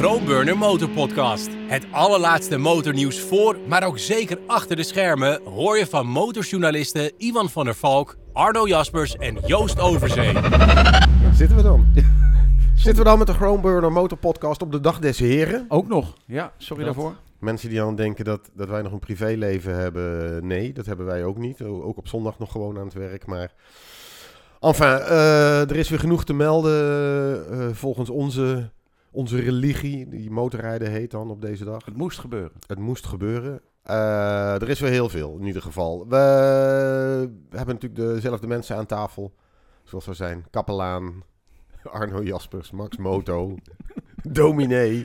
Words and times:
Grootburner 0.00 0.58
Motorpodcast. 0.58 1.48
Het 1.68 1.86
allerlaatste 1.90 2.56
motornieuws 2.58 3.20
voor, 3.20 3.56
maar 3.68 3.84
ook 3.86 3.98
zeker 3.98 4.38
achter 4.46 4.76
de 4.76 4.82
schermen... 4.82 5.40
hoor 5.44 5.78
je 5.78 5.86
van 5.86 6.06
motorjournalisten 6.06 7.12
Ivan 7.18 7.50
van 7.50 7.64
der 7.64 7.74
Valk, 7.74 8.16
Arno 8.32 8.68
Jaspers 8.68 9.16
en 9.16 9.38
Joost 9.46 9.80
Overzee. 9.80 10.32
Zitten 11.34 11.56
we 11.56 11.62
dan? 11.62 11.86
Zitten 12.84 13.02
we 13.02 13.08
dan 13.08 13.18
met 13.18 13.26
de 13.26 13.32
Groenburner 13.32 13.92
Motorpodcast 13.92 14.62
op 14.62 14.72
de 14.72 14.80
dag 14.80 14.98
des 14.98 15.18
heren? 15.18 15.64
Ook 15.68 15.88
nog. 15.88 16.14
Ja, 16.26 16.52
sorry 16.56 16.84
Dat- 16.84 16.94
daarvoor. 16.94 17.14
Mensen 17.38 17.68
die 17.68 17.78
dan 17.78 17.96
denken 17.96 18.24
dat, 18.24 18.50
dat 18.54 18.68
wij 18.68 18.82
nog 18.82 18.92
een 18.92 18.98
privéleven 18.98 19.76
hebben, 19.78 20.46
nee, 20.46 20.72
dat 20.72 20.86
hebben 20.86 21.06
wij 21.06 21.24
ook 21.24 21.38
niet. 21.38 21.62
Ook 21.62 21.96
op 21.96 22.08
zondag 22.08 22.38
nog 22.38 22.52
gewoon 22.52 22.78
aan 22.78 22.84
het 22.84 22.94
werk, 22.94 23.26
maar... 23.26 23.52
Enfin, 24.60 24.86
eh, 24.86 25.60
er 25.70 25.76
is 25.76 25.88
weer 25.88 25.98
genoeg 25.98 26.24
te 26.24 26.32
melden 26.32 27.46
eh, 27.50 27.68
volgens 27.72 28.10
onze, 28.10 28.70
onze 29.10 29.40
religie. 29.40 30.08
Die 30.08 30.30
motorrijden 30.30 30.90
heet 30.90 31.10
dan 31.10 31.30
op 31.30 31.40
deze 31.40 31.64
dag. 31.64 31.84
Het 31.84 31.96
moest 31.96 32.18
gebeuren. 32.18 32.52
Het 32.66 32.78
moest 32.78 33.06
gebeuren. 33.06 33.60
Eh, 33.82 34.62
er 34.62 34.68
is 34.68 34.80
weer 34.80 34.90
heel 34.90 35.08
veel, 35.08 35.36
in 35.38 35.46
ieder 35.46 35.62
geval. 35.62 36.08
We 36.08 36.16
hebben 37.50 37.74
natuurlijk 37.74 37.96
dezelfde 37.96 38.46
mensen 38.46 38.76
aan 38.76 38.86
tafel. 38.86 39.34
Zoals 39.84 40.06
we 40.06 40.14
zijn. 40.14 40.46
Kapelaan, 40.50 41.22
Arno 41.82 42.22
Jaspers, 42.22 42.70
Max 42.70 42.96
Moto, 42.96 43.56
Dominee, 44.22 45.04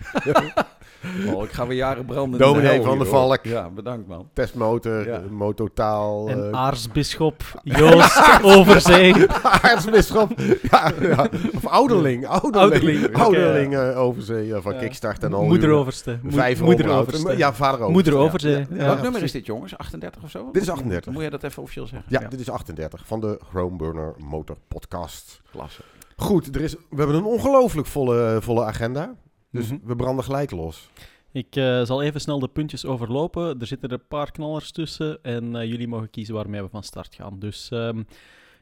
Oh, 1.34 1.44
ik 1.44 1.52
ga 1.52 1.68
weer 1.68 1.78
jaren 1.78 2.06
branden. 2.06 2.40
Dominee 2.40 2.64
in 2.74 2.78
de 2.78 2.84
hel 2.84 2.84
van 2.90 2.98
der. 2.98 3.08
Valk. 3.08 3.40
Ja, 3.44 3.70
bedankt 3.70 4.08
man. 4.08 4.28
Testmotor, 4.34 5.08
Ja. 5.08 5.22
Mototaal, 5.30 6.30
En 6.30 6.52
eh, 6.52 6.60
aartsbisschop 6.60 7.44
Joost 7.64 8.22
Overzee. 8.56 9.30
aartsbisschop. 9.44 10.32
ja, 10.72 10.92
ja. 11.02 11.28
Of 11.56 11.66
ouderling, 11.68 12.28
ouderling, 12.28 13.18
Ouderling, 13.18 13.76
eh, 13.78 14.00
overzee 14.02 14.54
eh, 14.56 14.62
van 14.62 14.74
Ja. 14.74 14.80
Kickstart 14.80 15.24
en 15.24 15.34
al. 15.34 15.44
Moeder 15.44 15.70
uw 15.70 15.76
Overste. 15.76 16.20
Mo- 16.22 16.30
Vijf 16.32 16.62
Moeder 16.62 16.86
onderhoud. 16.86 17.08
Overste. 17.08 17.38
Ja, 17.38 17.54
vader 17.54 17.74
Overste. 17.74 17.92
Moeder 17.94 18.14
ja. 18.14 18.20
Overzee. 18.20 18.52
Ja. 18.58 18.66
Ja. 18.70 18.86
Welk 18.86 19.02
nummer 19.02 19.24
is 19.24 19.32
dit 19.32 19.46
jongens? 19.46 19.78
38 19.78 20.24
of 20.24 20.30
zo? 20.30 20.50
Dit 20.52 20.62
is 20.62 20.70
38. 20.70 21.14
Moet 21.14 21.24
je 21.24 21.30
dat 21.30 21.44
even 21.44 21.62
officieel 21.62 21.88
zeggen? 21.88 22.08
Ja, 22.10 22.28
dit 22.30 22.40
is 22.40 22.50
38 22.50 23.02
van 23.06 23.20
de 23.20 23.40
Chromeburner 23.50 24.14
Motor 24.18 24.56
Podcast. 24.68 25.42
Klasse. 25.52 25.82
Goed, 26.18 26.56
er 26.56 26.62
is, 26.62 26.74
we 26.90 26.98
hebben 26.98 27.16
een 27.16 27.24
ongelooflijk 27.26 27.88
volle, 27.88 28.38
volle 28.42 28.64
agenda. 28.64 29.16
Dus 29.56 29.70
Mhm. 29.72 29.78
we 29.84 29.96
branden 29.96 30.24
gelijk 30.24 30.52
los. 30.52 30.90
Ik 31.32 31.56
eh, 31.56 31.84
zal 31.84 32.02
even 32.02 32.22
snel 32.22 32.40
de 32.40 32.48
puntjes 32.48 32.86
overlopen. 32.86 33.60
Er 33.60 33.68
zitten 33.68 33.90
er 33.90 33.96
een 33.96 34.08
paar 34.08 34.32
knallers 34.32 34.72
tussen 34.72 35.24
en 35.24 35.56
eh, 35.56 35.70
jullie 35.70 35.88
mogen 35.88 36.10
kiezen 36.10 36.36
waarmee 36.36 36.62
we 36.62 36.70
van 36.70 36.84
start 36.84 37.16
gaan. 37.16 37.40
Dus 37.40 37.70
ehm, 37.72 38.04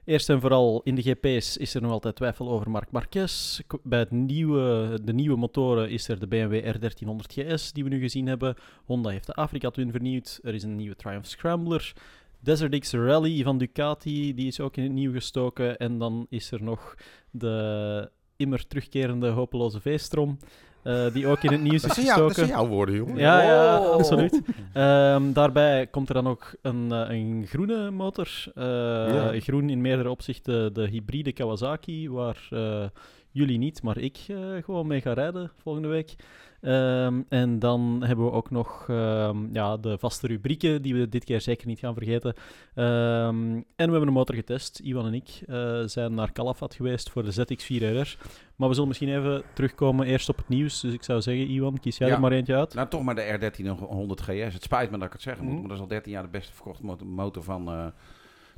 eerst 0.05 0.29
en 0.29 0.41
vooral 0.41 0.81
in 0.83 0.95
de 0.95 1.01
GP's 1.01 1.57
is 1.57 1.73
er 1.75 1.81
nog 1.81 1.91
altijd 1.91 2.15
twijfel 2.15 2.49
over 2.49 2.69
Marc 2.69 2.91
Marquez. 2.91 3.59
Bij 3.83 3.99
het 3.99 4.11
nieuwe, 4.11 4.99
de 5.03 5.13
nieuwe 5.13 5.37
motoren 5.37 5.89
is 5.89 6.07
er 6.07 6.19
de 6.19 6.27
BMW 6.27 6.75
R1300 6.75 7.31
GS 7.33 7.71
die 7.71 7.83
we 7.83 7.89
nu 7.89 7.99
gezien 7.99 8.27
hebben. 8.27 8.55
Honda 8.85 9.09
heeft 9.09 9.25
de 9.25 9.33
Africa 9.33 9.69
Twin 9.69 9.91
vernieuwd. 9.91 10.39
Er 10.43 10.53
is 10.53 10.63
een 10.63 10.75
nieuwe 10.75 10.95
Triumph 10.95 11.27
Scrambler. 11.27 11.93
Desert 12.39 12.79
X 12.79 12.91
Rally 12.93 13.43
van 13.43 13.57
Ducati, 13.57 14.33
die 14.33 14.47
is 14.47 14.59
ook 14.59 14.77
in 14.77 14.83
het 14.83 14.91
nieuw 14.91 15.11
gestoken. 15.11 15.77
En 15.77 15.97
dan 15.97 16.25
is 16.29 16.51
er 16.51 16.63
nog 16.63 16.95
de 17.31 18.09
immer 18.35 18.67
terugkerende 18.67 19.27
hopeloze 19.29 19.81
V-strom, 19.81 20.37
eh, 20.83 21.13
die 21.13 21.27
ook 21.27 21.43
in 21.43 21.51
het 21.51 21.61
nieuws 21.61 21.81
Dat 21.81 21.89
is 21.89 21.95
zijn, 21.95 22.05
jou, 22.07 22.19
dat 22.19 22.27
gestoken. 22.27 22.49
zijn 22.53 22.59
jouw 22.61 22.75
woorden, 22.75 22.95
jongen. 22.95 23.17
Ja, 23.17 23.41
ja, 23.41 23.79
Oh. 23.79 23.89
absoluut. 23.93 24.41
Ehm, 24.73 25.31
daarbij 25.33 25.87
komt 25.87 26.07
er 26.09 26.13
dan 26.15 26.27
ook 26.27 26.55
een, 26.61 26.91
eh, 26.91 27.05
een 27.09 27.45
groene 27.47 27.91
motor. 27.91 28.27
Eh, 28.55 28.63
Ja. 28.63 29.39
Groen 29.39 29.69
in 29.69 29.81
meerdere 29.81 30.09
opzichten 30.09 30.73
de 30.73 30.87
hybride 30.87 31.31
Kawasaki, 31.33 32.09
waar 32.09 32.47
eh, 32.49 32.83
jullie 33.33 33.57
niet, 33.57 33.83
maar 33.83 33.97
ik 33.97 34.17
eh, 34.27 34.37
gewoon 34.63 34.87
mee 34.87 35.01
ga 35.01 35.13
rijden 35.13 35.51
volgende 35.57 35.87
week. 35.87 36.15
Ehm, 36.61 37.21
en 37.29 37.59
dan 37.59 38.03
hebben 38.05 38.25
we 38.25 38.31
ook 38.31 38.49
nog 38.51 38.85
ehm, 38.89 39.37
ja, 39.53 39.77
de 39.77 39.97
vaste 39.97 40.27
rubrieken, 40.27 40.81
die 40.81 40.93
we 40.95 41.09
dit 41.09 41.23
keer 41.23 41.41
zeker 41.41 41.67
niet 41.67 41.79
gaan 41.79 41.93
vergeten. 41.93 42.33
Ehm, 42.75 43.35
en 43.55 43.63
we 43.75 43.91
hebben 43.91 44.07
een 44.07 44.13
motor 44.13 44.35
getest. 44.35 44.79
Iwan 44.83 45.05
en 45.05 45.13
ik 45.13 45.41
eh, 45.47 45.81
zijn 45.85 46.13
naar 46.13 46.31
Calafat 46.31 46.73
geweest 46.75 47.09
voor 47.09 47.23
de 47.23 47.31
ZX4RR. 47.31 48.17
Maar 48.55 48.67
we 48.67 48.73
zullen 48.73 48.87
misschien 48.87 49.09
even 49.17 49.43
terugkomen 49.53 50.05
eerst 50.07 50.29
op 50.29 50.37
het 50.37 50.49
nieuws. 50.49 50.79
Dus 50.81 50.93
ik 50.93 51.03
zou 51.03 51.21
zeggen, 51.21 51.47
Iwan, 51.49 51.79
kies 51.79 51.97
jij 51.97 52.07
Ja. 52.07 52.13
er 52.13 52.19
maar 52.19 52.31
eentje 52.31 52.55
uit. 52.55 52.73
Nou, 52.73 52.87
toch 52.87 53.03
maar 53.03 53.15
de 53.15 53.21
R1300 53.39 54.21
GS. 54.21 54.53
Het 54.53 54.63
spijt 54.63 54.91
me 54.91 54.97
dat 54.97 55.07
ik 55.07 55.13
het 55.13 55.21
zeggen 55.21 55.43
moet, 55.43 55.51
Mhm. 55.53 55.59
maar 55.61 55.69
dat 55.69 55.77
is 55.77 55.83
al 55.83 55.89
13 55.89 56.11
jaar 56.11 56.23
de 56.23 56.29
beste 56.29 56.53
verkochte 56.53 57.05
motor, 57.05 57.43
van 57.43 57.67
eh, 57.67 57.85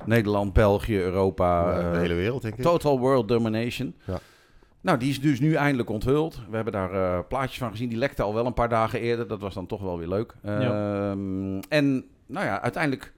Nederland, 0.04 0.52
België, 0.52 0.98
Europa. 0.98 1.78
Ja, 1.80 1.92
de 1.92 1.98
hele 1.98 2.14
wereld, 2.14 2.42
denk 2.42 2.54
ik. 2.56 2.62
Total 2.62 2.98
World 2.98 3.28
Domination. 3.28 3.94
Ja. 4.06 4.18
Nou, 4.86 4.98
die 4.98 5.10
is 5.10 5.20
dus 5.20 5.40
nu 5.40 5.54
eindelijk 5.54 5.90
onthuld. 5.90 6.40
We 6.48 6.54
hebben 6.54 6.72
daar 6.72 6.92
eh, 6.92 7.18
plaatjes 7.28 7.58
van 7.58 7.70
gezien. 7.70 7.88
Die 7.88 7.98
lekte 7.98 8.22
al 8.22 8.34
wel 8.34 8.46
een 8.46 8.54
paar 8.54 8.68
dagen 8.68 9.00
eerder. 9.00 9.28
Dat 9.28 9.40
was 9.40 9.54
dan 9.54 9.66
toch 9.66 9.80
wel 9.80 9.98
weer 9.98 10.08
leuk. 10.08 10.34
Ehm, 10.42 11.58
En 11.68 12.04
nou 12.26 12.46
ja, 12.46 12.62
uiteindelijk... 12.62 13.12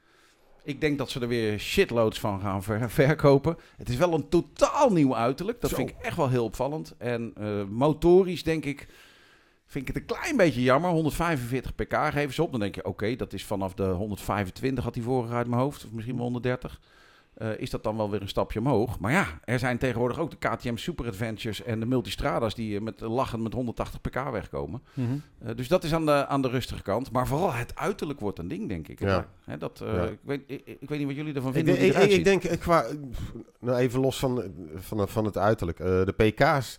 Ik 0.62 0.80
denk 0.80 0.98
dat 0.98 1.10
ze 1.10 1.20
er 1.20 1.28
weer 1.28 1.58
shitloads 1.58 2.20
van 2.20 2.40
gaan 2.40 2.62
ver- 2.62 2.90
verkopen. 3.00 3.56
Het 3.76 3.88
is 3.88 3.96
wel 3.96 4.14
een 4.14 4.28
totaal 4.28 4.90
nieuw 4.92 5.16
uiterlijk. 5.16 5.60
Dat 5.60 5.70
Zo. 5.70 5.76
vind 5.76 5.88
ik 5.88 5.96
echt 6.00 6.16
wel 6.16 6.28
heel 6.28 6.44
opvallend. 6.44 6.94
En 6.98 7.32
eh, 7.36 7.46
motorisch 7.70 8.42
denk 8.42 8.64
ik... 8.64 8.88
Vind 9.66 9.88
ik 9.88 9.94
het 9.94 10.02
een 10.10 10.16
klein 10.18 10.36
beetje 10.36 10.62
jammer. 10.62 10.90
145 10.90 11.74
pk 11.74 11.94
geven 12.12 12.34
ze 12.34 12.42
op. 12.42 12.50
Dan 12.50 12.60
denk 12.60 12.74
je, 12.74 12.84
oké, 12.84 13.16
dat 13.16 13.32
is 13.32 13.44
vanaf 13.44 13.74
de 13.74 13.84
125 13.84 14.84
had 14.84 14.94
hij 14.94 15.04
vorige 15.04 15.34
uit 15.34 15.46
mijn 15.48 15.60
hoofd. 15.60 15.84
Of 15.84 15.90
misschien 15.92 16.14
wel 16.14 16.24
130. 16.24 16.80
Eh, 17.38 17.58
is 17.58 17.70
dat 17.70 17.82
dan 17.82 17.96
wel 17.96 18.10
weer 18.10 18.22
een 18.22 18.28
stapje 18.28 18.58
omhoog. 18.58 18.98
Maar 18.98 19.12
ja, 19.12 19.26
er 19.44 19.58
zijn 19.58 19.78
tegenwoordig 19.78 20.18
ook 20.18 20.30
de 20.30 20.48
KTM 20.48 20.76
Super 20.76 21.06
Adventures 21.06 21.62
en 21.62 21.80
de 21.80 21.86
Multistradas 21.86 22.54
die 22.54 22.76
eh, 22.76 22.82
met 22.82 23.00
lachend 23.00 23.42
met 23.42 23.52
180 23.52 24.00
pk 24.00 24.30
wegkomen. 24.30 24.82
Mhm. 24.94 25.08
Eh, 25.38 25.56
dus 25.56 25.68
dat 25.68 25.84
is 25.84 25.92
aan 25.94 26.06
de, 26.06 26.26
aan 26.26 26.42
de 26.42 26.48
rustige 26.48 26.82
kant. 26.82 27.12
Maar 27.12 27.26
vooral 27.26 27.52
het 27.52 27.76
uiterlijk 27.76 28.20
wordt 28.20 28.38
een 28.38 28.48
ding, 28.48 28.68
denk 28.68 28.88
ik. 28.88 29.00
Ja. 29.00 29.26
Hè, 29.44 29.58
dat, 29.58 29.80
eh, 29.80 29.94
Ja. 29.94 30.02
ik, 30.04 30.18
weet, 30.22 30.42
ik, 30.46 30.62
ik 30.66 30.88
weet 30.88 30.98
niet 30.98 31.06
wat 31.06 31.16
jullie 31.16 31.34
ervan 31.34 31.52
vinden. 31.52 31.84
ik, 31.84 31.94
ik, 31.94 32.24
denk, 32.24 32.42
qua, 32.42 32.86
nou 33.60 33.78
even 33.78 34.00
los 34.00 34.18
van, 34.18 34.44
van, 34.76 35.08
van 35.08 35.24
het 35.24 35.38
uiterlijk. 35.38 35.80
Eh, 35.80 35.86
de 35.86 36.14
PK's, 36.16 36.78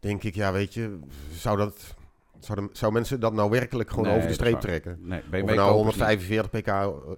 denk 0.00 0.22
ik, 0.22 0.34
ja, 0.34 0.52
weet 0.52 0.74
je, 0.74 0.98
zou, 1.32 1.56
dat, 1.56 1.94
zou, 2.40 2.60
de- 2.60 2.68
zou 2.72 2.92
mensen 2.92 3.20
dat 3.20 3.32
nou 3.32 3.50
werkelijk 3.50 3.90
gewoon 3.90 4.04
Nee, 4.04 4.12
over 4.16 4.28
de 4.28 4.36
dat 4.36 4.46
streep 4.46 4.60
trekken? 4.60 4.98
Nee, 5.00 5.20
Of 5.20 5.28
BMW 5.30 5.48
er 5.48 5.54
nou 5.54 5.72
kopers 5.72 5.96
niet. 5.96 6.04
145 6.04 6.50
pk 6.50 6.68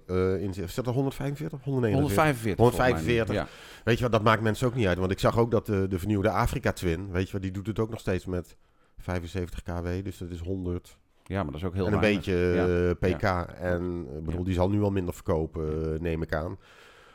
eh 0.09 0.41
in 0.41 0.53
zit. 0.53 0.71
Zit 0.71 0.85
er 0.87 0.93
145 0.93 1.57
of 1.57 1.63
149? 1.63 1.99
145. 1.99 2.55
volgens 2.55 2.77
mij. 2.77 2.87
145. 2.89 3.35
Ja. 3.35 3.47
Weet 3.83 3.95
je 3.97 4.03
wat, 4.03 4.11
dat 4.11 4.23
maakt 4.23 4.41
mensen 4.41 4.67
ook 4.67 4.75
niet 4.75 4.87
uit. 4.87 4.97
Want 4.97 5.11
ik 5.11 5.19
zag 5.19 5.37
ook 5.39 5.51
dat 5.51 5.65
de, 5.65 5.87
de 5.87 5.99
vernieuwde 5.99 6.29
Afrika 6.29 6.71
Twin, 6.71 7.11
weet 7.11 7.25
je 7.25 7.31
wat, 7.33 7.41
die 7.41 7.51
doet 7.51 7.67
het 7.67 7.79
ook 7.79 7.89
nog 7.89 7.99
steeds 7.99 8.25
met 8.25 8.57
75 8.97 9.61
kW. 9.63 9.87
Dus 10.03 10.17
dat 10.17 10.29
is 10.29 10.39
100 10.39 10.97
ja, 11.25 11.43
maar 11.43 11.51
dat 11.51 11.61
is 11.61 11.67
ook 11.67 11.73
heel 11.73 11.85
en 11.87 11.93
een 11.93 11.99
weinig. 11.99 12.25
beetje 12.25 12.37
Ja. 12.37 12.89
eh, 13.09 13.13
pk. 13.15 13.51
En 13.59 14.05
ik 14.17 14.23
bedoel, 14.23 14.43
die 14.43 14.53
zal 14.53 14.69
nu 14.69 14.81
al 14.81 14.91
minder 14.91 15.13
verkopen, 15.13 15.93
eh, 15.93 15.99
neem 15.99 16.21
ik 16.21 16.33
aan. 16.33 16.57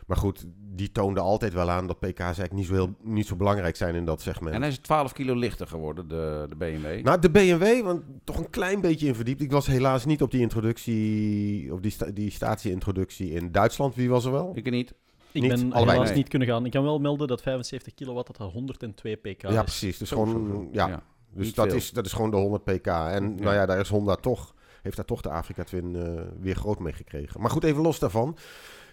Maar 0.08 0.16
goed, 0.16 0.46
die 0.74 0.92
toonde 0.92 1.20
altijd 1.20 1.52
wel 1.52 1.70
aan 1.70 1.86
dat 1.86 1.98
pk's 1.98 2.20
eigenlijk 2.20 2.52
niet 2.52 2.66
zo, 2.66 2.72
heel, 2.72 2.94
niet 3.02 3.26
zo 3.26 3.36
belangrijk 3.36 3.76
zijn 3.76 3.94
in 3.94 4.04
dat 4.04 4.20
segment. 4.20 4.54
En 4.54 4.60
hij 4.60 4.70
is 4.70 4.78
12 4.78 5.12
kilo 5.12 5.34
lichter 5.34 5.66
geworden, 5.66 6.08
de, 6.08 6.46
de 6.48 6.56
BMW. 6.56 7.04
Nou, 7.04 7.20
de 7.20 7.30
BMW, 7.30 7.84
want 7.84 8.02
toch 8.24 8.38
een 8.38 8.50
klein 8.50 8.80
beetje 8.80 9.06
in 9.06 9.14
verdiept. 9.14 9.41
Ik 9.41 9.50
was 9.50 9.66
helaas 9.66 10.04
niet 10.04 10.22
op 10.22 10.30
die 10.30 10.41
introductie, 10.41 11.72
op 11.72 11.82
die, 11.82 11.91
sta, 11.91 12.06
die 12.10 12.30
statie-introductie 12.30 13.30
in 13.30 13.52
Duitsland. 13.52 13.94
Wie 13.94 14.08
was 14.08 14.24
er 14.24 14.32
wel? 14.32 14.52
ik 14.54 14.66
er 14.66 14.72
niet. 14.72 14.94
Ik 15.32 15.42
Niet, 15.42 15.50
ben 15.50 15.72
allebei 15.72 15.91
helaas 15.91 16.08
nee. 16.08 16.16
niet 16.16 16.28
kunnen 16.28 16.48
gaan. 16.48 16.64
Ik 16.64 16.70
kan 16.70 16.82
wel 16.82 16.98
melden 16.98 17.28
dat 17.28 17.42
75 17.42 17.94
kilowatt 17.94 18.26
dat 18.26 18.36
had 18.36 18.52
102 18.52 19.16
pk 19.16 19.42
ja, 19.42 19.48
is. 19.48 19.60
precies. 19.60 19.98
Dus 19.98 20.08
gewoon, 20.08 20.46
zo. 20.50 20.69
ja, 20.72 21.02
Dus 21.30 21.54
dat 21.54 21.66
veel. 21.66 21.76
is, 21.76 21.90
dat 21.90 22.06
is 22.06 22.12
gewoon 22.12 22.30
de 22.30 22.36
100 22.36 22.64
pk. 22.64 22.86
En 22.86 23.34
Ja. 23.36 23.42
nou 23.42 23.54
ja, 23.54 23.66
daar 23.66 23.80
is 23.80 23.88
Honda 23.88 24.14
toch, 24.14 24.54
heeft 24.82 24.96
daar 24.96 25.04
toch 25.04 25.20
de 25.20 25.30
Afrika 25.30 25.64
Twin 25.64 25.96
eh, 25.96 26.22
weer 26.40 26.54
groot 26.54 26.78
mee 26.78 26.92
gekregen. 26.92 27.40
Maar 27.40 27.50
goed, 27.50 27.64
even 27.64 27.82
los 27.82 27.98
daarvan. 27.98 28.36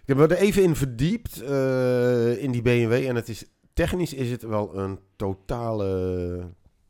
Ik 0.06 0.16
heb 0.18 0.30
me 0.30 0.36
er 0.36 0.42
even 0.42 0.64
in 0.64 0.76
verdiept 0.76 1.42
eh, 1.42 2.44
in 2.44 2.52
die 2.52 2.62
BMW. 2.62 2.92
En 2.92 3.16
het 3.16 3.30
is, 3.30 3.46
technisch 3.74 4.14
is 4.14 4.32
het 4.32 4.42
wel 4.44 4.78
een 4.78 5.00
totale, 5.16 5.86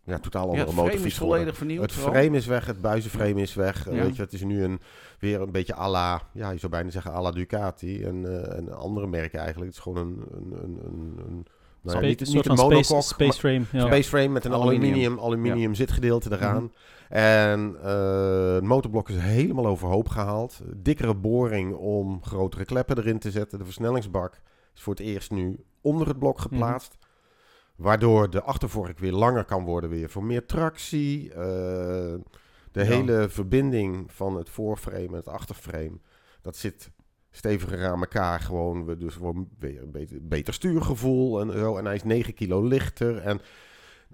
ja, 0.03 0.19
totaal 0.19 0.41
Ja, 0.43 0.49
andere 0.49 0.65
het 0.65 0.69
frame 0.69 0.81
motorfiets 0.81 1.05
is 1.05 1.17
geworden. 1.17 1.37
volledig 1.37 1.57
vernieuwd. 1.57 1.81
Het 1.81 1.91
vooral. 1.91 2.13
frame 2.13 2.37
is 2.37 2.45
weg, 2.45 2.65
het 2.65 2.81
buizenframe 2.81 3.41
is 3.41 3.53
weg. 3.53 3.85
Ja. 3.85 4.03
Weet 4.03 4.15
je, 4.15 4.21
het 4.21 4.33
is 4.33 4.43
nu 4.43 4.63
een, 4.63 4.79
weer 5.19 5.41
een 5.41 5.51
beetje 5.51 5.75
à 5.75 5.89
la, 5.89 6.21
ja, 6.33 6.49
je 6.49 6.57
zou 6.59 6.71
bijna 6.71 6.89
zeggen 6.89 7.11
à 7.11 7.21
la 7.21 7.31
Ducati. 7.31 8.03
En, 8.03 8.25
eh, 8.25 8.57
en 8.57 8.73
andere 8.73 9.07
merken 9.07 9.39
eigenlijk. 9.39 9.67
Het 9.67 9.77
is 9.77 9.83
gewoon 9.83 10.07
een, 10.07 10.23
een, 10.31 10.63
een, 10.63 10.79
een, 10.85 11.19
een 11.27 11.45
nou 11.81 12.01
ja, 12.01 12.07
niet, 12.07 12.21
een 12.21 12.35
een 12.35 12.55
monocoque, 12.55 12.83
space, 12.83 13.07
space 13.07 13.39
frame. 13.39 13.61
Ja. 13.71 13.85
Space 13.85 14.09
frame 14.09 14.27
met 14.27 14.45
een 14.45 14.53
Aluminium. 14.53 14.83
aluminium, 14.83 15.19
aluminium 15.19 15.73
zitgedeelte 15.75 16.31
eraan. 16.31 16.71
En 17.09 17.75
eh, 17.83 18.53
het 18.53 18.63
motorblok 18.63 19.09
is 19.09 19.17
helemaal 19.17 19.65
overhoop 19.67 20.09
gehaald. 20.09 20.61
Dikkere 20.75 21.15
boring 21.15 21.73
om 21.73 22.23
grotere 22.23 22.65
kleppen 22.65 22.97
erin 22.97 23.19
te 23.19 23.31
zetten. 23.31 23.59
De 23.59 23.65
versnellingsbak 23.65 24.41
is 24.75 24.81
voor 24.81 24.93
het 24.93 25.03
eerst 25.03 25.31
nu 25.31 25.63
onder 25.81 26.07
het 26.07 26.19
blok 26.19 26.39
geplaatst. 26.39 26.97
Waardoor 27.75 28.29
de 28.29 28.41
achtervork 28.41 28.99
weer 28.99 29.11
langer 29.11 29.45
kan 29.45 29.63
worden 29.63 29.89
weer 29.89 30.09
voor 30.09 30.23
meer 30.23 30.45
tractie. 30.45 31.29
Eh, 31.33 31.37
de 32.71 32.83
Ja. 32.83 32.83
hele 32.83 33.29
verbinding 33.29 34.11
van 34.11 34.35
het 34.37 34.49
voorframe 34.49 35.07
en 35.07 35.13
het 35.13 35.27
achterframe, 35.27 35.99
dat 36.41 36.55
zit 36.55 36.91
steviger 37.31 37.87
aan 37.87 37.99
elkaar. 37.99 38.39
Gewoon, 38.39 38.95
dus 38.99 39.13
gewoon 39.13 39.47
weer 39.59 39.81
een 39.81 39.91
beter, 39.91 40.17
beter 40.27 40.53
stuurgevoel 40.53 41.41
en 41.41 41.51
zo. 41.51 41.77
En 41.77 41.85
hij 41.85 41.95
is 41.95 42.03
9 42.03 42.33
kilo 42.33 42.63
lichter. 42.63 43.17
En 43.17 43.41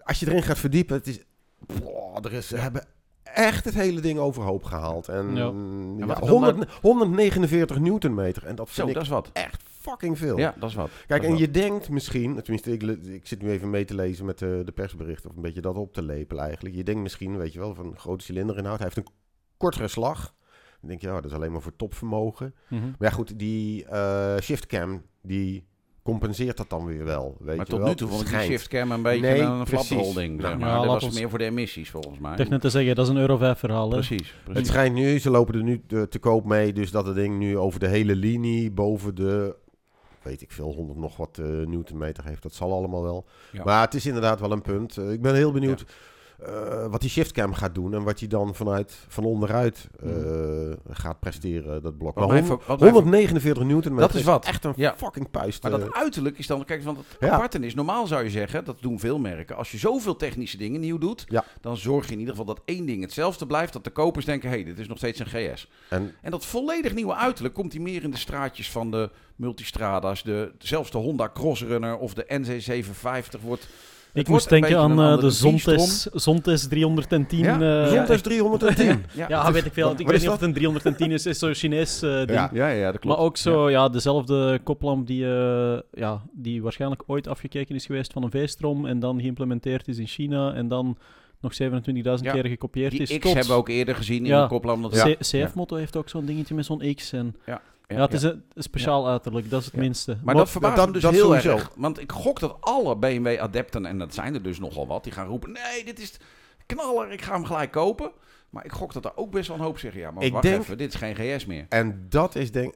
als 0.03 0.19
je 0.19 0.27
erin 0.27 0.43
gaat 0.43 0.57
verdiepen, 0.57 0.95
het 0.95 1.07
is 1.07 1.19
boah, 1.65 2.17
er 2.25 2.33
is, 2.33 2.47
ze 2.47 2.57
hebben 2.57 2.85
echt 3.23 3.65
het 3.65 3.73
hele 3.73 4.01
ding 4.01 4.19
overhoop 4.19 4.63
gehaald. 4.63 5.07
En 5.07 5.35
Ja. 5.35 5.43
ja, 5.43 5.47
En 5.49 6.07
wat 6.07 6.17
ik 6.17 6.23
dan 6.23 6.29
100, 6.29 6.71
149 6.81 7.79
newtonmeter. 7.79 8.45
En 8.45 8.55
dat 8.55 8.65
vind 8.69 8.77
Zo, 8.77 8.87
ik 8.87 8.93
dat 8.93 9.03
is 9.03 9.09
wat. 9.09 9.29
echt 9.33 9.63
fucking 9.63 10.17
veel. 10.17 10.37
Ja, 10.37 10.55
dat 10.59 10.69
is 10.69 10.75
wat. 10.75 10.89
Kijk, 11.07 11.21
is 11.21 11.25
en 11.27 11.31
wat. 11.33 11.41
je 11.41 11.51
denkt 11.51 11.89
misschien, 11.89 12.41
tenminste, 12.41 12.71
ik, 12.71 12.81
ik 13.05 13.27
zit 13.27 13.41
nu 13.41 13.49
even 13.51 13.69
mee 13.69 13.85
te 13.85 13.95
lezen 13.95 14.25
met 14.25 14.39
de, 14.39 14.61
de 14.65 14.71
persberichten, 14.71 15.29
of 15.29 15.35
een 15.35 15.41
beetje 15.41 15.61
dat 15.61 15.75
op 15.75 15.93
te 15.93 16.01
lepelen 16.01 16.43
eigenlijk. 16.43 16.75
Je 16.75 16.83
denkt 16.83 17.01
misschien, 17.01 17.37
weet 17.37 17.53
je 17.53 17.59
wel, 17.59 17.75
van 17.75 17.85
een 17.85 17.97
grote 17.99 18.23
cilinderinhoud. 18.25 18.77
Hij 18.79 18.87
heeft 18.93 19.07
een 19.07 19.13
kortere 19.57 19.87
slag. 19.87 20.33
Dan 20.79 20.89
denk 20.89 21.01
je, 21.01 21.07
ja, 21.07 21.13
dat 21.13 21.25
is 21.25 21.31
alleen 21.33 21.51
maar 21.51 21.61
voor 21.61 21.75
topvermogen. 21.75 22.55
Mhm. 22.69 22.81
Maar 22.85 23.09
ja, 23.09 23.09
goed, 23.09 23.39
die 23.39 23.85
eh 23.85 24.37
shiftcam, 24.41 25.01
die 25.21 25.65
compenseert 26.03 26.57
dat 26.57 26.69
dan 26.69 26.85
weer 26.85 27.03
wel. 27.05 27.35
Weet 27.39 27.57
Maar 27.57 27.65
je 27.65 27.71
tot 27.71 27.79
wel? 27.79 27.87
nu 27.87 27.95
toe 27.95 28.07
vond 28.07 28.21
ik 28.21 28.27
die 28.29 28.39
shiftcam 28.39 28.91
een 28.91 29.01
beetje 29.01 29.21
Nee, 29.21 29.41
een 29.41 29.63
precies. 29.63 29.87
flaprolding. 29.87 30.41
Zeg 30.41 30.49
Nou, 30.49 30.59
maar. 30.61 30.69
ja, 30.69 30.75
dat 30.75 30.85
was 30.85 31.03
ons- 31.03 31.19
meer 31.19 31.29
voor 31.29 31.37
de 31.39 31.45
emissies 31.45 31.89
volgens 31.89 32.19
mij. 32.19 32.37
Ik 32.37 32.49
net 32.49 32.61
te 32.61 32.69
zeggen, 32.69 32.95
dat 32.95 33.05
is 33.05 33.11
een 33.11 33.17
euro 33.19 33.37
5 33.37 33.59
verhaal. 33.59 33.89
Hè? 33.89 33.95
Precies, 33.95 34.33
Het 34.33 34.43
precies. 34.43 34.67
schijnt 34.67 34.95
nu, 34.95 35.19
ze 35.19 35.29
lopen 35.29 35.53
er 35.55 35.63
nu 35.63 35.81
te, 35.87 36.07
te 36.07 36.19
koop 36.19 36.45
mee, 36.45 36.73
dus 36.73 36.91
dat 36.91 37.05
het 37.05 37.15
ding 37.15 37.37
nu 37.37 37.57
over 37.57 37.79
de 37.79 37.87
hele 37.87 38.15
linie 38.15 38.71
boven 38.71 39.15
de, 39.15 39.55
weet 40.21 40.41
ik 40.41 40.51
veel, 40.51 40.73
100 40.73 40.99
nog 40.99 41.17
wat 41.17 41.37
eh 41.37 41.45
newtonmeter 41.45 42.25
heeft. 42.25 42.43
Dat 42.43 42.53
zal 42.53 42.73
allemaal 42.73 43.03
wel. 43.03 43.25
Ja. 43.51 43.63
Maar 43.63 43.81
het 43.81 43.93
is 43.93 44.05
inderdaad 44.05 44.39
wel 44.39 44.51
een 44.51 44.61
punt. 44.61 44.97
Eh, 44.97 45.11
ik 45.11 45.21
ben 45.21 45.35
heel 45.35 45.51
benieuwd 45.51 45.85
eh, 46.45 46.85
wat 46.89 47.01
die 47.01 47.09
shiftcam 47.09 47.53
gaat 47.53 47.75
doen 47.75 47.93
en 47.93 48.03
wat 48.03 48.19
hij 48.19 48.27
dan 48.27 48.55
vanuit, 48.55 49.05
van 49.07 49.23
onderuit 49.23 49.87
eh, 50.03 50.09
gaat 50.89 51.19
presteren, 51.19 51.81
dat 51.81 51.97
blok. 51.97 52.15
Wat 52.15 52.27
Maar 52.27 52.33
mij 52.39 52.47
hon- 52.47 52.57
ver- 52.57 52.67
wat 52.67 52.79
mij 52.79 52.87
ver- 52.89 52.97
149 52.97 53.63
newtonmeter 53.63 54.07
Dat 54.07 54.17
is 54.17 54.23
wat. 54.23 54.45
echt 54.45 54.63
een 54.65 54.73
Ja. 54.75 54.93
fucking 54.97 55.31
puist. 55.31 55.63
Maar 55.63 55.71
eh. 55.73 55.79
dat 55.79 55.93
uiterlijk 55.93 56.37
is 56.37 56.47
dan, 56.47 56.65
kijk, 56.65 56.83
want 56.83 56.97
het 56.97 57.05
Ja. 57.19 57.29
aparte 57.29 57.59
is, 57.59 57.73
normaal 57.75 58.07
zou 58.07 58.23
je 58.23 58.29
zeggen, 58.29 58.65
dat 58.65 58.77
doen 58.81 58.99
veel 58.99 59.19
merken, 59.19 59.55
als 59.55 59.71
je 59.71 59.77
zoveel 59.77 60.15
technische 60.15 60.57
dingen 60.57 60.79
nieuw 60.79 60.97
doet, 60.97 61.25
Ja. 61.27 61.45
dan 61.61 61.77
zorg 61.77 62.05
je 62.05 62.11
in 62.13 62.19
ieder 62.19 62.35
geval 62.35 62.53
dat 62.55 62.61
één 62.65 62.85
ding 62.85 63.01
hetzelfde 63.01 63.45
blijft, 63.45 63.73
dat 63.73 63.83
de 63.83 63.89
kopers 63.89 64.25
denken, 64.25 64.49
hé, 64.49 64.55
hey, 64.55 64.63
dit 64.65 64.79
is 64.79 64.87
nog 64.87 64.97
steeds 64.97 65.19
een 65.19 65.25
GS. 65.25 65.67
en 65.89 66.13
En 66.21 66.31
dat 66.31 66.45
volledig 66.45 66.93
nieuwe 66.93 67.15
uiterlijk 67.15 67.53
komt 67.55 67.73
hij 67.73 67.81
meer 67.81 68.03
in 68.03 68.11
de 68.11 68.17
straatjes 68.17 68.71
van 68.71 68.91
de 68.91 69.09
multistrada's, 69.35 70.23
de, 70.23 70.51
zelfs 70.57 70.91
de 70.91 70.97
Honda 70.97 71.29
Crossrunner 71.33 71.97
of 71.97 72.13
de 72.13 72.25
NC750 72.27 73.41
wordt... 73.41 73.67
Ik 74.13 74.17
het 74.19 74.27
moest 74.27 74.51
een 74.51 74.61
denken 74.61 74.79
aan 74.79 74.99
een 74.99 75.15
eh, 75.15 75.21
de 75.23 75.29
Zontes, 75.29 76.01
Zontes 76.13 76.67
310. 76.67 77.39
Ja, 77.39 77.83
eh, 77.83 77.91
Zond 77.91 78.09
is 78.09 78.21
310. 78.21 79.05
ja, 79.27 79.51
weet 79.51 79.65
ik 79.65 79.73
veel. 79.73 79.87
wat- 79.87 79.99
Ik 79.99 80.05
wat 80.05 80.11
weet 80.11 80.19
niet 80.21 80.29
of 80.29 80.35
het 80.39 80.43
een 80.43 80.53
310 80.53 81.11
is. 81.11 81.25
Is 81.25 81.39
zo'n 81.39 81.53
Chinees 81.53 82.01
eh, 82.01 82.15
ding. 82.17 82.29
Ja. 82.31 82.49
Ja, 82.53 82.67
ja, 82.67 82.91
dat 82.91 82.99
klopt. 82.99 83.15
Maar 83.17 83.25
ook 83.25 83.37
zo, 83.37 83.69
ja. 83.69 83.89
dezelfde 83.89 84.59
koplamp 84.63 85.07
die, 85.07 85.25
eh, 85.25 85.79
ja, 85.93 86.21
die 86.33 86.61
waarschijnlijk 86.61 87.03
ooit 87.07 87.27
afgekeken 87.27 87.75
is 87.75 87.85
geweest 87.85 88.13
van 88.13 88.23
een 88.23 88.31
V-strom 88.31 88.85
en 88.85 88.99
dan 88.99 89.19
geïmplementeerd 89.19 89.87
is 89.87 89.97
in 89.97 90.07
China 90.07 90.53
en 90.53 90.67
dan 90.67 90.97
nog 91.41 91.53
27.000 91.53 92.25
Ja, 92.25 92.33
keer 92.33 92.45
gekopieerd 92.45 92.91
Die 92.91 93.01
is. 93.01 93.09
X 93.09 93.13
tot- 93.19 93.33
hebben 93.33 93.51
we 93.51 93.57
ook 93.57 93.69
eerder 93.69 93.95
gezien 93.95 94.17
in 94.23 94.25
Ja. 94.31 94.41
de 94.41 94.47
koplamp. 94.47 94.81
Dat 94.83 94.95
Ja. 94.95 95.13
C- 95.13 95.17
CF-moto 95.19 95.75
heeft 95.75 95.95
ook 95.97 96.09
zo'n 96.09 96.25
dingetje 96.25 96.55
met 96.55 96.65
zo'n 96.65 96.93
X. 96.95 97.11
En, 97.13 97.35
Ja, 97.45 97.61
ja, 97.93 98.01
het 98.01 98.13
is 98.13 98.23
een, 98.23 98.43
speciaal 98.55 99.07
uiterlijk, 99.07 99.49
dat 99.49 99.59
is 99.59 99.65
het 99.65 99.75
Ja. 99.75 99.81
minste. 99.81 100.17
Maar 100.23 100.35
dat 100.35 100.49
verbaast 100.49 100.75
dat- 100.75 100.87
me 100.87 100.93
dus 100.93 101.01
dat 101.01 101.11
heel 101.11 101.25
sowieso. 101.25 101.49
erg. 101.55 101.71
Want 101.75 101.99
ik 101.99 102.11
gok 102.11 102.39
dat 102.39 102.57
alle 102.59 102.97
BMW-adepten, 102.97 103.85
en 103.85 103.97
dat 103.97 104.13
zijn 104.13 104.33
er 104.33 104.43
dus 104.43 104.59
nogal 104.59 104.87
wat, 104.87 105.03
die 105.03 105.13
gaan 105.13 105.27
roepen... 105.27 105.51
Nee, 105.51 105.85
dit 105.85 105.99
is 105.99 106.17
knaller, 106.65 107.11
ik 107.11 107.21
ga 107.21 107.33
hem 107.33 107.45
gelijk 107.45 107.71
kopen. 107.71 108.11
Maar 108.49 108.65
ik 108.65 108.71
gok 108.71 108.93
dat 108.93 109.05
er 109.05 109.11
ook 109.17 109.31
best 109.31 109.47
wel 109.47 109.57
een 109.57 109.63
hoop 109.63 109.77
zeggen... 109.79 110.01
Ja, 110.01 110.11
maar 110.11 110.23
Ik 110.23 110.31
wacht 110.31 110.43
denk- 110.43 110.61
even, 110.61 110.77
dit 110.77 110.93
is 110.93 110.99
geen 110.99 111.15
GS 111.15 111.45
meer. 111.45 111.65
En 111.69 112.05
dat 112.09 112.35
is 112.35 112.51
denk 112.51 112.73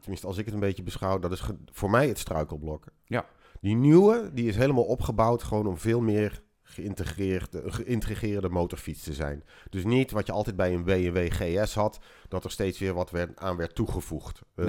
tenminste 0.00 0.26
als 0.26 0.38
ik 0.38 0.44
het 0.44 0.54
een 0.54 0.60
beetje 0.60 0.82
beschouw, 0.82 1.18
dat 1.18 1.32
is 1.32 1.42
voor 1.72 1.90
mij 1.90 2.08
het 2.08 2.18
struikelblok. 2.18 2.84
Ja. 3.04 3.26
Die 3.60 3.74
nieuwe, 3.76 4.30
die 4.32 4.48
is 4.48 4.56
helemaal 4.56 4.84
opgebouwd 4.84 5.42
gewoon 5.42 5.66
om 5.66 5.76
veel 5.78 6.00
meer 6.00 6.42
geïntegreerde, 6.72 7.62
geïntegreerde 7.66 8.48
motorfiets 8.48 9.02
te 9.02 9.12
zijn. 9.12 9.44
Dus 9.70 9.84
niet 9.84 10.10
wat 10.10 10.26
je 10.26 10.32
altijd 10.32 10.56
bij 10.56 10.74
een 10.74 10.84
BMW 10.84 11.32
GS 11.32 11.74
had, 11.74 11.98
dat 12.28 12.44
er 12.44 12.50
steeds 12.50 12.78
weer 12.78 12.94
wat 12.94 13.10
werd, 13.10 13.38
aan 13.38 13.56
werd 13.56 13.74
toegevoegd. 13.74 14.40
Eh, 14.54 14.64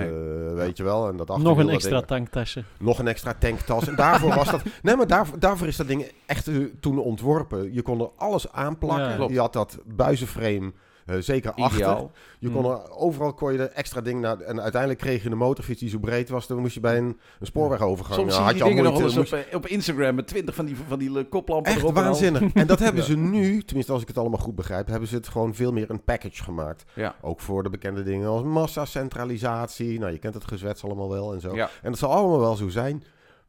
weet 0.54 0.78
je 0.78 0.84
wel? 0.84 1.08
En 1.08 1.18
dat 1.18 1.38
nog 1.38 1.58
een 1.58 1.70
extra 1.70 1.96
ding- 1.96 2.08
tanktasje. 2.08 2.64
nog 2.80 3.00
een 3.00 3.08
extra 3.08 3.34
tanktas. 3.34 3.88
En 3.88 3.96
daarvoor 3.96 4.36
was 4.36 4.52
dat. 4.52 4.62
Nee, 4.82 4.96
maar 4.96 5.08
daarvoor, 5.08 5.40
daarvoor 5.40 5.68
is 5.68 5.76
dat 5.76 5.88
ding 5.88 6.12
echt 6.26 6.48
eh, 6.48 6.58
toen 6.80 6.98
ontworpen. 7.00 7.74
Je 7.74 7.82
kon 7.82 8.00
er 8.02 8.10
alles 8.16 8.52
aanplakken. 8.52 9.20
Ja. 9.22 9.28
je 9.30 9.40
had 9.40 9.54
dat 9.54 9.78
buizenframe. 9.86 10.72
Eh, 11.06 11.16
zeker 11.20 11.54
achter. 11.54 12.10
Je 12.40 12.50
kon 12.52 12.66
er, 12.66 12.92
overal 12.92 13.34
kon 13.34 13.54
je 13.54 13.60
er 13.60 13.72
extra 13.72 14.02
dingen 14.02 14.22
naar. 14.22 14.40
En 14.40 14.62
uiteindelijk 14.62 15.02
kreeg 15.02 15.24
je 15.24 15.30
een 15.30 15.38
motorfiets 15.38 15.80
die 15.80 15.90
zo 15.90 16.00
breed 16.00 16.30
was. 16.30 16.48
Dan 16.48 16.58
moest 16.58 16.74
je 16.74 16.80
bij 16.80 16.98
een, 16.98 17.20
een 17.40 17.46
spoorwegovergang. 17.46 18.20
Soms 18.20 18.34
zie 18.34 18.44
je 18.44 18.52
had 18.52 18.62
al 18.62 18.68
dingen 18.68 18.84
nog 18.84 19.02
eens 19.02 19.18
op, 19.18 19.46
op 19.54 19.68
Instagram 19.68 20.16
met 20.16 20.28
20 20.28 20.56
van 20.56 20.66
die, 20.66 20.76
van 20.88 21.00
die 21.00 21.20
eh, 21.20 21.30
koplampen 21.30 21.72
Echt 21.72 21.82
erop. 21.82 21.96
en 21.98 22.04
waanzinnig. 22.04 22.54
En 22.54 22.68
dat 22.68 22.80
hebben 22.80 23.02
Ja. 23.02 23.08
ze 23.08 23.18
nu, 23.18 23.64
tenminste 23.64 23.92
als 23.94 24.02
ik 24.02 24.08
het 24.08 24.18
allemaal 24.18 24.40
goed 24.40 24.56
begrijp, 24.56 24.88
hebben 24.88 25.08
ze 25.08 25.16
het 25.16 25.28
gewoon 25.28 25.56
veel 25.56 25.72
meer 25.72 25.90
een 25.90 26.04
package 26.04 26.44
gemaakt. 26.44 26.84
Ja. 26.94 27.16
Ook 27.22 27.40
voor 27.40 27.64
de 27.64 27.70
bekende 27.70 28.04
dingen 28.04 28.28
als 28.30 28.44
massacentralisatie. 28.44 30.00
Nou, 30.00 30.12
je 30.12 30.18
kent 30.20 30.34
het 30.34 30.46
gezwets 30.48 30.84
allemaal 30.84 31.10
wel 31.10 31.34
en 31.34 31.42
zo. 31.42 31.56
Ja. 31.56 31.70
En 31.82 31.90
dat 31.90 32.00
zal 32.00 32.12
allemaal 32.12 32.40
wel 32.40 32.56
zo 32.56 32.70
zijn. 32.70 33.04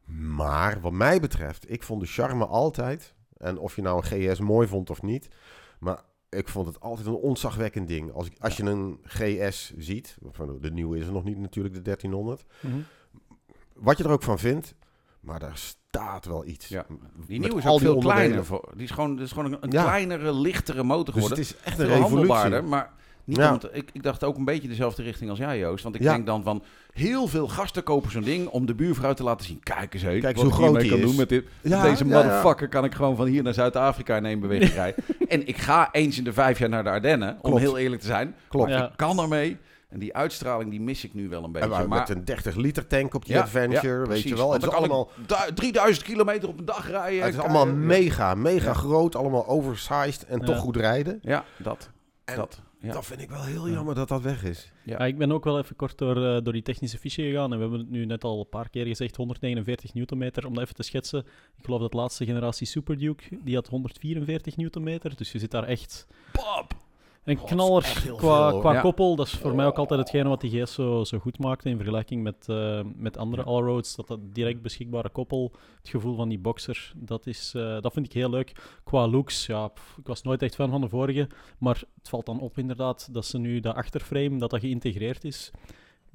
Maar 0.05 0.77
wat 0.81 0.91
mij 0.91 1.19
betreft, 1.19 1.71
ik 1.71 1.83
vond 1.83 2.01
de 2.01 2.07
charme 2.07 2.45
altijd, 2.45 3.13
en 3.37 3.57
of 3.57 3.75
je 3.75 3.81
nou 3.81 3.97
een 4.11 4.31
GS 4.31 4.39
mooi 4.39 4.67
vond 4.67 4.89
of 4.89 5.01
niet, 5.01 5.27
maar 5.79 5.99
ik 6.29 6.47
vond 6.47 6.67
het 6.67 6.79
altijd 6.79 7.07
een 7.07 7.13
ontzagwekkend 7.13 7.87
ding. 7.87 8.11
Als, 8.13 8.27
ik, 8.27 8.33
als 8.39 8.57
je 8.57 8.63
een 8.63 8.99
GS 9.03 9.73
ziet, 9.77 10.17
de 10.61 10.71
nieuwe 10.71 10.97
is 10.97 11.05
er 11.05 11.11
nog 11.13 11.23
niet 11.23 11.37
natuurlijk, 11.37 11.75
de 11.75 11.81
1300, 11.81 12.43
Mhm. 12.59 12.75
wat 13.73 13.97
je 13.97 14.03
er 14.03 14.09
ook 14.11 14.23
van 14.23 14.39
vindt, 14.39 14.75
maar 15.19 15.39
daar 15.39 15.57
staat 15.57 16.25
wel 16.25 16.45
iets. 16.45 16.67
Ja. 16.67 16.85
Die 17.27 17.39
nieuwe 17.39 17.57
is 17.57 17.65
al 17.65 17.79
veel 17.79 17.97
kleiner. 17.97 18.45
Voor, 18.45 18.71
die 18.75 18.83
is 18.83 18.91
gewoon, 18.91 19.21
is 19.21 19.31
gewoon 19.31 19.53
een, 19.53 19.57
een 19.63 19.71
Ja. 19.71 19.83
kleinere, 19.83 20.33
lichtere 20.33 20.83
motor 20.83 21.13
Dus 21.13 21.23
geworden. 21.23 21.37
het 21.45 21.55
is 21.55 21.61
echt 21.63 21.79
een 21.79 21.87
revolutie. 21.87 22.61
maar 22.61 22.93
niet 23.25 23.37
Ja. 23.37 23.51
om 23.53 23.59
te- 23.59 23.69
ik, 23.71 23.89
ik 23.93 24.03
dacht 24.03 24.23
ook 24.23 24.37
een 24.37 24.45
beetje 24.45 24.67
dezelfde 24.67 25.03
richting 25.03 25.29
als 25.29 25.39
jij, 25.39 25.57
Joost. 25.59 25.83
Want 25.83 25.95
ik 25.95 26.01
Ja. 26.01 26.13
denk 26.13 26.25
dan 26.25 26.43
van, 26.43 26.63
heel 26.93 27.27
veel 27.27 27.47
gasten 27.47 27.83
kopen 27.83 28.11
zo'n 28.11 28.21
ding 28.23 28.47
om 28.47 28.65
de 28.65 28.75
buurvrouw 28.75 29.13
te 29.13 29.23
laten 29.23 29.45
zien. 29.45 29.59
Kijk 29.63 29.93
eens 29.93 30.03
heen, 30.03 30.21
Kijk 30.21 30.35
wat 30.35 30.45
eens 30.45 30.53
ik 30.53 30.59
hoe 30.59 30.67
groot 30.69 30.79
die 30.81 30.89
kan 30.89 30.99
is. 30.99 31.05
doen 31.05 31.15
met, 31.15 31.29
dit, 31.29 31.43
met 31.61 31.81
deze 31.81 32.05
ja, 32.05 32.09
ja. 32.17 32.23
motherfucker 32.23 32.67
kan 32.69 32.83
ik 32.83 32.93
gewoon 32.93 33.15
van 33.15 33.25
hier 33.25 33.43
naar 33.43 33.53
Zuid-Afrika 33.53 34.15
in 34.17 34.25
één 34.25 34.39
beweging 34.39 34.73
rijden. 34.83 35.03
En 35.27 35.47
ik 35.47 35.57
ga 35.57 35.89
eens 35.91 36.17
in 36.17 36.23
de 36.23 36.33
vijf 36.33 36.59
jaar 36.59 36.69
naar 36.69 36.83
de 36.83 36.89
Ardennen, 36.89 37.29
om 37.33 37.39
Klopt. 37.41 37.59
heel 37.59 37.77
eerlijk 37.77 38.01
te 38.01 38.07
zijn. 38.07 38.35
Klopt. 38.47 38.69
Ja. 38.69 38.85
Ik 38.85 38.91
kan 38.95 39.19
ermee. 39.19 39.57
En 39.89 39.99
die 40.01 40.15
uitstraling, 40.15 40.69
die 40.69 40.81
mis 40.81 41.03
ik 41.03 41.13
nu 41.13 41.29
wel 41.29 41.43
een 41.43 41.51
beetje. 41.51 41.67
En 41.67 41.73
maar 41.73 41.87
maar 41.87 41.99
met 41.99 42.09
een 42.09 42.25
30 42.25 42.55
liter 42.55 42.87
tank 42.87 43.13
op 43.13 43.25
die 43.25 43.35
Ja, 43.35 43.41
Adventure, 43.41 44.01
ja, 44.03 44.07
weet 44.09 44.21
je 44.21 44.35
wel. 44.35 44.47
Want 44.49 44.61
Het 44.61 44.71
is 44.71 44.77
allemaal, 44.77 45.09
du- 45.27 45.53
3000 45.53 46.05
kilometer 46.05 46.49
op 46.49 46.59
een 46.59 46.65
dag 46.65 46.89
rijden. 46.89 47.23
het 47.25 47.33
is 47.33 47.39
allemaal 47.39 47.65
mega, 47.67 48.35
mega 48.35 48.67
Ja. 48.67 48.73
groot, 48.73 49.15
allemaal 49.15 49.47
oversized 49.47 50.25
en 50.25 50.39
Ja. 50.39 50.45
toch 50.45 50.57
goed 50.57 50.75
rijden. 50.75 51.19
Ja, 51.21 51.43
dat. 51.57 51.89
En 52.25 52.35
dat. 52.35 52.61
Ja. 52.79 52.93
Dat 52.93 53.05
vind 53.05 53.21
ik 53.21 53.29
wel 53.29 53.43
heel 53.43 53.69
jammer 53.69 53.95
dat 53.95 54.07
dat 54.07 54.21
weg 54.21 54.43
is. 54.43 54.71
Ja. 54.83 54.97
Ja, 54.97 55.05
ik 55.05 55.17
ben 55.17 55.31
ook 55.31 55.43
wel 55.43 55.59
even 55.59 55.75
kort 55.75 55.97
door, 55.97 56.15
eh, 56.15 56.43
door 56.43 56.53
die 56.53 56.61
technische 56.61 56.97
fiche 56.97 57.21
gegaan. 57.21 57.51
En 57.51 57.57
we 57.57 57.61
hebben 57.61 57.79
het 57.79 57.89
nu 57.89 58.05
net 58.05 58.23
al 58.23 58.39
een 58.39 58.49
paar 58.49 58.69
keer 58.69 58.85
gezegd, 58.85 59.15
149 59.15 59.93
newtonmeter. 59.93 60.45
Om 60.45 60.53
dat 60.53 60.63
even 60.63 60.75
te 60.75 60.83
schetsen, 60.83 61.19
ik 61.57 61.65
geloof 61.65 61.79
dat 61.79 61.91
de 61.91 61.97
laatste 61.97 62.25
generatie 62.25 62.67
Super 62.67 62.97
Duke, 62.97 63.39
die 63.43 63.55
had 63.55 63.67
144 63.67 64.57
newtonmeter. 64.57 65.15
Dus 65.15 65.31
je 65.31 65.39
zit 65.39 65.51
daar 65.51 65.63
echt... 65.63 66.07
Een 67.25 67.37
God, 67.37 67.49
knaller 67.49 67.81
qua, 67.81 68.49
veel, 68.49 68.59
qua 68.59 68.73
ja. 68.73 68.81
koppel. 68.81 69.15
Dat 69.15 69.27
is 69.27 69.33
voor 69.33 69.55
mij 69.55 69.65
ook 69.65 69.77
altijd 69.77 69.99
hetgene 69.99 70.29
wat 70.29 70.41
die 70.41 70.61
GS 70.61 70.73
zo, 70.73 71.03
zo 71.03 71.19
goed 71.19 71.39
maakte 71.39 71.69
in 71.69 71.75
vergelijking 71.77 72.23
met, 72.23 72.49
eh, 72.49 72.79
met 72.95 73.17
andere 73.17 73.43
allroads. 73.43 73.95
Dat 73.95 74.07
dat 74.07 74.19
direct 74.33 74.61
beschikbare 74.61 75.09
koppel, 75.09 75.51
het 75.79 75.89
gevoel 75.89 76.15
van 76.15 76.29
die 76.29 76.39
boxer, 76.39 76.93
dat, 76.95 77.27
is, 77.27 77.53
eh, 77.55 77.81
dat 77.81 77.93
vind 77.93 78.05
ik 78.05 78.13
heel 78.13 78.29
leuk. 78.29 78.51
Qua 78.83 79.07
looks, 79.07 79.45
ja, 79.45 79.67
pff, 79.67 79.97
ik 79.97 80.07
was 80.07 80.21
nooit 80.21 80.41
echt 80.41 80.55
fan 80.55 80.69
van 80.69 80.81
de 80.81 80.89
vorige. 80.89 81.29
Maar 81.57 81.83
het 81.97 82.09
valt 82.09 82.25
dan 82.25 82.39
op 82.39 82.57
inderdaad 82.57 83.13
dat 83.13 83.25
ze 83.25 83.37
nu 83.37 83.59
dat 83.59 83.75
achterframe, 83.75 84.37
dat 84.37 84.49
dat 84.49 84.59
geïntegreerd 84.59 85.23
is. 85.23 85.51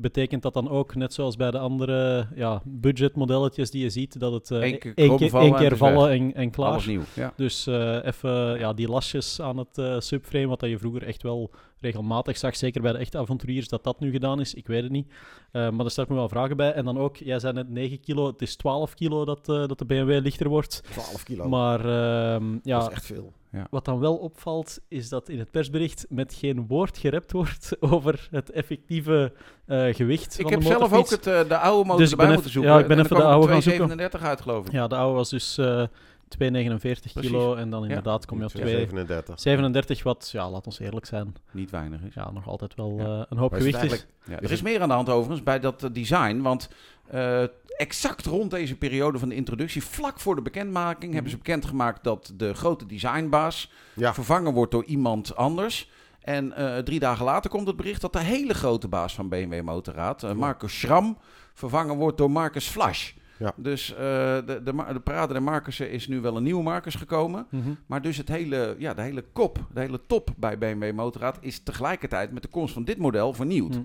Betekent 0.01 0.43
dat 0.43 0.53
dan 0.55 0.69
ook, 0.69 0.95
net 0.95 1.15
zoals 1.15 1.37
bij 1.37 1.51
de 1.51 1.59
andere 1.59 2.27
ja, 2.35 2.63
budgetmodelletjes 2.65 3.71
die 3.71 3.83
je 3.83 3.91
ziet, 3.91 4.21
dat 4.21 4.33
het 4.33 4.51
eh, 4.51 4.63
Eén 4.63 4.79
keer 4.79 4.93
één 4.95 5.17
keer, 5.17 5.31
vallen 5.31 5.47
één 5.47 5.55
en 5.55 5.69
keer 5.69 5.77
vallen 5.77 6.11
en, 6.11 6.35
en 6.35 6.51
klaar. 6.51 6.71
Alles 6.71 6.87
nieuw. 6.87 7.03
Ja. 7.15 7.33
Dus 7.37 7.67
eh, 7.67 8.05
even 8.05 8.59
ja, 8.59 8.73
die 8.73 8.89
lasjes 8.89 9.41
aan 9.41 9.57
het 9.57 9.79
eh, 9.79 10.01
subframe, 10.01 10.47
wat 10.47 10.61
dat 10.61 10.71
je 10.71 10.79
vroeger 10.79 11.03
echt 11.03 11.23
wel 11.23 11.51
regelmatig 11.81 12.37
zag, 12.39 12.57
zeker 12.57 12.83
bij 12.83 12.93
de 12.93 12.99
echte 12.99 13.19
avonturiers, 13.19 13.69
dat 13.69 13.85
dat 13.85 14.01
nu 14.01 14.11
gedaan 14.11 14.41
is, 14.41 14.55
ik 14.55 14.67
weet 14.67 14.83
het 14.83 14.93
niet. 14.93 15.13
Eh, 15.53 15.71
maar 15.71 15.85
er 15.85 15.91
staat 15.91 16.09
me 16.09 16.15
wel 16.15 16.29
vragen 16.29 16.57
bij. 16.57 16.73
En 16.73 16.85
dan 16.85 16.99
ook, 16.99 17.17
jij 17.17 17.39
zei 17.39 17.53
net 17.53 17.69
9 17.69 18.01
kilo, 18.01 18.27
het 18.27 18.43
is 18.43 18.57
12 18.57 18.95
kilo 18.95 19.25
dat, 19.25 19.49
eh, 19.49 19.67
dat 19.67 19.79
de 19.79 19.85
BMW 19.85 20.21
lichter 20.23 20.49
wordt. 20.49 20.83
12 20.93 21.23
kilo. 21.23 21.49
Maar 21.49 21.81
ehm, 21.81 22.53
dat 22.53 22.61
ja, 22.63 22.79
is 22.81 22.89
echt 22.89 23.07
veel. 23.07 23.33
wat 23.71 23.85
dan 23.85 23.99
wel 23.99 24.17
opvalt, 24.17 24.79
is 24.89 25.09
dat 25.09 25.29
in 25.29 25.39
het 25.39 25.51
persbericht 25.51 26.07
met 26.09 26.35
geen 26.35 26.67
woord 26.67 26.99
gerept 26.99 27.33
wordt 27.33 27.77
over 27.93 28.29
het 28.31 28.51
effectieve 28.51 29.33
eh, 29.67 29.95
gewicht 29.95 30.35
Ik 30.39 30.43
van 30.43 30.51
heb 30.53 30.61
de 30.61 30.67
zelf 30.67 30.93
ook 30.93 31.11
het, 31.11 31.25
de 31.25 31.57
oude 31.59 31.85
motor 31.85 32.01
Dus 32.01 32.11
erbij 32.11 32.27
moeten 32.27 32.45
even- 32.45 32.53
zoeken. 32.53 32.73
ja, 32.73 32.79
ik 32.81 32.87
ben 32.89 32.99
En 32.99 33.05
even 33.05 33.17
dan 33.17 33.27
de 33.27 33.33
oude 33.33 33.49
gaan 33.53 33.63
zoeken. 33.63 33.87
237 33.87 34.23
uit, 34.23 34.41
geloof 34.41 34.67
ik. 34.67 34.73
Ja, 34.73 34.87
de 34.89 34.97
oude 34.97 35.15
was 35.17 35.31
dus 35.31 35.59
eh 35.59 35.83
249 36.31 37.13
Precies. 37.13 37.31
kilo 37.31 37.55
en 37.55 37.71
dan 37.71 37.83
inderdaad 37.85 38.27
kom 38.27 38.39
je 38.39 38.45
op 38.45 38.51
2... 38.51 38.69
37. 38.69 39.41
37, 39.41 40.03
wat, 40.03 40.29
ja, 40.33 40.51
laat 40.51 40.67
ons 40.67 40.79
eerlijk 40.79 41.07
zijn, 41.07 41.35
Niet 41.51 41.71
weinig 41.71 42.01
is. 42.03 42.15
ja, 42.15 42.31
nog 42.31 42.49
altijd 42.49 42.75
wel 42.75 42.95
Ja. 42.99 43.05
eh, 43.05 43.23
een 43.29 43.39
hoop 43.39 43.53
gewicht 43.53 43.83
is. 43.83 44.07
er 44.29 44.51
is 44.53 44.63
meer 44.63 44.81
aan 44.83 44.89
de 44.89 44.95
hand 44.95 45.09
overigens 45.09 45.43
bij 45.43 45.61
dat 45.61 45.83
eh, 45.85 45.91
design. 45.93 46.41
Want 46.41 46.69
eh, 47.07 47.43
exact 47.77 48.27
rond 48.27 48.51
deze 48.51 48.77
periode 48.77 49.19
van 49.19 49.29
de 49.29 49.35
introductie, 49.35 49.85
vlak 49.85 50.21
voor 50.21 50.35
de 50.35 50.43
bekendmaking, 50.43 51.13
hebben 51.13 51.31
ze 51.31 51.37
bekendgemaakt 51.37 52.05
dat 52.05 52.33
de 52.37 52.55
grote 52.55 52.87
designbaas 52.87 53.71
Ja. 53.95 54.15
vervangen 54.15 54.53
wordt 54.53 54.73
door 54.73 54.85
iemand 54.85 55.37
anders. 55.37 55.91
En 56.21 56.53
eh, 56.53 56.79
drie 56.79 56.99
dagen 56.99 57.25
later 57.25 57.51
komt 57.51 57.67
het 57.67 57.77
bericht 57.77 58.01
dat 58.01 58.13
de 58.13 58.21
hele 58.21 58.55
grote 58.55 58.89
baas 58.89 59.15
van 59.15 59.29
BMW 59.29 59.63
Motorrad, 59.63 60.23
eh, 60.23 60.33
Marcus 60.33 60.81
Schram, 60.81 61.19
vervangen 61.55 61.97
wordt 61.97 62.19
door 62.19 62.31
Marcus 62.31 62.67
Flash. 62.67 63.13
Ja. 63.41 63.53
Dus 63.57 63.93
eh, 63.93 63.99
de, 63.99 64.61
de, 64.65 64.85
de 64.93 65.01
parade 65.01 65.33
der 65.33 65.43
Marcussen 65.43 65.91
is 65.91 66.09
nu 66.09 66.21
wel 66.21 66.37
een 66.37 66.43
nieuwe 66.43 66.63
Marcus 66.63 66.95
gekomen. 66.95 67.47
Mhm. 67.51 67.71
Maar 67.87 68.03
dus 68.03 68.17
het 68.17 68.29
hele, 68.29 68.75
ja, 68.79 68.95
de 68.95 69.03
hele 69.03 69.25
kop, 69.33 69.59
de 69.75 69.81
hele 69.81 70.01
top 70.07 70.31
bij 70.37 70.59
BMW 70.59 70.93
Motorrad 70.93 71.39
is 71.41 71.59
tegelijkertijd 71.63 72.33
met 72.33 72.43
de 72.43 72.49
komst 72.49 72.75
van 72.75 72.85
dit 72.85 72.99
model 72.99 73.33
vernieuwd. 73.33 73.75
Hm. 73.75 73.83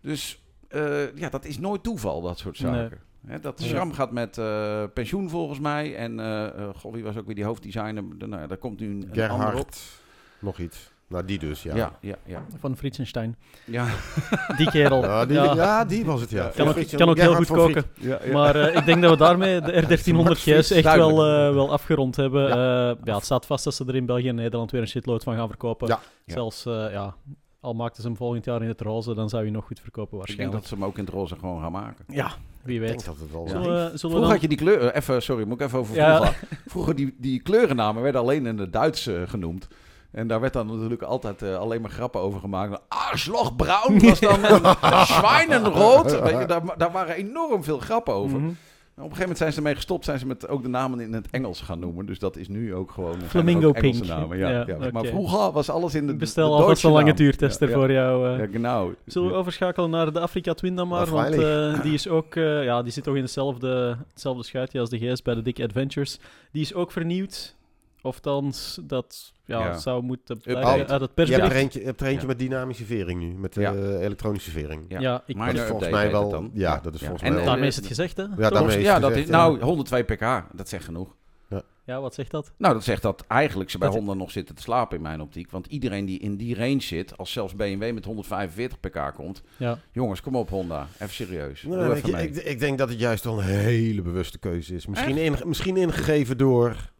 Dus 0.00 0.42
eh, 0.68 1.16
ja, 1.16 1.28
dat 1.28 1.44
is 1.44 1.58
nooit 1.58 1.82
toeval, 1.82 2.20
dat 2.22 2.38
soort 2.38 2.60
Nee. 2.60 2.72
zaken. 2.74 3.00
Hè, 3.26 3.40
dat 3.40 3.62
Ja. 3.62 3.68
Schram 3.68 3.92
gaat 3.92 4.12
met 4.12 4.38
eh, 4.38 4.84
pensioen 4.94 5.30
volgens 5.30 5.58
mij. 5.60 5.96
En 5.96 6.18
goh, 6.76 6.92
wie 6.92 7.02
was 7.04 7.16
ook 7.16 7.26
weer 7.26 7.34
die 7.34 7.44
hoofddesigner? 7.44 8.18
De- 8.18 8.26
Nou, 8.26 8.46
daar 8.48 8.56
komt 8.58 8.80
nu 8.80 8.90
een, 8.90 9.08
een 9.12 9.30
ander 9.30 9.54
op. 9.58 9.68
Nog 10.38 10.58
iets. 10.58 10.91
Nou, 11.12 11.24
die 11.24 11.38
dus, 11.38 11.62
ja. 11.62 11.74
Ja, 11.76 11.92
ja, 12.00 12.16
ja. 12.26 12.44
Van 12.58 12.76
Fritzenstein. 12.76 13.36
ja. 13.64 13.86
Die 14.56 14.70
kerel. 14.70 15.02
Ja, 15.02 15.26
die, 15.26 15.36
ja. 15.36 15.54
ja, 15.54 15.84
die 15.84 16.04
was 16.04 16.20
het, 16.20 16.30
ja. 16.30 16.50
Kan 16.56 16.68
ook, 16.68 16.76
kan 16.96 17.08
ook 17.08 17.18
heel 17.18 17.34
goed 17.34 17.46
koken. 17.46 17.84
Maar 18.32 18.56
eh, 18.56 18.76
ik 18.76 18.84
denk 18.84 19.02
dat 19.02 19.10
we 19.10 19.16
daarmee 19.16 19.60
de 19.60 19.72
R1300 19.82 20.30
GS 20.30 20.70
echt 20.70 20.94
wel, 20.94 21.10
eh, 21.26 21.54
wel 21.54 21.72
afgerond 21.72 22.16
hebben. 22.16 22.48
Ja. 22.48 22.96
ja, 23.04 23.14
het 23.14 23.24
staat 23.24 23.46
vast 23.46 23.64
dat 23.64 23.74
ze 23.74 23.84
er 23.86 23.94
in 23.94 24.06
België 24.06 24.28
en 24.28 24.34
Nederland 24.34 24.70
weer 24.70 24.80
een 24.80 24.88
shitload 24.88 25.22
van 25.22 25.36
gaan 25.36 25.48
verkopen. 25.48 25.88
Ja. 25.88 26.00
Ja. 26.24 26.32
Zelfs, 26.32 26.66
eh, 26.66 26.92
ja, 26.92 27.14
al 27.60 27.74
maakten 27.74 28.02
ze 28.02 28.08
hem 28.08 28.16
volgend 28.16 28.44
jaar 28.44 28.62
in 28.62 28.68
het 28.68 28.80
roze, 28.80 29.14
dan 29.14 29.28
zou 29.28 29.44
je 29.44 29.50
nog 29.50 29.64
goed 29.64 29.80
verkopen 29.80 30.18
Ik 30.18 30.26
denk 30.26 30.26
waarschijnlijk. 30.26 30.60
dat 30.60 30.68
ze 30.68 30.74
hem 30.74 30.84
ook 30.84 30.98
in 30.98 31.04
het 31.04 31.12
roze 31.14 31.36
gewoon 31.38 31.60
gaan 31.60 31.72
maken. 31.72 32.04
Ja, 32.08 32.30
wie 32.62 32.74
Ik 32.74 32.80
weet. 32.80 32.88
denk 32.88 33.04
dat 33.04 33.16
het 33.18 33.28
Zullen 33.30 33.62
we, 33.62 33.68
zullen 33.68 33.98
Vroeger 33.98 34.20
dan... 34.20 34.30
had 34.30 34.40
je 34.40 34.48
die 34.48 34.58
kleuren, 34.58 34.94
even, 34.96 35.22
sorry, 35.22 35.44
moet 35.46 35.60
ik 35.60 35.66
even 35.66 35.78
over 35.78 35.94
Ja. 35.94 36.16
vroeger. 36.16 36.48
Vroeger 36.66 36.94
die, 36.96 37.14
die 37.18 37.40
kleurennamen 37.42 38.02
werden 38.02 38.20
alleen 38.20 38.46
in 38.46 38.58
het 38.58 38.72
Duits 38.72 39.06
eh, 39.06 39.14
genoemd. 39.26 39.68
En 40.12 40.26
daar 40.26 40.40
werd 40.40 40.52
dan 40.52 40.66
natuurlijk 40.66 41.02
altijd 41.02 41.42
eh, 41.42 41.56
alleen 41.56 41.80
maar 41.80 41.90
grappen 41.90 42.20
over 42.20 42.40
gemaakt. 42.40 42.80
Arschlochbruin 42.88 43.98
was 43.98 44.20
dan 44.20 44.44
een 44.44 45.06
zwijnenrood. 45.16 46.20
Weet 46.20 46.38
je, 46.38 46.46
daar, 46.46 46.62
daar 46.76 46.92
waren 46.92 47.14
enorm 47.14 47.64
veel 47.64 47.78
grappen 47.78 48.14
over. 48.14 48.38
Mhm. 48.38 48.50
Op 48.94 48.98
een 48.98 49.02
gegeven 49.02 49.20
moment 49.20 49.38
zijn 49.38 49.50
ze 49.50 49.56
ermee 49.56 49.74
gestopt, 49.74 50.04
zijn 50.04 50.18
ze 50.18 50.26
met 50.26 50.48
ook 50.48 50.62
de 50.62 50.68
namen 50.68 51.00
in 51.00 51.12
het 51.12 51.30
Engels 51.30 51.60
gaan 51.60 51.78
noemen. 51.78 52.06
Dus 52.06 52.18
dat 52.18 52.36
is 52.36 52.48
nu 52.48 52.74
ook 52.74 52.90
gewoon 52.90 53.16
Flamingo 53.20 53.68
ook 53.68 53.76
Engelse 53.76 54.00
Pink. 54.00 54.12
namen. 54.12 54.38
Ja, 54.38 54.48
Ja. 54.50 54.90
Maar 54.92 55.04
vroeger 55.04 55.52
was 55.52 55.70
alles 55.70 55.94
in 55.94 56.06
de 56.06 56.14
Bestel 56.14 56.44
de 56.44 56.50
alvast 56.50 56.66
Duitse 56.66 56.86
een 56.86 56.92
lange 56.92 57.14
Ja, 57.70 57.76
voor 57.78 57.92
jou. 57.92 58.28
Ja, 58.28 58.36
ja 58.36 58.46
genau. 58.52 58.92
Zullen 59.06 59.28
we 59.28 59.34
overschakelen 59.34 59.90
naar 59.90 60.12
de 60.12 60.20
Afrika 60.20 60.54
Twin 60.54 60.76
dan 60.76 60.88
maar? 60.88 61.06
Want 61.06 61.34
eh, 61.34 61.82
die 61.82 61.92
is 61.92 62.08
ook, 62.08 62.34
ja, 62.34 62.82
die 62.82 62.92
zit 62.92 63.04
toch 63.04 63.16
in 63.16 63.22
hetzelfde, 63.22 63.96
hetzelfde 64.10 64.44
schuitje 64.44 64.80
als 64.80 64.90
de 64.90 64.98
GS 64.98 65.22
bij 65.22 65.34
de 65.34 65.42
Dick 65.42 65.60
Adventures. 65.60 66.18
Die 66.52 66.62
is 66.62 66.74
ook 66.74 66.92
vernieuwd. 66.92 67.56
Ofthans, 68.02 68.78
dat 68.82 69.32
ja, 69.58 69.66
Ja. 69.66 69.78
zou 69.78 70.02
moeten 70.02 70.36
Update. 70.36 70.86
uit 70.92 71.00
het 71.00 71.28
Je 71.28 71.34
hebt 71.34 71.46
er 71.52 71.56
eentje, 71.56 71.78
je 71.80 71.84
hebt 71.86 72.00
er 72.00 72.06
eentje 72.06 72.20
Ja. 72.20 72.26
met 72.26 72.38
dynamische 72.38 72.84
vering 72.84 73.20
nu, 73.20 73.32
met 73.34 73.54
de 73.54 73.60
Ja. 73.60 73.74
eh, 73.74 74.00
elektronische 74.00 74.50
vering. 74.50 74.84
Ja. 74.88 75.00
Ja, 75.00 75.22
ik, 75.26 75.34
Minor 75.36 75.52
Dat 75.52 75.62
is 75.62 75.68
volgens 75.68 75.90
mij 75.90 76.10
wel- 76.10 76.50
ja, 76.52 76.80
dat 76.82 76.94
is 76.94 77.00
volgens 77.00 77.22
En- 77.22 77.30
mij 77.32 77.40
en- 77.40 77.46
daarmee 77.46 77.68
is 77.68 77.76
het 77.76 77.86
gezegd, 77.86 78.16
hè? 78.16 78.22
Ja, 78.22 78.50
daarmee 78.50 78.76
is 78.78 78.84
ja, 78.84 78.92
het 78.92 79.00
dat 79.02 79.10
gezegd, 79.10 79.28
is, 79.28 79.34
nou, 79.34 79.60
102 79.62 80.02
pk, 80.04 80.44
dat 80.52 80.68
zegt 80.68 80.84
genoeg. 80.84 81.14
Ja, 81.84 82.00
wat 82.00 82.14
zegt 82.14 82.30
dat? 82.30 82.52
Nou, 82.56 82.74
dat 82.74 82.84
zegt 82.84 83.02
dat 83.02 83.24
eigenlijk 83.28 83.70
ze 83.70 83.78
bij 83.78 83.88
Dat- 83.88 83.96
Honda 83.96 84.14
nog 84.14 84.30
zitten 84.30 84.54
te 84.54 84.62
slapen 84.62 84.96
in 84.96 85.02
mijn 85.02 85.20
optiek. 85.20 85.50
Want 85.50 85.66
iedereen 85.66 86.04
die 86.04 86.18
in 86.18 86.36
die 86.36 86.54
range 86.56 86.80
zit, 86.80 87.18
als 87.18 87.32
zelfs 87.32 87.54
BMW 87.54 87.92
met 87.94 88.04
145 88.04 88.80
pk 88.80 89.12
komt. 89.14 89.42
Ja. 89.56 89.78
Jongens, 89.92 90.20
kom 90.20 90.36
op 90.36 90.48
Honda, 90.50 90.86
even 90.94 91.14
serieus. 91.14 91.62
Nee, 91.62 91.78
Doe 91.78 91.86
ik, 91.86 91.96
even 91.96 92.10
mee. 92.10 92.28
ik, 92.28 92.36
ik 92.36 92.58
denk 92.58 92.78
dat 92.78 92.88
het 92.88 92.98
juist 92.98 93.24
wel 93.24 93.38
een 93.38 93.44
hele 93.44 94.02
bewuste 94.02 94.38
keuze 94.38 94.74
is. 94.74 94.86
Misschien, 94.86 95.16
in, 95.16 95.34
misschien 95.44 95.76
ingegeven 95.76 96.38
door 96.38 96.91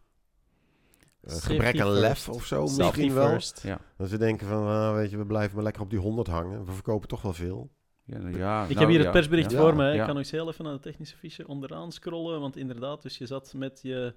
gebrek 1.27 1.79
aan 1.81 1.89
lef 1.91 2.29
of 2.29 2.45
zo. 2.45 2.65
Safety 2.65 2.81
Misschien 2.81 3.13
wel. 3.13 3.29
first. 3.29 3.61
Ja. 3.63 3.79
Dat 3.97 4.09
ze 4.09 4.17
denken 4.17 4.47
van, 4.47 4.67
ah, 4.67 4.93
weet 4.93 5.11
je, 5.11 5.17
we 5.17 5.25
blijven 5.25 5.55
maar 5.55 5.63
lekker 5.63 5.81
op 5.81 5.89
die 5.89 5.99
100 5.99 6.27
hangen. 6.27 6.65
We 6.65 6.71
verkopen 6.71 7.07
toch 7.07 7.21
wel 7.21 7.33
veel. 7.33 7.69
Ja, 8.05 8.17
ja, 8.17 8.27
Ik 8.27 8.37
nou, 8.37 8.79
heb 8.79 8.87
hier 8.87 8.97
ja, 8.97 9.03
het 9.03 9.11
persbericht 9.11 9.51
ja. 9.51 9.57
voor 9.59 9.75
me. 9.75 9.91
Ik 9.91 9.97
kan 9.97 10.07
nog 10.07 10.17
eens 10.17 10.31
heel 10.31 10.47
even 10.47 10.63
naar 10.63 10.73
de 10.73 10.79
technische 10.79 11.17
fiche 11.17 11.47
onderaan 11.47 11.91
scrollen. 11.91 12.39
Want 12.39 12.57
inderdaad, 12.57 13.01
dus 13.01 13.17
je 13.17 13.25
zat 13.25 13.53
met 13.55 13.79
je 13.81 14.13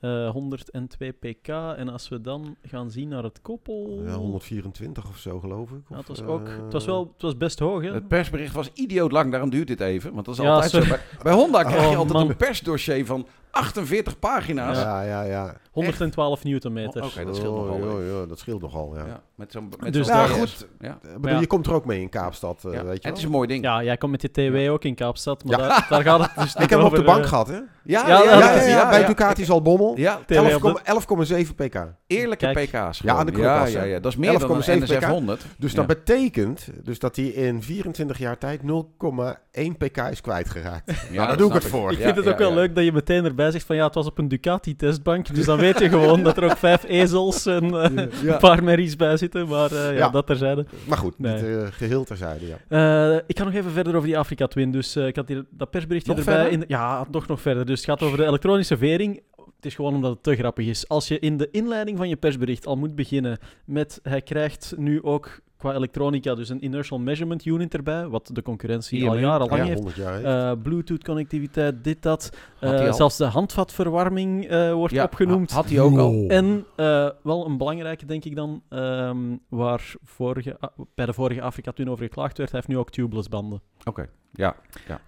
eh 0.00 0.30
102 0.30 1.12
pk. 1.12 1.48
En 1.48 1.88
als 1.88 2.08
we 2.08 2.20
dan 2.20 2.56
gaan 2.62 2.90
zien 2.90 3.08
naar 3.08 3.22
het 3.22 3.40
koppel... 3.40 4.02
Ja, 4.04 4.14
124 4.14 5.08
of 5.08 5.18
zo, 5.18 5.40
geloof 5.40 5.70
ik. 5.70 5.90
Of, 5.90 5.96
het, 5.96 6.08
was 6.08 6.20
eh, 6.20 6.28
ook, 6.28 6.48
het, 6.48 6.72
was 6.72 6.84
wel, 6.84 7.10
het 7.12 7.22
was 7.22 7.36
best 7.36 7.58
hoog, 7.58 7.82
hè? 7.82 7.92
Het 7.92 8.08
persbericht 8.08 8.54
was 8.54 8.70
idioot 8.74 9.12
lang, 9.12 9.30
daarom 9.30 9.50
duurt 9.50 9.66
dit 9.66 9.80
even. 9.80 10.12
Want 10.14 10.26
dat 10.26 10.34
is 10.34 10.40
Ja, 10.40 10.52
altijd 10.52 10.70
sorry. 10.70 10.86
zo. 10.86 10.92
Bij, 10.92 11.02
bij 11.22 11.32
Honda 11.32 11.62
krijg 11.62 11.82
je 11.82 11.88
Oh, 11.90 11.96
altijd 11.96 12.12
man. 12.12 12.28
een 12.28 12.36
persdossier 12.36 13.06
van 13.06 13.26
48 13.50 14.18
pagina's. 14.18 14.78
Ja, 14.78 15.02
ja, 15.02 15.22
ja. 15.22 15.54
112 15.70 16.44
newtonmeter. 16.44 17.02
Oh, 17.02 17.08
oké. 17.08 17.24
dat 17.24 17.36
scheelt 17.36 17.56
Oh, 17.56 17.80
nogal, 17.80 18.00
Ja, 18.00 18.18
ja, 18.20 18.26
dat 18.26 18.38
scheelt 18.38 18.60
nogal, 18.60 18.96
ja. 18.96 19.04
Ja, 19.06 19.20
met 19.34 19.52
zo'n 19.52 19.72
met 19.80 19.92
Dus 19.92 20.06
zo'n 20.06 20.16
Ja, 20.16 20.26
goed. 20.26 20.66
Ja. 20.80 20.98
Bedoel, 21.02 21.30
ja. 21.30 21.40
Je 21.40 21.46
komt 21.46 21.66
er 21.66 21.72
ook 21.72 21.84
mee 21.84 22.00
in 22.00 22.08
Kaapstad, 22.08 22.64
eh, 22.64 22.72
Ja. 22.72 22.84
weet 22.84 22.96
je 22.96 23.02
En 23.02 23.08
het 23.08 23.16
is 23.18 23.22
wel. 23.24 23.24
een 23.32 23.36
mooi 23.36 23.48
ding. 23.48 23.64
Ja, 23.64 23.82
jij 23.82 23.96
komt 23.96 24.12
met 24.12 24.22
je 24.22 24.30
TW 24.30 24.70
ook 24.72 24.84
in 24.84 24.94
Kaapstad, 24.94 25.44
maar 25.44 25.60
Ja. 25.60 25.68
daar, 25.68 25.86
daar 25.88 26.02
gaat 26.02 26.20
het 26.20 26.30
dus 26.34 26.44
niet 26.54 26.62
Ik 26.64 26.70
heb 26.70 26.78
hem 26.78 26.88
op 26.88 26.94
de 26.94 27.02
bank 27.02 27.22
eh, 27.22 27.28
gehad, 27.28 27.48
hè? 27.48 27.54
Ja, 27.54 27.62
Ja, 27.84 28.06
Ja, 28.08 28.18
dat 28.34 28.42
ja, 28.42 28.50
is- 28.52 28.66
ja, 28.66 28.88
bij 28.88 29.04
Ducati 29.06 29.42
is 29.42 29.50
al 29.50 29.62
bommel. 29.62 29.92
Ja, 29.96 30.16
TW 30.26 30.32
op 30.32 30.62
de- 30.62 30.80
11,7 30.84 30.84
11,7 30.84 31.54
pk. 31.54 31.86
eerlijke 32.06 32.52
Kijk. 32.52 32.68
pk's. 32.70 32.98
Ja, 32.98 33.14
aan 33.14 33.26
de 33.26 33.32
ja, 33.40 34.00
dat 34.00 34.12
is 34.12 34.16
meer 34.18 34.38
dan 34.38 34.50
een 34.50 34.62
11,7 34.62 34.82
NSF 34.82 34.98
pk. 34.98 35.04
100. 35.04 35.44
Dus 35.58 35.70
Ja. 35.70 35.76
dat 35.76 35.86
betekent 35.86 36.68
dus 36.82 36.98
dat 36.98 37.16
hij 37.16 37.24
in 37.24 37.62
24 37.62 38.18
jaar 38.18 38.38
tijd 38.38 38.62
0,1 38.62 39.76
pk 39.78 39.96
is 40.10 40.20
kwijtgeraakt. 40.20 41.06
Ja, 41.10 41.26
daar 41.26 41.36
doe 41.36 41.48
ik 41.48 41.54
het 41.54 41.64
voor. 41.64 41.90
Ik 41.92 41.98
Ja, 41.98 42.04
vind 42.04 42.16
het 42.16 42.24
ja, 42.24 42.30
ook 42.30 42.38
wel 42.38 42.48
ja. 42.48 42.54
leuk 42.54 42.74
dat 42.74 42.84
je 42.84 42.92
meteen 42.92 43.24
erbij 43.24 43.39
zegt 43.48 43.66
van 43.66 43.76
ja, 43.76 43.84
het 43.84 43.94
was 43.94 44.06
op 44.06 44.18
een 44.18 44.28
Ducati-testbank. 44.28 45.34
Dus 45.34 45.44
dan 45.44 45.58
weet 45.58 45.78
je 45.78 45.88
gewoon 45.88 46.22
dat 46.22 46.36
er 46.36 46.44
ook 46.44 46.56
vijf 46.56 46.84
ezels 46.84 47.46
en 47.46 47.64
eh, 47.64 48.06
Ja. 48.22 48.32
een 48.32 48.38
paar 48.38 48.64
merries 48.64 48.96
bij 48.96 49.16
zitten. 49.16 49.48
Maar 49.48 49.72
eh, 49.72 49.84
ja, 49.84 49.90
Ja. 49.90 50.08
dat 50.08 50.26
terzijde. 50.26 50.66
Maar 50.86 50.98
goed, 50.98 51.18
Nee. 51.18 51.34
niet 51.34 51.44
eh, 51.44 51.66
geheel 51.70 52.04
terzijde, 52.04 52.46
ja. 52.46 53.22
Ik 53.26 53.38
ga 53.38 53.44
nog 53.44 53.54
even 53.54 53.70
verder 53.70 53.94
over 53.94 54.08
die 54.08 54.18
Afrika 54.18 54.46
Twin. 54.46 54.70
Dus 54.70 54.96
ik 54.96 55.16
had 55.16 55.28
hier 55.28 55.44
dat 55.50 55.70
persberichtje 55.70 56.14
Nog 56.14 56.24
erbij. 56.24 56.50
In, 56.50 56.64
ja, 56.68 57.06
nog 57.10 57.26
nog 57.26 57.40
verder. 57.40 57.66
Dus 57.66 57.76
het 57.80 57.88
gaat 57.88 58.02
over 58.02 58.18
de 58.18 58.26
elektronische 58.26 58.76
vering. 58.76 59.22
Het 59.56 59.68
is 59.68 59.74
gewoon 59.74 59.94
omdat 59.94 60.10
het 60.10 60.22
te 60.22 60.36
grappig 60.36 60.66
is. 60.66 60.88
Als 60.88 61.08
je 61.08 61.18
in 61.18 61.36
de 61.36 61.48
inleiding 61.50 61.96
van 61.98 62.08
je 62.08 62.16
persbericht 62.16 62.66
al 62.66 62.76
moet 62.76 62.94
beginnen 62.94 63.38
met 63.64 64.00
hij 64.02 64.20
krijgt 64.22 64.74
nu 64.76 65.02
ook 65.02 65.40
qua 65.60 65.74
elektronica 65.74 66.34
dus 66.34 66.48
een 66.48 66.64
inertial 66.64 66.98
measurement 66.98 67.44
unit 67.44 67.74
erbij, 67.74 68.08
wat 68.08 68.30
de 68.32 68.42
concurrentie 68.42 69.08
al 69.08 69.14
IMU, 69.14 69.24
jarenlang 69.26 69.60
ja, 69.60 69.66
heeft. 69.66 69.74
100 69.74 69.96
jaar 69.96 70.12
heeft. 70.12 70.24
Eh, 70.24 70.52
Bluetooth-connectiviteit, 70.62 71.84
dit, 71.84 72.02
dat. 72.02 72.30
Eh, 72.60 72.86
al? 72.86 72.94
zelfs 72.94 73.16
de 73.16 73.24
handvatverwarming 73.24 74.46
eh, 74.46 74.72
wordt 74.72 74.94
Ja, 74.94 75.04
opgenoemd. 75.04 75.50
Had 75.50 75.68
hij 75.68 75.80
ook 75.80 75.98
al. 75.98 76.24
En 76.28 76.66
eh, 76.76 77.08
wel 77.22 77.46
een 77.46 77.56
belangrijke, 77.56 78.06
denk 78.06 78.24
ik 78.24 78.36
dan, 78.36 78.62
ehm, 78.68 79.18
waar 79.48 79.94
vorige, 80.04 80.56
ah, 80.60 80.70
bij 80.94 81.06
de 81.06 81.12
vorige 81.12 81.42
Afrika 81.42 81.72
Twin 81.72 81.90
over 81.90 82.04
geklaagd 82.04 82.38
werd, 82.38 82.50
hij 82.50 82.58
heeft 82.60 82.72
nu 82.72 82.78
ook 82.78 82.90
tubeless 82.90 83.28
banden. 83.28 83.60
Oké, 83.84 84.08
ja, 84.32 84.56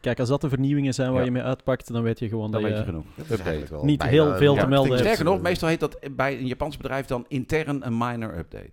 Kijk, 0.01 0.21
als 0.21 0.29
dat 0.29 0.41
de 0.41 0.49
vernieuwingen 0.49 0.95
zijn 0.95 1.11
waar 1.11 1.19
Ja. 1.19 1.25
je 1.25 1.31
mee 1.31 1.43
uitpakt, 1.43 1.93
dan 1.93 2.03
weet 2.03 2.19
je 2.19 2.29
gewoon 2.29 2.51
dan 2.51 2.63
dat 2.63 2.71
weet 2.71 2.79
je 2.79 2.79
je... 2.79 2.85
genoeg. 2.85 3.05
Dat 3.05 3.25
is 3.25 3.31
Update. 3.31 3.43
eigenlijk 3.51 3.71
wel 3.71 3.85
niet 3.85 3.99
bijna 3.99 4.13
heel 4.13 4.37
veel 4.37 4.55
te 4.57 4.67
melden 4.67 4.91
heeft. 4.91 5.05
Sterker 5.05 5.25
nog, 5.25 5.41
meestal 5.41 5.69
heet 5.69 5.81
dat 5.81 5.99
bij 6.11 6.39
een 6.39 6.47
Japans 6.47 6.77
bedrijf 6.77 7.07
dan 7.07 7.25
intern 7.29 7.87
een 7.87 7.99
minor 7.99 8.39
update. 8.39 8.71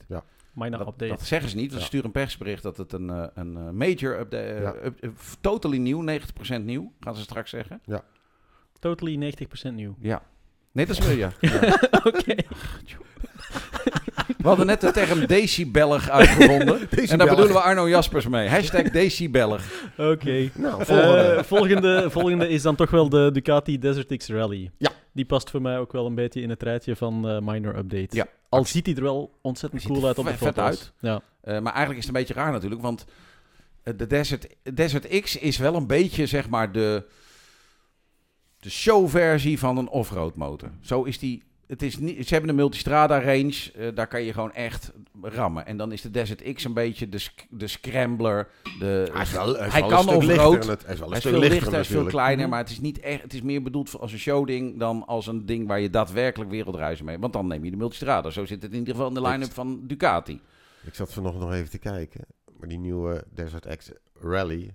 Minor 0.59 0.77
Dat, 0.79 0.87
update. 0.87 1.11
dat 1.11 1.21
zeggen 1.21 1.49
ze 1.49 1.55
niet, 1.55 1.65
want 1.65 1.73
ze 1.75 1.79
Ja. 1.81 1.85
sturen 1.85 2.05
een 2.05 2.11
persbericht 2.11 2.63
dat 2.63 2.77
het 2.77 2.93
een, 2.93 3.09
eh, 3.09 3.23
een 3.33 3.57
eh, 3.57 3.69
major 3.69 4.19
update, 4.19 4.43
eh, 4.43 4.61
Ja. 4.61 4.73
up- 4.83 5.09
totally 5.41 5.77
nieuw, 5.77 6.01
90% 6.01 6.65
nieuw, 6.65 6.91
gaan 6.99 7.15
ze 7.15 7.21
straks 7.21 7.49
zeggen. 7.49 7.81
Totally 8.79 9.15
90% 9.15 9.75
nieuw. 9.75 9.95
Ja. 10.01 10.21
Nee, 10.71 10.85
dat 10.85 10.97
is 10.99 11.05
wel, 11.05 11.15
ja. 11.17 11.31
ja. 11.39 11.79
Oké. 12.03 12.35
We 14.37 14.47
hadden 14.47 14.65
net 14.65 14.81
de 14.81 14.91
term 14.91 15.25
decibellig 15.25 16.09
uitgevonden. 16.09 16.79
En 17.09 17.17
daar 17.17 17.27
bedoelen 17.27 17.53
we 17.53 17.59
Arno 17.61 17.89
Jaspers 17.89 18.27
mee. 18.27 18.47
Hashtag 18.49 18.81
decibellig. 18.89 19.89
Oké. 19.97 20.49
Nou, 20.55 20.85
volgende, 21.43 22.05
volgende 22.09 22.49
is 22.49 22.61
dan 22.61 22.75
toch 22.75 22.89
wel 22.89 23.09
de 23.09 23.29
Ducati 23.33 23.79
Desert 23.79 24.17
X 24.17 24.27
Rally. 24.29 24.71
Ja. 24.77 24.89
Die 25.11 25.25
past 25.25 25.49
voor 25.49 25.61
mij 25.61 25.79
ook 25.79 25.91
wel 25.91 26.05
een 26.05 26.15
beetje 26.15 26.41
in 26.41 26.49
het 26.49 26.63
rijtje 26.63 26.95
van 26.95 27.29
eh, 27.29 27.39
minor 27.39 27.77
update. 27.77 28.15
Ja. 28.15 28.27
Al 28.49 28.65
ziet 28.65 28.85
hij 28.85 28.95
er 28.95 29.01
wel 29.01 29.37
ontzettend 29.41 29.83
Hij 29.83 29.91
cool 29.91 30.07
uit 30.07 30.17
op 30.17 30.25
de 30.25 30.33
foto's. 30.33 30.63
uit. 30.63 30.93
Ja. 30.99 31.21
Eh, 31.41 31.59
maar 31.59 31.73
eigenlijk 31.73 31.99
is 31.99 32.05
het 32.07 32.15
een 32.15 32.21
beetje 32.21 32.33
raar 32.41 32.51
natuurlijk, 32.51 32.81
want 32.81 33.05
eh, 33.83 33.93
de 33.97 34.07
Desert, 34.07 34.47
Desert 34.73 35.21
X 35.21 35.35
is 35.35 35.57
wel 35.57 35.75
een 35.75 35.87
beetje 35.87 36.25
zeg 36.25 36.49
maar 36.49 36.71
de, 36.71 37.05
de 38.59 38.69
showversie 38.69 39.59
van 39.59 39.77
een 39.77 39.89
offroad 39.89 40.35
motor. 40.35 40.71
Zo 40.81 41.03
is 41.03 41.19
die 41.19 41.43
het 41.69 41.81
is 41.81 41.97
niet, 41.97 42.27
ze 42.27 42.33
hebben 42.33 42.49
een 42.49 42.55
multistrada 42.55 43.19
range, 43.21 43.71
eh, 43.75 43.87
daar 43.95 44.07
kan 44.07 44.23
je 44.23 44.33
gewoon 44.33 44.53
echt 44.53 44.91
rammen. 45.21 45.65
En 45.65 45.77
dan 45.77 45.91
is 45.91 46.01
de 46.01 46.09
Desert 46.11 46.53
X 46.53 46.63
een 46.63 46.73
beetje 46.73 47.09
de, 47.09 47.17
sc- 47.17 47.45
de 47.49 47.67
scrambler. 47.67 48.47
De, 48.79 49.09
Hij, 49.13 49.21
is 49.21 49.31
wel, 49.31 49.55
hij, 49.55 49.67
is 49.67 49.71
Hij 49.73 49.81
wel 49.81 49.89
kan 49.89 50.07
en 50.21 50.67
het- 50.69 50.83
Hij 50.85 50.93
is 50.93 50.99
wel 50.99 51.07
een 51.07 51.07
hij 51.07 51.11
is 51.11 51.17
stuk 51.19 51.31
veel 51.31 51.39
lichter 51.39 51.49
lichter, 51.49 51.71
hij 51.71 51.79
is 51.81 51.87
veel 51.87 52.05
kleiner, 52.05 52.49
maar 52.49 52.59
het 52.59 52.69
is, 52.69 52.79
niet 52.79 52.99
echt, 52.99 53.21
het 53.21 53.33
is 53.33 53.41
meer 53.41 53.61
bedoeld 53.61 53.89
voor 53.89 53.99
als 53.99 54.11
een 54.11 54.19
showding 54.19 54.79
dan 54.79 55.05
als 55.07 55.27
een 55.27 55.45
ding 55.45 55.67
waar 55.67 55.79
je 55.79 55.89
daadwerkelijk 55.89 56.49
wereldreizen 56.51 57.05
mee. 57.05 57.19
Want 57.19 57.33
dan 57.33 57.47
neem 57.47 57.63
je 57.65 57.71
de 57.71 57.77
multistrada. 57.77 58.29
Zo 58.29 58.45
zit 58.45 58.61
het 58.61 58.71
in 58.71 58.77
ieder 58.77 58.93
geval 58.93 59.07
in 59.09 59.13
de 59.13 59.21
line-up 59.21 59.51
van 59.53 59.79
Ducati. 59.87 60.39
Ik 60.85 60.95
zat 60.95 61.13
vanochtend 61.13 61.43
nog 61.43 61.53
even 61.53 61.69
te 61.69 61.77
kijken. 61.77 62.21
Maar 62.59 62.69
die 62.69 62.79
nieuwe 62.79 63.23
Desert 63.33 63.77
X 63.77 63.91
Rally 64.21 64.73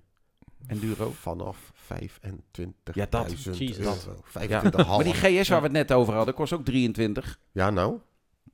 Enduro. 0.67 1.11
vanaf 1.21 1.73
25.000 1.75 2.95
Ja, 2.95 3.07
dat. 3.11 3.31
Jezus. 3.43 3.79
euro. 3.79 3.91
Ja. 3.91 4.15
25 4.25 4.87
Maar 4.89 5.05
die 5.05 5.15
GS 5.15 5.49
waar 5.49 5.59
we 5.61 5.65
het 5.67 5.73
net 5.77 5.93
over 5.93 6.15
hadden, 6.15 6.35
kost 6.35 6.53
ook 6.53 6.65
23. 6.65 7.39
Ja, 7.53 7.71
nou. 7.71 7.97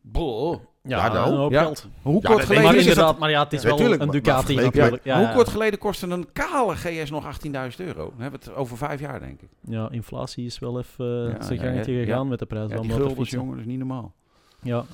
Boah. 0.00 0.60
Ja, 0.82 1.06
Ja, 1.06 1.12
nou. 1.12 1.30
een 1.30 1.36
hoop 1.38 1.50
Ja. 1.52 1.62
geld. 1.62 1.88
Hoe 2.02 2.14
Ja, 2.14 2.20
kort 2.20 2.36
dat- 2.38 2.46
geleden 2.46 2.64
Maar 2.64 2.76
inderdaad, 2.76 3.18
maar 3.18 3.30
ja, 3.30 3.42
het 3.42 3.52
is 3.52 3.62
Ja, 3.62 3.68
wel 3.68 3.76
tuurlijk, 3.76 4.02
een 4.02 4.10
Ducati 4.10 4.54
natuurlijk. 4.54 5.04
Ja, 5.04 5.16
Hoe 5.18 5.26
ja. 5.26 5.32
kort 5.32 5.48
geleden 5.48 5.78
kostte 5.78 6.06
een 6.06 6.32
kale 6.32 6.76
GS 6.76 7.10
nog 7.10 7.24
18.000 7.24 7.80
euro? 7.88 8.10
Dan 8.10 8.20
hebben 8.20 8.40
we 8.40 8.46
het 8.50 8.54
over 8.54 8.76
vijf 8.76 9.00
jaar, 9.00 9.20
denk 9.20 9.40
ik. 9.42 9.48
Ja, 9.60 9.90
inflatie 9.90 10.44
is 10.46 10.58
wel 10.58 10.78
even 10.78 11.06
Ja, 11.06 11.28
uh, 11.36 11.42
zijn 11.42 11.58
ja, 11.60 11.64
gangetje 11.64 11.92
ja. 11.92 12.04
gegaan 12.04 12.28
met 12.28 12.38
de 12.38 12.46
prijs 12.46 12.70
Ja, 12.70 12.76
van 12.76 12.86
die 12.86 12.96
guldens, 12.96 13.30
jongen, 13.30 13.50
dat 13.50 13.60
is 13.60 13.66
niet 13.66 13.78
normaal. 13.78 14.14
Ja. 14.62 14.84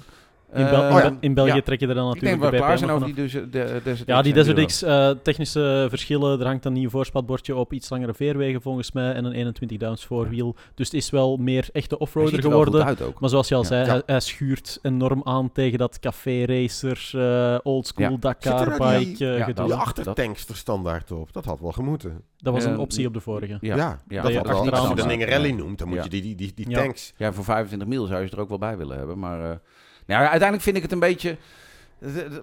In, 0.55 0.65
Eh, 0.65 0.71
Bel- 0.71 0.81
oh 0.97 0.99
ja. 1.03 1.17
In 1.21 1.35
België 1.35 1.55
Ja. 1.55 1.61
trek 1.63 1.81
je 1.81 1.87
er 1.87 1.95
dan 1.95 2.15
Ik 2.15 2.21
denk 2.21 2.41
natuurlijk 2.41 2.43
dat 2.43 2.51
we 2.51 2.57
de 2.57 2.63
klaar 2.63 2.79
zijn 2.79 2.91
over 2.91 3.07
die 3.07 3.15
dus, 3.15 3.33
de, 3.33 3.81
Desert 3.85 4.09
Ja, 4.09 4.23
die 4.23 4.33
Desert. 4.33 4.65
X, 4.67 4.83
eh, 4.83 5.11
technische 5.23 5.87
verschillen. 5.89 6.41
Er 6.41 6.47
hangt 6.47 6.65
een 6.65 6.73
nieuw 6.73 6.91
voorspatbordje 6.91 7.57
op, 7.57 7.73
iets 7.73 7.91
langere 7.91 8.15
veerwegen 8.15 8.63
volgens 8.63 8.93
mij 8.93 9.13
en 9.13 9.25
een 9.25 9.33
21 9.33 9.79
downs 9.79 10.05
voorwiel. 10.05 10.57
Dus 10.75 10.87
het 10.87 10.95
is 10.95 11.11
wel 11.11 11.37
meer 11.37 11.69
echte 11.73 11.99
offroader 11.99 12.35
ziet 12.35 12.45
er 12.45 12.49
wel 12.51 12.59
goed 12.59 12.67
geworden. 12.69 12.89
uit 12.89 13.03
ook. 13.03 13.21
Maar 13.21 13.31
zoals 13.31 13.49
je 13.49 13.55
al 13.55 13.61
Ja. 13.63 13.67
zei, 13.69 13.85
Ja. 13.85 13.91
Hij, 13.93 14.03
hij 14.07 14.21
schuurt 14.21 14.79
enorm 14.83 15.21
aan 15.25 15.53
tegen 15.53 15.79
dat 15.79 15.99
café 15.99 16.45
racer, 16.45 17.11
eh 17.15 17.59
oldschool 17.63 18.11
Ja. 18.11 18.17
Dakar 18.21 18.65
die- 18.79 19.07
bike 19.07 19.31
eh, 19.31 19.39
ja, 19.39 19.45
gedoe. 19.45 19.65
Die 19.67 19.75
achtertanks 19.75 20.49
er 20.49 20.57
standaard 20.57 21.13
op. 21.13 21.33
Dat 21.33 21.45
had 21.45 21.61
wel 21.61 21.73
gemoeten. 21.73 22.23
Dat 22.37 22.53
was 22.53 22.65
een 22.65 22.73
Eh, 22.73 22.79
optie 22.81 23.07
op 23.07 23.13
de 23.15 23.21
vorige. 23.21 23.59
Ja, 23.61 23.77
Ja, 23.77 24.01
ja. 24.09 24.23
dat 24.23 24.31
je 24.33 24.37
had 24.37 24.47
wel. 24.47 24.57
achteraan 24.57 24.81
Als 24.81 24.89
je 24.89 24.95
de 25.19 25.25
rally 25.25 25.51
noemt, 25.51 25.79
dan 25.79 25.89
moet 25.89 26.03
je 26.03 26.09
die, 26.11 26.23
tanks... 26.69 27.13
Ja, 27.17 27.33
voor 27.33 27.45
25 27.45 27.89
mil 27.89 28.07
zou 28.07 28.21
je 28.21 28.27
ze 28.29 28.35
er 28.35 28.41
ook 28.41 28.49
wel 28.49 28.59
bij 28.59 28.77
willen 28.77 28.97
hebben. 28.97 29.19
Maar 29.19 29.51
eh, 29.51 29.57
nou, 30.07 30.21
uiteindelijk 30.21 30.63
vind 30.63 30.77
ik 30.77 30.83
het 30.83 30.93
een 30.93 30.99
beetje... 30.99 31.37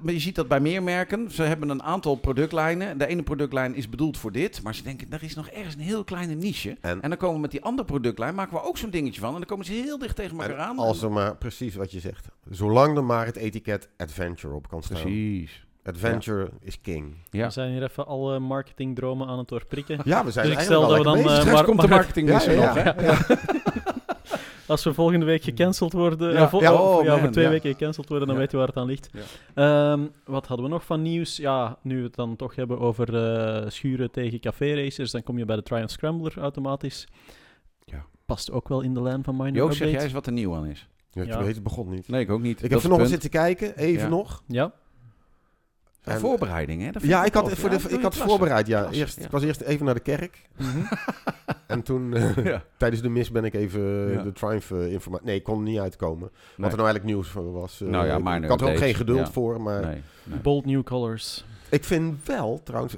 Maar 0.01 0.13
je 0.13 0.19
ziet 0.19 0.35
dat 0.35 0.47
bij 0.47 0.59
meer 0.59 0.83
merken. 0.83 1.31
Ze 1.31 1.43
hebben 1.43 1.69
een 1.69 1.83
aantal 1.83 2.15
productlijnen. 2.15 2.97
De 2.97 3.07
ene 3.07 3.23
productlijn 3.23 3.75
is 3.75 3.89
bedoeld 3.89 4.17
voor 4.17 4.31
dit. 4.31 4.63
Maar 4.63 4.75
ze 4.75 4.83
denken, 4.83 5.07
er 5.11 5.23
is 5.23 5.35
nog 5.35 5.47
ergens 5.47 5.75
een 5.75 5.81
heel 5.81 6.03
kleine 6.03 6.33
niche. 6.33 6.77
En- 6.81 7.01
En, 7.01 7.09
dan 7.09 7.17
komen 7.17 7.35
we 7.35 7.41
met 7.41 7.51
die 7.51 7.63
andere 7.63 7.87
productlijn, 7.87 8.35
maken 8.35 8.53
we 8.53 8.63
ook 8.63 8.77
zo'n 8.77 8.89
dingetje 8.89 9.21
van. 9.21 9.29
En 9.29 9.35
dan 9.37 9.45
komen 9.45 9.65
ze 9.65 9.71
heel 9.71 9.97
dicht 9.97 10.15
tegen 10.15 10.39
elkaar 10.39 10.57
aan. 10.57 10.77
als 10.77 11.01
er 11.01 11.11
maar, 11.11 11.35
precies 11.35 11.75
wat 11.75 11.91
je 11.91 11.99
zegt. 11.99 12.27
Zolang 12.49 12.97
er 12.97 13.03
maar 13.03 13.25
het 13.25 13.35
etiket 13.35 13.89
adventure 13.97 14.53
op 14.53 14.67
kan 14.69 14.83
staan. 14.83 15.01
Precies. 15.01 15.65
Adventure 15.83 16.49
is 16.61 16.81
king. 16.81 17.15
Ja. 17.29 17.45
We 17.45 17.51
zijn 17.51 17.71
hier 17.71 17.83
even 17.83 18.07
alle 18.07 18.39
marketingdromen 18.39 19.27
aan 19.27 19.37
het 19.37 19.47
doorprikken. 19.47 19.99
Ja, 20.03 20.25
we 20.25 20.31
zijn 20.31 20.45
Dus 20.47 20.55
eigenlijk 20.55 20.61
stel 20.61 20.83
al 20.83 20.89
dat 20.89 20.97
we 20.97 21.03
lekker 21.03 21.35
dan, 21.35 21.43
bezig. 21.45 21.59
eh, 21.59 21.65
komt 21.65 21.81
de 21.81 21.87
marketing 21.87 22.27
Ja, 22.29 22.33
nog, 22.35 22.45
ja, 22.45 22.73
hè? 22.97 23.35
Als 24.67 24.83
we 24.83 24.93
volgende 24.93 25.25
week 25.25 25.43
gecanceld 25.43 25.93
worden, 25.93 26.31
Ja. 26.33 26.35
eh, 26.43 26.49
vol- 26.49 26.61
Ja, 26.61 26.73
oh, 26.73 26.97
oh, 26.97 27.03
ja, 27.03 27.13
over 27.13 27.31
twee 27.31 27.43
ja. 27.43 27.49
weken 27.49 27.71
gecanceld 27.71 28.07
worden, 28.09 28.27
dan 28.27 28.35
Ja. 28.35 28.41
weet 28.41 28.51
je 28.51 28.57
waar 28.57 28.67
het 28.67 28.77
aan 28.77 28.85
ligt. 28.85 29.09
Ja. 29.13 29.21
Ehm, 29.93 30.01
wat 30.25 30.47
hadden 30.47 30.65
we 30.65 30.71
nog 30.71 30.85
van 30.85 31.01
nieuws? 31.01 31.37
Ja, 31.37 31.77
nu 31.81 31.97
we 31.97 32.03
het 32.03 32.15
dan 32.15 32.35
toch 32.35 32.55
hebben 32.55 32.79
over 32.79 33.15
eh, 33.15 33.69
schuren 33.69 34.11
tegen 34.11 34.39
café-racers, 34.39 35.11
dan 35.11 35.23
kom 35.23 35.37
je 35.37 35.45
bij 35.45 35.55
de 35.55 35.63
Triumph 35.63 35.91
Scrambler 35.91 36.37
automatisch. 36.37 37.07
Ja. 37.83 38.05
Past 38.25 38.51
ook 38.51 38.67
wel 38.67 38.81
in 38.81 38.93
de 38.93 39.01
lijn 39.01 39.23
van 39.23 39.35
Minor 39.35 39.53
Joost, 39.55 39.77
zeg 39.77 39.91
jij 39.91 40.03
eens 40.03 40.13
wat 40.13 40.25
er 40.25 40.33
nieuw 40.33 40.55
aan 40.55 40.65
is? 40.65 40.87
Ja, 41.11 41.21
ik 41.21 41.27
Ja. 41.27 41.43
weet 41.43 41.53
het 41.55 41.63
begon 41.63 41.89
niet. 41.89 42.07
Nee, 42.07 42.21
ik 42.21 42.29
ook 42.31 42.41
niet. 42.41 42.55
Ik 42.55 42.61
Dat 42.61 42.71
heb 42.71 42.79
vanochtend 42.81 43.09
zitten 43.09 43.29
kijken, 43.29 43.77
even 43.77 44.03
Ja. 44.03 44.09
nog. 44.09 44.43
Ja. 44.47 44.71
En- 46.03 46.19
voorbereiding, 46.19 46.81
hè? 46.81 46.91
Dat 46.91 47.01
Ja, 47.03 47.25
ik 47.25 47.33
had, 47.33 47.49
tof. 47.49 47.59
voor 47.59 47.71
Ja, 47.71 47.77
de, 47.77 47.89
ik 47.89 48.01
had 48.01 48.15
voorbereid, 48.17 48.67
ja. 48.67 48.79
Klasse, 48.81 48.99
Eerst, 48.99 49.17
ja. 49.19 49.25
Ik 49.25 49.31
was 49.31 49.43
eerst 49.43 49.61
even 49.61 49.85
naar 49.85 49.93
de 49.93 49.99
kerk. 49.99 50.41
Mhm. 50.57 50.79
En 51.67 51.81
toen, 51.81 52.13
eh, 52.15 52.45
Ja. 52.45 52.63
tijdens 52.77 53.01
de 53.01 53.09
mis 53.09 53.31
ben 53.31 53.43
ik 53.45 53.53
even 53.53 54.07
eh, 54.07 54.13
Ja. 54.13 54.21
de 54.23 54.31
Triumph 54.31 54.71
informatie... 54.71 55.25
Nee, 55.25 55.35
ik 55.35 55.43
kon 55.43 55.57
er 55.57 55.63
niet 55.63 55.79
uitkomen. 55.79 56.29
Wat 56.31 56.71
er 56.71 56.77
nou 56.77 56.87
eigenlijk 56.87 57.03
nieuws 57.03 57.27
voor 57.27 57.51
was. 57.51 57.81
eh, 57.81 57.87
Nou 57.87 58.05
ja, 58.05 58.35
ik- 58.35 58.43
ik 58.43 58.49
had 58.49 58.61
er 58.61 58.67
ook 58.69 58.77
geen 58.77 58.95
geduld 58.95 59.19
ja. 59.27 59.31
voor, 59.31 59.61
maar... 59.61 59.85
Nee, 59.85 60.01
nee. 60.23 60.39
Bold 60.39 60.65
New 60.65 60.83
Colors. 60.83 61.45
Ik 61.69 61.83
vind 61.83 62.25
wel, 62.25 62.61
trouwens... 62.63 62.95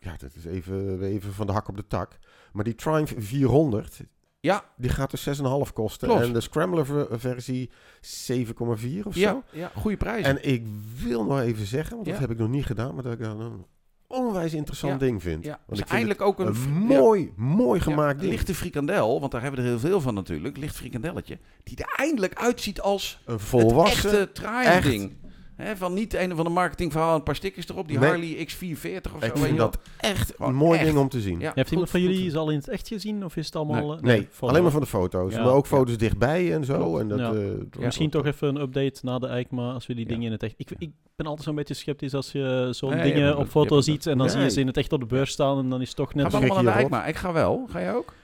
Ja, 0.00 0.14
dat 0.18 0.30
is 0.36 0.44
even, 0.44 1.02
even 1.02 1.32
van 1.32 1.46
de 1.46 1.52
hak 1.52 1.68
op 1.68 1.76
de 1.76 1.86
tak. 1.86 2.18
Maar 2.52 2.64
die 2.64 2.74
Triumph 2.74 3.12
400, 3.16 4.00
Ja, 4.44 4.64
die 4.76 4.90
gaat 4.90 5.10
dus 5.10 5.28
6,5 5.66 5.72
kosten. 5.72 6.08
Klopt. 6.08 6.22
En 6.24 6.32
de 6.32 6.40
Scrambler 6.40 6.86
ver- 6.86 7.06
versie 7.20 7.70
7,4 8.00 9.04
of 9.04 9.14
ja, 9.14 9.30
zo. 9.30 9.42
ja, 9.52 9.70
goede 9.76 9.96
prijs. 9.96 10.24
En 10.26 10.48
ik 10.48 10.66
wil 11.02 11.24
nog 11.24 11.40
even 11.40 11.66
zeggen, 11.66 11.94
want 11.94 12.06
Ja. 12.06 12.12
dat 12.12 12.20
heb 12.20 12.30
ik 12.30 12.38
nog 12.38 12.48
niet 12.48 12.66
gedaan, 12.66 12.94
maar 12.94 13.02
dat 13.02 13.12
ik 13.12 13.18
dat 13.18 13.38
een 13.38 13.64
onwijs 14.06 14.52
interessant 14.54 14.92
Ja. 14.92 14.98
ding 15.06 15.22
vind. 15.22 15.44
ja, 15.44 15.50
Want 15.50 15.62
is 15.66 15.78
ik 15.78 15.84
vind 15.86 15.90
eindelijk 15.90 16.20
ook 16.20 16.38
een, 16.38 16.46
een 16.46 16.70
mooi, 16.72 17.32
mooi 17.36 17.80
gemaakt 17.80 18.14
een 18.14 18.18
ding. 18.20 18.32
lichte 18.32 18.54
frikandel, 18.54 19.20
want 19.20 19.32
daar 19.32 19.42
hebben 19.42 19.60
we 19.60 19.66
er 19.66 19.72
heel 19.72 19.80
veel 19.90 20.00
van 20.00 20.14
natuurlijk. 20.14 20.56
Licht 20.56 20.76
frikandelletje. 20.76 21.38
Die 21.62 21.76
er 21.76 21.94
eindelijk 21.96 22.34
uitziet 22.34 22.80
als 22.80 23.22
Een 23.26 23.40
volwassen... 23.40 24.10
echte 24.34 24.88
ding. 24.88 25.12
Hè, 25.56 25.76
van 25.76 25.94
niet 25.94 26.14
een 26.14 26.36
van 26.36 26.44
de 26.44 26.50
marketingverhaal, 26.50 27.14
een 27.14 27.22
paar 27.22 27.34
stickers 27.36 27.68
erop. 27.68 27.88
Die 27.88 27.98
Nee. 27.98 28.08
Harley 28.08 28.46
X440 28.48 29.12
of 29.14 29.20
zo. 29.20 29.26
ik 29.26 29.36
vind 29.36 29.58
dat 29.58 29.78
echt 29.98 30.34
een 30.40 30.54
mooi 30.54 30.78
echt. 30.78 30.86
ding 30.86 30.98
om 30.98 31.08
te 31.08 31.20
zien. 31.20 31.40
Ja, 31.40 31.52
Heeft 31.54 31.70
iemand 31.70 31.90
goed, 31.90 32.00
van 32.00 32.10
jullie 32.10 32.30
ze 32.30 32.38
al 32.38 32.50
in 32.50 32.56
het 32.58 32.68
echt 32.68 32.88
gezien? 32.88 33.24
Of 33.24 33.36
is 33.36 33.46
het 33.46 33.56
allemaal... 33.56 33.86
Nee. 33.88 33.96
eh, 33.96 34.02
Nee, 34.02 34.28
alleen 34.40 34.62
maar 34.62 34.70
van 34.72 34.80
de 34.80 34.86
foto's. 34.86 35.34
Ja. 35.34 35.44
Maar 35.44 35.52
ook 35.52 35.64
Ja. 35.66 35.76
foto's 35.76 35.96
dichtbij 35.96 36.52
en 36.54 36.64
zo. 36.64 36.98
En 36.98 37.08
dat, 37.08 37.18
Ja. 37.18 37.32
eh, 37.32 37.46
Ja. 37.70 37.84
Misschien 37.84 38.10
toch 38.10 38.26
even 38.26 38.48
een 38.48 38.60
update 38.60 38.98
na 39.02 39.18
de 39.18 39.26
EICMA, 39.26 39.72
als 39.72 39.86
we 39.86 39.94
die 39.94 40.04
Ja. 40.04 40.08
dingen 40.10 40.26
in 40.26 40.32
het 40.32 40.42
echt... 40.42 40.54
Ik, 40.56 40.70
ik 40.78 40.90
ben 41.16 41.26
altijd 41.26 41.46
zo'n 41.46 41.54
beetje 41.54 41.74
sceptisch 41.74 42.14
als 42.14 42.32
je 42.32 42.68
zo'n 42.70 42.90
Nee, 42.90 43.12
dingen 43.12 43.36
op 43.36 43.48
foto 43.48 43.80
ziet 43.80 44.06
en 44.06 44.18
dan 44.18 44.30
zie 44.30 44.40
je 44.40 44.50
ze 44.50 44.60
in 44.60 44.66
het 44.66 44.76
echt 44.76 44.92
op 44.92 45.00
de 45.00 45.06
beurs 45.06 45.30
staan 45.30 45.58
en 45.58 45.68
dan 45.68 45.80
is 45.80 45.88
het 45.88 45.96
toch 45.96 46.14
net... 46.14 46.26
Schrik 46.32 46.42
allemaal 46.44 46.62
naar 46.62 46.72
de? 46.74 46.78
Eikma? 46.80 47.06
Ik 47.06 47.16
ga 47.16 47.32
wel. 47.32 47.66
Ga 47.70 47.80
jij 47.80 47.94
ook? 47.94 48.14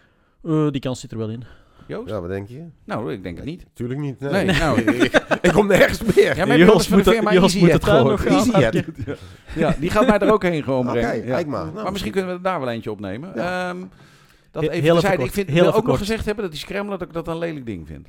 Eh, 0.45 0.71
die 0.71 0.81
kans 0.81 1.01
zit 1.01 1.13
er 1.13 1.19
wel 1.19 1.29
in. 1.29 1.45
Joost? 1.89 2.09
Ja, 2.11 2.21
wat 2.21 2.31
denk 2.31 2.49
je? 2.49 2.65
Nou, 2.85 3.13
ik 3.13 3.23
denk 3.23 3.37
het 3.37 3.47
niet. 3.47 3.67
Tuurlijk 3.73 4.01
niet. 4.01 4.21
Nee, 4.21 4.45
Nee, 4.45 4.57
nou. 4.59 4.81
ik, 4.81 5.25
ik 5.43 5.53
kom 5.53 5.67
nergens 5.67 6.03
meer. 6.15 6.37
Ja, 6.37 6.47
maar 6.47 6.59
Jos 6.59 6.89
van 6.89 6.99
de 6.99 7.05
moet, 7.05 7.15
firma 7.15 7.33
Jos 7.33 7.43
Easy 7.43 7.59
moet 7.59 7.67
de 7.67 7.73
Jet 7.73 7.83
tuin 7.83 8.19
gewoon. 8.19 8.39
Easy. 8.39 8.59
Jet. 8.59 8.85
Ja, 9.55 9.75
die 9.79 9.91
gaat 9.91 10.07
mij 10.07 10.19
er 10.19 10.33
ook 10.33 10.43
heen 10.43 10.63
gewoon 10.63 10.89
Oké, 10.89 10.91
brengen. 10.91 11.17
Ja. 11.17 11.35
kijk 11.35 11.47
maar. 11.47 11.65
maar 11.65 11.75
Nou, 11.75 11.91
misschien 11.91 12.13
kunnen 12.13 12.31
we 12.31 12.37
er 12.37 12.43
daar 12.43 12.61
wel 12.61 12.69
eentje 12.69 12.91
opnemen. 12.91 13.33
Ja. 13.35 13.69
Ehm, 13.69 13.85
dat 14.51 14.63
even 14.63 14.83
heel 14.83 14.93
terzijde. 14.93 15.25
Ik 15.25 15.33
vind, 15.33 15.49
heel 15.49 15.63
wil 15.63 15.75
ook 15.75 15.87
nog 15.87 15.99
gezegd 15.99 16.25
hebben 16.25 16.45
dat 16.45 16.53
die 16.53 16.63
Scrambler 16.63 16.99
dat 16.99 17.09
ik 17.09 17.15
dat 17.15 17.29
een 17.29 17.39
lelijk 17.39 17.67
ding 17.67 17.87
vind. 17.87 18.09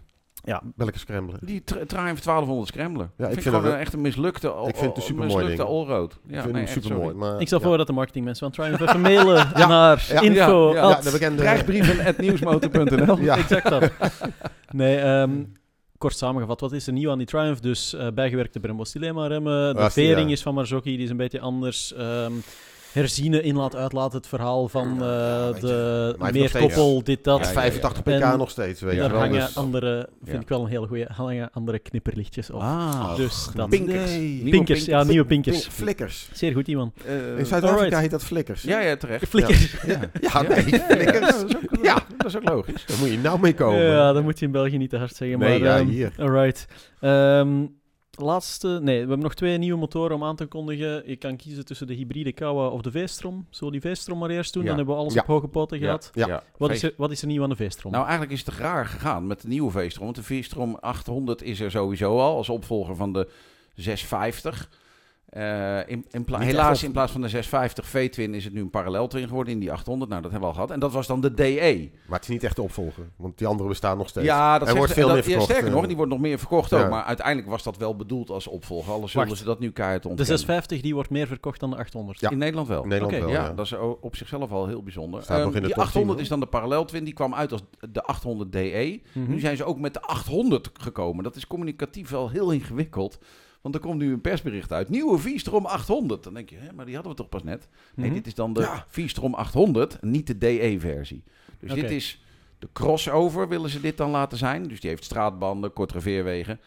Ja, 0.49 0.61
Welke 0.75 0.99
scrambler? 0.99 1.39
Die 1.41 1.63
Tri- 1.63 1.85
Triumph 1.85 2.21
1200 2.21 2.67
Scrambler. 2.67 3.09
Ja, 3.17 3.25
ik 3.27 3.31
vind, 3.31 3.43
vind 3.43 3.55
gewoon 3.55 3.71
het 3.71 3.79
echt 3.81 3.93
een 3.93 4.01
mislukte, 4.01 4.49
al- 4.49 4.67
Ik 4.67 4.75
vind 4.75 4.95
het 4.95 5.15
mislukte 5.15 5.47
ding. 5.47 5.59
allroad. 5.59 6.19
Ja, 6.27 6.35
ik 6.35 6.41
vind 6.41 6.43
nee, 6.43 6.53
hem 6.53 6.61
echt, 6.73 6.83
super 6.83 6.97
mooi. 6.97 7.15
Maar, 7.15 7.41
ik 7.41 7.47
stel 7.47 7.59
ja. 7.59 7.65
voor 7.65 7.77
dat 7.77 7.87
de 7.87 7.93
marketingmensen 7.93 8.51
van 8.53 8.63
Triumph 8.63 8.81
even 8.87 9.01
mailen 9.01 9.47
Ja. 9.55 9.67
naar 9.67 10.05
Ja. 10.09 10.21
info. 10.21 10.67
Ja, 10.69 10.75
ja. 10.75 10.89
Ja, 10.89 10.95
at- 10.95 11.03
de 11.03 11.11
bekende... 11.17 12.13
Nieuwsmotor.nl. 12.17 13.17
Ja. 13.19 13.37
Exact 13.37 13.69
dat. 13.69 13.91
Nee, 14.71 14.97
ehm, 14.97 15.31
kort 15.97 16.17
samengevat, 16.17 16.59
wat 16.59 16.71
is 16.71 16.87
er 16.87 16.93
nieuw 16.93 17.11
aan 17.11 17.17
die 17.17 17.27
Triumph? 17.27 17.59
Dus 17.59 17.93
eh, 17.93 18.07
bijgewerkte 18.13 18.59
Brembo 18.59 18.83
Stilema 18.83 19.27
remmen. 19.27 19.75
De 19.75 19.81
Was 19.81 19.93
die, 19.93 20.07
vering 20.07 20.27
ja. 20.27 20.33
is 20.33 20.41
van 20.41 20.53
Marzocchi, 20.53 20.95
die 20.95 21.03
is 21.03 21.09
een 21.09 21.17
beetje 21.17 21.39
anders. 21.39 21.93
Herziene, 22.91 23.41
inlaat, 23.41 23.75
uitlaat, 23.75 24.13
het 24.13 24.27
verhaal 24.27 24.67
van 24.67 24.91
eh, 24.91 24.99
Ja, 24.99 25.51
de 25.59 26.15
meerkoppel, 26.31 27.03
dit, 27.03 27.23
dat. 27.23 27.39
Ja, 27.39 27.45
Ja, 27.45 27.51
85 27.51 28.03
pk 28.03 28.07
En 28.07 28.37
nog 28.37 28.49
steeds, 28.49 28.81
weet 28.81 28.89
Ja, 28.95 28.95
je 28.95 29.01
Daar 29.01 29.11
wel. 29.11 29.19
hangen 29.19 29.39
dus- 29.45 29.55
andere, 29.57 30.09
vind 30.23 30.35
Ja. 30.35 30.41
ik 30.41 30.47
wel 30.49 30.61
een 30.61 30.69
hele 30.69 30.87
goede, 30.87 31.07
hangen 31.13 31.49
andere 31.53 31.79
knipperlichtjes 31.79 32.49
op. 32.49 32.61
Ah, 32.61 33.15
dus 33.15 33.47
dat. 33.55 33.69
Pinkers. 33.69 34.09
Nee. 34.11 34.19
Nieuwe 34.29 34.49
Pinkers, 34.49 34.85
ja, 34.85 35.03
nieuwe 35.03 35.25
Pink- 35.25 35.43
pinkers. 35.43 35.67
Flikkers. 35.67 36.29
Zeer 36.33 36.53
goed, 36.53 36.67
iemand. 36.67 36.93
Eh, 37.05 37.37
In 37.37 37.45
Zuid-Afrika 37.45 37.99
heet 37.99 38.11
dat 38.11 38.23
flikkers. 38.23 38.61
ja, 38.63 38.79
ja, 38.79 38.97
terecht. 38.97 39.27
Flikkers. 39.27 39.75
Ja, 39.87 39.99
Ja, 40.21 40.41
nee, 40.47 40.61
flikkers. 40.63 41.43
Ja. 41.81 41.97
dat 42.17 42.25
is 42.27 42.35
ook 42.37 42.49
logisch. 42.49 42.85
Daar 42.85 42.97
moet 42.99 43.09
je 43.09 43.17
nou 43.17 43.39
mee 43.39 43.53
komen. 43.53 43.81
Ja, 43.83 44.13
dat 44.13 44.23
moet 44.23 44.39
je 44.39 44.45
in 44.45 44.51
België 44.51 44.77
niet 44.77 44.89
te 44.89 44.97
hard 44.97 45.15
zeggen. 45.15 45.39
Nee, 45.39 45.59
maar, 45.59 45.67
ja, 45.67 45.77
ehm, 45.77 45.87
hier. 45.87 46.11
Alright. 46.17 46.65
Ehm, 46.99 47.65
laatste, 48.21 48.67
nee, 48.67 48.93
we 48.93 48.99
hebben 48.99 49.19
nog 49.19 49.33
twee 49.33 49.57
nieuwe 49.57 49.79
motoren 49.79 50.15
om 50.15 50.23
aan 50.23 50.35
te 50.35 50.45
kondigen. 50.45 51.03
Je 51.05 51.15
kan 51.15 51.35
kiezen 51.37 51.65
tussen 51.65 51.87
de 51.87 51.93
hybride 51.93 52.31
Kawa 52.31 52.67
of 52.67 52.81
de 52.81 52.91
V-strom. 52.91 53.45
Zullen 53.49 53.73
we 53.73 53.79
die 53.79 53.89
V-strom 53.91 54.17
maar 54.19 54.29
eerst 54.29 54.53
doen? 54.53 54.61
Ja. 54.63 54.67
Dan 54.69 54.77
hebben 54.77 54.95
we 54.95 55.01
alles 55.01 55.13
Ja. 55.13 55.21
op 55.21 55.27
hoge 55.27 55.47
poten 55.47 55.79
gehad. 55.79 56.11
Ja. 56.13 56.43
Wat, 56.57 56.71
is 56.71 56.83
er, 56.83 56.93
wat 56.97 57.11
is 57.11 57.21
er 57.21 57.27
nieuw 57.27 57.43
aan 57.43 57.49
de 57.49 57.55
V-strom? 57.55 57.91
Nou, 57.91 58.03
eigenlijk 58.03 58.33
is 58.33 58.45
het 58.45 58.55
raar 58.55 58.85
gegaan 58.85 59.27
met 59.27 59.41
de 59.41 59.47
nieuwe 59.47 59.71
V-strom. 59.71 60.03
Want 60.05 60.17
de 60.17 60.23
V-strom 60.23 60.75
800 60.75 61.41
is 61.41 61.59
er 61.59 61.71
sowieso 61.71 62.19
al 62.19 62.35
als 62.35 62.49
opvolger 62.49 62.95
van 62.95 63.13
de 63.13 63.29
650. 63.75 64.69
Eh, 65.29 65.77
in, 65.89 66.05
in 66.11 66.23
pla- 66.25 66.37
Niet 66.37 66.47
helaas 66.47 66.83
in 66.83 66.91
plaats 66.91 67.11
van 67.11 67.21
de 67.21 67.27
650 67.29 67.85
V-twin 67.87 68.33
is 68.33 68.43
het 68.43 68.53
nu 68.53 68.61
een 68.61 68.69
parallel 68.69 69.07
twin 69.07 69.27
geworden 69.27 69.53
in 69.53 69.59
die 69.59 69.71
800. 69.71 70.09
Nou, 70.09 70.21
dat 70.21 70.31
hebben 70.31 70.49
we 70.49 70.55
al 70.55 70.61
gehad. 70.61 70.75
En 70.75 70.79
dat 70.79 70.91
was 70.91 71.07
dan 71.07 71.21
de 71.21 71.33
DE. 71.33 71.89
Maar 72.07 72.19
het 72.19 72.27
is 72.27 72.33
niet 72.33 72.43
echt 72.43 72.55
de 72.55 72.61
opvolger, 72.61 73.09
want 73.15 73.37
die 73.37 73.47
andere 73.47 73.69
bestaan 73.69 73.97
nog 73.97 74.09
steeds. 74.09 74.25
Ja, 74.25 74.51
dat 74.51 74.61
er 74.61 74.65
zegt- 74.67 74.77
wordt 74.77 74.93
veel 74.93 75.07
dat- 75.07 75.15
meer 75.15 75.23
ja, 75.23 75.29
verkocht. 75.29 75.49
sterker 75.49 75.67
eh. 75.69 75.75
nog, 75.75 75.87
die 75.87 75.95
wordt 75.95 76.11
nog 76.11 76.19
meer 76.21 76.39
verkocht 76.39 76.69
Ja. 76.69 76.83
ook. 76.83 76.89
Maar 76.89 77.03
uiteindelijk 77.03 77.47
was 77.47 77.63
dat 77.63 77.77
wel 77.77 77.95
bedoeld 77.95 78.29
als 78.29 78.47
opvolger. 78.47 78.93
Alles 78.93 79.11
zullen 79.11 79.37
ze 79.37 79.43
dat 79.43 79.59
nu 79.59 79.71
keihard 79.71 80.03
De 80.03 80.09
ontkennen. 80.09 80.37
650 80.37 80.81
die 80.81 80.93
wordt 80.93 81.09
meer 81.09 81.27
verkocht 81.27 81.59
dan 81.59 81.69
de 81.69 81.75
800. 81.77 82.19
Ja. 82.19 82.29
In 82.29 82.37
Nederland 82.37 82.67
wel. 82.67 82.81
In 82.83 82.87
Nederland 82.89 83.15
Oké, 83.17 83.25
wel, 83.25 83.33
ja, 83.33 83.43
ja. 83.43 83.53
dat 83.53 83.65
is 83.65 83.73
op 84.01 84.15
zichzelf 84.15 84.51
al 84.51 84.67
heel 84.67 84.83
bijzonder. 84.83 85.23
Staat 85.23 85.37
nog 85.37 85.47
Ehm, 85.47 85.55
in 85.55 85.61
de 85.61 85.67
die 85.67 85.75
top 85.75 85.83
800 85.85 86.13
10, 86.15 86.23
is 86.23 86.29
dan 86.29 86.39
de 86.39 86.45
parallel 86.45 86.85
twin. 86.85 87.03
Die 87.03 87.13
kwam 87.13 87.33
uit 87.33 87.51
als 87.51 87.61
de 87.89 88.01
800 88.03 88.51
DE. 88.51 89.01
Mhm. 89.13 89.29
Nu 89.29 89.39
zijn 89.39 89.57
ze 89.57 89.63
ook 89.63 89.79
met 89.79 89.93
de 89.93 90.01
800 90.01 90.69
gekomen. 90.73 91.23
Dat 91.23 91.35
is 91.35 91.47
communicatief 91.47 92.09
wel 92.09 92.29
heel 92.29 92.51
ingewikkeld. 92.51 93.19
Want 93.61 93.75
er 93.75 93.81
komt 93.81 93.97
nu 93.99 94.13
een 94.13 94.21
persbericht 94.21 94.71
uit. 94.71 94.89
Nieuwe 94.89 95.17
V-Strom 95.17 95.65
800. 95.65 96.23
Dan 96.23 96.33
denk 96.33 96.49
je, 96.49 96.55
hè, 96.55 96.73
maar 96.73 96.85
die 96.85 96.93
hadden 96.93 97.11
we 97.13 97.17
toch 97.17 97.29
pas 97.29 97.43
net? 97.43 97.67
Nee, 97.95 98.05
Mhm. 98.05 98.15
dit 98.15 98.27
is 98.27 98.35
dan 98.35 98.53
de 98.53 98.61
Ja. 98.61 98.85
V-Strom 98.89 99.33
800, 99.33 100.01
niet 100.01 100.27
de 100.27 100.37
DE-versie. 100.37 101.23
Dus 101.59 101.73
dit 101.73 101.91
is 101.91 102.23
de 102.59 102.67
crossover, 102.73 103.47
willen 103.47 103.69
ze 103.69 103.81
dit 103.81 103.97
dan 103.97 104.09
laten 104.09 104.37
zijn. 104.37 104.67
Dus 104.67 104.79
die 104.79 104.89
heeft 104.89 105.03
straatbanden, 105.03 105.73
kortere 105.73 105.99
veerwegen. 106.01 106.59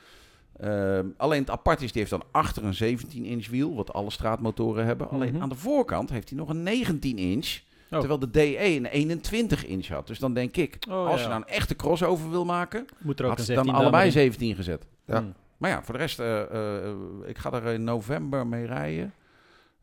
Ehm, 0.56 1.06
alleen 1.16 1.40
het 1.40 1.50
apart 1.50 1.82
is, 1.82 1.92
die 1.92 2.00
heeft 2.00 2.10
dan 2.10 2.22
achter 2.30 2.64
een 2.64 2.74
17-inch 2.74 3.48
wiel, 3.48 3.74
wat 3.74 3.92
alle 3.92 4.10
straatmotoren 4.10 4.84
hebben. 4.84 5.08
Alleen 5.10 5.32
Mhm. 5.32 5.42
aan 5.42 5.48
de 5.48 5.54
voorkant 5.54 6.10
heeft 6.10 6.28
hij 6.28 6.38
nog 6.38 6.48
een 6.48 6.62
19-inch. 6.62 7.60
Oh. 7.90 7.98
Terwijl 7.98 8.18
de 8.20 8.30
DE 8.30 8.58
een 8.64 8.86
21-inch 8.86 9.86
had. 9.88 10.06
Dus 10.06 10.18
dan 10.18 10.34
denk 10.34 10.56
ik, 10.56 10.78
Oh, 10.88 11.06
als 11.06 11.16
ja. 11.16 11.22
je 11.22 11.28
nou 11.28 11.40
een 11.46 11.48
echte 11.54 11.76
crossover 11.76 12.30
wil 12.30 12.44
maken, 12.44 12.86
Moet 12.98 13.18
er 13.18 13.24
ook 13.24 13.30
had 13.30 13.38
een 13.38 13.44
ze 13.44 13.54
dan 13.54 13.64
17 13.64 13.82
allebei 13.84 14.02
duim 14.10 14.12
17 14.24 14.54
gezet. 14.54 14.86
Ja. 15.06 15.16
in. 15.18 15.24
Mm. 15.24 15.32
Maar 15.62 15.70
ja, 15.70 15.82
voor 15.82 15.94
de 15.94 16.00
rest, 16.00 16.18
eh, 16.18 16.40
eh, 16.40 16.94
ik 17.26 17.38
ga 17.38 17.52
er 17.52 17.66
in 17.66 17.84
november 17.84 18.46
mee 18.46 18.66
rijden. 18.66 19.14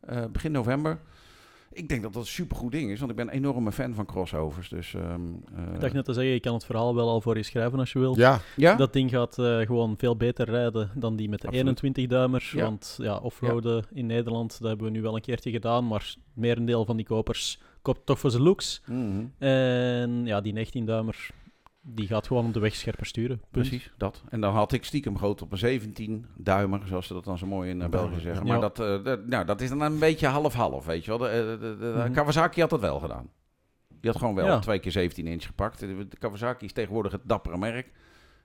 Eh, 0.00 0.24
begin 0.32 0.52
november. 0.52 0.98
Ik 1.72 1.88
denk 1.88 2.02
dat 2.02 2.12
dat 2.12 2.22
een 2.22 2.28
supergoed 2.28 2.72
ding 2.72 2.90
is, 2.90 2.98
want 2.98 3.10
ik 3.10 3.16
ben 3.16 3.26
een 3.26 3.34
enorme 3.34 3.72
fan 3.72 3.94
van 3.94 4.06
crossovers. 4.06 4.68
Dus, 4.68 4.94
ehm, 4.94 5.20
eh, 5.54 5.74
Ik 5.74 5.80
dacht 5.80 5.92
net 5.92 6.04
te 6.04 6.12
zeggen, 6.12 6.32
je 6.32 6.40
kan 6.40 6.54
het 6.54 6.64
verhaal 6.64 6.94
wel 6.94 7.08
al 7.08 7.20
voor 7.20 7.36
je 7.36 7.42
schrijven 7.42 7.78
als 7.78 7.92
je 7.92 7.98
wilt. 7.98 8.16
Ja, 8.16 8.40
ja? 8.56 8.74
Dat 8.74 8.92
ding 8.92 9.10
gaat 9.10 9.38
eh, 9.38 9.58
gewoon 9.58 9.94
veel 9.96 10.16
beter 10.16 10.50
rijden 10.50 10.90
dan 10.94 11.16
die 11.16 11.28
met 11.28 11.40
de 11.40 11.46
Absoluut. 11.46 11.82
21-duimers. 11.82 12.50
Ja. 12.52 12.64
Want 12.64 12.98
ja, 13.02 13.16
offroaden 13.16 13.84
in 13.92 14.06
Nederland, 14.06 14.58
dat 14.60 14.68
hebben 14.68 14.86
we 14.86 14.92
nu 14.92 15.02
wel 15.02 15.14
een 15.14 15.20
keertje 15.20 15.50
gedaan. 15.50 15.86
Maar 15.86 16.00
het 16.00 16.16
merendeel 16.34 16.84
van 16.84 16.96
die 16.96 17.06
kopers 17.06 17.60
koopt 17.82 18.06
toch 18.06 18.18
voor 18.18 18.30
zijn 18.30 18.42
looks. 18.42 18.82
Mhm. 18.86 19.24
En 19.38 20.26
ja, 20.26 20.40
die 20.40 20.52
19-duimer, 20.52 21.30
die 21.82 22.06
gaat 22.06 22.26
gewoon 22.26 22.46
op 22.46 22.52
de 22.52 22.60
weg 22.60 22.74
scherper 22.74 23.06
sturen. 23.06 23.36
Punt. 23.36 23.50
Precies, 23.50 23.90
dat. 23.96 24.22
En 24.28 24.40
dan 24.40 24.52
had 24.54 24.72
ik 24.72 24.84
stiekem 24.84 25.18
groot 25.18 25.42
op 25.42 25.52
een 25.52 25.58
17 25.58 26.26
duimer, 26.36 26.80
zoals 26.86 27.06
ze 27.06 27.12
dat 27.12 27.24
dan 27.24 27.38
zo 27.38 27.46
mooi 27.46 27.70
in 27.70 27.82
eh, 27.82 27.88
België 27.88 28.20
zeggen. 28.20 28.46
Maar 28.46 28.54
Ja. 28.54 28.60
dat, 28.60 28.80
eh, 28.80 29.04
dat- 29.04 29.26
nou, 29.26 29.44
dat 29.44 29.60
is 29.60 29.68
dan 29.68 29.80
een 29.80 29.98
beetje 29.98 30.26
half-half, 30.26 30.84
weet 30.86 31.04
je 31.04 31.10
wel. 31.10 31.18
De, 31.18 31.26
eh, 31.28 31.38
de, 31.46 31.58
de- 31.58 31.76
de- 31.78 31.92
Mhm. 31.96 32.12
Kawasaki 32.12 32.60
had 32.60 32.70
dat 32.70 32.80
wel 32.80 32.98
gedaan. 32.98 33.30
Die 34.00 34.10
had 34.10 34.18
gewoon 34.20 34.34
wel 34.34 34.46
Ja. 34.46 34.58
twee 34.58 34.78
keer 34.78 34.92
17 34.92 35.26
inch 35.26 35.44
gepakt. 35.46 35.78
De, 35.80 36.06
Kawasaki 36.18 36.64
is 36.64 36.72
tegenwoordig 36.72 37.12
het 37.12 37.20
dappere 37.24 37.58
merk. 37.58 37.92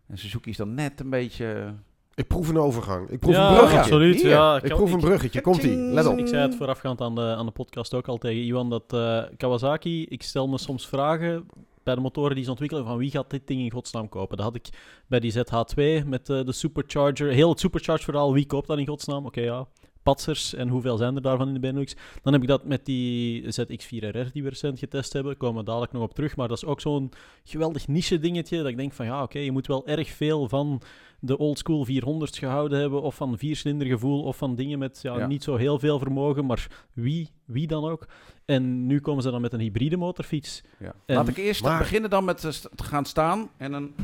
En 0.07 0.17
Suzuki 0.17 0.49
is 0.49 0.57
dan 0.57 0.73
net 0.73 0.99
een 0.99 1.09
beetje... 1.09 1.73
ik 2.13 2.27
proef 2.27 2.49
een 2.49 2.57
overgang. 2.57 3.09
Ik 3.09 3.19
proef 3.19 3.33
Ja, 3.33 3.47
een 3.47 3.53
bruggetje. 3.53 3.79
absoluut. 3.79 4.21
Hier. 4.21 4.29
Ja, 4.29 4.55
Ik 4.55 4.63
kan- 4.63 4.77
proef 4.77 4.91
een 4.91 4.99
bruggetje. 4.99 5.41
Komt-ie. 5.41 5.75
Let 5.75 6.05
op. 6.05 6.17
Ik 6.17 6.27
zei 6.27 6.41
het 6.41 6.55
voorafgaand 6.55 7.01
aan 7.01 7.15
de, 7.15 7.21
aan 7.21 7.45
de 7.45 7.51
podcast 7.51 7.93
ook 7.93 8.07
al 8.07 8.17
tegen 8.17 8.43
Iwan, 8.43 8.69
dat 8.69 8.93
eh, 8.93 9.23
Kawasaki, 9.37 10.05
ik 10.05 10.23
stel 10.23 10.47
me 10.47 10.57
soms 10.57 10.87
vragen 10.87 11.45
bij 11.85 11.95
de 11.95 12.01
motoren 12.01 12.35
die 12.35 12.43
ze 12.43 12.49
ontwikkelen, 12.49 12.85
van 12.85 12.97
wie 12.97 13.11
gaat 13.11 13.29
dit 13.29 13.47
ding 13.47 13.61
in 13.61 13.71
godsnaam 13.71 14.09
kopen? 14.09 14.37
Dat 14.37 14.45
had 14.45 14.55
ik 14.55 14.69
bij 15.07 15.19
die 15.19 15.33
ZH2 15.33 16.05
met 16.05 16.29
eh, 16.29 16.45
de 16.45 16.51
Supercharger, 16.51 17.31
heel 17.31 17.49
het 17.49 17.59
Supercharge 17.59 18.03
verhaal, 18.03 18.33
wie 18.33 18.45
koopt 18.45 18.67
dat 18.67 18.77
in 18.77 18.87
godsnaam? 18.87 19.25
Oké, 19.25 19.41
ja, 19.41 19.67
patsers 20.09 20.53
en 20.53 20.67
hoeveel 20.67 20.97
zijn 20.97 21.15
er 21.15 21.21
daarvan 21.21 21.47
in 21.47 21.53
de 21.53 21.59
Benelux? 21.59 21.95
Dan 22.21 22.33
heb 22.33 22.41
ik 22.41 22.47
dat 22.47 22.65
met 22.65 22.85
die 22.85 23.41
ZX4RR 23.43 24.31
die 24.33 24.43
we 24.43 24.49
recent 24.49 24.79
getest 24.79 25.13
hebben, 25.13 25.37
komen 25.37 25.59
we 25.59 25.65
dadelijk 25.65 25.91
nog 25.91 26.01
op 26.03 26.13
terug, 26.13 26.35
maar 26.35 26.47
dat 26.47 26.57
is 26.57 26.65
ook 26.65 26.81
zo'n 26.81 27.11
geweldig 27.43 27.87
niche 27.87 28.19
dingetje, 28.19 28.57
dat 28.57 28.67
ik 28.67 28.77
denk 28.77 28.93
van 28.93 29.05
ja, 29.05 29.23
oké, 29.23 29.39
je 29.39 29.51
moet 29.51 29.67
wel 29.67 29.87
erg 29.87 30.09
veel 30.09 30.49
van 30.49 30.81
de 31.19 31.37
oldschool 31.37 31.85
400's 31.85 32.39
gehouden 32.39 32.79
hebben, 32.79 33.01
of 33.01 33.15
van 33.15 33.37
viercilinder 33.37 33.87
gevoel, 33.87 34.23
of 34.23 34.37
van 34.37 34.55
dingen 34.55 34.79
met 34.79 34.99
ja, 35.01 35.17
Ja. 35.17 35.27
niet 35.27 35.43
zo 35.43 35.55
heel 35.55 35.79
veel 35.79 35.99
vermogen, 35.99 36.45
maar 36.45 36.67
wie, 36.93 37.29
wie 37.45 37.67
dan 37.67 37.83
ook. 37.85 38.07
En 38.45 38.85
nu 38.85 38.99
komen 38.99 39.23
ze 39.23 39.31
dan 39.31 39.41
met 39.41 39.53
een 39.53 39.59
hybride 39.59 39.97
motorfiets. 39.97 40.63
Ja. 40.79 40.93
En- 41.05 41.15
Laat 41.15 41.27
ik 41.27 41.37
eerst 41.37 41.63
maar- 41.63 41.77
beginnen 41.79 42.09
dan 42.09 42.25
met 42.25 42.43
eh, 42.43 42.49
te 42.51 42.83
gaan 42.83 43.05
staan 43.05 43.49
en 43.57 43.73
een 43.73 43.95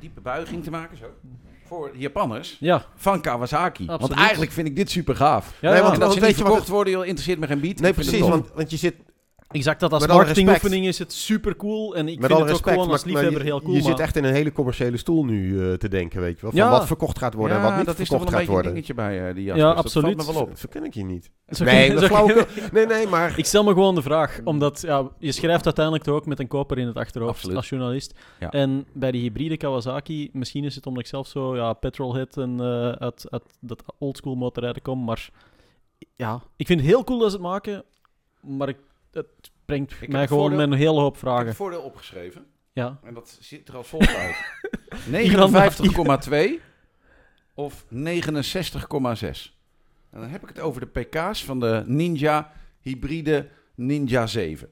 diepe 0.00 0.20
buiging 0.20 0.62
te 0.64 0.70
maken, 0.70 0.96
zo. 0.96 1.06
Voor 1.66 1.90
Japanners 1.94 2.56
Ja, 2.60 2.84
van 2.96 3.20
Kawasaki. 3.20 3.86
Want 3.86 4.00
Absoluut. 4.00 4.22
eigenlijk 4.22 4.52
vind 4.52 4.66
ik 4.68 4.76
dit 4.76 4.90
super 4.90 5.16
gaaf. 5.16 5.52
ja, 5.60 5.68
Nee, 5.68 5.76
ja. 5.78 5.82
want- 5.82 5.94
En 5.94 6.00
dat 6.00 6.12
ze 6.12 6.20
weet 6.20 6.28
niet 6.28 6.36
je 6.38 6.42
wat 6.42 6.52
verkocht 6.52 6.72
worden, 6.72 6.92
joh, 6.92 7.04
interesseert 7.06 7.38
me 7.38 7.46
geen 7.46 7.60
bied. 7.60 7.80
Nee, 7.80 7.92
het 7.92 8.00
precies. 8.00 8.20
Want, 8.20 8.46
want 8.54 8.70
je 8.70 8.76
zit 8.76 8.94
exact 9.56 9.80
dat 9.80 9.92
als 9.92 10.06
marketingoefening 10.06 10.86
is 10.86 10.98
het 10.98 11.12
super 11.12 11.56
cool. 11.56 11.96
En 11.96 12.08
ik 12.08 12.18
met 12.18 12.26
vind 12.26 12.32
het 12.32 12.40
ook 12.40 12.48
respect, 12.48 12.68
gewoon 12.76 12.90
als 12.90 13.04
maar- 13.04 13.12
maar 13.12 13.22
liefhebber 13.22 13.46
je, 13.46 13.52
heel 13.52 13.62
cool. 13.62 13.76
je 13.76 13.82
maar... 13.82 13.90
zit 13.90 14.00
echt 14.00 14.16
in 14.16 14.24
een 14.24 14.32
hele 14.34 14.52
commerciële 14.52 14.96
stoel 14.96 15.24
nu 15.24 15.60
eh, 15.70 15.72
te 15.74 15.88
denken, 15.88 16.20
weet 16.20 16.34
je 16.36 16.40
wel. 16.42 16.50
Van 16.50 16.60
Ja. 16.60 16.70
wat 16.70 16.86
verkocht 16.86 17.18
gaat 17.18 17.34
worden 17.34 17.56
en 17.56 17.62
wat 17.62 17.70
Ja, 17.70 17.76
niet 17.76 17.86
dat 17.86 17.98
is 17.98 18.08
toch 18.08 18.20
verkocht 18.20 18.30
wel 18.30 18.40
een 18.40 18.46
gaat 18.46 18.56
beetje 18.64 18.68
een 18.70 18.82
worden. 18.94 18.96
dingetje 18.96 19.22
bij 19.22 19.28
eh, 19.28 19.34
die 19.34 19.44
Ja, 19.44 19.56
Jaspers. 19.56 19.74
Dat 19.76 19.84
absoluut. 19.84 20.14
valt 20.24 20.28
me 20.28 20.32
wel 20.34 20.42
op. 20.52 20.58
Zo 20.58 20.66
ken 20.70 20.84
ik 20.84 20.94
je 20.94 21.04
niet. 21.04 21.30
Zo 21.48 21.64
nee, 21.64 21.94
dat 21.94 22.10
Nee, 22.72 22.86
nee, 22.86 23.06
maar... 23.06 23.38
Ik 23.38 23.44
stel 23.44 23.64
me 23.64 23.72
gewoon 23.72 23.94
de 23.94 24.02
vraag, 24.02 24.40
omdat 24.44 24.80
ja, 24.80 25.08
je 25.18 25.32
schrijft 25.32 25.64
uiteindelijk 25.64 26.04
toch 26.04 26.14
ook 26.14 26.26
met 26.26 26.38
een 26.40 26.48
koper 26.48 26.78
in 26.78 26.86
het 26.86 26.96
achterhoofd 26.96 27.34
Absoluut. 27.34 27.56
als 27.56 27.68
journalist. 27.68 28.14
Ja. 28.40 28.50
En 28.50 28.86
bij 28.92 29.10
die 29.10 29.20
hybride 29.22 29.56
Kawasaki, 29.56 30.30
misschien 30.32 30.64
is 30.64 30.74
het 30.74 30.86
omdat 30.86 31.02
ik 31.02 31.08
zelf 31.08 31.26
zo 31.26 31.56
ja, 31.56 31.72
petrolhead 31.72 32.36
en 32.36 32.60
eh, 32.60 32.90
uit, 32.90 33.26
uit 33.30 33.42
dat 33.60 33.82
oldschool 33.98 34.34
motorrijden 34.34 34.82
kom, 34.82 35.04
maar 35.04 35.28
ja, 36.16 36.42
ik 36.56 36.66
vind 36.66 36.80
het 36.80 36.88
heel 36.88 37.04
cool 37.04 37.18
dat 37.18 37.30
ze 37.30 37.36
het 37.36 37.46
maken, 37.46 37.84
maar 38.40 38.68
ik, 38.68 38.76
het 39.16 39.50
brengt 39.64 40.08
mij 40.08 40.26
gewoon 40.26 40.42
voordeel- 40.42 40.58
met 40.58 40.70
een 40.78 40.84
hele 40.84 41.00
hoop 41.00 41.14
Ik 41.16 41.20
heb 41.20 41.28
vragen. 41.30 41.54
voordeel 41.54 41.80
opgeschreven. 41.82 42.46
Ja. 42.72 42.98
En 43.02 43.14
dat 43.14 43.38
ziet 43.40 43.68
er 43.68 43.76
als 43.76 43.88
volgt 43.88 44.14
uit. 44.16 44.36
59,2 45.10 46.60
of 47.54 47.84
69,6. 47.88 49.54
En 50.10 50.20
dan 50.20 50.28
heb 50.30 50.42
ik 50.42 50.48
het 50.48 50.60
over 50.60 50.80
de 50.80 51.00
pk's 51.00 51.44
van 51.44 51.60
de 51.60 51.82
Ninja 51.86 52.52
hybride 52.80 53.48
Ninja 53.74 54.26
7. 54.26 54.68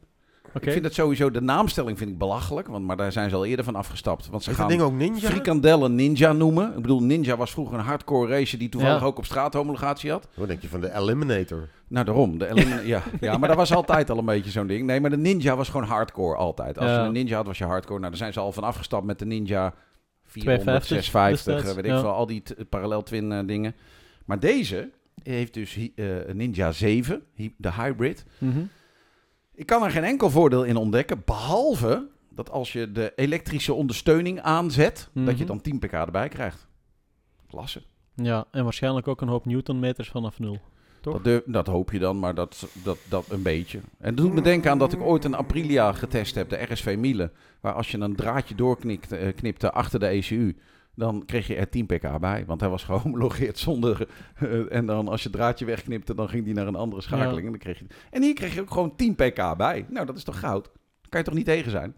Ik 0.60 0.72
vind 0.72 0.84
het 0.84 0.94
sowieso, 0.94 1.30
de 1.30 1.40
naamstelling 1.40 1.98
vind 1.98 2.10
ik 2.10 2.18
belachelijk, 2.18 2.66
want, 2.68 2.84
maar 2.84 2.96
daar 2.96 3.12
zijn 3.12 3.30
ze 3.30 3.36
al 3.36 3.44
eerder 3.44 3.64
van 3.64 3.74
afgestapt. 3.76 4.28
Want 4.30 4.42
ze 4.42 4.50
Is 4.50 4.56
dat 4.56 4.66
gaan 4.66 4.76
ding 4.76 4.88
ook 4.90 4.98
ninja? 4.98 5.28
frikandellen 5.28 5.94
Ninja 5.94 6.32
noemen. 6.32 6.68
Ik 6.76 6.82
bedoel, 6.82 7.02
Ninja 7.02 7.36
was 7.36 7.50
vroeger 7.50 7.78
een 7.78 7.84
hardcore 7.84 8.28
racer 8.38 8.58
die 8.58 8.68
toevallig 8.68 9.00
Ja. 9.00 9.06
ook 9.06 9.18
op 9.18 9.24
straat 9.24 9.54
homologatie 9.54 10.10
had. 10.10 10.28
Wat 10.34 10.48
denk 10.48 10.62
je 10.62 10.68
van 10.68 10.80
de 10.80 10.94
Eliminator? 10.94 11.68
Nou, 11.88 12.04
daarom. 12.06 12.38
De 12.38 12.50
ja, 12.84 13.02
ja, 13.20 13.36
maar 13.38 13.48
dat 13.48 13.56
was 13.58 13.72
altijd 13.74 14.10
al 14.10 14.18
een 14.18 14.24
beetje 14.24 14.50
zo'n 14.50 14.66
ding. 14.66 14.86
Nee, 14.86 15.00
maar 15.00 15.10
de 15.10 15.16
Ninja 15.16 15.56
was 15.56 15.68
gewoon 15.68 15.86
hardcore 15.86 16.36
altijd. 16.36 16.78
Als 16.78 16.86
Ja. 16.90 17.00
je 17.00 17.06
een 17.06 17.12
Ninja 17.12 17.36
had, 17.36 17.46
was 17.46 17.58
je 17.58 17.64
hardcore. 17.64 17.98
Nou, 17.98 18.10
daar 18.10 18.18
zijn 18.18 18.32
ze 18.32 18.40
al 18.40 18.52
van 18.52 18.64
afgestapt 18.64 19.04
met 19.06 19.18
de 19.18 19.24
Ninja 19.26 19.74
400, 20.26 20.62
250 20.62 20.86
650, 21.04 21.44
destijds, 21.54 21.68
eh, 21.68 21.74
weet 21.74 21.84
ik 21.84 21.90
ja. 21.90 22.00
veel, 22.00 22.18
al 22.18 22.26
die 22.26 22.42
parallel 22.68 23.02
twin 23.02 23.32
eh, 23.32 23.38
dingen. 23.46 23.74
Maar 24.24 24.38
deze 24.40 24.90
heeft 25.22 25.54
dus 25.54 25.76
eh, 25.94 26.26
een 26.28 26.36
Ninja 26.36 26.72
7, 26.72 27.22
hy- 27.34 27.54
de 27.56 27.72
hybrid. 27.72 28.24
Mhm. 28.38 28.58
Ik 29.54 29.66
kan 29.66 29.82
er 29.84 29.90
geen 29.90 30.04
enkel 30.04 30.30
voordeel 30.30 30.64
in 30.64 30.76
ontdekken, 30.76 31.22
behalve 31.24 32.06
dat 32.30 32.50
als 32.50 32.72
je 32.72 32.92
de 32.92 33.12
elektrische 33.16 33.74
ondersteuning 33.74 34.40
aanzet, 34.40 35.08
dat 35.12 35.24
Mhm. 35.24 35.36
je 35.36 35.44
dan 35.44 35.60
10 35.60 35.78
pk 35.78 35.92
erbij 35.92 36.28
krijgt. 36.28 36.66
Klasse. 37.48 37.82
Ja, 38.14 38.44
en 38.50 38.64
waarschijnlijk 38.64 39.08
ook 39.08 39.20
een 39.20 39.28
hoop 39.28 39.44
newtonmeters 39.46 40.08
vanaf 40.08 40.38
nul. 40.38 40.58
Toch? 41.00 41.22
Dat, 41.22 41.42
dat 41.46 41.66
hoop 41.66 41.92
je 41.92 41.98
dan, 41.98 42.18
maar 42.18 42.34
dat, 42.34 42.66
dat, 42.84 42.98
dat 43.08 43.30
een 43.30 43.42
beetje. 43.42 43.78
En 43.78 44.06
het 44.06 44.16
doet 44.16 44.32
me 44.32 44.40
denken 44.40 44.70
aan 44.70 44.78
dat 44.78 44.92
ik 44.92 45.00
ooit 45.00 45.24
een 45.24 45.36
Aprilia 45.36 45.92
getest 45.92 46.34
heb, 46.34 46.48
de 46.48 46.62
RSV 46.72 46.96
Miele. 46.98 47.30
Waar 47.60 47.72
als 47.72 47.90
je 47.90 47.98
een 47.98 48.16
draadje 48.16 48.54
doorknipte 48.54 49.16
eh, 49.16 49.34
knipte 49.34 49.72
achter 49.72 50.00
de 50.00 50.06
ECU, 50.06 50.56
dan 50.94 51.24
kreeg 51.26 51.46
je 51.46 51.54
er 51.54 51.68
10 51.68 51.86
pk 51.86 52.18
bij. 52.20 52.44
Want 52.46 52.60
hij 52.60 52.68
was 52.68 52.84
gehomologeerd 52.84 53.58
zonder... 53.68 54.08
eh, 54.34 54.72
en 54.72 54.86
dan 54.86 55.08
als 55.08 55.22
je 55.22 55.28
het 55.28 55.36
draadje 55.36 55.64
wegknipte, 55.64 56.14
dan 56.14 56.28
ging 56.28 56.44
die 56.44 56.54
naar 56.54 56.66
een 56.66 56.74
andere 56.74 57.02
schakeling. 57.02 57.38
Ja. 57.38 57.44
En, 57.44 57.50
dan 57.50 57.58
kreeg 57.58 57.78
je, 57.78 57.86
en 58.10 58.22
hier 58.22 58.34
kreeg 58.34 58.54
je 58.54 58.60
ook 58.60 58.70
gewoon 58.70 58.96
10 58.96 59.14
pk 59.14 59.56
bij. 59.56 59.86
Nou, 59.88 60.06
dat 60.06 60.16
is 60.16 60.24
toch 60.24 60.38
goud? 60.38 60.64
Daar 60.64 61.08
kan 61.08 61.20
je 61.20 61.26
toch 61.26 61.34
niet 61.34 61.46
tegen 61.46 61.70
zijn? 61.70 61.94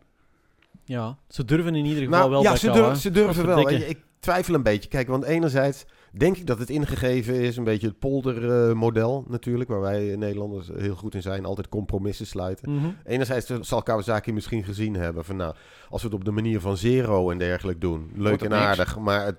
Ja, 0.85 1.18
ze 1.28 1.44
durven 1.44 1.74
in 1.74 1.85
ieder 1.85 2.02
geval 2.02 2.18
Nou, 2.18 2.30
wel 2.30 2.42
ja, 2.42 2.50
bij 2.50 2.59
ze, 2.59 2.70
durven, 2.70 2.96
ze 2.96 3.11
durven 3.11 3.46
wel. 3.46 3.70
Ik 3.70 4.04
twijfel 4.20 4.54
een 4.54 4.62
beetje. 4.62 4.88
Kijk, 4.88 5.09
want 5.09 5.24
enerzijds 5.24 5.87
denk 6.18 6.37
ik 6.37 6.46
dat 6.46 6.59
het 6.59 6.70
ingegeven 6.70 7.35
is, 7.35 7.57
een 7.57 7.64
beetje 7.64 7.87
het 7.87 7.98
poldermodel 7.98 9.24
natuurlijk, 9.29 9.70
waar 9.70 9.81
wij 9.81 10.12
eh, 10.12 10.18
Nederlanders 10.18 10.68
heel 10.76 10.94
goed 10.94 11.14
in 11.14 11.22
zijn, 11.22 11.44
altijd 11.44 11.68
compromissen 11.68 12.26
sluiten. 12.26 12.74
Mhm. 12.74 12.87
Enerzijds 13.05 13.50
zal 13.61 13.83
Kawasaki 13.83 14.33
misschien 14.33 14.64
gezien 14.64 14.94
hebben 14.94 15.24
van 15.24 15.37
nou, 15.37 15.55
als 15.88 16.02
we 16.02 16.09
het 16.09 16.16
op 16.16 16.24
de 16.24 16.31
manier 16.31 16.61
van 16.61 16.76
Zero 16.76 17.31
en 17.31 17.38
dergelijke 17.38 17.81
doen, 17.81 18.11
leuk 18.14 18.42
en 18.42 18.50
niks. 18.50 18.62
aardig, 18.62 18.98
maar 18.98 19.24
het 19.24 19.38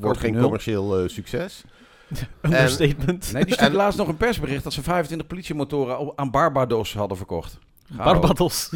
wordt 0.00 0.18
geen 0.18 0.32
nul. 0.32 0.42
commercieel 0.42 0.98
eh, 0.98 1.08
succes. 1.08 1.64
Understatement. 2.42 3.32
Nee, 3.32 3.44
die 3.44 3.54
stuurde 3.54 3.76
laatst 3.76 3.98
nog 3.98 4.08
een 4.08 4.16
persbericht 4.16 4.64
dat 4.64 4.72
ze 4.72 4.82
25 4.82 5.26
politiemotoren 5.26 6.12
aan 6.16 6.30
Barbados 6.30 6.94
hadden 6.94 7.16
verkocht. 7.16 7.58
Barbados. 7.90 8.68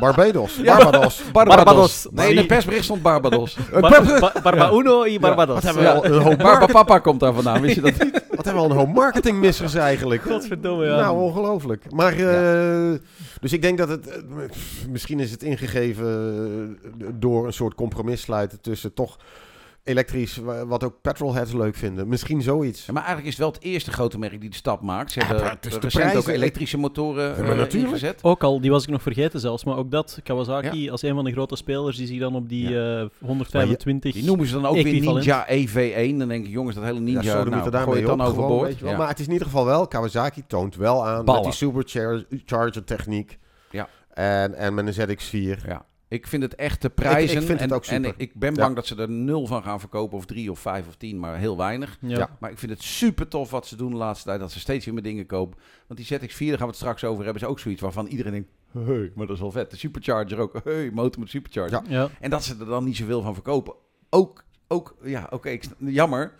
Barbados, 0.00 0.56
Ja. 0.62 0.76
Barbados. 0.76 1.22
Barbados. 1.32 1.64
Barbados. 1.64 2.06
Nee, 2.10 2.30
in 2.30 2.36
het 2.36 2.46
persbericht 2.46 2.84
stond 2.84 3.02
Barbados. 3.02 3.56
Bar- 3.80 4.20
Ba- 4.20 4.32
Barba 4.42 4.70
Uno 4.72 5.04
y 5.06 5.18
Barbados. 5.18 5.54
Wat 5.54 5.62
hebben 5.64 5.82
we 5.82 5.88
Ja. 5.88 5.94
al 5.94 6.04
een 6.04 6.22
hoop 6.22 6.38
Barbapapa 6.38 6.98
komt 6.98 7.20
daar 7.20 7.32
vandaan, 7.34 7.60
wist 7.60 7.74
je 7.74 7.80
dat 7.80 7.98
niet? 8.04 8.24
Wat 8.36 8.44
hebben 8.44 8.62
we 8.62 8.68
al 8.68 8.70
een 8.70 8.86
hoop 8.86 8.94
marketingmissers 8.94 9.74
eigenlijk. 9.74 10.22
Godverdomme, 10.22 10.84
ja. 10.86 10.96
Nou, 10.96 11.18
ongelooflijk. 11.20 11.92
Maar, 11.92 12.12
eh, 12.12 12.98
dus 13.40 13.52
ik 13.52 13.62
denk 13.62 13.78
dat 13.78 13.88
het, 13.88 14.06
eh, 14.08 14.16
misschien 14.90 15.20
is 15.20 15.30
het 15.30 15.42
ingegeven 15.42 16.06
eh, 17.00 17.06
door 17.14 17.46
een 17.46 17.52
soort 17.52 17.74
compromis 17.74 18.20
sluiten 18.20 18.60
tussen 18.60 18.94
toch 18.94 19.16
elektrisch, 19.86 20.36
wa- 20.36 20.66
wat 20.66 20.84
ook 20.84 20.94
petrolheads 21.02 21.52
leuk 21.52 21.74
vinden. 21.74 22.08
Misschien 22.08 22.42
zoiets. 22.42 22.86
Ja, 22.86 22.92
maar 22.92 23.04
eigenlijk 23.04 23.32
is 23.32 23.38
het 23.38 23.46
wel 23.46 23.52
het 23.54 23.62
eerste 23.72 23.90
grote 23.92 24.18
merk 24.18 24.40
die 24.40 24.50
de 24.50 24.56
stap 24.56 24.80
maakt. 24.82 25.12
Ze 25.12 25.20
Ja, 25.20 25.26
hebben 25.26 25.56
de 25.60 25.78
recent 25.80 26.16
ook 26.16 26.26
elektrische 26.28 26.78
motoren 26.78 27.46
Ja, 27.46 27.66
eh, 27.66 27.74
ingezet. 27.80 28.18
Ook 28.22 28.42
al, 28.42 28.60
die 28.60 28.70
was 28.70 28.82
ik 28.82 28.88
nog 28.90 29.02
vergeten 29.02 29.40
zelfs, 29.40 29.64
maar 29.64 29.76
ook 29.76 29.90
dat, 29.90 30.20
Kawasaki 30.22 30.90
als 30.90 31.02
een 31.02 31.14
van 31.14 31.24
de 31.24 31.32
grote 31.32 31.56
spelers, 31.56 31.96
die 31.96 32.06
zich 32.06 32.18
dan 32.18 32.34
op 32.34 32.48
die 32.48 32.80
eh, 32.80 33.06
125... 33.20 34.12
Die 34.12 34.24
noemen 34.24 34.46
ze 34.46 34.54
dan 34.54 34.66
ook 34.66 34.74
weer. 34.74 35.00
Ninja 35.00 35.46
EV1. 35.48 36.16
Dan 36.18 36.28
denk 36.28 36.46
ik, 36.46 36.50
jongens, 36.52 36.74
dat 36.74 36.84
hele 36.84 37.00
Ninja, 37.00 37.20
ja, 37.22 37.44
nou, 37.44 37.64
er 37.64 37.70
daarmee 37.70 37.82
gooi 37.84 37.98
het 37.98 38.06
dan 38.06 38.20
op, 38.20 38.26
overboord. 38.26 38.78
je. 38.78 38.84
Ja. 38.86 38.96
Maar 38.96 39.08
het 39.08 39.18
is 39.18 39.26
in 39.26 39.32
ieder 39.32 39.46
geval 39.46 39.64
wel, 39.64 39.86
Kawasaki 39.88 40.42
toont 40.46 40.76
wel 40.76 41.06
aan 41.06 41.24
Ballen. 41.24 41.42
met 41.42 41.50
die 41.58 41.68
supercharger 41.68 42.84
techniek. 42.84 43.38
Ja. 43.70 43.88
En, 44.14 44.54
en 44.54 44.74
met 44.74 44.96
een 44.96 45.08
ZX4. 45.08 45.66
Ja. 45.66 45.84
Ik 46.08 46.26
vind 46.26 46.42
het 46.42 46.54
echt 46.54 46.80
te 46.80 46.90
prijzen. 46.90 47.36
Ik- 47.36 47.40
ik 47.42 47.46
vind 47.46 47.60
het 47.60 47.70
en, 47.70 47.76
ook 47.76 47.84
super. 47.84 48.04
En 48.04 48.10
ik, 48.10 48.14
ik 48.16 48.34
ben 48.34 48.54
Ja. 48.54 48.60
bang 48.62 48.74
dat 48.74 48.86
ze 48.86 48.96
er 48.96 49.10
nul 49.10 49.46
van 49.46 49.62
gaan 49.62 49.80
verkopen. 49.80 50.16
Of 50.18 50.26
drie 50.26 50.50
of 50.50 50.58
vijf 50.58 50.86
of 50.88 50.96
tien, 50.96 51.18
maar 51.18 51.38
heel 51.38 51.56
weinig. 51.56 51.96
Ja. 52.00 52.16
Ja. 52.18 52.36
Maar 52.40 52.50
ik 52.50 52.58
vind 52.58 52.72
het 52.72 52.82
super 52.82 53.28
tof 53.28 53.50
wat 53.50 53.66
ze 53.66 53.76
doen 53.76 53.90
de 53.90 53.96
laatste 53.96 54.26
tijd. 54.28 54.40
Dat 54.40 54.52
ze 54.52 54.60
steeds 54.60 54.84
weer 54.84 54.94
met 54.94 55.04
dingen 55.04 55.26
kopen. 55.26 55.58
Want 55.86 56.00
die 56.00 56.18
ZX4, 56.18 56.38
daar 56.38 56.48
gaan 56.48 56.58
we 56.58 56.66
het 56.66 56.76
straks 56.76 57.04
over 57.04 57.24
hebben, 57.24 57.42
is 57.42 57.48
ook 57.48 57.58
zoiets 57.58 57.80
waarvan 57.80 58.06
iedereen 58.06 58.32
denkt... 58.32 58.48
Hey, 58.72 59.12
maar 59.14 59.26
dat 59.26 59.34
is 59.36 59.42
wel 59.42 59.50
vet. 59.52 59.70
De 59.70 59.76
supercharger 59.76 60.38
ook. 60.38 60.60
Hey, 60.64 60.90
motor 60.92 61.20
met 61.20 61.30
supercharger. 61.30 61.82
Ja. 61.88 61.98
Ja. 62.00 62.08
En 62.20 62.30
dat 62.30 62.44
ze 62.44 62.56
er 62.60 62.66
dan 62.66 62.84
niet 62.84 62.96
zoveel 62.96 63.22
van 63.22 63.34
verkopen. 63.34 63.74
Ook, 64.10 64.44
ook 64.68 64.96
ja, 65.02 65.26
oké, 65.30 65.58
jammer. 65.78 66.32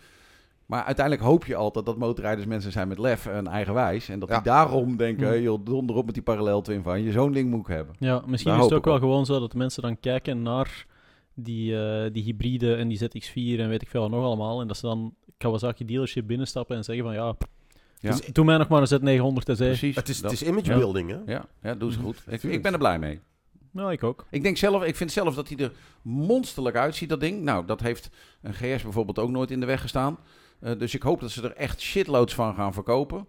Maar 0.67 0.85
uiteindelijk 0.85 1.27
hoop 1.27 1.45
je 1.45 1.57
altijd 1.57 1.87
dat 1.87 1.99
motorrijders 1.99 2.47
mensen 2.47 2.73
zijn 2.73 2.89
met 2.89 2.99
lef 2.99 3.27
en 3.27 3.47
eigenwijs. 3.47 4.09
En 4.09 4.19
dat 4.19 4.29
Ja. 4.29 4.35
die 4.35 4.45
daarom 4.45 4.97
denken, 4.97 5.27
hey, 5.27 5.43
joh, 5.43 5.65
donder 5.65 5.97
op 5.97 6.05
met 6.05 6.15
die 6.15 6.23
parallel 6.23 6.61
twin 6.63 6.83
van 6.83 7.03
je. 7.03 7.13
Zo'n 7.13 7.33
ding 7.33 7.51
moet 7.51 7.61
ik 7.61 7.67
hebben. 7.67 7.95
Ja, 7.99 8.23
misschien 8.27 8.51
Daar 8.53 8.59
is 8.61 8.65
het 8.67 8.75
ook 8.75 8.85
wel 8.85 8.99
gewoon 8.99 9.27
zo 9.27 9.41
dat 9.41 9.51
de 9.53 9.59
mensen 9.59 9.83
dan 9.83 10.01
kijken 10.01 10.43
naar 10.43 10.87
die, 11.35 11.79
eh, 11.89 12.13
die 12.13 12.23
hybride 12.23 12.75
en 12.75 12.89
die 12.89 12.99
ZX4 12.99 13.61
en 13.61 13.69
weet 13.69 13.83
ik 13.83 13.89
veel 13.89 14.01
wat 14.01 14.11
nog 14.11 14.25
allemaal. 14.25 14.61
En 14.61 14.67
dat 14.67 14.77
ze 14.77 14.87
dan 14.87 15.15
Kawasaki 15.39 15.85
dealership 15.85 16.27
binnenstappen 16.27 16.77
en 16.77 16.85
zeggen 16.85 17.05
van 17.05 17.15
ja, 17.15 17.35
Ja. 17.99 18.11
dus 18.11 18.27
doe 18.27 18.45
mij 18.45 18.57
nog 18.57 18.69
maar 18.69 18.81
een 18.91 19.01
Z900 19.01 19.45
TC. 19.45 19.57
Precies. 19.57 19.97
Het 19.97 20.09
is, 20.09 20.21
dat- 20.21 20.31
het 20.31 20.41
is 20.41 20.49
image 20.49 20.71
Ja. 20.71 20.77
building, 20.79 21.11
hè? 21.11 21.33
Ja, 21.33 21.45
ja, 21.63 21.75
doen 21.75 21.93
ze 21.93 21.99
goed. 21.99 22.23
Ik, 22.29 22.43
ik 22.43 22.63
ben 22.63 22.73
er 22.73 22.79
blij 22.79 22.99
mee. 22.99 23.21
Nou, 23.71 23.93
ik 23.93 24.03
ook. 24.03 24.27
Ik 24.31 24.43
denk 24.43 24.57
zelf, 24.57 24.85
ik 24.85 24.97
vind 24.97 25.13
zelf 25.13 25.35
dat 25.35 25.49
hij 25.49 25.59
er 25.59 25.73
monsterlijk 26.03 26.77
uitziet, 26.77 27.09
dat 27.09 27.21
ding. 27.21 27.43
Nou, 27.43 27.67
dat 27.67 27.81
heeft 27.81 28.11
een 28.43 28.55
GS 28.55 28.83
bijvoorbeeld 28.83 29.19
ook 29.19 29.31
nooit 29.31 29.51
in 29.51 29.61
de 29.61 29.67
weg 29.67 29.81
gestaan. 29.81 30.19
Eh, 30.61 30.79
dus 30.79 30.95
ik 30.95 31.03
hoop 31.03 31.21
dat 31.21 31.31
ze 31.31 31.43
er 31.43 31.57
echt 31.57 31.81
shitloads 31.81 32.35
van 32.35 32.55
gaan 32.55 32.73
verkopen. 32.73 33.27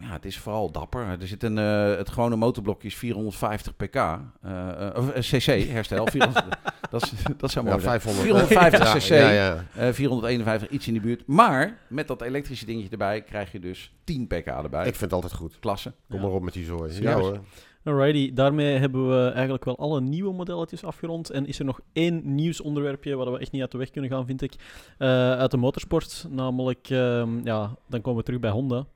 Ja, 0.00 0.12
het 0.12 0.24
is 0.24 0.38
vooral 0.38 0.70
dapper. 0.70 1.06
Er 1.20 1.26
zit 1.26 1.42
een, 1.42 1.58
eh, 1.58 1.96
het 1.96 2.08
gewone 2.10 2.36
motorblokje 2.36 2.88
is 2.88 2.94
450 2.96 3.76
pk. 3.76 3.94
eh, 3.94 4.18
eh, 4.42 4.96
of 4.96 5.10
eh, 5.10 5.20
cc, 5.20 5.68
herstel. 5.68 6.06
400, 6.06 6.44
dat, 6.90 7.02
is, 7.02 7.12
dat 7.36 7.50
zou 7.50 7.64
mooi 7.64 7.76
Ja, 7.76 7.82
zijn. 7.82 8.00
500. 8.00 8.48
450 8.48 8.92
Ja, 8.92 8.98
cc. 8.98 9.22
Ja, 9.22 9.30
ja. 9.30 9.64
Eh, 9.74 9.92
451, 9.92 10.68
iets 10.68 10.88
in 10.88 10.94
de 10.94 11.00
buurt. 11.00 11.22
Maar 11.26 11.78
met 11.88 12.08
dat 12.08 12.22
elektrische 12.22 12.66
dingetje 12.66 12.90
erbij 12.90 13.22
krijg 13.22 13.52
je 13.52 13.58
dus 13.60 13.92
10 14.04 14.26
pk 14.26 14.46
erbij. 14.46 14.80
Ik 14.80 14.94
vind 14.94 15.00
het 15.00 15.12
altijd 15.12 15.32
goed. 15.32 15.58
Klasse. 15.58 15.92
Kom 16.08 16.16
Ja. 16.20 16.24
maar 16.26 16.34
op 16.34 16.42
met 16.42 16.52
die 16.52 16.64
zooi. 16.64 17.02
Ja, 17.02 17.14
hoor. 17.18 17.40
Alrighty, 17.84 18.32
daarmee 18.32 18.78
hebben 18.78 19.08
we 19.08 19.28
eigenlijk 19.30 19.64
wel 19.64 19.78
alle 19.78 20.00
nieuwe 20.00 20.32
modelletjes 20.32 20.84
afgerond. 20.84 21.30
En 21.30 21.46
is 21.46 21.58
er 21.58 21.64
nog 21.64 21.80
één 21.92 22.34
nieuwsonderwerpje 22.34 23.16
waar 23.16 23.32
we 23.32 23.38
echt 23.38 23.52
niet 23.52 23.60
uit 23.60 23.70
de 23.72 23.78
weg 23.78 23.90
kunnen 23.90 24.10
gaan, 24.10 24.26
vind 24.26 24.42
ik. 24.42 24.54
Eh, 24.98 25.08
uit 25.32 25.50
de 25.50 25.56
motorsport. 25.56 26.26
Namelijk, 26.30 26.90
ehm, 26.90 27.44
ja, 27.46 27.76
dan 27.88 28.00
komen 28.00 28.18
we 28.18 28.24
terug 28.24 28.40
bij 28.40 28.50
Honda. 28.50 28.86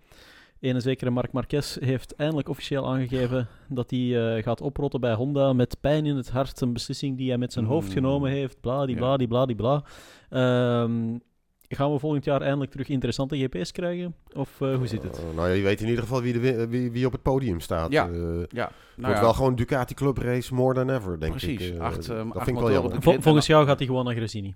Ene 0.60 0.80
zekere 0.80 1.10
Marc 1.10 1.32
Marquez 1.32 1.76
heeft 1.80 2.14
eindelijk 2.16 2.48
officieel 2.48 2.86
aangegeven 2.88 3.48
dat 3.68 3.90
hij 3.90 4.36
eh, 4.36 4.42
gaat 4.42 4.60
oprotten 4.60 5.00
bij 5.00 5.14
Honda 5.14 5.52
met 5.52 5.76
pijn 5.80 6.06
in 6.06 6.16
het 6.16 6.30
hart. 6.30 6.60
Een 6.60 6.72
beslissing 6.72 7.16
die 7.16 7.28
hij 7.28 7.38
met 7.38 7.52
zijn 7.52 7.64
hoofd 7.64 7.86
Mm. 7.88 7.92
genomen 7.94 8.30
heeft. 8.30 8.56
Ja. 8.62 8.86
die 8.86 8.96
bla, 9.26 9.46
die 9.46 9.56
bla. 9.56 9.82
Ehm, 10.30 11.18
gaan 11.68 11.92
we 11.92 11.98
volgend 11.98 12.24
jaar 12.24 12.40
eindelijk 12.42 12.70
terug 12.70 12.88
interessante 12.88 13.36
GP's 13.38 13.72
krijgen? 13.72 14.14
Of 14.34 14.60
eh, 14.60 14.74
hoe 14.76 14.86
zit 14.86 15.02
het? 15.02 15.18
Eh, 15.18 15.24
nou 15.36 15.48
ja, 15.48 15.54
je 15.54 15.62
weet 15.62 15.80
in 15.80 15.88
ieder 15.88 16.02
geval 16.02 16.22
wie, 16.22 16.32
de, 16.32 16.38
wi- 16.40 16.66
wie, 16.68 16.90
wie 16.90 17.06
op 17.06 17.12
het 17.12 17.22
podium 17.22 17.60
staat. 17.60 17.92
Ja. 17.92 18.08
Eh, 18.08 18.12
Ja, 18.12 18.24
het 18.24 18.48
nou 18.48 18.70
wordt 18.96 19.14
ja, 19.16 19.20
wel 19.20 19.32
gewoon 19.34 19.54
Ducati 19.54 19.94
Club 19.94 20.18
Race 20.18 20.54
more 20.54 20.74
than 20.74 20.90
ever, 20.90 21.20
denk 21.20 21.32
Precies. 21.36 21.68
ik. 21.70 21.78
Acht, 21.78 22.08
ehm, 22.08 22.26
dat 22.26 22.36
acht 22.36 22.44
vind 22.44 22.56
ik 22.56 22.62
wel 22.62 22.72
jammer. 22.72 23.02
Vol- 23.02 23.20
volgens 23.20 23.48
En 23.48 23.54
jou 23.54 23.66
gaat 23.66 23.78
hij 23.78 23.86
gewoon 23.86 24.04
naar 24.04 24.14
Gresini. 24.14 24.54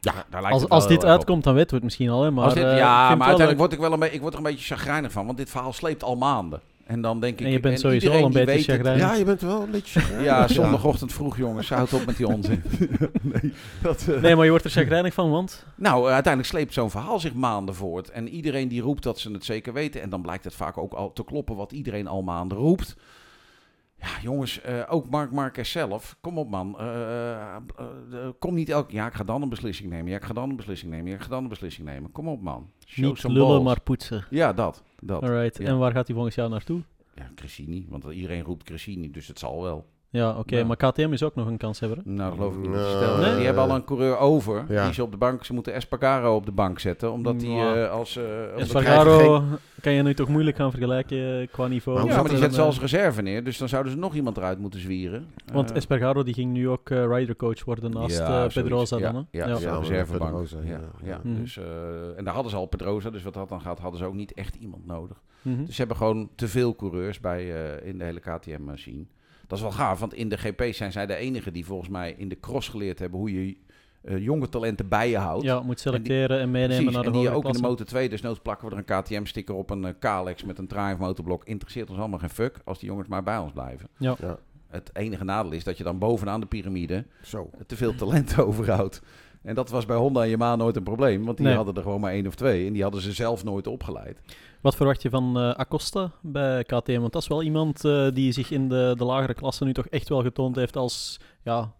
Ja, 0.00 0.12
daar 0.12 0.40
lijkt 0.40 0.52
Als, 0.52 0.62
het 0.62 0.70
als 0.70 0.88
dit 0.88 1.02
op. 1.02 1.08
uitkomt, 1.08 1.44
dan 1.44 1.54
weten 1.54 1.68
we 1.70 1.74
het 1.74 1.84
misschien 1.84 2.08
al. 2.08 2.22
Hè, 2.22 2.30
maar, 2.30 2.44
Als 2.44 2.54
dit- 2.54 2.62
eh, 2.64 2.72
ik 2.72 2.78
ja, 2.78 3.02
maar 3.08 3.10
uiteindelijk 3.26 3.58
word 3.58 3.72
ik, 3.72 3.78
wel 3.78 3.92
een 3.92 3.98
beetje, 3.98 4.14
ik 4.14 4.20
word 4.20 4.32
er 4.32 4.38
een 4.38 4.44
beetje 4.44 4.74
chagrijnig 4.74 5.12
van, 5.12 5.26
want 5.26 5.38
dit 5.38 5.50
verhaal 5.50 5.72
sleept 5.72 6.02
al 6.02 6.16
maanden. 6.16 6.60
En 6.86 7.00
dan 7.00 7.20
denk 7.20 7.40
ik... 7.40 7.46
En 7.46 7.52
je 7.52 7.60
bent 7.60 7.80
sowieso 7.80 8.12
al 8.12 8.24
een 8.24 8.32
beetje 8.32 8.72
chagrijnig. 8.72 9.06
Ja, 9.06 9.14
je 9.14 9.24
bent 9.24 9.40
wel 9.40 9.62
een 9.62 9.70
beetje... 9.70 10.02
Ja, 10.22 10.48
zondagochtend 10.48 11.12
vroeg 11.12 11.36
jongens, 11.36 11.68
houd 11.68 11.92
op 11.92 12.06
met 12.06 12.16
die 12.16 12.26
onzin. 12.26 12.62
nee, 13.22 13.52
dat, 13.82 14.08
eh, 14.08 14.20
Nee, 14.20 14.34
maar 14.34 14.44
je 14.44 14.50
wordt 14.50 14.64
er 14.64 14.70
chagrijnig 14.70 15.14
van, 15.14 15.30
want... 15.30 15.64
Nou, 15.74 16.06
eh, 16.06 16.12
uiteindelijk 16.12 16.52
sleept 16.52 16.72
zo'n 16.72 16.90
verhaal 16.90 17.20
zich 17.20 17.34
maanden 17.34 17.74
voort. 17.74 18.10
En 18.10 18.28
iedereen 18.28 18.68
die 18.68 18.80
roept 18.80 19.02
dat 19.02 19.18
ze 19.18 19.30
het 19.30 19.44
zeker 19.44 19.72
weten. 19.72 20.02
En 20.02 20.10
dan 20.10 20.22
blijkt 20.22 20.44
het 20.44 20.54
vaak 20.54 20.78
ook 20.78 20.92
al 20.92 21.12
te 21.12 21.24
kloppen 21.24 21.56
wat 21.56 21.72
iedereen 21.72 22.06
al 22.06 22.22
maanden 22.22 22.58
roept. 22.58 22.96
Ja, 23.98 24.08
jongens, 24.22 24.60
eh, 24.60 24.82
ook 24.88 25.10
Mark 25.10 25.30
Marquez 25.30 25.70
zelf. 25.70 26.16
Kom 26.20 26.38
op, 26.38 26.50
man. 26.50 26.78
Eh, 26.78 27.32
eh, 27.32 27.56
eh, 28.12 28.28
kom 28.38 28.54
niet 28.54 28.68
elk... 28.68 28.90
Ja, 28.90 29.06
ik 29.06 29.14
ga 29.14 29.24
dan 29.24 29.42
een 29.42 29.48
beslissing 29.48 29.90
nemen. 29.90 30.10
Ja, 30.10 30.16
ik 30.16 30.24
ga 30.24 30.32
dan 30.32 30.50
een 30.50 30.56
beslissing 30.56 30.90
nemen. 30.90 31.06
Ja, 31.08 31.14
ik 31.14 31.22
ga 31.22 31.28
dan 31.28 31.42
een 31.42 31.48
beslissing 31.48 31.86
nemen. 31.86 32.12
Kom 32.12 32.28
op, 32.28 32.42
man. 32.42 32.70
Show 32.86 33.04
Niet 33.04 33.22
lullen, 33.22 33.48
balls. 33.48 33.64
maar 33.64 33.80
poetsen. 33.80 34.24
Ja, 34.30 34.52
dat. 34.52 34.82
Dat. 35.02 35.22
Alright. 35.22 35.58
Ja. 35.58 35.64
En 35.66 35.78
waar 35.78 35.92
gaat 35.92 36.06
hij 36.06 36.14
volgend 36.14 36.36
jaar 36.36 36.48
naartoe? 36.48 36.82
Ja, 37.14 37.30
Cressini. 37.34 37.86
Want 37.88 38.04
iedereen 38.04 38.42
roept 38.42 38.64
Cressini, 38.64 39.10
dus 39.10 39.28
het 39.28 39.38
zal 39.38 39.62
wel. 39.62 39.86
Ja, 40.16 40.38
oké. 40.38 40.56
Ja. 40.56 40.64
maar 40.64 40.76
KTM 40.76 41.12
is 41.12 41.22
ook 41.22 41.34
nog 41.34 41.46
een 41.46 41.56
kanshebber. 41.56 41.98
hè? 41.98 42.10
Nou, 42.10 42.28
dat 42.28 42.38
geloof 42.38 42.54
ik 42.54 42.60
niet. 42.60 42.70
Nee. 42.70 43.16
Nee? 43.26 43.36
Die 43.36 43.44
hebben 43.44 43.62
al 43.62 43.74
een 43.74 43.84
coureur 43.84 44.18
over. 44.18 44.64
Ja. 44.68 44.84
Die 44.84 44.94
ze 44.94 45.02
op 45.02 45.10
de 45.10 45.16
bank... 45.16 45.44
Ze 45.44 45.52
moeten 45.52 45.72
Espargaro 45.74 46.34
op 46.34 46.46
de 46.46 46.52
bank 46.52 46.78
zetten. 46.78 47.12
Omdat 47.12 47.40
die 47.40 47.50
Ja. 47.50 47.74
eh, 47.74 47.90
als... 47.90 48.16
eh, 48.16 48.22
omdat- 48.50 48.60
Espargaro 48.60 49.42
kan 49.80 49.92
je 49.92 50.02
nu 50.02 50.14
toch 50.14 50.28
moeilijk 50.28 50.56
gaan 50.56 50.70
vergelijken 50.70 51.40
eh, 51.40 51.46
qua 51.52 51.66
niveau. 51.66 51.98
Maar 51.98 52.08
Ja, 52.08 52.14
maar 52.20 52.28
die 52.28 52.36
zetten 52.38 52.54
ze 52.56 52.62
als 52.62 52.74
eh, 52.76 52.80
reserve 52.82 53.22
neer. 53.22 53.44
Dus 53.44 53.58
dan 53.58 53.68
zouden 53.68 53.92
ze 53.92 53.98
nog 53.98 54.14
iemand 54.14 54.36
eruit 54.36 54.58
moeten 54.58 54.80
zwieren. 54.80 55.26
Want 55.52 55.70
Eh, 55.70 55.76
Espargaro 55.76 56.22
die 56.22 56.34
ging 56.34 56.52
nu 56.52 56.68
ook 56.68 56.90
eh 56.90 57.06
ridercoach 57.06 57.64
worden 57.64 57.90
naast 57.90 58.18
eh. 58.18 58.46
Pedrosa 58.46 58.96
ja, 58.98 59.12
dan. 59.12 59.14
Hè? 59.30 59.38
Ja, 59.38 59.46
Ja. 59.58 59.78
reservebank. 59.78 60.48
Ja, 60.48 60.58
ja. 60.64 60.80
ja. 61.02 61.20
Mhm. 61.22 61.40
Dus, 61.40 61.56
eh, 61.58 61.64
en 62.16 62.24
daar 62.24 62.34
hadden 62.34 62.50
ze 62.52 62.56
al 62.58 62.66
Pedrosa. 62.66 63.10
Dus 63.10 63.22
wat 63.22 63.34
dat 63.34 63.48
dan 63.48 63.60
gaat, 63.60 63.78
hadden 63.78 63.98
ze 64.00 64.06
ook 64.06 64.14
niet 64.14 64.32
echt 64.34 64.54
iemand 64.54 64.86
nodig. 64.86 65.20
Mhm. 65.42 65.64
Dus 65.64 65.74
ze 65.74 65.78
hebben 65.78 65.96
gewoon 65.96 66.28
te 66.34 66.48
veel 66.48 66.76
coureurs 66.76 67.20
bij, 67.20 67.54
eh, 67.80 67.88
in 67.88 67.98
de 67.98 68.04
hele 68.04 68.20
KTM-machine. 68.20 69.04
Dat 69.46 69.58
is 69.58 69.64
wel 69.64 69.72
gaaf, 69.72 69.98
want 70.00 70.14
in 70.14 70.28
de 70.28 70.36
GP's 70.38 70.76
zijn 70.76 70.92
zij 70.92 71.06
de 71.06 71.14
enigen 71.16 71.52
die 71.52 71.64
volgens 71.66 71.88
mij 71.88 72.14
in 72.18 72.28
de 72.28 72.40
cross 72.40 72.68
geleerd 72.68 72.98
hebben 72.98 73.18
hoe 73.18 73.32
je 73.46 73.56
eh, 74.02 74.18
jonge 74.18 74.48
talenten 74.48 74.88
bij 74.88 75.10
je 75.10 75.16
houdt. 75.16 75.44
Ja, 75.44 75.60
moet 75.60 75.80
selecteren 75.80 76.40
en, 76.40 76.50
meenemen 76.50 76.76
Precies, 76.76 76.94
naar 76.94 77.02
de 77.02 77.10
en 77.10 77.18
die 77.24 77.30
ook 77.30 77.44
in 77.44 77.52
de. 77.52 77.60
Motor 77.60 77.86
2, 77.86 78.08
dus 78.08 78.20
noods 78.20 78.40
plakken 78.40 78.68
we 78.68 78.74
er 78.76 78.84
een 78.86 79.02
KTM-sticker 79.02 79.54
op, 79.54 79.70
een 79.70 79.84
eh, 79.84 79.92
Kalex 79.98 80.44
met 80.44 80.58
een 80.58 80.66
Triumph 80.66 80.98
motorblok. 81.00 81.44
Interesseert 81.44 81.90
ons 81.90 81.98
allemaal 81.98 82.18
geen 82.18 82.30
fuck, 82.30 82.60
als 82.64 82.78
die 82.78 82.88
jongens 82.88 83.08
maar 83.08 83.22
bij 83.22 83.38
ons 83.38 83.52
blijven. 83.52 83.88
Ja. 83.98 84.16
Ja. 84.20 84.38
Het 84.68 84.90
enige 84.92 85.24
nadeel 85.24 85.52
is 85.52 85.64
dat 85.64 85.78
je 85.78 85.84
dan 85.84 85.98
bovenaan 85.98 86.40
de 86.40 86.46
piramide 86.46 87.04
Zo. 87.22 87.50
te 87.66 87.76
veel 87.76 87.94
talent 87.94 88.38
overhoudt. 88.46 89.02
En 89.42 89.54
dat 89.54 89.70
was 89.70 89.86
bij 89.86 89.96
Honda 89.96 90.22
en 90.22 90.28
Yamaha 90.28 90.56
nooit 90.56 90.76
een 90.76 90.82
probleem, 90.82 91.24
want 91.24 91.36
die 91.36 91.46
Nee. 91.46 91.56
hadden 91.56 91.74
er 91.74 91.82
gewoon 91.82 92.00
maar 92.00 92.12
één 92.12 92.26
of 92.26 92.34
twee. 92.34 92.66
En 92.66 92.72
die 92.72 92.82
hadden 92.82 93.00
ze 93.00 93.12
zelf 93.12 93.44
nooit 93.44 93.66
opgeleid. 93.66 94.20
Wat 94.66 94.76
verwacht 94.76 95.02
je 95.02 95.10
van 95.10 95.38
eh, 95.38 95.50
Acosta 95.50 96.10
bij 96.22 96.64
KTM? 96.64 97.00
Want 97.00 97.12
dat 97.12 97.22
is 97.22 97.28
wel 97.28 97.42
iemand 97.42 97.84
eh, 97.84 98.08
die 98.12 98.32
zich 98.32 98.50
in 98.50 98.68
de, 98.68 98.94
de 98.96 99.04
lagere 99.04 99.34
klasse 99.34 99.64
nu 99.64 99.72
toch 99.72 99.86
echt 99.86 100.08
wel 100.08 100.22
getoond 100.22 100.56
heeft 100.56 100.76
als, 100.76 101.20
ja, 101.42 101.72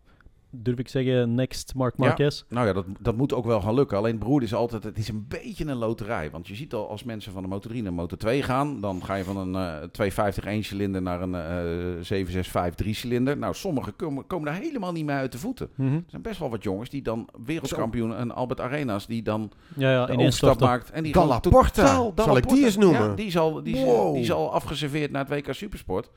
durf 0.63 0.79
ik 0.79 0.89
zeggen, 0.89 1.35
next 1.35 1.75
Mark 1.75 1.97
Marquez. 1.97 2.43
Nou 2.49 2.67
ja, 2.67 2.73
dat, 2.73 2.85
dat 3.01 3.17
moet 3.17 3.33
ook 3.33 3.45
wel 3.45 3.61
gaan 3.61 3.75
lukken. 3.75 3.97
Alleen 3.99 4.19
broer 4.19 4.43
is 4.43 4.55
altijd, 4.55 4.85
het 4.85 4.99
is 4.99 5.09
een 5.09 5.25
beetje 5.29 5.67
een 5.67 5.77
loterij. 5.77 6.31
Want 6.31 6.49
je 6.49 6.55
ziet 6.55 6.75
al 6.75 6.89
als 6.89 7.05
mensen 7.05 7.33
van 7.33 7.43
de 7.43 7.49
Motor 7.49 7.71
3 7.71 7.83
naar 7.83 7.93
Motor 7.93 8.19
2 8.19 8.43
gaan, 8.43 8.81
dan 8.81 9.05
ga 9.05 9.15
je 9.15 9.25
van 9.25 9.37
een 9.37 9.55
eh 9.55 9.89
250 9.89 10.45
1 10.45 10.65
cilinder 10.65 11.03
naar 11.03 11.23
een 11.23 11.35
eh 11.35 12.03
765 12.03 12.75
3 12.75 12.95
cilinder. 12.95 13.37
Nou, 13.39 13.55
sommigen 13.55 13.97
komen, 13.97 14.27
komen 14.27 14.47
daar 14.53 14.61
helemaal 14.63 14.93
niet 14.93 15.05
meer 15.05 15.15
uit 15.17 15.33
de 15.33 15.39
voeten. 15.39 15.69
Mhm. 15.75 15.95
Er 15.95 16.03
zijn 16.07 16.23
best 16.23 16.39
wel 16.39 16.51
wat 16.51 16.63
jongens 16.63 16.91
die 16.91 17.03
dan 17.03 17.29
wereldkampioen 17.45 18.15
en 18.17 18.35
Albert 18.35 18.61
Arenas 18.61 19.07
die 19.07 19.23
dan 19.23 19.51
Ja, 19.77 19.91
ja, 19.91 20.07
de 20.07 20.13
overstap 20.13 20.35
storten. 20.51 20.67
maakt. 20.67 20.91
En 20.91 21.03
die 21.03 21.13
Dalla 21.13 21.39
Porta. 21.39 21.97
totaal- 21.97 22.25
Zal 22.27 22.37
ik 22.37 22.49
die 22.49 22.65
eens 22.65 22.77
noemen? 22.77 23.09
Ja, 23.09 23.15
die 23.15 23.27
is 23.27 23.37
al, 23.39 23.63
die 23.63 23.75
is, 23.77 23.83
Wow. 23.85 24.13
die 24.15 24.23
is 24.23 24.33
al 24.33 24.53
afgeserveerd 24.53 25.11
naar 25.11 25.29
het 25.29 25.47
WK 25.47 25.55
Supersport. 25.55 26.11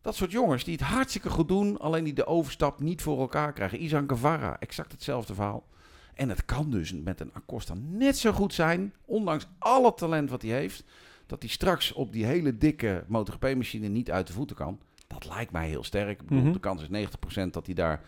Dat 0.00 0.14
soort 0.16 0.30
jongens 0.30 0.64
die 0.64 0.72
het 0.74 0.82
hartstikke 0.82 1.30
goed 1.30 1.48
doen, 1.48 1.78
alleen 1.78 2.04
die 2.04 2.12
de 2.12 2.26
overstap 2.26 2.80
niet 2.80 3.02
voor 3.02 3.20
elkaar 3.20 3.52
krijgen. 3.52 3.82
Isan 3.82 4.08
Guevara, 4.08 4.56
exact 4.60 4.92
hetzelfde 4.92 5.34
verhaal. 5.34 5.66
En 6.14 6.28
het 6.28 6.44
kan 6.44 6.70
dus 6.70 6.92
met 6.92 7.20
een 7.20 7.30
Acosta 7.32 7.74
net 7.76 8.18
zo 8.18 8.32
goed 8.32 8.54
zijn, 8.54 8.92
ondanks 9.04 9.46
alle 9.58 9.94
talent 9.94 10.30
wat 10.30 10.42
hij 10.42 10.50
heeft, 10.50 10.84
dat 11.26 11.42
hij 11.42 11.50
straks 11.50 11.92
op 11.92 12.12
die 12.12 12.24
hele 12.24 12.58
dikke 12.58 13.04
MotoGP-machine 13.08 13.88
niet 13.88 14.10
uit 14.10 14.26
de 14.26 14.32
voeten 14.32 14.56
kan. 14.56 14.78
Dat 15.06 15.26
lijkt 15.28 15.52
mij 15.52 15.68
heel 15.68 15.84
sterk. 15.84 16.20
Ik 16.20 16.26
bedoel, 16.26 16.42
Mhm. 16.42 16.52
de 16.52 16.60
kans 16.60 16.82
is 16.82 16.88
90% 16.88 17.52
dat 17.52 17.66
hij 17.66 17.74
daar 17.74 18.00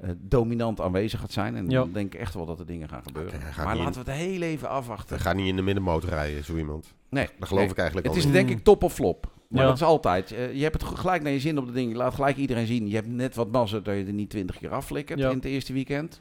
eh, 0.00 0.10
dominant 0.16 0.80
aanwezig 0.80 1.20
gaat 1.20 1.32
zijn. 1.32 1.56
En 1.56 1.70
Ja. 1.70 1.78
dan 1.78 1.92
denk 1.92 2.14
ik 2.14 2.20
echt 2.20 2.34
wel 2.34 2.46
dat 2.46 2.58
er 2.58 2.66
dingen 2.66 2.88
gaan 2.88 3.02
gebeuren. 3.02 3.40
Maar 3.64 3.76
laten 3.76 4.04
we 4.04 4.10
het 4.10 4.20
heel 4.20 4.40
even 4.42 4.68
afwachten. 4.68 5.16
We 5.16 5.22
gaan 5.22 5.36
niet 5.36 5.46
in 5.48 5.56
de 5.56 5.62
middenmotor 5.62 6.08
rijden, 6.10 6.44
zo 6.44 6.56
iemand. 6.56 6.94
Nee, 7.08 7.28
Dat 7.38 7.48
geloof 7.48 7.62
nee. 7.62 7.70
ik 7.72 7.76
eigenlijk 7.78 8.06
Het 8.06 8.16
al 8.16 8.20
is 8.22 8.24
niet. 8.24 8.34
denk 8.46 8.50
ik 8.58 8.64
top 8.64 8.82
of 8.82 8.94
flop. 8.94 9.32
Maar 9.48 9.60
Ja. 9.62 9.66
dat 9.66 9.76
is 9.76 9.82
altijd. 9.82 10.32
Eh, 10.32 10.54
je 10.54 10.62
hebt 10.62 10.82
het 10.82 10.98
gelijk 10.98 11.22
naar 11.22 11.32
je 11.32 11.40
zin 11.40 11.58
op 11.58 11.66
de 11.66 11.72
ding. 11.72 11.90
Je 11.90 11.96
laat 11.96 12.14
gelijk 12.14 12.36
iedereen 12.36 12.66
zien. 12.66 12.88
Je 12.88 12.94
hebt 12.94 13.08
net 13.08 13.34
wat 13.34 13.50
mazzel 13.52 13.82
dat 13.82 13.94
je 13.96 14.04
er 14.04 14.12
niet 14.12 14.30
twintig 14.30 14.58
keer 14.58 14.70
afflikkert 14.70 15.18
Ja. 15.18 15.28
in 15.30 15.36
het 15.36 15.44
eerste 15.44 15.72
weekend. 15.72 16.20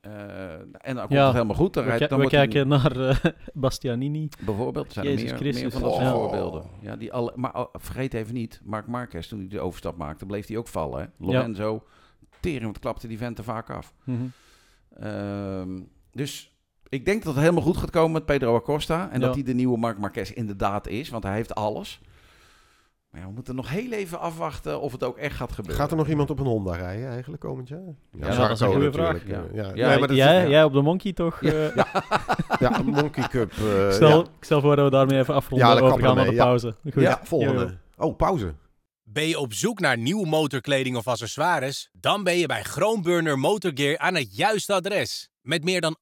Eh, 0.00 0.52
en 0.52 0.70
dan 0.82 0.96
komt 0.96 1.10
Ja. 1.12 1.24
het 1.24 1.32
helemaal 1.32 1.56
goed. 1.56 1.74
Dan 1.74 1.84
We, 1.84 2.06
dan 2.08 2.20
we 2.20 2.26
kijken 2.28 2.68
naar 2.68 3.08
eh, 3.08 3.16
Bastianini. 3.54 4.28
Bijvoorbeeld, 4.44 4.86
er 4.86 4.92
zijn 4.92 5.06
er 5.06 5.12
Jezus 5.12 5.30
meer, 5.30 5.38
Christus. 5.40 5.62
meer 5.62 5.70
van 5.72 5.82
dat 5.82 5.94
soort 5.94 6.08
voorbeelden. 6.08 6.64
Ja, 6.80 6.96
die 6.96 7.12
alle, 7.12 7.32
maar 7.36 7.54
oh, 7.54 7.66
vergeet 7.72 8.14
even 8.14 8.34
niet, 8.34 8.60
Mark 8.64 8.86
Marquez, 8.86 9.26
toen 9.28 9.38
hij 9.38 9.48
de 9.48 9.60
overstap 9.60 9.96
maakte, 9.96 10.26
bleef 10.26 10.46
hij 10.46 10.56
ook 10.56 10.68
vallen. 10.68 11.00
Hè? 11.00 11.06
Lorenzo, 11.26 11.82
tering, 12.40 12.64
wat 12.66 12.78
klapte 12.78 13.08
die 13.08 13.18
vent 13.18 13.38
er 13.38 13.44
vaak 13.44 13.70
af. 13.70 13.94
Mhm. 14.04 14.18
Ehm, 14.98 15.80
dus 16.12 16.54
ik 16.88 17.04
denk 17.04 17.22
dat 17.22 17.32
het 17.34 17.42
helemaal 17.42 17.64
goed 17.64 17.76
gaat 17.76 17.90
komen 17.90 18.12
met 18.12 18.24
Pedro 18.26 18.54
Acosta. 18.54 19.10
En 19.10 19.20
dat 19.20 19.34
hij 19.34 19.42
de 19.44 19.54
nieuwe 19.54 19.78
Mark 19.78 19.98
Marquez 19.98 20.30
inderdaad 20.30 20.88
is, 20.88 21.08
want 21.08 21.24
hij 21.24 21.34
heeft 21.34 21.54
alles. 21.54 22.00
Maar 23.10 23.20
ja, 23.20 23.26
we 23.26 23.32
moeten 23.32 23.54
nog 23.54 23.68
heel 23.70 23.92
even 23.92 24.20
afwachten 24.20 24.80
of 24.80 24.92
het 24.92 25.04
ook 25.04 25.16
echt 25.18 25.36
gaat 25.36 25.52
gebeuren. 25.52 25.80
Gaat 25.80 25.90
er 25.90 25.96
nog 25.96 26.08
iemand 26.08 26.30
op 26.30 26.38
een 26.38 26.46
Honda 26.46 26.74
rijden 26.76 27.08
eigenlijk 27.08 27.42
komend 27.42 27.68
jaar? 27.68 27.80
Ja, 28.12 28.36
dat 28.36 28.50
is 28.50 28.60
een 28.60 28.66
goede 28.68 28.84
natuurlijk. 28.84 28.94
vraag. 28.94 29.26
Ja. 29.26 29.44
Ja. 29.52 29.70
Ja. 29.74 29.92
Ja, 29.92 29.98
maar 29.98 30.10
is- 30.10 30.16
jij, 30.16 30.42
ja. 30.42 30.48
jij 30.48 30.64
op 30.64 30.72
de 30.72 30.80
Monkey 30.82 31.12
toch? 31.12 31.40
Ja. 31.40 31.50
eh, 31.70 31.84
Ja, 32.60 32.82
Monkey 32.82 33.28
Cup. 33.28 33.52
eh, 33.52 33.86
ik, 33.86 33.92
stel, 33.92 34.08
ja. 34.18 34.24
ik 34.38 34.44
stel 34.44 34.60
voor 34.60 34.76
dat 34.76 34.84
we 34.84 34.90
daarmee 34.90 35.18
even 35.18 35.34
afronden 35.34 35.68
Ja, 35.68 35.74
kappen 35.78 36.14
naar 36.14 36.24
de 36.24 36.34
pauze. 36.34 36.76
Goed. 36.82 37.02
Ja, 37.02 37.20
volgende. 37.22 37.78
Oh, 37.96 38.16
pauze. 38.16 38.54
Ben 39.02 39.28
je 39.28 39.38
op 39.38 39.52
zoek 39.54 39.80
naar 39.80 39.98
nieuwe 39.98 40.26
motorkleding 40.26 40.96
of 40.96 41.06
accessoires? 41.08 41.88
Dan 41.92 42.24
ben 42.24 42.36
je 42.38 42.46
bij 42.46 42.62
Groenburner 42.62 43.38
Motorgear 43.38 43.98
aan 43.98 44.14
het 44.14 44.36
juiste 44.36 44.74
adres. 44.74 45.29
Met 45.42 45.64
meer 45.64 45.80
dan 45.80 45.96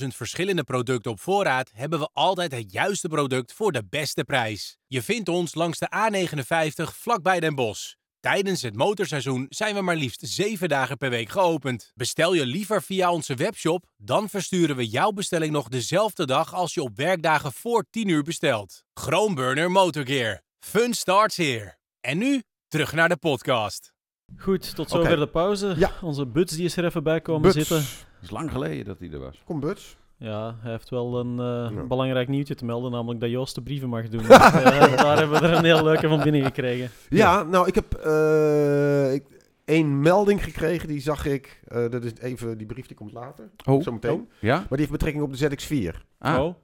28.000 0.00 0.06
verschillende 0.06 0.64
producten 0.64 1.10
op 1.10 1.20
voorraad 1.20 1.70
hebben 1.74 1.98
we 1.98 2.08
altijd 2.12 2.52
het 2.52 2.72
juiste 2.72 3.08
product 3.08 3.52
voor 3.52 3.72
de 3.72 3.82
beste 3.90 4.24
prijs. 4.24 4.76
Je 4.86 5.02
vindt 5.02 5.28
ons 5.28 5.54
langs 5.54 5.78
de 5.78 5.88
A59 5.96 6.94
vlakbij 6.94 7.40
Den 7.40 7.54
Bosch. 7.54 7.92
Tijdens 8.20 8.62
het 8.62 8.76
motorseizoen 8.76 9.46
zijn 9.48 9.74
we 9.74 9.80
maar 9.80 9.96
liefst 9.96 10.20
7 10.24 10.68
dagen 10.68 10.96
per 10.96 11.10
week 11.10 11.28
geopend. 11.28 11.92
Bestel 11.94 12.34
je 12.34 12.46
liever 12.46 12.82
via 12.82 13.12
onze 13.12 13.34
webshop, 13.34 13.90
dan 13.96 14.28
versturen 14.28 14.76
we 14.76 14.88
jouw 14.88 15.10
bestelling 15.10 15.52
nog 15.52 15.68
dezelfde 15.68 16.26
dag 16.26 16.54
als 16.54 16.74
je 16.74 16.82
op 16.82 16.96
werkdagen 16.96 17.52
voor 17.52 17.84
10 17.90 18.08
uur 18.08 18.22
bestelt. 18.22 18.84
Groenburner 18.94 19.70
Motorgear. 19.70 20.42
Fun 20.58 20.94
starts 20.94 21.36
here. 21.36 21.76
En 22.00 22.18
nu 22.18 22.42
terug 22.68 22.92
naar 22.92 23.08
de 23.08 23.16
podcast. 23.16 23.92
Goed, 24.36 24.74
tot 24.74 24.90
zover 24.90 25.10
Oké. 25.10 25.20
de 25.20 25.28
pauze. 25.28 25.74
Ja. 25.76 25.92
Onze 26.02 26.26
Buts 26.26 26.52
die 26.56 26.64
is 26.64 26.76
er 26.76 26.84
even 26.84 27.02
bij 27.02 27.20
komen 27.20 27.42
Buts. 27.52 27.68
zitten. 27.68 28.08
Het 28.20 28.22
is 28.22 28.30
lang 28.30 28.50
geleden 28.52 28.84
dat 28.84 28.98
hij 28.98 29.10
er 29.12 29.18
was. 29.18 29.42
Kom, 29.44 29.60
Buts. 29.60 29.96
Ja, 30.16 30.54
hij 30.60 30.70
heeft 30.70 30.88
wel 30.90 31.18
een 31.18 31.38
eh, 31.38 31.76
Ja. 31.76 31.82
belangrijk 31.82 32.28
nieuwtje 32.28 32.54
te 32.54 32.64
melden, 32.64 32.90
namelijk 32.90 33.20
dat 33.20 33.30
Joost 33.30 33.54
de 33.54 33.62
brieven 33.62 33.88
mag 33.88 34.08
doen. 34.08 34.20
Dus, 34.26 34.28
eh, 34.28 34.96
daar 34.96 35.18
hebben 35.18 35.40
we 35.40 35.46
er 35.46 35.56
een 35.56 35.64
heel 35.64 35.84
leuke 35.84 36.08
van 36.08 36.22
binnen 36.22 36.42
gekregen. 36.44 36.90
Ja, 37.08 37.42
nou, 37.42 37.66
ik 37.68 37.74
heb 37.74 37.94
eh, 37.94 39.12
ik, 39.12 39.24
één 39.64 40.00
melding 40.00 40.44
gekregen. 40.44 40.88
Die 40.88 41.00
zag 41.00 41.26
ik. 41.26 41.60
eh, 41.68 41.90
dat 41.90 42.04
is 42.04 42.12
even, 42.20 42.58
die 42.58 42.66
brief 42.66 42.86
die 42.86 42.96
komt 42.96 43.12
later. 43.12 43.48
Oh, 43.66 43.82
Zometeen. 43.82 44.28
ja? 44.38 44.54
Maar 44.56 44.66
die 44.68 44.78
heeft 44.78 44.90
betrekking 44.90 45.24
op 45.24 45.36
de 45.36 45.48
ZX4. 45.50 45.96
Ah. 46.18 46.38
Oh, 46.38 46.54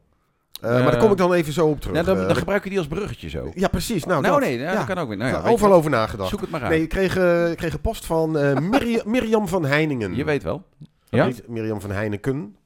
Eh, 0.61 0.71
maar 0.71 0.83
daar 0.83 0.92
Eh, 0.95 1.01
kom 1.01 1.11
ik 1.11 1.16
dan 1.16 1.33
even 1.33 1.53
zo 1.53 1.66
op 1.66 1.81
terug. 1.81 1.95
Nou, 1.95 2.07
dan, 2.07 2.19
Eh, 2.21 2.27
dan 2.27 2.37
gebruik 2.37 2.62
je 2.64 2.69
die 2.71 2.79
als 2.79 2.87
bruggetje 2.88 3.29
zo. 3.29 3.51
ja, 3.55 3.69
precies. 3.69 4.05
Nou, 4.05 4.21
Nou, 4.23 4.33
dat. 4.40 4.49
nee, 4.49 4.59
Ja. 4.59 4.75
dat 4.75 4.85
kan 4.85 4.99
ook 4.99 5.09
weer. 5.09 5.16
Nou, 5.16 5.31
ja, 5.31 5.51
overal 5.51 5.73
over 5.77 5.90
nagedacht. 5.90 6.29
Zoek 6.31 6.40
het 6.40 6.51
maar 6.51 6.61
uit. 6.61 6.71
Nee, 6.71 6.83
ik 6.83 6.88
kreeg, 6.88 7.16
eh, 7.16 7.51
ik 7.51 7.57
kreeg 7.57 7.73
een 7.73 7.81
post 7.81 8.07
van 8.07 8.38
eh, 8.38 8.59
Mirja- 8.59 9.03
Mirjam 9.05 9.49
van 9.49 9.64
Heiningen. 9.64 10.14
Je 10.14 10.25
weet 10.25 10.42
wel. 10.42 10.62
Ja? 11.09 11.27
Niet 11.27 11.49
Mirjam 11.49 11.81
van 11.81 11.90
Heineken, 11.90 12.57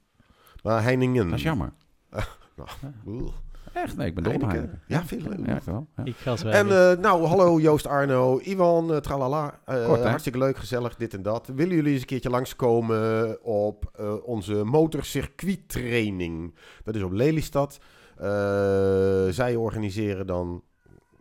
maar 0.63 0.83
Heiningen. 0.83 1.29
Dat 1.29 1.39
is 1.39 1.43
jammer. 1.45 1.73
Echt? 3.73 3.97
Nee, 3.97 4.07
ik 4.07 4.15
ben 4.15 4.25
dol 4.25 4.35
op 4.35 4.41
Heineken. 4.41 4.69
Heineken. 4.69 4.83
Ja, 4.87 5.05
veel 5.05 5.19
leuk. 5.37 5.47
Ja, 5.47 5.57
ik 5.57 5.63
wel. 5.63 5.87
Ja. 5.97 6.05
ik 6.05 6.17
ga 6.17 6.31
En 6.31 6.39
zwijgen. 6.39 6.91
eh, 6.97 6.99
nou, 7.03 7.25
hallo 7.27 7.61
Joost 7.61 7.87
Arno, 7.87 8.39
Iwan, 8.39 8.93
eh, 8.93 8.97
tralala. 8.99 9.61
Eh, 9.65 9.87
Kort, 9.87 10.03
hartstikke 10.03 10.39
leuk, 10.39 10.57
gezellig, 10.57 10.97
dit 10.97 11.15
en 11.15 11.23
dat. 11.23 11.47
Willen 11.55 11.75
jullie 11.77 11.93
eens 11.93 12.01
een 12.01 12.07
keertje 12.07 12.31
langskomen 12.31 13.39
op 13.45 13.91
eh, 13.95 14.15
onze 14.23 14.65
motorcircuittraining? 14.65 16.55
Dat 16.85 16.95
is 16.95 17.03
op 17.03 17.13
Lelystad. 17.13 17.79
Eh, 18.17 18.27
zij 19.29 19.57
organiseren 19.57 20.27
dan 20.27 20.63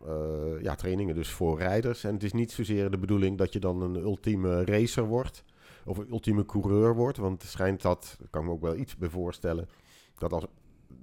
eh, 0.05 0.61
ja, 0.61 0.75
trainingen 0.75 1.15
dus 1.15 1.29
voor 1.29 1.57
rijders. 1.59 2.03
En 2.03 2.13
het 2.13 2.23
is 2.23 2.33
niet 2.33 2.51
zozeer 2.51 2.91
de 2.91 2.97
bedoeling 2.97 3.37
dat 3.37 3.53
je 3.53 3.59
dan 3.59 3.81
een 3.81 3.95
ultieme 3.95 4.65
racer 4.65 5.03
wordt. 5.05 5.43
Of 5.85 5.97
een 5.97 6.07
ultieme 6.11 6.45
coureur 6.45 6.95
wordt. 6.95 7.17
Want 7.17 7.41
het 7.41 7.51
schijnt 7.51 7.81
dat, 7.81 8.17
kan 8.29 8.41
ik 8.41 8.47
me 8.47 8.53
ook 8.53 8.61
wel 8.61 8.75
iets 8.75 8.97
bij 8.97 9.09
voorstellen, 9.09 9.67
dat 10.17 10.33
als 10.33 10.45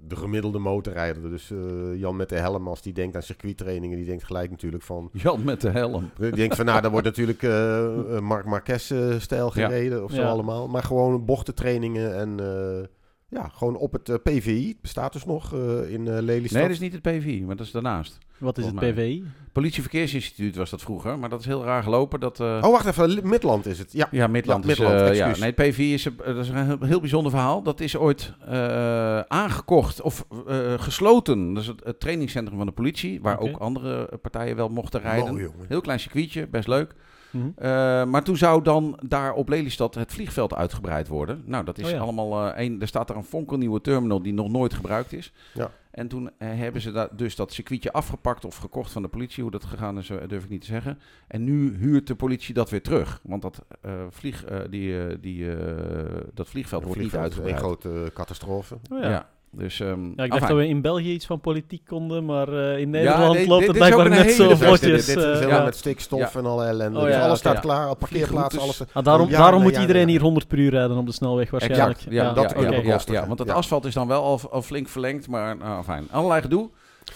de 0.07 0.15
gemiddelde 0.15 0.59
motorrijder, 0.59 1.29
dus 1.29 1.51
eh, 1.51 1.95
Jan 1.99 2.15
met 2.15 2.29
de 2.29 2.35
helm, 2.35 2.67
als 2.67 2.81
die 2.81 2.93
denkt 2.93 3.15
aan 3.15 3.21
circuittrainingen, 3.21 3.97
die 3.97 4.05
denkt 4.05 4.23
gelijk 4.23 4.49
natuurlijk 4.51 4.83
van... 4.83 5.09
Jan 5.13 5.43
met 5.43 5.61
de 5.61 5.69
helm. 5.69 6.09
Die 6.19 6.31
denkt 6.31 6.55
van, 6.55 6.65
nou, 6.65 6.81
daar 6.81 6.91
wordt 6.91 7.05
natuurlijk 7.05 7.43
eh, 7.43 8.15
eh, 8.15 8.21
Marc 8.21 8.45
Marquez-stijl 8.45 9.45
Ja. 9.45 9.51
gereden 9.67 10.03
of 10.03 10.11
zo 10.11 10.21
Ja. 10.21 10.29
allemaal. 10.29 10.67
Maar 10.67 10.83
gewoon 10.83 11.25
bochtentrainingen 11.25 12.15
en 12.15 12.39
eh, 12.39 12.87
ja, 13.29 13.49
gewoon 13.53 13.75
op 13.75 13.91
het 13.91 14.09
eh, 14.09 14.15
PVI. 14.23 14.67
Het 14.67 14.81
bestaat 14.81 15.13
dus 15.13 15.25
nog 15.25 15.53
eh, 15.53 15.59
in 15.91 16.07
eh 16.07 16.21
Lelystad. 16.21 16.51
Nee, 16.51 16.61
dat 16.61 16.71
is 16.71 16.79
niet 16.79 16.93
het 16.93 17.01
PVI, 17.01 17.43
maar 17.45 17.55
dat 17.55 17.65
is 17.65 17.71
daarnaast. 17.71 18.17
Wat 18.37 18.57
is 18.57 18.65
het. 18.65 18.75
PVI? 18.75 19.23
Politieverkeersinstituut 19.51 20.55
was 20.55 20.69
dat 20.69 20.81
vroeger, 20.81 21.19
maar 21.19 21.29
dat 21.29 21.39
is 21.39 21.45
heel 21.45 21.63
raar 21.63 21.83
gelopen. 21.83 22.19
Dat, 22.19 22.39
eh, 22.39 22.59
Oh, 22.63 22.71
wacht 22.71 22.85
even, 22.85 23.27
Midland 23.27 23.65
is 23.65 23.79
het. 23.79 23.91
Ja, 23.93 24.07
Ja, 24.11 24.27
Midland. 24.27 24.65
Ja, 24.65 24.71
is, 24.71 24.77
Midland, 24.79 24.99
ja, 24.99 25.07
excuus. 25.07 25.39
nee, 25.39 25.53
het 25.55 25.69
PVI 25.69 25.93
is, 25.93 26.05
een- 26.05 26.17
dat 26.25 26.37
is 26.37 26.49
een 26.49 26.65
heel, 26.65 26.77
heel 26.81 26.99
bijzonder 26.99 27.31
verhaal. 27.31 27.61
Dat 27.63 27.79
is 27.79 27.95
ooit 27.97 28.33
eh, 28.47 29.19
aangekocht 29.19 30.01
of 30.01 30.25
eh, 30.47 30.73
gesloten. 30.77 31.53
Dat 31.53 31.63
is 31.63 31.69
het, 31.69 31.83
het 31.83 31.99
trainingscentrum 31.99 32.57
van 32.57 32.65
de 32.67 32.71
politie, 32.73 33.21
waar 33.21 33.39
ook 33.39 33.57
andere 33.57 34.09
partijen 34.21 34.55
wel 34.55 34.69
mochten 34.69 35.01
rijden. 35.01 35.29
Mooi, 35.33 35.43
jongen. 35.43 35.65
Heel 35.67 35.81
klein 35.81 35.99
circuitje, 35.99 36.47
best 36.47 36.67
leuk. 36.67 36.93
Mhm. 37.31 37.47
Eh, 37.55 37.67
maar 38.05 38.23
toen 38.23 38.37
zou 38.37 38.63
dan 38.63 38.99
daar 39.05 39.33
op 39.33 39.49
Lelystad 39.49 39.95
het 39.95 40.13
vliegveld 40.13 40.53
uitgebreid 40.53 41.07
worden. 41.07 41.41
Nou, 41.45 41.63
dat 41.65 41.77
is 41.77 41.85
Oh 41.85 41.91
ja. 41.91 41.97
allemaal 41.97 42.47
eh 42.47 42.57
één. 42.57 42.81
Er 42.81 42.87
staat 42.87 43.07
daar 43.07 43.17
een 43.17 43.23
fonkelnieuwe 43.23 43.81
terminal 43.81 44.21
die 44.21 44.33
nog 44.33 44.49
nooit 44.49 44.73
gebruikt 44.73 45.13
is. 45.13 45.33
Ja. 45.53 45.71
En 45.91 46.07
toen 46.07 46.29
eh, 46.37 46.47
hebben 46.53 46.81
ze 46.81 46.91
da- 46.91 47.09
dus 47.11 47.35
dat 47.35 47.53
circuitje 47.53 47.91
afgepakt 47.91 48.45
of 48.45 48.55
gekocht 48.57 48.91
van 48.91 49.01
de 49.01 49.07
politie. 49.07 49.41
Hoe 49.43 49.51
dat 49.51 49.65
gegaan 49.65 49.97
is, 49.97 50.09
eh, 50.09 50.17
durf 50.27 50.43
ik 50.43 50.49
niet 50.49 50.61
te 50.61 50.67
zeggen. 50.67 50.99
En 51.27 51.43
nu 51.43 51.75
huurt 51.75 52.07
de 52.07 52.15
politie 52.15 52.53
dat 52.53 52.69
weer 52.69 52.81
terug. 52.81 53.19
Want 53.23 53.41
dat, 53.41 53.65
eh, 53.81 53.91
vlieg, 54.09 54.45
eh, 54.45 54.59
die, 54.69 54.99
eh, 55.07 55.15
die, 55.21 55.55
eh, 55.55 56.21
dat 56.33 56.47
vliegveld 56.49 56.83
wordt 56.83 56.99
niet 56.99 57.13
is 57.13 57.19
uitgebreid. 57.19 57.53
Een 57.55 57.59
grote 57.61 57.89
eh, 58.05 58.11
catastrofe. 58.13 58.77
Oh, 58.91 58.99
ja. 59.01 59.09
ja. 59.09 59.29
Dus, 59.57 59.79
ehm, 59.79 59.89
Ja, 60.03 60.09
ik 60.09 60.15
dacht 60.17 60.31
afijn. 60.31 60.49
dat 60.49 60.57
we 60.57 60.67
in 60.67 60.81
België 60.81 61.13
iets 61.13 61.25
van 61.25 61.39
politiek 61.39 61.81
konden, 61.85 62.25
maar 62.25 62.47
eh, 62.47 62.77
in 62.79 62.89
Nederland 62.89 63.33
nee, 63.33 63.47
loopt 63.47 63.67
het 63.67 63.75
blijkbaar 63.77 64.09
net 64.09 64.31
zo 64.31 64.55
vlotjes. 64.55 65.05
Dit, 65.05 65.15
dit 65.15 65.17
is 65.17 65.23
eh, 65.23 65.33
helemaal 65.33 65.59
ja. 65.59 65.63
met 65.63 65.75
stikstof 65.75 66.19
Ja. 66.33 66.39
en 66.39 66.45
alle 66.45 66.65
ellende. 66.65 66.99
Oh, 66.99 67.05
dus 67.05 67.13
ja, 67.13 67.21
alles 67.21 67.39
staat 67.39 67.53
ja. 67.53 67.59
klaar, 67.59 67.95
parkeerplaatsen, 67.95 68.61
alles. 68.61 68.81
Ah, 68.93 69.03
daarom 69.03 69.29
Ja, 69.29 69.37
daarom 69.37 69.61
moet 69.61 69.77
iedereen 69.77 70.07
hier 70.07 70.21
100 70.21 70.47
per 70.47 70.57
uur 70.57 70.69
rijden 70.71 70.97
op 70.97 71.05
de 71.05 71.11
snelweg 71.11 71.49
waarschijnlijk. 71.51 71.97
Exact, 71.97 72.13
ja, 72.13 72.33
dat 72.33 72.51
ja, 72.51 72.61
ja, 72.61 72.69
ja, 72.71 72.81
bekostigen. 72.81 73.21
ja, 73.21 73.27
want 73.27 73.39
het 73.39 73.47
Ja. 73.47 73.53
asfalt 73.53 73.85
is 73.85 73.93
dan 73.93 74.07
wel 74.07 74.23
al, 74.23 74.39
al 74.51 74.61
flink 74.61 74.87
verlengd, 74.87 75.27
maar 75.27 75.57
nou, 75.57 75.83
fijn. 75.83 76.07
Allerlei 76.11 76.41
gedoe. 76.41 76.69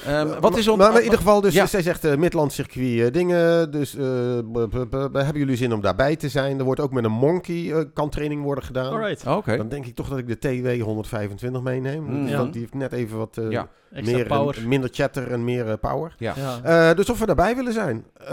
Ehm, 0.06 0.40
wat 0.40 0.58
is 0.58 0.66
maar, 0.66 0.74
ons... 0.74 0.84
maar 0.84 0.98
in 0.98 1.04
ieder 1.04 1.18
geval, 1.18 1.42
dus 1.42 1.54
Ja. 1.54 1.66
zij 1.66 1.82
zegt 1.82 2.06
eh 2.06 2.16
Midland 2.16 2.54
circuit 2.54 3.00
eh, 3.00 3.12
dingen. 3.14 3.72
Dus 3.72 3.96
eh, 3.96 4.06
b- 4.52 4.70
b- 4.70 4.90
b- 4.90 5.14
hebben 5.14 5.38
jullie 5.38 5.56
zin 5.56 5.74
om 5.74 5.82
daarbij 5.82 6.16
te 6.16 6.30
zijn? 6.30 6.60
Er 6.60 6.66
wordt 6.66 6.80
ook 6.82 6.92
met 6.92 7.04
een 7.04 7.12
monkey 7.12 7.72
eh, 7.74 7.84
kan 7.94 8.10
training 8.10 8.44
worden 8.44 8.64
gedaan. 8.64 8.92
Alright, 8.94 9.28
Oh, 9.28 9.36
Oké. 9.36 9.58
Dan 9.58 9.70
denk 9.70 9.86
ik 9.86 9.96
toch 9.96 10.10
dat 10.10 10.18
ik 10.18 10.28
de 10.28 10.38
TW 10.78 10.82
125 10.84 11.62
meeneem. 11.62 12.04
Mm. 12.04 12.22
Dus 12.22 12.32
Ja. 12.32 12.44
die 12.44 12.62
heeft 12.62 12.74
net 12.74 12.92
even 12.92 13.18
wat 13.18 13.38
eh, 13.38 13.50
Ja. 13.52 13.68
meer, 13.90 14.26
power. 14.28 14.58
minder 14.68 14.90
chatter 14.94 15.32
en 15.32 15.44
meer 15.44 15.68
eh, 15.70 15.74
power. 15.82 16.16
Ja. 16.18 16.34
Ja. 16.36 16.90
Eh, 16.90 16.96
dus 16.96 17.10
of 17.10 17.20
we 17.20 17.26
daarbij 17.26 17.56
willen 17.56 17.74
zijn. 17.74 18.06
Eh, 18.14 18.28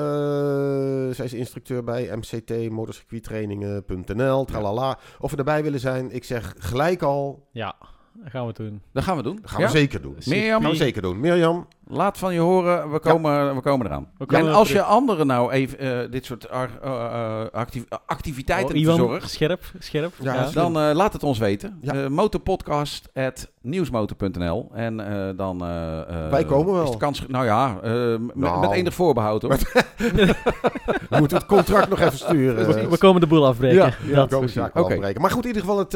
zij 1.14 1.24
is 1.24 1.33
instructeur 1.33 1.85
bij 1.85 2.11
MCT, 2.16 2.70
motorcircuittrainingen.nl, 2.70 4.44
tralala. 4.44 4.98
Of 5.18 5.31
we 5.31 5.37
daarbij 5.37 5.62
willen 5.62 5.81
zijn, 5.81 6.11
ik 6.14 6.24
zeg 6.24 6.54
gelijk 6.59 7.02
al, 7.02 7.46
ja, 7.52 7.74
dat 8.22 8.31
gaan 8.31 8.46
we 8.46 8.52
doen. 8.52 8.81
Dat 8.92 9.04
gaan 9.04 9.16
we 9.16 9.22
doen. 9.22 9.38
dat 9.40 9.50
gaan 9.50 9.61
Ja? 9.61 9.66
we 9.66 9.72
zeker 9.78 10.02
doen. 10.02 10.16
Mirjam, 10.26 10.61
gaan 10.62 10.70
we 10.70 10.76
zeker 10.76 11.02
doen. 11.02 11.20
Mirjam, 11.20 11.66
laat 11.90 12.18
van 12.18 12.35
je 12.35 12.40
horen. 12.40 12.90
We 12.92 12.98
komen, 12.98 13.55
we 13.55 13.61
komen 13.61 13.87
eraan. 13.87 14.09
We 14.18 14.27
komen 14.27 14.46
en 14.48 14.55
als 14.55 14.68
terug. 14.68 14.83
je 14.83 14.88
anderen 14.88 15.27
nou 15.27 15.53
even 15.53 15.79
eh, 15.79 16.11
dit 16.11 16.24
soort 16.24 16.51
ar- 16.51 16.79
eh, 16.83 16.90
eh, 16.92 17.46
actief- 17.53 17.85
activiteiten 18.07 18.77
Oh, 18.77 18.85
verzorgt, 18.85 19.31
scherp, 19.31 19.62
scherp. 19.79 20.12
Ja, 20.20 20.35
Ja, 20.35 20.46
slim. 20.48 20.72
dan 20.72 20.83
eh, 20.88 20.94
laat 20.94 21.12
het 21.12 21.22
ons 21.22 21.38
weten. 21.38 21.79
Ja. 21.81 22.09
Motorpodcast 22.09 23.09
at 23.14 23.51
nieuwsmotor.nl 23.62 24.70
En 24.74 25.01
eh, 25.29 25.37
dan... 25.37 25.62
eh, 25.64 25.98
eh, 26.01 26.31
Wij 26.31 26.44
komen 26.44 26.74
wel. 26.74 26.85
Is 26.85 26.90
de 26.90 26.96
kans, 26.96 27.24
nou 27.29 27.44
ja, 27.44 27.79
eh, 27.83 27.90
m- 27.92 28.31
Nou. 28.35 28.61
met 28.61 28.70
enig 28.70 28.94
voorbehoud 28.94 29.42
hoor. 29.42 29.57
we 31.11 31.16
moeten 31.18 31.37
het 31.37 31.46
contract 31.46 31.88
nog 31.88 32.01
even 32.01 32.18
sturen. 32.18 32.66
we, 32.66 32.88
we 32.88 32.98
komen 32.98 33.20
de 33.20 33.27
boel 33.27 33.46
afbreken. 33.46 33.77
Ja, 33.77 33.92
Ja, 34.07 34.14
dat. 34.14 34.29
komen 34.31 34.46
de 34.46 34.53
zaak 34.53 34.74
afbreken. 34.77 35.20
Maar 35.20 35.31
goed, 35.31 35.42
in 35.42 35.46
ieder 35.55 35.62
geval 35.62 35.79
het 35.79 35.90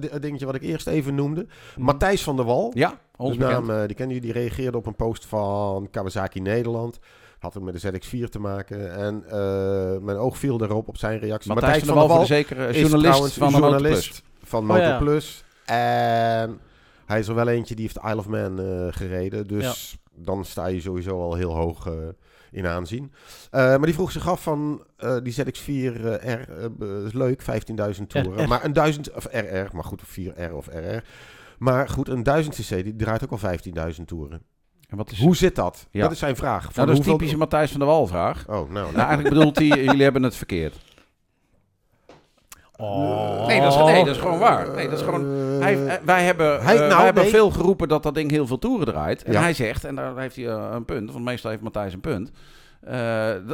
di- 0.00 0.18
dingetje 0.20 0.46
wat 0.46 0.54
ik 0.54 0.62
eerst 0.62 0.86
even 0.86 1.14
noemde. 1.14 1.46
Mhm. 1.74 1.84
Matthijs 1.84 2.22
van 2.22 2.36
der 2.36 2.44
Wal. 2.44 2.70
Ja, 2.74 2.92
ons 3.16 3.36
bekend. 3.36 3.66
naam, 3.66 3.80
eh, 3.80 3.86
die 3.86 3.96
kennen 3.96 4.16
jullie, 4.16 4.32
die 4.32 4.42
reageerde 4.42 4.76
op 4.78 4.86
een 4.86 4.96
post 4.96 5.26
van 5.26 5.88
Kawasaki 5.90 6.40
Nederland. 6.40 6.98
Had 7.38 7.54
het 7.54 7.62
met 7.62 7.80
de 7.80 7.88
ZX4 7.92 8.28
te 8.28 8.38
maken. 8.38 8.94
En 8.94 9.24
eh, 9.28 9.98
mijn 10.00 10.16
oog 10.16 10.38
viel 10.38 10.58
daarop 10.58 10.88
op 10.88 10.96
zijn 10.96 11.18
reactie. 11.18 11.52
Matthijs 11.52 11.78
van 11.84 11.86
der 11.86 11.96
Wal, 11.96 12.08
voor 12.08 12.18
de 12.18 12.26
zekere 12.26 12.66
is 12.68 12.76
journalist 12.80 13.04
trouwens 13.04 13.34
van 13.34 13.46
een 13.46 13.52
de 13.54 13.58
journalist 13.60 14.08
Motorplus. 14.08 14.22
van 14.50 14.70
Oh, 14.70 14.76
ja. 14.76 14.82
Motorplus. 14.82 15.44
En 15.64 16.60
hij 17.06 17.18
is 17.18 17.28
er 17.28 17.34
wel 17.34 17.48
eentje 17.48 17.74
die 17.74 17.84
heeft 17.92 18.06
Isle 18.06 18.18
of 18.18 18.28
Man 18.28 18.60
eh, 18.60 18.86
gereden. 18.90 19.46
Dus 19.46 19.96
dan 20.14 20.44
sta 20.44 20.66
je 20.66 20.80
sowieso 20.80 21.20
al 21.22 21.34
heel 21.34 21.54
hoog 21.54 21.86
eh, 21.86 21.92
in 22.50 22.66
aanzien. 22.66 23.12
Eh, 23.50 23.60
maar 23.60 23.84
die 23.84 23.94
vroeg 23.94 24.10
zich 24.12 24.28
af 24.28 24.42
van 24.42 24.84
eh, 24.96 25.16
die 25.22 25.34
ZX4 25.34 25.64
eh, 25.66 26.34
R 26.34 26.48
eh, 26.80 27.04
is 27.04 27.12
leuk, 27.12 27.42
15.000 27.96 28.06
toeren. 28.06 28.48
Maar 28.48 28.64
een 28.64 28.72
1000 28.72 29.12
of 29.14 29.26
RR, 29.30 29.66
maar 29.72 29.84
goed, 29.84 30.02
of 30.02 30.16
4R 30.20 30.52
of 30.52 30.66
RR. 30.66 31.02
Maar 31.64 31.88
goed, 31.88 32.08
een 32.08 32.22
1000 32.22 32.54
cc 32.54 32.68
die 32.84 32.96
draait 32.96 33.24
ook 33.24 33.30
al 33.42 33.50
15.000 33.96 34.04
toeren. 34.04 34.42
En 34.88 34.96
wat 34.96 35.10
is... 35.10 35.20
Hoe 35.20 35.36
zit 35.36 35.54
dat? 35.54 35.86
Ja. 35.90 36.02
Dat 36.02 36.10
is 36.12 36.18
zijn 36.18 36.36
vraag. 36.36 36.62
Van 36.62 36.72
Nou, 36.74 36.86
dat 36.86 36.88
is 36.88 36.94
hoeveel- 36.96 37.12
typische 37.16 37.36
Matthijs 37.36 37.70
van 37.70 37.80
der 37.80 37.88
Wal 37.88 38.06
vraag. 38.06 38.44
Oh, 38.48 38.54
nou, 38.54 38.70
Nou, 38.70 38.96
eigenlijk 38.96 39.28
bedoelt 39.28 39.58
hij, 39.58 39.66
jullie 39.66 40.02
hebben 40.02 40.22
het 40.22 40.36
verkeerd. 40.36 40.76
Oh. 42.76 43.46
Nee, 43.46 43.60
dat 43.60 43.72
is, 43.72 43.78
nee, 43.78 44.04
dat 44.04 44.14
is 44.14 44.20
gewoon 44.20 44.38
waar. 44.38 44.74
Nee, 44.74 44.88
dat 44.88 44.98
is 44.98 45.04
gewoon... 45.04 45.24
Eh, 45.24 45.60
Hij, 45.60 46.00
wij 46.04 46.24
hebben, 46.24 46.62
hij- 46.64 46.74
eh, 46.74 46.80
nou, 46.80 46.94
wij 46.96 47.04
hebben 47.04 47.22
nee. 47.22 47.32
veel 47.32 47.50
geroepen 47.50 47.88
dat 47.88 48.02
dat 48.02 48.14
ding 48.14 48.30
heel 48.30 48.46
veel 48.46 48.58
toeren 48.58 48.86
draait. 48.86 49.22
En 49.22 49.32
Ja. 49.32 49.40
hij 49.40 49.54
zegt, 49.54 49.84
en 49.84 49.94
daar 49.94 50.18
heeft 50.18 50.36
hij 50.36 50.46
eh, 50.48 50.68
een 50.72 50.84
punt, 50.84 51.12
want 51.12 51.24
meestal 51.24 51.50
heeft 51.50 51.62
Matthijs 51.62 51.92
een 51.92 52.00
punt, 52.00 52.30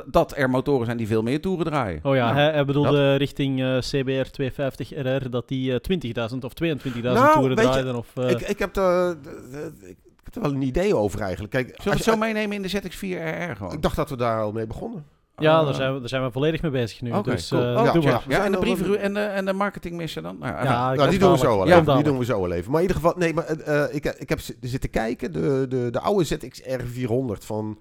dat 0.07 0.37
er 0.37 0.51
motoren 0.51 0.85
zijn 0.87 0.97
die 0.97 1.07
veel 1.07 1.23
meer 1.23 1.41
toeren 1.41 1.67
draaien. 1.67 2.01
Oh 2.03 2.15
ja, 2.15 2.25
Nou, 2.25 2.37
hij, 2.37 2.51
hij 2.53 2.65
bedoelde 2.65 3.15
richting 3.15 3.61
eh, 3.63 3.79
CBR 3.79 4.31
250 4.31 4.91
RR 4.91 5.31
dat 5.31 5.49
die 5.49 5.81
eh, 5.81 6.29
20.000 6.33 6.39
of 6.41 6.53
22.000 6.65 7.01
Nou, 7.03 7.33
toeren 7.33 7.57
weet 7.57 7.65
je, 7.65 7.71
draaiden. 7.71 7.95
Of, 7.97 8.07
eh, 8.17 8.31
ik, 8.31 8.41
ik, 8.41 8.59
heb 8.59 8.77
er, 8.77 9.17
de- 9.23 9.49
de- 9.81 9.89
ik 9.89 9.97
heb 10.25 10.35
er 10.35 10.41
wel 10.43 10.51
een 10.61 10.63
idee 10.63 10.97
over 10.97 11.21
eigenlijk. 11.21 11.53
Kijk, 11.53 11.67
Zullen 11.67 11.83
we 11.85 11.91
het 11.91 12.05
je- 12.05 12.11
zo 12.11 12.17
meenemen 12.17 12.57
in 12.57 12.63
de 12.63 12.69
ZX4RR 12.69 13.57
gewoon? 13.57 13.73
ik 13.73 13.83
dacht 13.83 13.97
dat 13.97 14.11
we 14.11 14.17
daar 14.17 14.43
al 14.43 14.53
mee 14.53 14.67
begonnen. 14.67 15.05
ja, 15.39 15.59
Ah. 15.59 15.65
daar 15.65 15.75
zijn, 15.75 15.93
we, 15.95 15.99
daar 16.01 16.09
zijn 16.09 16.23
we 16.25 16.31
volledig 16.31 16.63
mee 16.63 16.71
bezig 16.71 17.01
nu. 17.01 17.13
Oké, 17.13 17.31
dus 17.31 17.49
cool. 17.49 17.63
eh, 17.63 17.83
Oh, 17.83 17.93
doe 17.93 18.03
ja. 18.03 18.11
maar. 18.11 18.25
Ja, 18.29 18.45
en 18.45 18.53
de 18.53 18.59
brieven 18.59 19.01
en 19.01 19.15
de, 19.15 19.21
en 19.21 19.45
de 19.45 19.53
marketingmissen 19.53 20.23
dan? 20.23 20.37
Nou, 20.39 20.53
ja, 20.53 20.63
nou, 20.63 20.97
Nou, 20.97 21.11
die 21.11 21.19
doen 21.19 21.33
we 21.33 21.39
zo 21.39 21.57
wel 21.57 21.67
Ja, 21.67 21.79
even. 21.81 21.95
Die 21.95 22.05
doen 22.05 22.19
we 22.19 22.25
zo 22.25 22.41
wel 22.41 22.53
even. 22.53 22.71
Maar 22.71 22.81
in 22.83 22.87
ieder 22.89 23.03
geval, 23.03 23.15
nee, 23.19 23.35
maar 23.35 23.45
eh, 23.47 23.95
ik, 23.95 24.05
ik 24.05 24.29
heb 24.29 24.41
zitten 24.61 24.91
kijken. 24.91 25.33
De, 25.33 25.67
de, 25.69 25.89
de 25.91 26.01
oude 26.01 26.25
ZXR 26.25 26.81
400 26.85 27.45
van 27.45 27.79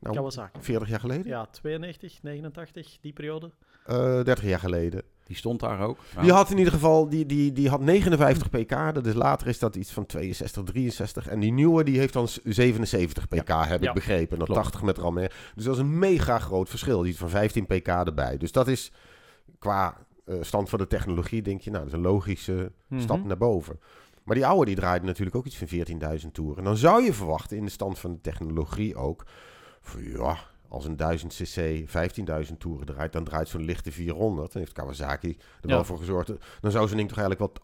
nou, 0.00 0.14
Kawasaki. 0.16 0.58
40 0.60 0.88
jaar 0.88 1.00
geleden. 1.00 1.26
Ja, 1.26 1.46
92, 1.50 2.22
89, 2.22 2.98
die 3.00 3.12
periode. 3.12 3.50
Eh, 3.86 3.96
30 4.24 4.42
jaar 4.44 4.58
geleden. 4.58 5.02
Die 5.24 5.36
stond 5.36 5.60
daar 5.60 5.80
ook. 5.80 5.98
Nou, 6.12 6.22
Die 6.24 6.32
had 6.34 6.50
in 6.50 6.58
ieder 6.58 6.72
geval 6.72 7.08
die, 7.08 7.26
die, 7.26 7.52
die 7.52 7.68
had 7.68 7.80
59 7.80 8.50
pk. 8.50 8.94
Dat 8.94 9.06
is, 9.06 9.14
later 9.14 9.46
is 9.46 9.58
dat 9.58 9.76
iets 9.76 9.92
van 9.92 10.06
62, 10.06 10.64
63. 10.64 11.26
En 11.28 11.40
die 11.40 11.52
nieuwe 11.52 11.84
die 11.84 11.98
heeft 11.98 12.12
dan 12.12 12.28
s- 12.28 12.40
77 12.44 13.28
pk, 13.28 13.48
heb 13.48 13.82
Ja. 13.82 13.88
ik 13.88 13.94
begrepen. 13.94 14.30
En 14.32 14.38
dan 14.38 14.46
Klopt. 14.46 14.60
80 14.62 14.82
met 14.82 14.98
RAM. 14.98 15.16
hè. 15.16 15.26
Dus 15.54 15.64
dat 15.64 15.74
is 15.74 15.80
een 15.80 15.98
mega 15.98 16.38
groot 16.38 16.68
verschil. 16.68 17.00
Die 17.02 17.12
is 17.12 17.18
van 17.18 17.28
15 17.28 17.66
pk 17.66 17.86
erbij. 17.88 18.36
Dus 18.36 18.52
dat 18.52 18.68
is 18.68 18.92
qua 19.58 19.96
eh, 20.24 20.36
stand 20.40 20.68
van 20.68 20.78
de 20.78 20.86
technologie, 20.86 21.42
denk 21.42 21.60
je, 21.60 21.70
nou, 21.70 21.84
dat 21.84 21.92
is 21.92 21.98
een 21.98 22.04
logische 22.04 22.72
Mhm. 22.88 23.00
stap 23.00 23.24
naar 23.24 23.36
boven. 23.36 23.80
Maar 24.24 24.34
die 24.34 24.46
oude 24.46 24.64
die 24.66 24.74
draaide 24.74 25.06
natuurlijk 25.06 25.36
ook 25.36 25.46
iets 25.46 25.56
van 25.56 25.68
14.000 25.68 26.34
toeren. 26.34 26.58
En 26.58 26.64
dan 26.64 26.76
zou 26.76 27.02
je 27.02 27.12
verwachten 27.12 27.56
in 27.56 27.64
de 27.64 27.70
stand 27.70 27.98
van 27.98 28.12
de 28.12 28.20
technologie 28.20 28.96
ook... 28.96 29.24
Ja, 29.98 30.38
als 30.68 30.84
een 30.84 30.96
1000 30.96 31.34
cc 31.34 31.88
15.000 32.50 32.56
toeren 32.58 32.86
draait, 32.86 33.12
dan 33.12 33.24
draait 33.24 33.48
zo'n 33.48 33.64
lichte 33.64 33.92
400. 33.92 34.52
Dan 34.52 34.62
heeft 34.62 34.74
Kawasaki 34.74 35.28
er 35.28 35.68
Ja. 35.68 35.74
wel 35.74 35.84
voor 35.84 35.98
gezorgd. 35.98 36.32
Dan 36.60 36.70
zou 36.70 36.88
zo'n 36.88 36.96
ding 36.96 37.08
toch 37.08 37.18
eigenlijk 37.18 37.52
wel 37.54 37.62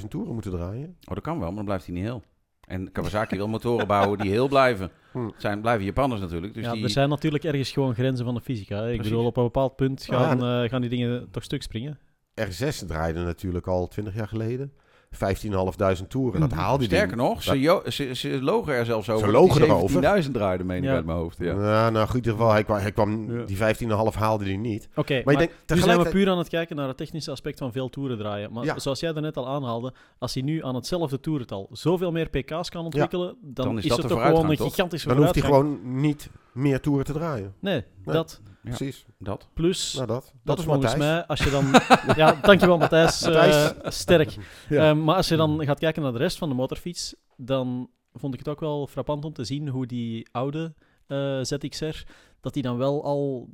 18.000 0.00 0.08
toeren 0.10 0.32
moeten 0.32 0.50
draaien? 0.52 0.96
Oh, 1.08 1.14
dat 1.14 1.20
kan 1.22 1.38
wel, 1.38 1.46
maar 1.46 1.56
dan 1.56 1.64
blijft 1.64 1.84
hij 1.86 1.94
niet 1.94 2.04
heel. 2.04 2.22
En 2.66 2.92
Kawasaki 2.92 3.36
wil 3.36 3.48
motoren 3.48 3.86
bouwen 3.86 4.18
die 4.18 4.30
heel 4.30 4.48
blijven. 4.48 4.90
Hm. 5.12 5.24
Het 5.26 5.34
zijn, 5.40 5.60
blijven 5.60 5.84
Japanners 5.84 6.20
natuurlijk. 6.20 6.54
Dus 6.54 6.64
ja, 6.64 6.72
die, 6.72 6.82
er 6.82 6.90
zijn 6.90 7.08
natuurlijk 7.08 7.44
ergens 7.44 7.70
gewoon 7.72 7.94
grenzen 7.94 8.24
van 8.24 8.34
de 8.34 8.40
fysica. 8.40 8.76
hè. 8.76 8.82
Ik 8.88 8.94
Precies. 8.94 9.10
bedoel, 9.12 9.26
op 9.26 9.36
een 9.36 9.42
bepaald 9.42 9.76
punt 9.76 10.04
Ja, 10.04 10.18
gaan, 10.18 10.62
eh, 10.64 10.70
gaan 10.70 10.80
die 10.80 10.90
dingen 10.90 11.30
toch 11.30 11.42
stuk 11.42 11.62
springen. 11.62 11.98
R6 12.40 12.86
draaide 12.86 13.20
natuurlijk 13.24 13.66
al 13.66 13.86
20 13.88 14.14
jaar 14.14 14.28
geleden. 14.28 14.72
15.500 15.10 16.08
toeren. 16.08 16.40
Dat 16.40 16.50
Mhm. 16.50 16.58
haalde 16.58 16.78
die 16.78 16.96
Sterker 16.96 17.16
nog, 17.16 17.42
ze, 17.42 17.60
jo- 17.60 17.82
ze, 17.90 18.14
ze 18.14 18.42
logen 18.42 18.72
er 18.74 18.84
zelfs 18.84 19.08
over. 19.10 19.26
Ze 19.26 19.32
logen 19.32 19.62
erover. 19.62 19.90
17.000 20.24 20.30
draaide, 20.34 20.64
meen 20.64 20.78
ik 20.78 20.84
Ja. 20.84 20.94
uit 20.94 21.04
mijn 21.04 21.18
hoofd. 21.18 21.38
Ja. 21.38 21.52
Ja, 21.52 21.90
nou 21.90 22.04
goed, 22.06 22.14
in 22.14 22.16
ieder 22.16 22.32
geval, 22.32 22.50
hij 22.52 22.64
kwam, 22.64 22.78
hij 22.78 22.92
kwam 22.92 23.32
Ja. 23.38 23.44
die 23.44 23.56
15,5 23.56 24.14
haalde 24.18 24.44
hij 24.44 24.56
niet. 24.56 24.88
Oké, 24.94 25.14
Maar, 25.14 25.22
maar, 25.24 25.32
je 25.32 25.38
denkt, 25.38 25.54
nu 25.74 25.78
zijn 25.80 25.98
we 26.02 26.08
puur 26.08 26.28
aan 26.30 26.38
het 26.38 26.48
kijken 26.48 26.76
naar 26.76 26.88
het 26.88 26.96
technische 26.96 27.30
aspect 27.30 27.58
van 27.58 27.72
veel 27.72 27.88
toeren 27.88 28.18
draaien. 28.18 28.52
Maar 28.52 28.64
Ja. 28.64 28.78
zoals 28.78 29.00
jij 29.00 29.12
daarnet 29.12 29.36
al 29.36 29.48
aanhaalde, 29.48 29.92
als 30.18 30.34
hij 30.34 30.42
nu 30.42 30.64
aan 30.64 30.74
hetzelfde 30.74 31.20
toerental 31.20 31.68
zoveel 31.72 32.12
meer 32.12 32.28
pk's 32.28 32.68
kan 32.70 32.84
ontwikkelen, 32.84 33.36
dan, 33.42 33.66
Dan 33.66 33.78
is 33.78 33.82
is, 33.82 33.88
dat 33.90 33.98
het 33.98 34.08
toch 34.08 34.22
gewoon 34.26 34.50
een 34.50 34.56
gigantische 34.56 35.08
Dan 35.08 35.16
hoeft 35.16 35.34
hij 35.34 35.42
gewoon 35.44 35.78
niet 36.00 36.30
meer 36.52 36.80
toeren 36.80 37.04
te 37.04 37.12
draaien. 37.12 37.54
Nee, 37.60 37.74
Nee. 38.04 38.14
dat. 38.14 38.40
Ja. 38.62 38.74
Precies. 38.76 39.04
Dat. 39.18 39.48
Plus, 39.54 39.94
Nou, 39.94 40.06
dat. 40.06 40.22
Dat, 40.24 40.32
dat 40.44 40.58
is 40.58 40.64
volgens 40.64 40.84
Matthijs. 40.96 41.10
mij, 41.12 41.26
als 41.26 41.40
je 41.44 41.50
dan... 41.50 41.66
ja, 42.22 42.32
dankjewel 42.42 42.78
Matthijs. 42.78 43.22
eh, 43.22 43.68
sterk. 43.82 44.36
Ja. 44.68 44.88
Ehm, 44.88 45.04
maar 45.04 45.16
als 45.16 45.28
je 45.28 45.36
dan 45.36 45.64
gaat 45.64 45.78
kijken 45.78 46.02
naar 46.02 46.12
de 46.12 46.18
rest 46.18 46.38
van 46.38 46.48
de 46.48 46.54
motorfiets, 46.54 47.14
dan 47.36 47.90
vond 48.12 48.32
ik 48.32 48.38
het 48.38 48.48
ook 48.48 48.60
wel 48.60 48.86
frappant 48.86 49.24
om 49.24 49.32
te 49.32 49.44
zien 49.44 49.68
hoe 49.68 49.86
die 49.86 50.28
oude 50.32 50.74
eh, 51.06 51.38
ZXR, 51.42 52.04
dat 52.40 52.54
die 52.54 52.62
dan 52.62 52.76
wel 52.76 53.04
al 53.04 53.48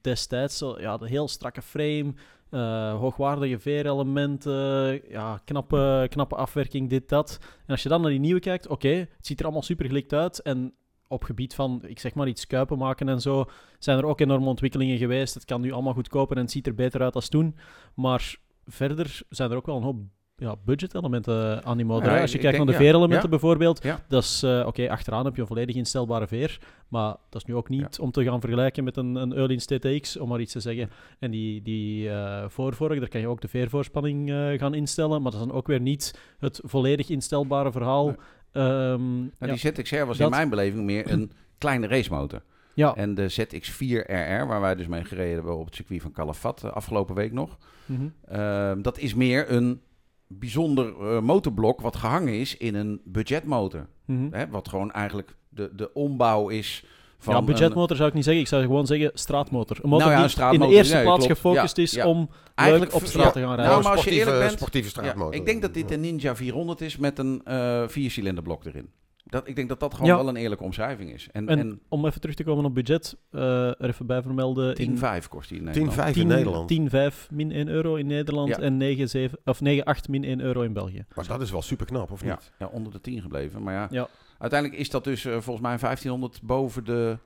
destijds, 0.00 0.58
zo, 0.58 0.80
ja, 0.80 0.96
de 0.96 1.08
heel 1.08 1.28
strakke 1.28 1.62
frame, 1.62 2.14
eh, 2.50 2.94
hoogwaardige 2.98 3.58
veerelementen, 3.58 5.00
ja, 5.10 5.40
knappe, 5.44 6.06
knappe 6.10 6.34
afwerking, 6.34 6.90
dit, 6.90 7.08
dat. 7.08 7.38
En 7.40 7.66
als 7.72 7.82
je 7.82 7.88
dan 7.88 8.00
naar 8.00 8.10
die 8.10 8.20
nieuwe 8.20 8.40
kijkt, 8.40 8.66
oké, 8.68 8.88
het 8.88 9.26
ziet 9.26 9.38
er 9.38 9.44
allemaal 9.44 9.62
super 9.62 9.86
gelikt 9.86 10.12
uit 10.12 10.42
en 10.42 10.74
op 11.08 11.24
gebied 11.24 11.54
van, 11.54 11.82
ik 11.86 11.98
zeg 11.98 12.14
maar, 12.14 12.28
iets 12.28 12.46
kuipen 12.46 12.78
maken 12.78 13.08
en 13.08 13.20
zo, 13.20 13.44
zijn 13.78 13.98
er 13.98 14.06
ook 14.06 14.20
enorme 14.20 14.46
ontwikkelingen 14.46 14.98
geweest. 14.98 15.34
Het 15.34 15.44
kan 15.44 15.60
nu 15.60 15.72
allemaal 15.72 15.92
goedkoper 15.92 16.36
en 16.36 16.42
het 16.42 16.52
ziet 16.52 16.66
er 16.66 16.74
beter 16.74 17.02
uit 17.02 17.14
als 17.14 17.28
toen. 17.28 17.56
Maar 17.94 18.36
verder 18.66 19.20
zijn 19.28 19.50
er 19.50 19.56
ook 19.56 19.66
wel 19.66 19.76
een 19.76 19.82
hoop 19.82 19.96
ja, 20.38 20.56
budget-elementen 20.64 21.64
aan 21.64 21.76
die 21.76 21.86
motor. 21.86 22.12
Ja, 22.12 22.20
als 22.20 22.32
je 22.32 22.38
kijkt 22.38 22.56
denk- 22.56 22.68
naar 22.68 22.78
de 22.78 22.82
veerelementen 22.82 23.24
ja. 23.24 23.38
bijvoorbeeld, 23.38 23.82
dat 24.08 24.22
is, 24.22 24.42
eh, 24.42 24.64
oké, 24.66 24.90
achteraan 24.90 25.24
heb 25.24 25.34
je 25.34 25.40
een 25.40 25.46
volledig 25.46 25.76
instelbare 25.76 26.26
veer, 26.26 26.58
maar 26.88 27.16
dat 27.28 27.42
is 27.42 27.44
nu 27.44 27.54
ook 27.54 27.68
niet 27.68 27.98
om 27.98 28.10
te 28.10 28.24
gaan 28.24 28.40
vergelijken 28.40 28.84
met 28.84 28.96
een, 28.96 29.14
een 29.14 29.34
Öhlins 29.34 29.64
TTX, 29.64 30.16
om 30.16 30.28
maar 30.28 30.40
iets 30.40 30.52
te 30.52 30.60
zeggen. 30.60 30.90
En 31.18 31.30
die, 31.30 31.62
die 31.62 32.10
eh 32.10 32.44
voorvork, 32.48 32.98
daar 32.98 33.08
kan 33.08 33.20
je 33.20 33.28
ook 33.28 33.40
de 33.40 33.48
veervoorspanning 33.48 34.30
eh, 34.30 34.58
gaan 34.58 34.74
instellen, 34.74 35.22
maar 35.22 35.32
dat 35.32 35.40
is 35.40 35.46
dan 35.46 35.56
ook 35.56 35.66
weer 35.66 35.80
niet 35.80 36.20
het 36.38 36.60
volledig 36.64 37.08
instelbare 37.08 37.72
verhaal. 37.72 38.06
Nee. 38.06 38.16
Ehm, 38.52 39.16
Nou, 39.18 39.30
ja. 39.38 39.46
Die 39.46 39.56
ZXR 39.56 39.96
was 40.04 40.16
Dat- 40.18 40.26
in 40.26 40.36
mijn 40.36 40.48
beleving 40.48 40.84
meer 40.84 41.10
een 41.10 41.32
kleine 41.58 41.86
racemotor. 41.86 42.42
ja. 42.74 42.94
En 42.94 43.14
de 43.14 43.28
ZX4RR, 43.30 44.46
waar 44.46 44.60
wij 44.60 44.74
dus 44.74 44.86
mee 44.86 45.04
gereden 45.04 45.34
hebben 45.34 45.56
op 45.58 45.64
het 45.66 45.74
circuit 45.74 46.02
van 46.02 46.12
Calafat 46.12 46.64
eh, 46.64 46.70
afgelopen 46.72 47.14
week 47.14 47.32
nog. 47.32 47.58
Mhm. 47.86 48.08
ehm, 48.28 48.82
dat 48.82 48.98
is 48.98 49.14
meer 49.14 49.52
een 49.52 49.80
bijzonder 50.26 50.86
eh, 51.00 51.20
motorblok 51.20 51.80
wat 51.80 51.96
gehangen 51.96 52.34
is 52.40 52.56
in 52.56 52.74
een 52.74 53.00
budgetmotor. 53.04 53.86
Mhm. 54.04 54.28
Hè, 54.30 54.48
wat 54.48 54.68
gewoon 54.68 54.92
eigenlijk 54.92 55.34
de, 55.48 55.70
de 55.76 55.92
ombouw 55.94 56.48
is 56.48 56.84
van... 57.18 57.32
ja, 57.34 57.40
een- 57.40 57.46
budgetmotor 57.46 57.96
zou 57.96 58.08
ik 58.08 58.14
niet 58.14 58.24
zeggen. 58.24 58.42
Ik 58.42 58.48
zou 58.48 58.62
gewoon 58.62 58.86
zeggen 58.86 59.10
straatmotor. 59.14 59.76
Een 59.82 59.88
motor 59.88 60.06
Nou 60.08 60.18
ja, 60.28 60.44
een 60.44 60.50
die 60.50 60.60
in 60.60 60.68
de 60.70 60.76
eerste 60.76 61.00
plaats 61.02 61.24
klopt. 61.26 61.40
gefocust 61.40 61.76
Ja, 61.76 61.82
is 61.82 61.90
ja. 61.92 62.06
om 62.06 62.30
Eigenlijk 62.54 62.92
leuk 62.92 63.02
op 63.02 63.08
straat 63.08 63.24
ja. 63.24 63.30
te 63.30 63.38
gaan 63.38 63.48
Nou, 63.48 63.60
rijden. 63.60 63.82
maar 63.82 63.92
als 63.92 64.04
je 64.04 64.10
sportieve, 64.10 64.26
eerlijk 64.30 64.46
bent- 64.46 64.58
sportieve 64.58 64.86
Ja, 64.86 64.92
straatmotor. 64.92 65.34
ik 65.34 65.46
denk 65.46 65.62
dat 65.62 65.74
dit 65.74 65.90
een 65.90 66.00
Ninja 66.00 66.36
400 66.36 66.80
is 66.80 66.96
met 66.96 67.18
een 67.18 67.40
eh 67.44 67.82
viercilinderblok 67.88 68.64
erin. 68.64 68.90
Dat, 69.24 69.48
ik 69.48 69.56
denk 69.56 69.68
dat 69.68 69.80
dat 69.80 69.94
gewoon 69.94 70.08
Ja. 70.10 70.16
wel 70.16 70.28
een 70.28 70.36
eerlijke 70.36 70.64
omschrijving 70.64 71.12
is. 71.12 71.28
En, 71.32 71.48
En, 71.48 71.58
en, 71.58 71.80
om 71.88 72.06
even 72.06 72.20
terug 72.20 72.36
te 72.36 72.44
komen 72.44 72.64
op 72.64 72.74
budget, 72.74 73.16
eh, 73.30 73.66
er 73.66 73.88
even 73.88 74.06
bij 74.06 74.22
vermelden. 74.22 74.74
10,5 75.22 75.28
kost 75.28 75.48
die 75.48 75.58
in 75.58 75.64
10,5 75.64 75.74
Nederland. 75.74 76.16
in 76.16 76.26
Nederland. 76.26 76.68
10,5 76.68 77.30
min 77.30 77.52
1 77.52 77.68
euro 77.68 77.94
in 77.94 78.06
Nederland 78.06 78.48
Ja. 78.48 78.58
en 78.58 78.76
9,7 78.78 79.38
of 79.44 79.60
9,8 79.60 80.08
min 80.08 80.24
1 80.24 80.40
euro 80.40 80.60
in 80.60 80.72
België. 80.72 81.04
Maar 81.14 81.26
dat 81.26 81.40
is 81.42 81.50
wel 81.50 81.62
super 81.62 81.86
knap, 81.86 82.10
of 82.10 82.22
Ja, 82.24 82.30
niet? 82.30 82.52
ja, 82.58 82.66
onder 82.72 82.92
de 82.92 83.00
10 83.00 83.20
gebleven. 83.20 83.62
Maar 83.62 83.74
ja, 83.74 83.86
Ja. 83.90 84.08
Uiteindelijk 84.38 84.80
is 84.80 84.90
dat 84.90 85.04
dus 85.04 85.24
eh, 85.24 85.32
volgens 85.32 85.60
mij 85.66 85.76
1500 85.78 86.42
boven 86.42 86.84
de 86.84 87.18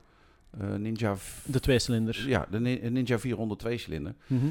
eh, 0.59 0.73
Ninja... 0.73 1.15
De 1.45 1.59
twee 1.59 1.79
cilinders. 1.79 2.23
Ja, 2.25 2.45
de 2.49 2.59
Ni- 2.59 2.89
Ninja 2.89 3.19
400 3.19 3.65
2-cilinder. 3.67 4.13
Mhm. 4.27 4.45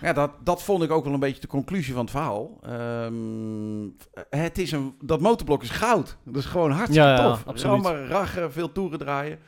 Ja, 0.00 0.12
dat, 0.12 0.30
dat 0.44 0.62
vond 0.62 0.82
ik 0.82 0.90
ook 0.90 1.04
wel 1.04 1.12
een 1.14 1.20
beetje 1.20 1.40
de 1.40 1.46
conclusie 1.46 1.92
van 1.92 2.02
het 2.02 2.10
verhaal. 2.10 2.58
Ehm, 2.62 3.88
het 4.30 4.58
is 4.58 4.72
een, 4.72 4.94
dat 5.00 5.20
motorblok 5.20 5.62
is 5.62 5.70
goud. 5.70 6.16
Dat 6.24 6.36
is 6.36 6.44
gewoon 6.44 6.70
hartstikke 6.70 7.08
Ja, 7.08 7.16
ja, 7.16 7.28
tof. 7.30 7.46
absoluut. 7.46 7.72
Allemaal 7.84 8.04
raggen, 8.04 8.52
veel 8.52 8.72
toeren 8.72 8.98
draaien. 8.98 9.38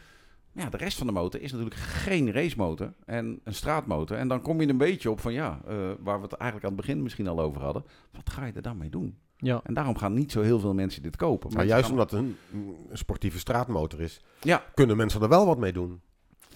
Ja, 0.52 0.68
de 0.70 0.76
rest 0.76 0.98
van 0.98 1.06
de 1.06 1.12
motor 1.12 1.40
is 1.40 1.50
natuurlijk 1.52 1.80
geen 1.80 2.32
racemotor 2.32 2.92
en 3.04 3.40
een 3.44 3.54
straatmotor. 3.54 4.16
En 4.16 4.28
dan 4.28 4.40
kom 4.42 4.60
je 4.60 4.68
een 4.68 4.76
beetje 4.78 5.10
op 5.10 5.20
van 5.20 5.32
ja, 5.32 5.60
eh, 5.68 5.74
waar 6.00 6.16
we 6.16 6.22
het 6.22 6.32
eigenlijk 6.32 6.64
aan 6.70 6.76
het 6.76 6.86
begin 6.86 7.02
misschien 7.02 7.28
al 7.28 7.40
over 7.40 7.62
hadden. 7.62 7.84
Wat 8.12 8.30
ga 8.30 8.44
je 8.44 8.52
er 8.52 8.62
dan 8.62 8.76
mee 8.78 8.90
doen? 8.90 9.16
Ja. 9.36 9.60
En 9.64 9.74
daarom 9.74 9.96
gaan 9.98 10.14
niet 10.14 10.32
zo 10.32 10.40
heel 10.42 10.58
veel 10.60 10.74
mensen 10.74 11.02
dit 11.02 11.16
kopen. 11.16 11.52
Maar 11.52 11.64
juist 11.64 11.82
gaan- 11.84 11.92
omdat 11.92 12.10
het 12.10 12.20
een, 12.20 12.36
een 12.52 12.76
sportieve 12.98 13.38
straatmotor 13.38 14.00
is, 14.00 14.20
Ja. 14.40 14.64
kunnen 14.74 14.96
mensen 14.96 15.22
er 15.22 15.28
wel 15.28 15.46
wat 15.46 15.58
mee 15.58 15.72
doen. 15.72 16.00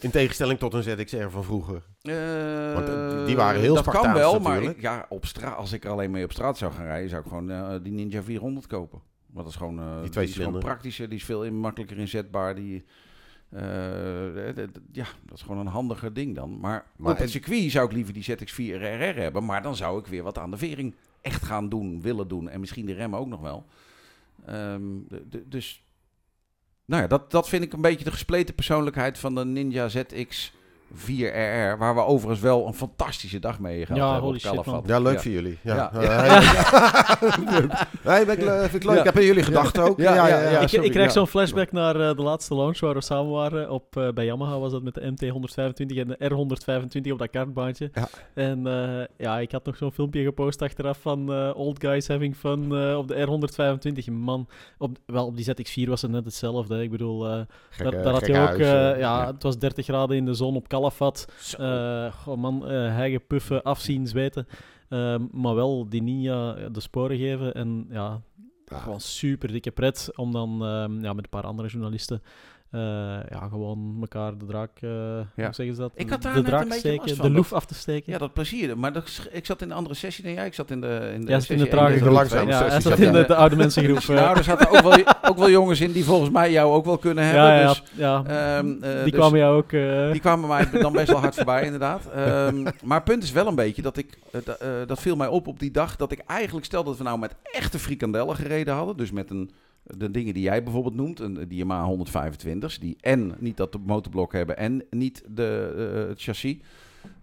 In 0.01 0.11
tegenstelling 0.11 0.59
tot 0.59 0.74
een 0.74 0.83
ZXR 0.83 1.29
van 1.29 1.45
vroeger. 1.45 1.83
Eh, 2.03 2.74
Want, 2.74 2.89
eh, 2.89 3.24
die 3.26 3.37
waren 3.37 3.61
heel 3.61 3.74
Dat 3.74 3.85
kan 3.85 3.93
Spartaans 3.93 4.18
wel, 4.18 4.33
maar 4.41 4.51
natuurlijk. 4.53 4.76
ik, 4.76 4.83
ja, 4.83 5.07
op 5.09 5.26
straat, 5.26 5.57
als 5.57 5.72
ik 5.72 5.85
er 5.85 5.91
alleen 5.91 6.11
mee 6.11 6.24
op 6.24 6.33
straat 6.33 6.59
zou 6.59 6.72
gaan 6.72 6.85
rijden, 6.85 7.09
zou 7.11 7.22
ik 7.22 7.29
gewoon 7.29 7.51
eh, 7.51 7.74
die 7.83 7.93
Ninja 7.93 8.22
400 8.22 8.66
kopen. 8.66 9.01
Want 9.26 9.45
dat 9.45 9.47
is 9.47 9.57
gewoon, 9.57 9.79
eh, 9.79 10.11
die 10.11 10.22
is 10.22 10.37
gewoon 10.37 10.59
praktischer, 10.59 11.09
die 11.09 11.18
is 11.18 11.24
veel 11.24 11.45
in- 11.45 11.57
makkelijker 11.61 11.99
inzetbaar. 11.99 12.55
Die, 12.55 12.85
eh, 13.51 13.62
ja, 14.92 15.07
dat 15.26 15.36
is 15.36 15.42
gewoon 15.42 15.59
een 15.59 15.72
handiger 15.72 16.14
ding 16.14 16.34
dan. 16.34 16.61
Maar, 16.61 16.86
Maar 16.96 17.12
op 17.12 17.18
het 17.18 17.30
circuit 17.30 17.70
zou 17.70 17.86
ik 17.86 17.92
liever 17.92 18.14
die 18.14 18.24
ZX4 18.24 18.80
RR 18.80 19.20
hebben. 19.20 19.44
Maar 19.44 19.62
dan 19.62 19.76
zou 19.76 19.99
ik 19.99 20.07
weer 20.07 20.22
wat 20.22 20.38
aan 20.38 20.51
de 20.51 20.57
vering 20.57 20.94
echt 21.20 21.44
gaan 21.44 21.68
doen, 21.68 22.03
willen 22.03 22.28
doen. 22.28 22.49
En 22.49 22.61
misschien 22.61 22.86
de 22.86 22.92
remmen 22.92 23.18
ook 23.18 23.26
nog 23.26 23.40
wel. 23.40 23.66
Ehm, 24.46 24.82
dus, 25.44 25.84
nou 26.84 27.03
ja, 27.03 27.09
dat, 27.09 27.30
dat 27.30 27.49
vind 27.49 27.64
ik 27.64 27.72
een 27.72 27.80
beetje 27.80 28.05
de 28.05 28.11
gespleten 28.11 28.55
persoonlijkheid 28.55 29.18
van 29.18 29.34
de 29.34 29.44
Ninja 29.44 29.88
ZX 29.88 30.53
4RR. 30.95 31.78
Waar 31.78 31.95
we 31.95 32.01
overigens 32.05 32.41
wel 32.41 32.66
een 32.66 32.74
fantastische 32.74 33.39
dag 33.39 33.59
mee 33.59 33.86
gehad 33.86 33.97
Ja, 34.03 34.07
hebben 34.07 34.22
holy 34.24 34.36
op 34.36 34.43
Calafat. 34.43 34.74
man. 34.74 34.82
Ja, 34.86 34.99
leuk 34.99 35.14
Ja. 35.14 35.20
voor 35.20 35.30
jullie. 35.30 35.59
Ja. 35.62 35.91
Ja. 35.93 36.03
Ja. 36.03 36.28
nee, 38.05 38.20
ik, 38.20 38.28
vind 38.70 38.74
ik 38.74 38.84
leuk. 38.84 38.95
Ja. 38.95 38.99
Ik 38.99 39.05
heb 39.05 39.16
aan 39.16 39.24
jullie 39.24 39.43
gedacht 39.43 39.78
ook. 39.78 39.99
Ja, 39.99 40.14
Ja, 40.14 40.26
ja, 40.28 40.41
ja, 40.41 40.51
ja. 40.51 40.59
ik, 40.61 40.72
ik 40.72 40.91
krijg 40.91 41.07
Ja. 41.07 41.12
zo'n 41.12 41.26
flashback 41.26 41.72
naar 41.72 42.01
eh, 42.01 42.16
de 42.16 42.22
laatste 42.22 42.55
launch 42.55 42.80
waar 42.80 42.95
we 42.95 43.03
samen 43.03 43.32
waren. 43.32 43.70
Op, 43.70 43.97
eh, 43.97 44.09
bij 44.09 44.24
Yamaha 44.24 44.59
was 44.59 44.72
dat 44.72 44.82
met 44.82 44.95
de 44.95 45.01
MT-125 45.11 45.99
en 45.99 46.09
de 46.09 46.16
R125 47.07 47.12
op 47.12 47.18
dat 47.18 47.30
kartbaantje. 47.30 47.91
Ja. 47.95 48.09
En 48.34 48.66
eh, 48.66 49.05
ja, 49.16 49.39
ik 49.39 49.53
had 49.53 49.64
nog 49.64 49.76
zo'n 49.76 49.93
filmpje 49.93 50.22
gepost 50.22 50.62
achteraf 50.62 50.99
van 51.01 51.32
eh, 51.32 51.51
old 51.55 51.80
guys 51.80 52.09
having 52.09 52.36
fun 52.36 52.76
eh, 52.76 52.97
op 52.99 53.09
de 53.09 53.26
R125. 54.07 54.12
Man, 54.12 54.49
op, 54.78 54.97
wel, 55.07 55.26
op 55.26 55.36
die 55.36 55.47
ZX4 55.51 55.89
was 55.89 56.03
het 56.03 56.11
net 56.11 56.24
hetzelfde. 56.24 56.82
Ik 56.82 56.91
bedoel, 56.91 57.26
eh, 57.26 57.41
daar, 57.78 57.91
daar 58.03 58.12
had 58.12 58.26
je 58.26 58.32
ook... 58.32 58.39
eh, 58.39 58.45
huis, 58.70 58.95
eh, 58.95 59.01
ja, 59.01 59.26
het 59.26 59.43
was 59.43 59.59
30 59.59 59.84
graden 59.84 60.16
in 60.16 60.24
de 60.24 60.34
zon 60.34 60.57
op 60.57 60.68
Calafat. 60.79 61.26
Eh 61.59 62.12
goh 62.12 62.37
man, 62.37 62.68
eh 62.68 62.95
hijgen, 62.95 63.26
puffen, 63.26 63.62
afzien, 63.62 64.07
zweten. 64.07 64.47
Ehm, 64.89 65.26
maar 65.33 65.55
wel 65.55 65.89
die 65.89 66.03
Ninja 66.03 66.53
de 66.68 66.81
sporen 66.81 67.16
geven. 67.18 67.55
En 67.55 67.87
ja, 67.91 68.20
Ja. 68.66 68.79
gewoon 68.79 69.01
super 69.01 69.53
dikke 69.53 69.70
pret 69.70 70.11
om 70.16 70.33
dan 70.33 70.64
ehm, 70.64 71.01
ja, 71.03 71.12
met 71.12 71.24
een 71.24 71.31
paar 71.31 71.43
andere 71.47 71.68
journalisten 71.68 72.22
eh, 72.71 72.81
ja, 73.31 73.49
gewoon 73.51 73.97
elkaar 74.01 74.39
de 74.39 74.45
draak, 74.47 74.71
eh 74.81 74.91
hoe 74.91 75.49
zeggen 75.51 75.75
ze 75.75 75.81
dat? 75.81 75.93
Ik 75.95 76.11
had 76.11 76.23
daar 76.23 76.35
de 76.35 76.41
net 76.41 76.49
draak 76.49 76.64
een 76.64 76.73
steken, 76.73 77.16
van, 77.16 77.27
de 77.27 77.33
loef 77.33 77.53
af 77.53 77.66
te 77.66 77.75
steken. 77.75 78.12
Ja, 78.12 78.19
dat 78.19 78.33
plezier. 78.33 78.79
Maar 78.79 78.93
dat, 78.93 79.29
ik 79.33 79.47
zat 79.47 79.62
in 79.62 79.71
een 79.71 79.77
andere 79.77 79.95
sessie 79.95 80.25
dan 80.25 80.33
jij. 80.33 80.47
Ik 80.47 80.55
zat 80.55 80.71
in 80.71 80.81
de, 80.81 81.11
in 81.14 81.25
de 81.25 81.31
Ja, 81.31 81.41
zat 81.41 81.49
in 81.51 81.57
de 81.57 81.64
sessie 81.64 81.69
trage 81.69 81.99
de 81.99 82.11
langzame 82.11 82.51
ja, 82.51 82.59
sessies, 82.62 82.83
zat 82.83 82.99
ja. 82.99 83.07
in 83.07 83.12
de, 83.12 83.25
de 83.27 83.35
oude 83.35 83.57
mensengroep. 83.57 83.99
eh. 83.99 84.09
Nou, 84.09 84.37
er 84.39 84.45
zaten 84.45 84.71
ook 84.71 84.81
wel, 84.81 84.93
ook 85.31 85.39
wel 85.39 85.51
jongens 85.51 85.81
in 85.81 85.93
die 85.93 86.05
volgens 86.05 86.31
mij 86.31 86.53
jou 86.53 86.73
ook 86.73 86.85
wel 86.85 86.99
kunnen 86.99 87.25
hebben. 87.25 87.43
ja, 87.43 87.61
ja, 87.61 87.69
dus, 87.69 87.83
ja. 87.95 88.23
ehm, 88.27 88.66
eh, 88.83 88.93
die 88.93 89.03
dus 89.03 89.21
kwamen 89.21 89.39
jou 89.39 89.57
ook... 89.57 89.73
eh, 89.73 90.11
die 90.12 90.21
kwamen 90.21 90.49
mij 90.49 90.81
dan 90.81 90.93
best 90.93 91.09
wel 91.11 91.21
hard 91.21 91.35
voorbij, 91.35 91.62
inderdaad. 91.64 92.03
Ehm, 92.14 92.62
maar 92.85 92.97
het 92.97 93.05
punt 93.05 93.23
is 93.23 93.33
wel 93.33 93.47
een 93.47 93.55
beetje 93.55 93.83
dat 93.83 93.97
ik... 93.97 94.19
da- 94.45 94.85
dat 94.87 95.01
viel 95.01 95.16
mij 95.16 95.29
op 95.29 95.47
op 95.47 95.59
die 95.59 95.71
dag 95.71 95.97
dat 95.97 96.12
ik 96.12 96.23
eigenlijk... 96.27 96.66
Stel 96.66 96.85
dat 96.85 96.97
we 96.97 97.05
nou 97.05 97.19
met 97.19 97.35
echte 97.53 97.79
frikandellen 97.79 98.37
gereden 98.37 98.75
hadden. 98.75 98.97
Dus 98.97 99.11
met 99.11 99.31
een, 99.31 99.51
de 99.83 100.11
dingen 100.11 100.35
die 100.35 100.43
jij 100.43 100.62
bijvoorbeeld 100.62 100.95
noemt. 100.95 101.20
Een, 101.20 101.49
die 101.49 101.59
Yamaha 101.59 101.97
125's. 101.97 102.79
Die 102.79 102.97
en 103.01 103.35
niet 103.39 103.57
dat 103.57 103.79
motorblok 103.87 104.33
hebben 104.33 104.57
en 104.57 104.85
niet 104.91 105.22
de, 105.29 105.74
eh, 105.76 106.09
het 106.09 106.22
chassis. 106.22 106.57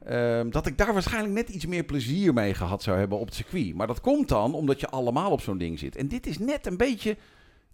Ehm, 0.04 0.50
dat 0.50 0.66
ik 0.66 0.78
daar 0.78 0.94
waarschijnlijk 0.94 1.34
net 1.34 1.50
iets 1.50 1.66
meer 1.66 1.84
plezier 1.84 2.34
mee 2.34 2.54
gehad 2.54 2.84
zou 2.84 2.98
hebben 2.98 3.20
op 3.20 3.26
het 3.26 3.36
circuit. 3.36 3.74
Maar 3.74 3.88
dat 3.88 4.02
komt 4.02 4.30
dan 4.30 4.54
omdat 4.54 4.80
je 4.80 4.90
allemaal 4.90 5.32
op 5.32 5.42
zo'n 5.42 5.58
ding 5.58 5.80
zit. 5.80 5.96
En 5.96 6.08
dit 6.08 6.28
is 6.28 6.38
net 6.38 6.66
een 6.66 6.78
beetje 6.78 7.18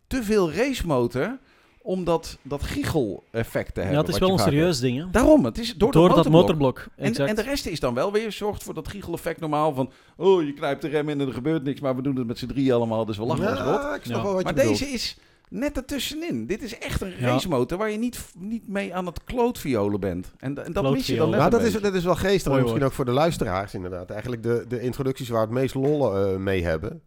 te 0.07 0.23
veel 0.23 0.51
racemotor 0.51 1.39
om 1.83 2.03
dat, 2.03 2.37
dat 2.41 2.63
giechel-effect 2.63 3.73
te 3.73 3.79
hebben. 3.79 3.97
ja, 3.99 4.03
het 4.05 4.13
is 4.13 4.19
wel 4.19 4.31
een 4.31 4.39
serieus 4.39 4.79
ding, 4.79 4.97
hè? 4.97 5.09
Daarom, 5.11 5.45
het 5.45 5.57
is 5.57 5.75
door, 5.75 5.91
Door 5.91 6.07
dat 6.09 6.29
motorblok. 6.29 6.41
motorblok. 6.41 6.87
En, 6.95 7.27
en 7.27 7.35
de 7.35 7.41
rest 7.41 7.65
is 7.65 7.79
dan 7.79 7.93
wel 7.93 8.11
weer, 8.11 8.31
zorgt 8.31 8.63
voor 8.63 8.73
dat 8.73 8.87
giecheleffect 8.87 9.39
normaal 9.39 9.73
van... 9.73 9.91
Oh, 10.17 10.43
je 10.43 10.53
knijpt 10.53 10.81
de 10.81 10.87
rem 10.87 11.09
in 11.09 11.21
en 11.21 11.27
er 11.27 11.33
gebeurt 11.33 11.63
niks, 11.63 11.79
maar 11.79 11.95
we 11.95 12.01
doen 12.01 12.15
het 12.15 12.27
met 12.27 12.37
z'n 12.37 12.45
drie 12.47 12.73
allemaal, 12.73 13.05
dus 13.05 13.17
we 13.17 13.23
lachen 13.25 13.47
als 13.49 13.59
rot. 13.59 13.81
Ja, 13.81 13.95
ik 13.95 14.03
snap 14.03 14.17
Ja. 14.17 14.23
wel 14.23 14.33
wat 14.33 14.43
Maar 14.43 14.55
je 14.57 14.67
deze 14.69 14.85
is 14.85 15.17
net 15.49 15.77
ertussenin. 15.77 16.45
Dit 16.45 16.61
is 16.63 16.77
echt 16.77 17.01
een 17.01 17.09
Ja. 17.19 17.27
racemotor 17.27 17.77
waar 17.77 17.89
je 17.91 17.97
niet, 17.97 18.19
niet 18.37 18.67
mee 18.67 18.95
aan 18.95 19.05
het 19.05 19.23
klootviolen 19.23 19.99
bent. 19.99 20.31
En, 20.39 20.65
en 20.65 20.73
dat 20.73 20.91
mis 20.91 21.07
je 21.07 21.15
dan 21.15 21.29
net 21.29 21.39
Nou, 21.39 21.51
dat 21.51 21.61
is, 21.63 21.73
dat 21.73 21.93
is 21.93 22.03
wel 22.03 22.15
geestig. 22.15 22.51
Misschien 22.51 22.71
woord. 22.71 22.83
ook 22.83 22.91
voor 22.91 23.05
de 23.05 23.11
luisteraars 23.11 23.73
inderdaad. 23.73 24.09
Eigenlijk 24.09 24.43
de, 24.43 24.65
de 24.67 24.81
introducties 24.81 25.29
waar 25.29 25.47
we 25.47 25.53
het 25.53 25.61
meest 25.61 25.73
lollen 25.75 26.31
eh, 26.33 26.37
mee 26.37 26.63
hebben. 26.63 27.01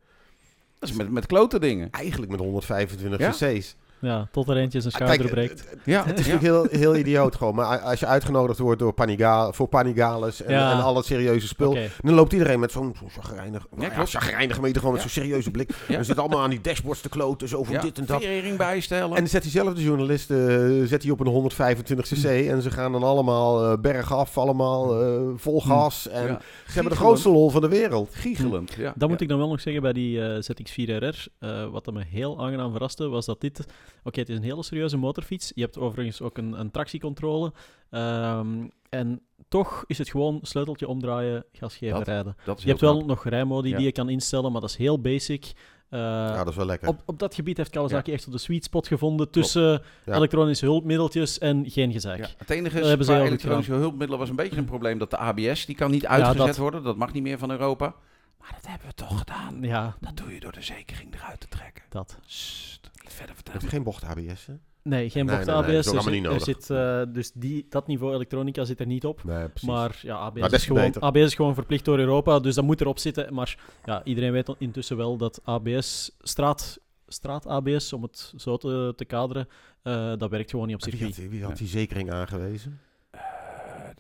Dat 0.79 0.89
is 0.89 0.95
met, 0.97 1.11
met 1.11 1.27
klote 1.27 1.59
dingen. 1.59 1.89
Eigenlijk 1.91 2.31
met 2.31 2.41
125 2.41 3.18
Ja? 3.20 3.31
cc's. 3.31 3.77
Ja, 4.05 4.28
tot 4.32 4.48
er 4.48 4.57
eentje 4.57 4.80
zijn 4.80 4.92
Ah, 4.94 4.98
schouder 5.00 5.20
kijk, 5.26 5.34
breekt. 5.38 5.70
het- 5.70 5.78
Ja, 5.84 6.05
Het 6.05 6.18
is 6.18 6.26
ja. 6.26 6.32
natuurlijk 6.32 6.70
heel, 6.70 6.80
heel 6.80 6.96
idioot 6.96 7.36
gewoon. 7.36 7.55
Maar 7.55 7.78
als 7.78 8.00
je 8.00 8.07
uitgenodigd 8.07 8.59
wordt 8.59 8.78
door 8.78 8.92
Paniga 8.92 9.52
voor 9.52 9.68
Panigales 9.68 10.42
en, 10.42 10.52
Ja. 10.55 10.72
en 10.72 10.80
al 10.82 10.96
het 10.96 11.05
serieuze 11.05 11.46
spul. 11.46 11.76
Dan 12.02 12.14
loopt 12.14 12.32
iedereen 12.32 12.61
met 12.61 12.72
zo'n 12.72 12.94
zo 12.98 13.07
chagrijnig, 13.20 13.66
nou 13.70 13.82
ja, 13.82 13.88
klopt. 13.88 14.11
chagrijnig 14.11 14.61
meter 14.61 14.76
gewoon 14.78 14.92
met 14.92 15.00
zo'n 15.02 15.11
serieuze 15.11 15.50
blik. 15.50 15.70
Ja. 15.88 15.96
En 15.96 16.05
zit 16.05 16.18
allemaal 16.18 16.40
aan 16.42 16.50
die 16.50 16.61
dashboards 16.61 17.00
te 17.00 17.09
kloten, 17.09 17.48
zo 17.48 17.62
van 17.64 17.74
Ja, 17.74 17.80
dit 17.80 17.98
en 17.98 18.05
dat. 18.07 18.20
Verering 18.22 18.57
bijstellen. 18.57 19.09
En 19.11 19.16
dan 19.16 19.26
zet 19.28 19.42
diezelfde 19.42 19.82
journalist 19.82 20.30
eh, 20.30 20.38
zet 20.84 21.02
hij 21.02 21.11
op 21.12 21.20
een 21.20 21.26
125 21.26 22.07
cc 22.07 22.24
en 22.48 22.62
ze 22.62 22.70
gaan 22.70 22.92
dan 22.92 23.02
allemaal 23.02 23.64
eh 23.64 23.78
bergaf, 23.80 24.38
allemaal 24.38 25.02
eh, 25.02 25.20
vol 25.36 25.61
gas. 25.61 26.09
En 26.09 26.26
Ja. 26.26 26.40
ze 26.66 26.72
hebben 26.72 26.92
de 26.92 26.98
grootste 26.98 27.28
lol 27.30 27.50
van 27.50 27.61
de 27.61 27.68
wereld. 27.68 28.14
Giechelend, 28.14 28.72
ja. 28.72 28.92
Dat 28.96 29.09
moet 29.09 29.18
Ja. 29.18 29.24
ik 29.24 29.28
dan 29.30 29.38
wel 29.38 29.48
nog 29.48 29.61
zeggen 29.61 29.82
bij 29.82 29.92
die 29.92 30.22
eh, 30.22 30.42
ZX4RR. 30.42 31.26
eh 31.38 31.66
wat 31.70 31.84
dat 31.84 31.94
me 31.94 32.02
heel 32.09 32.40
aangenaam 32.44 32.70
verraste, 32.70 33.09
was 33.09 33.26
dat 33.26 33.40
dit... 33.40 33.64
Oké, 34.05 34.20
het 34.20 34.28
is 34.28 34.36
een 34.36 34.42
hele 34.42 34.62
serieuze 34.62 34.96
motorfiets. 34.96 35.52
Je 35.55 35.62
hebt 35.62 35.78
overigens 35.78 36.20
ook 36.20 36.38
een, 36.38 36.61
een 36.61 36.70
tractiecontrole. 36.70 37.52
Ehm, 37.90 38.66
en 38.88 39.20
toch 39.48 39.84
is 39.86 39.98
het 39.98 40.09
gewoon 40.11 40.38
sleuteltje 40.42 40.88
omdraaien, 40.88 41.44
gas 41.52 41.76
geven, 41.76 41.96
Dat 41.98 42.07
rijden. 42.07 42.36
Dat 42.44 42.62
Je 42.62 42.68
hebt 42.68 42.80
wel 42.80 43.05
nog 43.05 43.24
rijmodi 43.28 43.68
Ja. 43.68 43.76
die 43.76 43.86
je 43.86 43.92
kan 43.92 44.09
instellen, 44.09 44.52
maar 44.52 44.61
dat 44.61 44.70
is 44.70 44.76
heel 44.76 45.00
basic. 45.00 45.52
Eh, 45.88 46.00
ja, 46.00 46.36
dat 46.38 46.48
is 46.48 46.57
wel 46.57 46.66
lekker. 46.66 46.88
op, 46.88 47.02
op 47.07 47.18
dat 47.18 47.34
gebied 47.34 47.57
heeft 47.57 47.70
Kawasaki 47.70 48.12
echt 48.12 48.32
de 48.32 48.38
sweet 48.38 48.64
spot 48.64 48.86
gevonden 48.86 49.30
tussen 49.30 49.82
Ja. 50.05 50.14
elektronische 50.14 50.64
hulpmiddeltjes 50.64 51.38
en 51.38 51.70
geen 51.70 51.92
gezeik. 51.92 52.18
Ja, 52.18 52.28
het 52.36 52.50
enige 52.50 52.80
is, 52.80 52.86
hebben 52.88 53.07
ze 53.07 53.20
elektronische 53.20 53.72
hulpmiddelen 53.72 54.18
was 54.18 54.28
een 54.28 54.36
beetje 54.36 54.57
een 54.57 54.64
probleem 54.64 54.98
dat 54.98 55.11
de 55.11 55.16
ABS, 55.16 55.66
die 55.66 55.74
kan 55.74 55.90
niet 55.90 56.07
uitgezet 56.07 56.46
dat. 56.46 56.57
worden. 56.57 56.82
Dat 56.82 56.96
mag 56.96 57.12
niet 57.12 57.22
meer 57.22 57.38
van 57.38 57.50
Europa. 57.50 57.94
Maar 58.40 58.52
dat 58.62 58.70
hebben 58.70 58.88
we 58.88 58.94
toch 58.94 59.18
gedaan. 59.18 59.59
Ja, 59.62 59.96
Dat 60.00 60.16
doe 60.16 60.34
je 60.34 60.40
door 60.40 60.52
de 60.52 60.62
zekering 60.62 61.14
eruit 61.14 61.40
te 61.40 61.48
trekken. 61.48 61.82
dat. 61.88 62.18
Sst, 62.26 62.84
verder 63.12 63.36
Heb 63.50 63.61
je 63.61 63.68
geen 63.68 63.82
bocht 63.82 64.05
ABS? 64.05 64.46
Hè? 64.46 64.55
Nee, 64.82 65.11
geen 65.11 65.26
Nee, 65.26 65.34
bocht 65.34 65.46
nee, 65.46 65.57
nee, 65.57 65.64
ABS. 65.76 65.86
er 65.86 65.92
allemaal 65.92 66.02
zit- 66.02 66.12
niet 66.12 66.24
er 66.24 66.28
nodig. 66.30 66.44
zit, 66.44 66.70
eh, 66.70 67.02
dus 67.09 67.32
die, 67.32 67.66
dat 67.68 67.86
niveau 67.86 68.14
elektronica 68.14 68.64
zit 68.64 68.80
er 68.80 68.86
niet 68.86 69.05
op. 69.05 69.24
Nee, 69.24 69.48
precies. 69.48 69.68
Maar 69.68 69.98
ja, 70.02 70.16
ABS, 70.16 70.40
Maar 70.40 70.52
is 70.52 70.66
gewoon, 70.66 70.82
beter. 70.82 71.02
ABS 71.02 71.20
is 71.20 71.34
gewoon 71.34 71.55
verplicht 71.55 71.84
door 71.84 71.98
Europa, 71.98 72.38
dus 72.40 72.55
dat 72.55 72.64
moet 72.64 72.80
erop 72.80 72.98
zitten. 72.98 73.34
Maar 73.34 73.59
ja, 73.84 74.05
iedereen 74.05 74.32
weet 74.32 74.55
intussen 74.59 74.96
wel 74.96 75.16
dat 75.16 75.40
ABS, 75.44 76.16
straat, 76.20 76.80
straat 77.07 77.46
ABS, 77.46 77.92
om 77.92 78.02
het 78.02 78.32
zo 78.36 78.57
te, 78.57 78.92
te 78.96 79.05
kaderen, 79.05 79.48
eh, 79.82 80.12
dat 80.16 80.30
werkt 80.30 80.50
gewoon 80.50 80.66
niet 80.66 80.76
op 80.76 80.82
wie 80.84 80.90
circuit. 80.96 81.16
had, 81.16 81.26
wie 81.30 81.44
had 81.44 81.57
die 81.57 81.68
zekering 81.68 82.12
aangewezen? 82.12 82.80
Eh, 83.11 83.20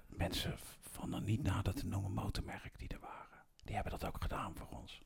mensen 0.08 0.54
van 0.90 1.12
een 1.12 1.24
niet 1.24 1.42
nader 1.42 1.74
te 1.74 1.86
noemen 1.86 2.12
motormerk 2.12 2.72
die 2.78 2.88
er 2.88 2.98
waren. 3.00 3.44
Die 3.64 3.74
hebben 3.74 3.92
dat 3.98 4.06
ook 4.06 4.16
gedaan 4.22 4.52
voor 4.54 4.78
ons. 4.80 5.00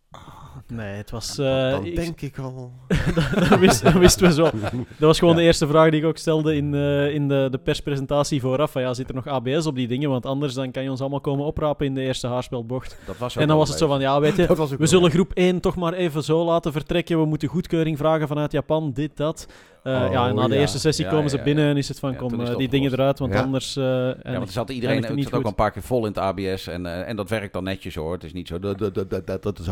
Nee, 0.72 0.94
het 0.96 1.10
was... 1.10 1.36
dan 1.36 1.46
eh, 1.46 1.84
ik- 1.84 1.96
denk 1.96 2.20
ik 2.20 2.38
al. 2.38 2.72
dat, 3.48 3.58
wist, 3.58 3.82
dat 3.82 3.92
wisten 3.92 4.26
we 4.26 4.32
zo. 4.32 4.42
Dat 4.72 4.80
was 4.98 5.18
gewoon 5.18 5.34
Ja. 5.34 5.40
de 5.40 5.46
eerste 5.46 5.66
vraag 5.66 5.90
die 5.90 6.00
ik 6.00 6.06
ook 6.06 6.16
stelde 6.16 6.56
in, 6.56 6.74
eh, 6.74 7.14
in 7.14 7.28
de, 7.28 7.48
de 7.50 7.58
perspresentatie 7.58 8.40
vooraf. 8.40 8.70
Van, 8.70 8.82
ja, 8.82 8.94
zit 8.94 9.08
er 9.08 9.14
nog 9.14 9.26
ABS 9.26 9.66
op 9.66 9.74
die 9.74 9.88
dingen? 9.88 10.10
Want 10.10 10.26
anders 10.26 10.54
dan 10.54 10.70
kan 10.70 10.82
je 10.82 10.90
ons 10.90 11.00
allemaal 11.00 11.20
komen 11.20 11.44
oprapen 11.44 11.86
in 11.86 11.94
de 11.94 12.00
eerste 12.00 12.26
haarspeldbocht. 12.26 12.98
Dat 13.06 13.18
was 13.18 13.36
En 13.36 13.48
dan 13.48 13.56
was 13.56 13.68
het 13.68 13.78
zo 13.78 13.86
van, 13.86 14.00
ja, 14.00 14.20
weet 14.20 14.36
je, 14.36 14.46
Dat 14.56 14.68
we 14.70 14.86
zullen 14.86 15.10
groep 15.10 15.32
1 15.32 15.60
toch 15.60 15.76
maar 15.76 15.92
even 15.92 16.22
zo 16.24 16.44
laten 16.44 16.72
vertrekken. 16.72 17.20
We 17.20 17.26
moeten 17.26 17.48
goedkeuring 17.48 17.98
vragen 17.98 18.28
vanuit 18.28 18.52
Japan, 18.52 18.92
dit, 18.92 19.16
dat. 19.16 19.46
Eh, 19.88 20.04
Oh, 20.04 20.12
ja, 20.12 20.28
en 20.28 20.34
na 20.34 20.46
de 20.48 20.54
ja. 20.54 20.60
eerste 20.60 20.78
sessie 20.78 21.04
Ja, 21.04 21.10
komen 21.10 21.30
ze 21.30 21.36
ja. 21.36 21.42
binnen 21.42 21.68
en 21.68 21.76
is 21.76 21.88
het 21.88 21.98
van, 21.98 22.12
Ja, 22.12 22.16
kom, 22.18 22.40
eh, 22.40 22.48
het 22.48 22.58
die 22.58 22.68
dingen 22.68 22.92
eruit, 22.92 23.18
want 23.18 23.32
Ja. 23.32 23.40
anders... 23.42 23.76
eh, 23.76 23.84
Ja, 23.84 24.14
want 24.22 24.46
er 24.46 24.52
zat 24.52 24.70
iedereen, 24.70 24.96
het 24.96 25.06
zat 25.06 25.14
niet 25.16 25.32
ook 25.32 25.42
al 25.42 25.48
een 25.48 25.54
paar 25.54 25.70
keer 25.70 25.82
vol 25.82 26.00
in 26.00 26.12
het 26.12 26.18
ABS 26.18 26.66
en, 26.66 27.06
en 27.06 27.16
dat 27.16 27.28
werkt 27.28 27.52
dan 27.52 27.64
netjes 27.64 27.94
hoor. 27.94 28.12
Het 28.12 28.24
is 28.24 28.32
niet 28.32 28.48
zo 28.48 28.58
dat, 28.58 28.78
dat, 28.78 28.94
dat, 28.94 29.10
dat, 29.10 29.26
dat, 29.26 29.42
dat 29.42 29.58
is. 29.58 29.66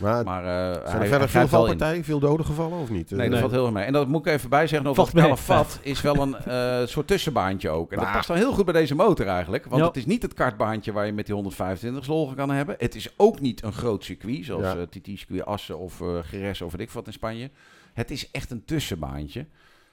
Maar 0.00 0.24
Maar 0.24 0.44
eh, 0.44 0.88
zijn 0.88 1.02
er 1.02 1.08
verder 1.08 1.28
veel 1.28 1.48
valpartijen, 1.48 2.04
veel 2.04 2.18
doden 2.18 2.46
gevallen 2.46 2.78
of 2.78 2.90
niet? 2.90 3.10
Nee, 3.10 3.30
dat 3.30 3.38
valt 3.38 3.50
heel 3.52 3.64
erg 3.64 3.72
mee. 3.72 3.84
En 3.84 3.92
dat 3.92 4.08
moet 4.08 4.26
ik 4.26 4.32
even 4.32 4.50
bij 4.50 4.66
zeggen 4.66 4.88
over 4.88 4.94
Valt 4.94 5.06
het 5.06 5.16
mee. 5.16 5.24
Calafat 5.24 5.78
is 5.82 6.00
wel 6.00 6.16
een 6.16 6.36
eh, 6.36 6.86
soort 6.86 7.06
tussenbaantje 7.06 7.68
ook. 7.70 7.92
En 7.92 7.98
dat 7.98 8.12
past 8.12 8.28
dan 8.28 8.36
heel 8.36 8.52
goed 8.52 8.64
bij 8.64 8.74
deze 8.74 8.94
motor 8.94 9.26
eigenlijk. 9.26 9.64
Want 9.64 9.80
Ja. 9.80 9.86
het 9.88 9.96
is 9.96 10.06
niet 10.06 10.22
het 10.22 10.34
kartbaantje 10.34 10.92
waar 10.92 11.06
je 11.06 11.12
met 11.12 11.26
die 11.26 11.34
125 11.34 12.06
lolgen 12.06 12.36
kan 12.36 12.50
hebben. 12.50 12.74
Het 12.78 12.94
is 12.94 13.08
ook 13.16 13.40
niet 13.40 13.62
een 13.62 13.72
groot 13.72 14.04
circuit, 14.04 14.44
zoals 14.44 14.62
Ja. 14.62 14.86
TT-circuit 14.86 15.44
Assen 15.44 15.78
of 15.78 16.00
eh 16.00 16.06
Geres 16.22 16.62
of 16.62 16.72
weet 16.72 16.80
ik 16.80 16.90
wat 16.90 17.06
in 17.06 17.12
Spanje. 17.12 17.50
Het 18.00 18.10
is 18.10 18.30
echt 18.30 18.50
een 18.50 18.64
tussenbaantje. 18.64 19.46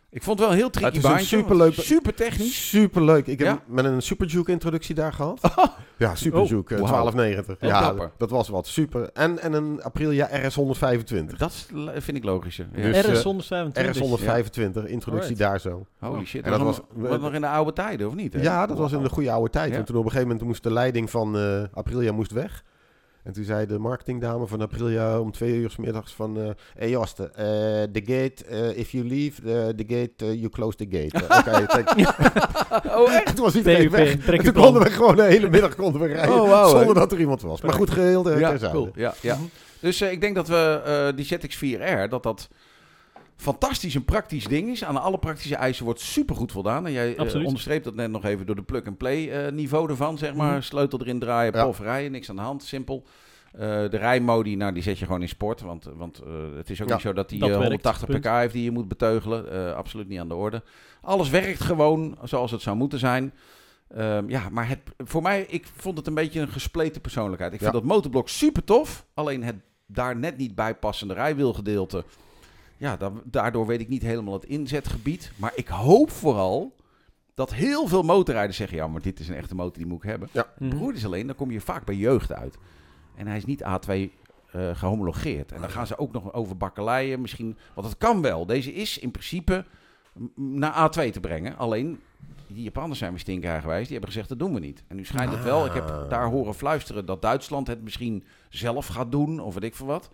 Ik 0.09 0.23
vond 0.23 0.39
het 0.39 0.47
wel 0.47 0.55
een 0.57 0.61
heel 0.61 0.69
tricky 0.69 0.87
Het 0.87 0.97
is 0.97 1.03
een 1.03 1.09
baantje. 1.15 1.37
superleuk- 1.37 1.73
Super 1.73 2.13
technisch. 2.13 2.69
Superleuk. 2.69 3.27
Ik 3.27 3.39
heb 3.39 3.47
Ja? 3.47 3.61
met 3.67 3.85
een 3.85 4.01
Super 4.01 4.27
Juke 4.27 4.51
introductie 4.51 4.95
daar 4.95 5.13
gehad. 5.13 5.39
Ja, 5.97 6.15
Super 6.15 6.39
Oh, 6.39 6.45
eh, 6.45 6.51
wauw. 6.51 6.65
1290. 6.65 7.55
Heel 7.59 7.69
ja, 7.69 7.81
dapper. 7.81 8.11
dat 8.17 8.29
was 8.29 8.47
wat. 8.49 8.67
Super. 8.67 9.09
En, 9.13 9.39
en 9.39 9.53
een 9.53 9.83
Aprilia 9.83 10.29
RS 10.31 10.55
125. 10.55 11.37
Dat 11.37 11.67
vind 11.97 12.17
ik 12.17 12.23
logischer. 12.23 12.67
Ja. 12.73 12.81
Dus, 12.81 13.05
eh, 13.05 13.13
RS 13.13 13.23
125. 13.23 13.91
RS 13.95 13.99
125, 13.99 14.85
introductie 14.85 15.29
Alright. 15.45 15.63
daar 15.63 15.71
zo. 15.71 15.85
Holy 15.99 16.25
shit. 16.25 16.43
En 16.43 16.51
dat 16.51 16.61
was, 16.61 16.79
was- 16.93 17.19
nog, 17.19 17.33
in 17.33 17.41
de 17.41 17.47
oude 17.47 17.73
tijden, 17.73 18.07
of 18.07 18.15
niet? 18.15 18.33
hè? 18.33 18.41
Ja, 18.41 18.65
dat 18.65 18.77
was 18.77 18.91
in 18.91 19.01
de 19.03 19.09
goede 19.09 19.31
oude 19.31 19.49
tijd. 19.49 19.71
Ja. 19.71 19.77
En 19.77 19.85
toen 19.85 19.95
op 19.95 20.03
een 20.03 20.09
gegeven 20.11 20.27
moment 20.29 20.47
moest 20.47 20.63
de 20.63 20.71
leiding 20.71 21.09
van 21.09 21.37
eh, 21.37 21.63
Aprilia 21.73 22.11
moest 22.11 22.31
weg. 22.31 22.63
En 23.27 23.33
toen 23.33 23.43
zei 23.43 23.65
de 23.65 23.79
marketingdame 23.79 24.47
van 24.47 24.61
Aprilia 24.61 25.19
om 25.19 25.31
twee 25.31 25.53
uur 25.53 25.69
's 25.69 25.75
middags 25.75 26.13
van... 26.13 26.37
eh 26.39 26.49
hey 26.75 26.89
Joste, 26.89 27.23
eh, 27.23 27.43
the 27.91 28.01
gate, 28.05 28.45
eh, 28.45 28.77
if 28.77 28.91
you 28.91 29.07
leave 29.07 29.41
the, 29.41 29.73
the 29.75 29.95
gate, 29.95 30.39
you 30.39 30.49
close 30.49 30.77
the 30.77 30.87
gate. 30.89 31.25
Oké, 31.39 32.97
Oh, 32.97 33.13
echt? 33.13 33.35
toen 33.35 33.45
was 33.45 33.55
iedereen 33.55 33.89
weg. 33.89 34.11
En 34.27 34.43
toen 34.43 34.53
plan. 34.53 34.63
konden 34.65 34.81
we 34.83 34.89
gewoon 34.89 35.15
de 35.15 35.23
hele 35.23 35.49
middag 35.49 35.75
konden 35.75 36.01
we 36.01 36.07
rijden 36.07 36.35
Oh, 36.41 36.69
zonder 36.69 36.95
dat 36.95 37.11
er 37.11 37.19
iemand 37.19 37.41
was. 37.41 37.61
Maar 37.61 37.73
goed, 37.73 37.89
geheel 37.91 38.31
uh, 38.31 38.39
Ja, 38.39 38.49
terzijde. 38.49 38.75
cool. 38.75 38.89
Ja, 38.95 39.13
ja. 39.21 39.37
Dus 39.79 40.01
eh, 40.01 40.11
ik 40.11 40.21
denk 40.21 40.35
dat 40.35 40.47
we 40.47 40.81
eh, 40.85 41.15
die 41.15 41.39
ZX4R, 41.39 42.09
dat 42.09 42.23
dat 42.23 42.47
fantastisch 43.37 43.95
een 43.95 44.05
praktisch 44.05 44.45
ding 44.47 44.69
is. 44.69 44.83
Aan 44.83 45.01
alle 45.01 45.17
praktische 45.19 45.55
eisen 45.55 45.85
wordt 45.85 45.99
supergoed 45.99 46.51
voldaan. 46.51 46.85
En 46.85 46.91
jij 46.91 47.15
eh, 47.15 47.45
onderstreept 47.45 47.83
dat 47.83 47.95
net 47.95 48.11
nog 48.11 48.25
even 48.25 48.45
door 48.45 48.55
de 48.55 48.61
plug-and-play 48.63 49.29
eh, 49.29 49.51
niveau 49.51 49.89
ervan, 49.89 50.17
zeg 50.17 50.35
maar. 50.35 50.51
Mhm. 50.51 50.61
Sleutel 50.61 50.99
erin 51.01 51.19
draaien, 51.19 51.53
Ja. 51.55 51.65
pof 51.65 51.79
rijden, 51.79 52.11
niks 52.11 52.29
aan 52.29 52.35
de 52.35 52.41
hand, 52.41 52.63
simpel. 52.63 53.03
Eh, 53.51 53.59
de 53.89 53.97
rijmodi, 53.97 54.55
nou, 54.55 54.73
die 54.73 54.83
zet 54.83 54.99
je 54.99 55.05
gewoon 55.05 55.21
in 55.21 55.29
sport. 55.29 55.61
Want, 55.61 55.89
want 55.95 56.19
eh, 56.19 56.31
het 56.55 56.69
is 56.69 56.81
ook 56.81 56.87
Ja, 56.87 56.93
niet 56.93 57.03
zo 57.03 57.13
dat 57.13 57.29
die 57.29 57.39
dat 57.39 57.49
eh, 57.49 57.53
werkt, 57.55 57.67
180 57.69 58.07
punt. 58.07 58.21
pk 58.21 58.29
heeft 58.29 58.53
die 58.53 58.63
je 58.63 58.71
moet 58.71 58.87
beteugelen. 58.87 59.51
Eh, 59.51 59.73
absoluut 59.75 60.07
niet 60.07 60.19
aan 60.19 60.27
de 60.27 60.35
orde. 60.35 60.63
Alles 61.01 61.29
werkt 61.29 61.59
gewoon 61.61 62.17
zoals 62.23 62.51
het 62.51 62.61
zou 62.61 62.77
moeten 62.77 62.99
zijn. 62.99 63.33
Ehm, 63.87 64.29
ja, 64.29 64.49
maar 64.51 64.67
het, 64.69 64.79
voor 64.97 65.21
mij, 65.21 65.45
ik 65.49 65.67
vond 65.75 65.97
het 65.97 66.07
een 66.07 66.13
beetje 66.13 66.39
een 66.39 66.47
gespleten 66.47 67.01
persoonlijkheid. 67.01 67.53
Ik 67.53 67.59
vind 67.59 67.73
dat 67.73 67.83
motorblok 67.83 68.29
super 68.29 68.63
tof. 68.63 69.05
Alleen 69.13 69.43
het 69.43 69.55
daar 69.85 70.15
net 70.17 70.37
niet 70.37 70.55
bij 70.55 70.75
passende 70.75 71.13
rijwielgedeelte. 71.13 72.03
Ja, 72.77 72.97
da- 72.97 73.11
daardoor 73.23 73.65
weet 73.65 73.79
ik 73.81 73.87
niet 73.89 74.01
helemaal 74.01 74.33
het 74.33 74.45
inzetgebied. 74.45 75.31
Maar 75.35 75.51
ik 75.55 75.67
hoop 75.67 76.11
vooral 76.11 76.75
dat 77.33 77.53
heel 77.53 77.87
veel 77.87 78.03
motorrijders 78.03 78.57
zeggen... 78.57 78.77
ja, 78.77 78.87
maar 78.87 79.01
dit 79.01 79.19
is 79.19 79.27
een 79.29 79.35
echte 79.35 79.55
motor, 79.55 79.73
die 79.77 79.85
moet 79.85 80.03
ik 80.03 80.09
hebben. 80.09 80.29
Beroerd 80.59 80.95
is 80.95 81.05
alleen, 81.05 81.27
dan 81.27 81.35
kom 81.35 81.51
je 81.51 81.61
vaak 81.61 81.85
bij 81.85 81.95
jeugd 81.95 82.33
uit. 82.33 82.57
En 83.15 83.27
hij 83.27 83.37
is 83.37 83.45
niet 83.45 83.63
A2 83.63 83.91
eh, 84.51 84.69
gehomologeerd. 84.75 85.51
En 85.51 85.61
dan 85.61 85.69
gaan 85.69 85.87
ze 85.87 85.97
ook 85.97 86.11
nog 86.11 86.33
over 86.33 86.57
bakkeleien 86.57 87.21
misschien... 87.21 87.57
Want 87.73 87.87
het 87.87 87.97
kan 87.97 88.21
wel. 88.21 88.45
Deze 88.45 88.73
is 88.73 88.97
in 88.99 89.11
principe 89.11 89.65
naar 90.35 90.89
A2 90.91 91.11
te 91.11 91.19
brengen. 91.19 91.57
Alleen, 91.57 91.99
die 92.47 92.63
Japanners 92.63 92.99
zijn 92.99 93.11
weer 93.11 93.19
stinkerijgewijs. 93.19 93.81
Die 93.83 93.91
hebben 93.91 94.09
gezegd, 94.09 94.29
dat 94.29 94.39
doen 94.39 94.53
we 94.53 94.59
niet. 94.59 94.83
En 94.87 94.95
nu 94.95 95.05
schijnt 95.05 95.31
het 95.31 95.43
wel. 95.43 95.65
Ik 95.65 95.73
heb 95.73 95.89
Ah. 95.89 96.09
daar 96.09 96.25
horen 96.29 96.53
fluisteren 96.53 97.05
dat 97.05 97.21
Duitsland 97.21 97.67
het 97.67 97.83
misschien 97.83 98.23
zelf 98.49 98.87
gaat 98.87 99.11
doen. 99.11 99.39
Of 99.39 99.53
weet 99.53 99.63
ik 99.63 99.75
veel 99.75 99.85
wat. 99.85 100.09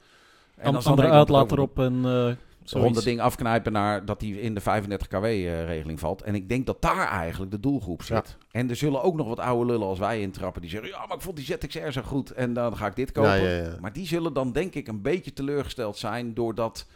En 0.55 0.65
An- 0.65 0.73
dan 0.73 0.81
zal 0.81 0.91
andere 0.91 1.09
uitlaat 1.11 1.51
erop 1.51 1.79
en 1.79 2.05
eh 2.05 2.31
zoiets. 2.69 2.93
Ronde 2.93 3.03
ding 3.03 3.19
afknijpen 3.19 3.71
naar 3.71 4.05
dat 4.05 4.21
hij 4.21 4.29
in 4.29 4.53
de 4.53 4.61
35 4.61 5.07
kW-regeling 5.07 5.99
valt. 5.99 6.21
En 6.21 6.35
ik 6.35 6.49
denk 6.49 6.65
dat 6.65 6.81
daar 6.81 7.07
eigenlijk 7.07 7.51
de 7.51 7.59
doelgroep 7.59 8.03
zit. 8.03 8.37
En 8.51 8.69
er 8.69 8.75
zullen 8.75 9.03
ook 9.03 9.15
nog 9.15 9.27
wat 9.27 9.39
oude 9.39 9.71
lullen 9.71 9.87
als 9.87 9.99
wij 9.99 10.21
intrappen. 10.21 10.61
Die 10.61 10.69
zeggen, 10.69 10.89
ja, 10.89 11.05
maar 11.05 11.15
ik 11.15 11.23
vond 11.23 11.35
die 11.35 11.45
ZXR 11.45 11.89
zo 11.89 12.01
goed. 12.01 12.31
En 12.31 12.53
dan 12.53 12.77
ga 12.77 12.87
ik 12.87 12.95
dit 12.95 13.11
kopen. 13.11 13.41
Ja, 13.41 13.49
ja, 13.49 13.63
ja. 13.63 13.77
Maar 13.79 13.93
die 13.93 14.07
zullen 14.07 14.33
dan 14.33 14.51
denk 14.51 14.73
ik 14.73 14.87
een 14.87 15.01
beetje 15.01 15.33
teleurgesteld 15.33 15.97
zijn. 15.97 16.33
Doordat 16.33 16.87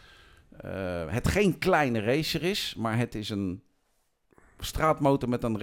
eh, 0.58 1.04
het 1.08 1.28
geen 1.28 1.58
kleine 1.58 2.00
racer 2.00 2.44
is. 2.44 2.76
Maar 2.78 2.98
het 2.98 3.16
is 3.16 3.30
een 3.30 3.62
straatmotor 4.60 5.30
met 5.30 5.44
een 5.44 5.58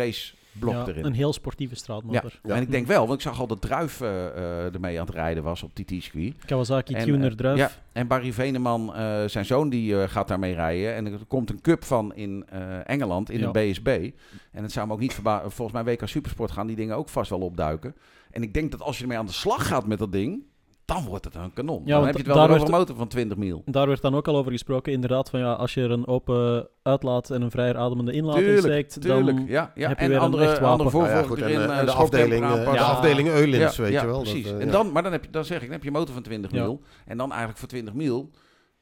Ja, 0.61 0.87
erin. 0.87 1.05
Een 1.05 1.13
heel 1.13 1.33
sportieve 1.33 1.75
straatmotor. 1.75 2.41
Ja. 2.43 2.55
En 2.55 2.63
ik 2.63 2.71
denk 2.71 2.87
wel, 2.87 3.07
want 3.07 3.13
ik 3.13 3.21
zag 3.21 3.41
al 3.41 3.47
dat 3.47 3.61
Druif 3.61 4.01
eh, 4.01 4.27
eh, 4.27 4.75
ermee 4.75 5.01
aan 5.01 5.07
het 5.07 5.15
rijden 5.15 5.43
was 5.43 5.63
op 5.63 5.77
die 5.77 5.99
T-squee. 5.99 6.35
Kawasaki 6.47 6.95
En, 6.95 7.05
Tuner 7.05 7.31
eh, 7.31 7.37
Druif. 7.37 7.59
Ja, 7.59 7.71
en 7.93 8.07
Barry 8.07 8.33
Veneman, 8.33 8.93
zijn 9.31 9.45
zoon, 9.45 9.69
die 9.69 10.09
gaat 10.09 10.29
daarmee 10.29 10.55
rijden. 10.55 10.95
En 10.95 11.07
er 11.07 11.25
komt 11.29 11.51
een 11.51 11.61
cup 11.61 11.85
van 11.85 12.15
in 12.15 12.49
Engeland, 12.85 13.31
in 13.31 13.43
een 13.43 13.53
BSB. 13.53 14.11
En 14.53 14.63
het 14.63 14.73
zou 14.73 14.87
me 14.87 14.93
ook 14.93 15.01
niet 15.01 15.15
verbazen. 15.15 15.51
Volgens 15.51 15.83
mij 15.83 15.95
WK 15.95 16.09
Supersport 16.09 16.51
gaan 16.51 16.67
die 16.67 16.77
dingen 16.77 16.97
ook 16.97 17.09
vast 17.09 17.31
wel 17.31 17.41
opduiken. 17.41 17.95
En 18.31 18.43
ik 18.43 18.55
denk 18.55 18.71
dat 18.71 18.83
als 18.83 18.97
je 18.97 19.03
ermee 19.03 19.19
aan 19.19 19.27
de 19.27 19.33
slag 19.33 19.67
gaat 19.67 19.87
met 19.87 19.99
dat 19.99 20.13
ding, 20.13 20.43
dan 20.85 21.05
wordt 21.05 21.25
het 21.25 21.35
een 21.35 21.53
kanon. 21.53 21.83
Ja, 21.85 21.85
dan 21.85 21.95
want 22.03 22.07
heb 22.07 22.15
je 22.17 22.23
het 22.23 22.33
wel 22.33 22.43
over 22.45 22.57
werd- 22.57 22.69
een 22.69 22.79
motor 22.79 22.97
van 22.97 23.09
20 23.09 23.37
mil. 23.39 23.63
Daar 23.67 23.87
werd 23.87 24.01
dan 24.01 24.15
ook 24.15 24.29
al 24.29 24.37
over 24.37 24.53
gesproken, 24.53 24.93
inderdaad, 24.93 25.31
van 25.31 25.41
ja, 25.41 25.53
als 25.53 25.75
je 25.75 25.83
er 25.83 25.91
een 25.91 26.07
open 26.07 26.69
uitlaat 26.83 27.31
en 27.31 27.43
een 27.43 27.51
vrijer 27.51 27.77
ademende 27.77 28.13
inlaat 28.13 28.37
in 28.37 28.43
Tuurlijk, 28.43 28.65
steekt, 28.91 29.01
Tuurlijk, 29.01 29.37
dan... 29.37 29.47
ja. 29.47 29.73
ja. 29.75 29.89
heb 29.89 29.99
je 29.99 30.03
en 30.05 30.09
weer 30.09 30.19
een 30.19 30.23
andere, 30.25 30.45
echt 30.45 30.53
wapen. 30.59 30.85
andere 30.87 31.07
ja, 31.09 31.23
goed, 31.23 31.39
en, 31.39 31.45
erin, 31.49 31.61
eh, 31.61 31.65
eh, 31.65 31.79
en 31.79 31.87
de 31.87 31.93
afdeling, 31.93 32.45
eh, 32.45 32.73
de 32.73 32.81
afdeling 32.81 33.29
Eulins, 33.29 33.77
Ja, 33.77 33.83
weet 33.83 33.93
ja, 33.93 34.01
je 34.01 34.07
wel. 34.07 34.21
precies. 34.21 34.45
Dat, 34.45 34.55
eh, 34.55 34.61
en 34.63 34.71
dan, 34.71 34.93
maar 34.93 35.03
dan, 35.03 35.13
heb 35.13 35.25
je, 35.25 35.31
dan 35.31 35.45
zeg 35.45 35.57
ik, 35.57 35.63
dan 35.63 35.73
heb 35.73 35.83
je 35.83 35.89
een 35.89 35.95
motor 35.95 36.15
van 36.15 36.23
20 36.23 36.51
Ja. 36.51 36.63
mil. 36.63 36.81
En 37.07 37.17
dan 37.17 37.29
eigenlijk 37.29 37.59
voor 37.59 37.69
20 37.69 37.95
mil 37.95 38.31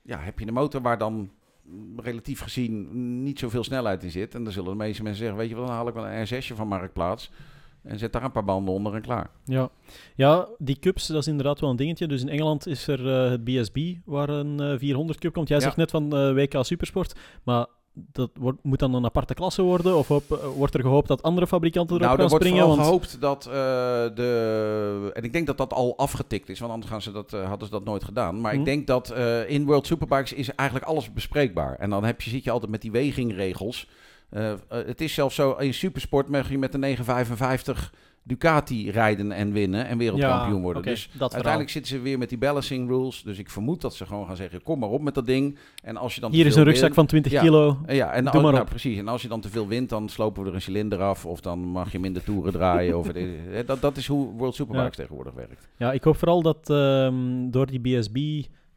ja, 0.02 0.18
heb 0.18 0.38
je 0.38 0.46
een 0.46 0.52
motor 0.52 0.80
waar 0.82 0.98
dan 0.98 1.30
relatief 1.96 2.40
gezien 2.40 2.88
niet 3.22 3.38
zoveel 3.38 3.64
snelheid 3.64 4.02
in 4.02 4.10
zit. 4.10 4.34
En 4.34 4.44
dan 4.44 4.52
zullen 4.52 4.70
de 4.70 4.76
meeste 4.76 5.02
mensen 5.02 5.20
zeggen, 5.20 5.38
weet 5.38 5.48
je 5.48 5.54
wat, 5.54 5.66
dan 5.66 5.74
haal 5.76 5.88
ik 5.88 5.94
wel 5.94 6.06
een 6.06 6.26
R6'je 6.26 6.54
van 6.54 6.68
Marktplaats. 6.68 7.30
En 7.82 7.98
zet 7.98 8.12
daar 8.12 8.24
een 8.24 8.32
paar 8.32 8.44
banden 8.44 8.74
onder 8.74 8.94
en 8.94 9.02
klaar. 9.02 9.30
Ja. 9.44 9.70
ja, 10.16 10.48
die 10.58 10.78
cups, 10.78 11.06
dat 11.06 11.20
is 11.20 11.26
inderdaad 11.26 11.60
wel 11.60 11.70
een 11.70 11.76
dingetje. 11.76 12.06
Dus 12.06 12.20
in 12.22 12.28
Engeland 12.28 12.66
is 12.66 12.86
er 12.86 13.24
eh, 13.24 13.30
het 13.30 13.44
BSB, 13.44 13.78
waar 14.04 14.28
een 14.28 14.60
eh, 14.60 14.78
400 14.78 15.18
cup 15.18 15.32
komt. 15.32 15.48
Jij 15.48 15.56
Ja. 15.58 15.62
zegt 15.62 15.76
net 15.76 15.90
van 15.90 16.16
eh, 16.16 16.32
WK 16.32 16.54
Supersport, 16.60 17.14
maar 17.42 17.66
dat 17.94 18.30
wordt, 18.34 18.58
moet 18.62 18.78
dan 18.78 18.94
een 18.94 19.04
aparte 19.04 19.34
klasse 19.34 19.62
worden? 19.62 19.96
Of 19.96 20.10
eh, 20.10 20.16
wordt 20.56 20.74
er 20.74 20.80
gehoopt 20.80 21.08
dat 21.08 21.22
andere 21.22 21.46
fabrikanten 21.46 21.96
erop 21.96 22.08
nou, 22.08 22.12
er 22.14 22.20
gaan 22.20 22.30
wordt 22.30 22.44
springen? 22.44 22.66
vooral 22.66 22.90
Want 22.92 23.06
gehoopt 23.10 23.20
dat 23.20 23.46
eh, 23.46 23.52
de... 24.16 25.10
En 25.14 25.22
ik 25.22 25.32
denk 25.32 25.46
dat 25.46 25.58
dat 25.58 25.72
al 25.72 25.96
afgetikt 25.98 26.48
is, 26.48 26.58
want 26.60 26.72
anders 26.72 26.90
gaan 26.90 27.02
ze 27.02 27.12
dat, 27.12 27.32
eh, 27.32 27.48
hadden 27.48 27.66
ze 27.68 27.74
dat 27.74 27.84
nooit 27.84 28.04
gedaan. 28.04 28.40
Maar 28.40 28.52
Hm. 28.52 28.58
ik 28.58 28.64
denk 28.64 28.86
dat 28.86 29.10
eh, 29.10 29.50
in 29.50 29.64
World 29.64 29.86
Superbikes 29.86 30.32
is 30.32 30.54
eigenlijk 30.54 30.88
alles 30.88 31.12
bespreekbaar. 31.12 31.74
En 31.74 31.90
dan 31.90 32.04
heb 32.04 32.20
je, 32.20 32.30
zit 32.30 32.44
je 32.44 32.50
altijd 32.50 32.70
met 32.70 32.80
die 32.82 32.90
wegingregels. 32.92 33.88
Eh, 34.32 34.50
eh, 34.50 34.58
het 34.68 35.00
is 35.00 35.14
zelfs 35.14 35.34
zo, 35.34 35.50
in 35.52 35.74
supersport 35.74 36.28
mag 36.28 36.50
je 36.50 36.58
met 36.58 36.72
de 36.72 36.78
955 36.78 37.92
Ducati 38.24 38.90
rijden 38.90 39.32
en 39.32 39.52
winnen 39.52 39.86
en 39.86 39.98
wereldkampioen 39.98 40.56
Ja, 40.56 40.62
worden. 40.62 40.82
dus 40.82 41.08
uiteindelijk 41.18 41.70
zitten 41.70 41.90
ze 41.96 42.00
weer 42.00 42.18
met 42.18 42.28
die 42.28 42.38
balancing 42.38 42.88
rules. 42.88 43.22
Dus 43.22 43.38
ik 43.38 43.50
vermoed 43.50 43.80
dat 43.80 43.94
ze 43.94 44.06
gewoon 44.06 44.26
gaan 44.26 44.36
zeggen, 44.36 44.62
kom 44.62 44.78
maar 44.78 44.88
op 44.88 45.02
met 45.02 45.14
dat 45.14 45.26
ding. 45.26 45.58
En 45.82 45.96
als 45.96 46.14
je 46.14 46.20
dan 46.20 46.32
Hier 46.32 46.46
is 46.46 46.54
een 46.56 46.64
rugzak 46.64 46.82
wint- 46.82 46.94
van 46.94 47.06
20 47.06 47.32
Ja. 47.32 47.40
kilo. 47.40 47.78
Ja, 47.86 48.12
en 48.12 48.26
al- 48.28 48.40
nou, 48.40 48.60
op. 48.60 48.66
precies. 48.66 48.98
En 48.98 49.08
als 49.08 49.22
je 49.22 49.28
dan 49.28 49.40
te 49.40 49.48
veel 49.48 49.68
wint, 49.68 49.88
dan 49.88 50.08
slopen 50.08 50.42
we 50.42 50.48
er 50.48 50.54
een 50.54 50.60
cilinder 50.62 51.00
af. 51.02 51.26
Of 51.26 51.40
dan 51.40 51.58
mag 51.58 51.92
je 51.92 51.98
minder 51.98 52.24
toeren 52.24 52.52
draaien. 52.52 52.98
of, 52.98 53.06
dat, 53.66 53.80
dat 53.80 53.96
is 53.96 54.06
hoe 54.06 54.32
World 54.36 54.54
Superbikes 54.54 54.96
tegenwoordig 54.96 55.34
werkt. 55.34 55.68
Ja, 55.76 55.92
ik 55.92 56.04
hoop 56.04 56.16
vooral 56.16 56.42
dat 56.42 56.70
ehm, 56.70 57.50
door 57.50 57.66
die 57.66 57.80
BSB 57.80 58.16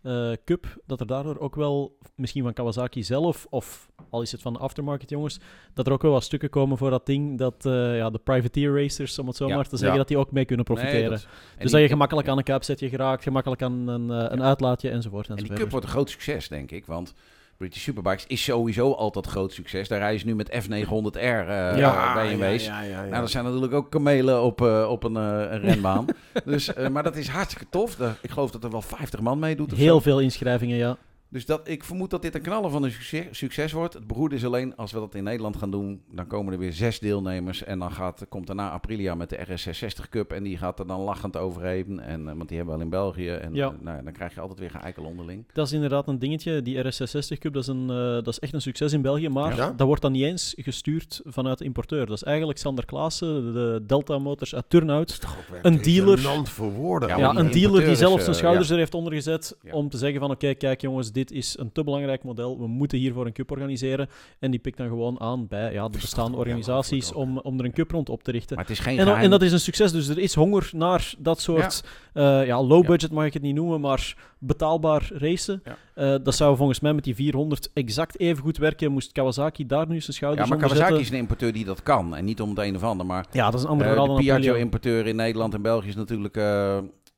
eh, 0.06 0.32
Cup, 0.46 0.66
dat 0.86 1.00
er 1.00 1.08
daardoor 1.08 1.38
ook 1.40 1.56
wel, 1.56 1.98
misschien 2.16 2.44
van 2.44 2.54
Kawasaki 2.54 3.04
zelf, 3.04 3.48
of 3.50 3.90
al 4.10 4.22
is 4.22 4.32
het 4.32 4.42
van 4.42 4.54
de 4.54 4.60
aftermarket 4.60 5.10
jongens, 5.10 5.40
dat 5.74 5.88
er 5.88 5.94
ook 5.94 6.02
wel 6.02 6.12
wat 6.12 6.24
stukken 6.24 6.50
komen 6.50 6.78
voor 6.78 6.90
dat 6.90 7.06
ding, 7.06 7.38
dat 7.38 7.66
eh, 7.66 7.98
ja, 7.98 8.10
de 8.10 8.18
privateer 8.20 8.74
racers, 8.82 9.20
om 9.20 9.28
het 9.28 9.36
zo 9.36 9.48
Ja, 9.48 9.56
maar 9.56 9.64
te 9.64 9.70
zeggen, 9.70 9.92
ja. 9.92 9.98
dat 9.98 10.08
die 10.08 10.18
ook 10.18 10.32
mee 10.32 10.46
kunnen 10.46 10.66
profiteren. 10.66 11.00
Nee, 11.00 11.10
dat- 11.10 11.22
en 11.24 11.28
dus 11.52 11.62
die- 11.62 11.72
dat 11.72 11.82
je 11.82 11.88
gemakkelijk 11.88 12.28
aan 12.28 12.38
een 12.38 12.44
kuipsetje 12.44 12.90
geraakt, 12.90 13.24
gemakkelijk 13.24 13.62
aan 13.62 13.88
een, 13.88 14.12
eh, 14.12 14.26
een 14.32 14.44
uitlaatje 14.44 14.90
enzovoort. 14.90 15.28
En 15.30 15.36
die 15.36 15.54
cup 15.54 15.72
wordt 15.72 15.86
een 15.86 15.92
groot 15.92 16.10
succes, 16.10 16.48
denk 16.48 16.72
ik. 16.72 16.86
Want 16.86 17.14
British 17.58 17.82
Superbikes 17.84 18.26
is 18.28 18.44
sowieso 18.44 18.92
altijd 18.94 19.26
groot 19.28 19.54
succes. 19.54 19.88
Daar 19.88 20.00
rijden 20.00 20.20
ze 20.20 20.26
nu 20.26 20.36
met 20.36 20.50
F900R 20.50 21.16
eh 21.16 21.78
Ja, 21.78 22.14
BMW's. 22.14 22.66
Ja, 22.66 22.82
ja, 22.82 22.88
ja, 22.90 23.04
ja. 23.04 23.10
Nou, 23.10 23.22
dat 23.22 23.30
zijn 23.30 23.44
natuurlijk 23.46 23.74
ook 23.74 23.92
kamelen 23.92 24.42
op, 24.44 24.62
eh, 24.62 24.88
op 24.90 25.04
een, 25.04 25.16
eh, 25.18 25.52
een 25.52 25.60
renbaan. 25.62 26.06
dus, 26.46 26.74
eh, 26.74 26.88
maar 26.88 27.04
dat 27.04 27.16
is 27.16 27.28
hartstikke 27.28 27.66
tof. 27.70 27.96
Daar- 27.96 28.18
ik 28.22 28.30
geloof 28.30 28.52
dat 28.52 28.64
er 28.64 28.72
wel 28.72 28.82
50 28.82 29.20
man 29.20 29.40
meedoet. 29.40 29.72
of 29.72 29.78
Heel 29.78 29.94
zo. 29.96 30.00
veel 30.00 30.20
inschrijvingen, 30.22 30.78
ja. 30.78 30.98
Dus 31.36 31.46
dat, 31.46 31.68
ik 31.68 31.84
vermoed 31.84 32.10
dat 32.10 32.22
dit 32.22 32.36
een 32.36 32.42
knaller 32.42 32.70
van 32.70 32.84
een 32.84 32.92
succes, 32.92 33.26
succes 33.32 33.72
wordt. 33.72 33.94
Het 33.94 34.08
beroerde 34.08 34.36
is 34.36 34.46
alleen, 34.46 34.76
als 34.76 34.92
we 34.92 35.00
dat 35.00 35.16
in 35.16 35.24
Nederland 35.24 35.58
gaan 35.58 35.72
doen, 35.72 36.02
dan 36.12 36.28
komen 36.28 36.54
er 36.54 36.60
weer 36.60 36.74
zes 36.74 37.00
deelnemers. 37.00 37.64
En 37.64 37.80
dan 37.80 37.92
gaat, 37.92 38.26
komt 38.30 38.48
daarna 38.48 38.70
Aprilia 38.72 39.16
met 39.16 39.30
de 39.30 39.38
RS660 39.38 40.10
Cup. 40.10 40.32
En 40.32 40.44
die 40.44 40.58
gaat 40.58 40.80
er 40.80 40.88
dan 40.88 41.00
lachend 41.00 41.38
overheen. 41.38 42.00
En, 42.00 42.30
eh, 42.30 42.36
want 42.36 42.48
die 42.48 42.58
hebben 42.58 42.76
we 42.76 42.80
al 42.80 42.86
in 42.86 42.92
België. 42.92 43.30
En 43.30 43.54
Ja. 43.54 43.68
eh, 43.68 43.74
nou, 43.82 44.04
dan 44.04 44.14
krijg 44.14 44.34
je 44.34 44.40
altijd 44.42 44.60
weer 44.60 44.70
geëikel 44.70 45.04
onderling. 45.04 45.46
Dat 45.54 45.66
is 45.68 45.74
inderdaad 45.74 46.08
een 46.08 46.20
dingetje. 46.20 46.62
Die 46.62 46.78
RS660 46.78 47.38
Cup, 47.40 47.54
dat 47.54 47.62
is, 47.62 47.68
een, 47.68 47.90
eh, 47.90 47.96
dat 47.96 48.28
is 48.28 48.40
echt 48.40 48.54
een 48.54 48.62
succes 48.62 48.94
in 48.94 49.02
België. 49.02 49.30
Maar 49.30 49.56
Ja. 49.56 49.72
dat 49.72 49.88
wordt 49.88 50.02
dan 50.02 50.12
niet 50.12 50.24
eens 50.24 50.54
gestuurd 50.58 51.22
vanuit 51.26 51.58
de 51.58 51.66
importeur. 51.66 52.06
Dat 52.06 52.16
is 52.16 52.24
eigenlijk 52.24 52.58
Sander 52.60 52.86
Klaassen, 52.86 53.54
de 53.54 53.84
Delta 53.88 54.18
Motors 54.18 54.56
uit 54.56 54.66
Turnhout. 54.68 55.20
weer 55.52 55.60
Een 55.62 55.82
dealer- 55.82 56.48
voor 56.48 56.72
woorden. 56.72 57.18
Ja, 57.18 57.36
een 57.36 57.52
dealer 57.52 57.86
die 57.86 57.96
zelf 57.96 58.18
is, 58.18 58.24
zijn 58.24 58.36
schouders 58.36 58.68
ja. 58.68 58.74
er 58.74 58.80
heeft 58.80 58.94
ondergezet 58.94 59.58
Ja. 59.62 59.72
om 59.74 59.90
te 59.90 59.98
zeggen 59.98 60.20
van 60.20 60.32
oké, 60.32 60.54
kijk 60.54 60.82
jongens, 60.82 61.12
dit 61.12 61.25
is 61.32 61.58
een 61.58 61.72
te 61.72 61.84
belangrijk 61.84 62.24
model. 62.24 62.60
We 62.60 62.68
moeten 62.68 62.98
hiervoor 62.98 63.26
een 63.26 63.34
cup 63.34 63.52
organiseren. 63.52 64.08
En 64.40 64.52
die 64.52 64.60
pikt 64.60 64.78
dan 64.78 64.88
gewoon 64.88 65.20
aan 65.20 65.48
bij 65.48 65.74
ja, 65.74 65.90
de 65.90 65.98
bestaande 65.98 66.38
organisaties 66.38 67.14
om, 67.14 67.38
om 67.40 67.60
er 67.60 67.66
een 67.66 67.74
cup 67.74 67.92
rond 67.92 68.10
op 68.10 68.24
te 68.24 68.32
richten. 68.32 68.56
Maar 68.56 68.66
het 68.66 68.74
is 68.74 68.80
geen 68.80 69.00
En, 69.00 69.08
en 69.16 69.30
dat 69.30 69.42
is 69.42 69.52
een 69.52 69.60
succes, 69.60 69.92
dus 69.92 70.08
er 70.08 70.18
is 70.20 70.34
honger 70.34 70.70
naar 70.74 71.14
dat 71.18 71.40
soort 71.42 71.84
eh, 72.14 72.46
ja, 72.46 72.64
low 72.64 72.82
Ja. 72.82 72.88
budget 72.88 73.12
mag 73.12 73.26
ik 73.26 73.34
het 73.34 73.42
niet 73.42 73.56
noemen, 73.56 73.82
maar 73.82 74.16
betaalbaar 74.40 75.10
racen. 75.14 75.62
Ja. 75.64 75.78
Eh, 75.96 76.16
dat 76.24 76.36
zou 76.36 76.58
volgens 76.58 76.80
mij 76.80 76.94
met 76.94 77.04
die 77.04 77.16
400 77.16 77.70
exact 77.74 78.20
even 78.20 78.44
goed 78.44 78.58
werken. 78.58 78.92
Moest 78.92 79.12
Kawasaki 79.12 79.66
daar 79.66 79.88
nu 79.88 80.00
zijn 80.00 80.04
ja, 80.08 80.12
schouders 80.14 80.50
maar 80.50 80.58
onder 80.58 80.68
Kawasaki 80.74 80.96
zetten. 80.96 81.06
is 81.14 81.20
een 81.20 81.24
importeur 81.24 81.54
die 81.54 81.66
dat 81.66 81.84
kan. 81.84 82.16
En 82.16 82.26
niet 82.26 82.42
om 82.42 82.50
het 82.50 82.60
een 82.60 82.76
of 82.76 82.84
ander. 82.84 83.06
Maar 83.06 83.26
Ja, 83.32 83.46
dat 83.46 83.54
is 83.60 83.64
een 83.64 83.70
ander 83.70 83.88
eh, 83.88 83.94
verhaal 83.94 84.16
de. 84.16 84.22
Piaggio-importeur 84.22 85.08
in 85.08 85.16
Nederland 85.16 85.54
en 85.54 85.62
België 85.62 85.88
is 85.88 85.96
natuurlijk... 85.96 86.38
eh, 86.38 86.78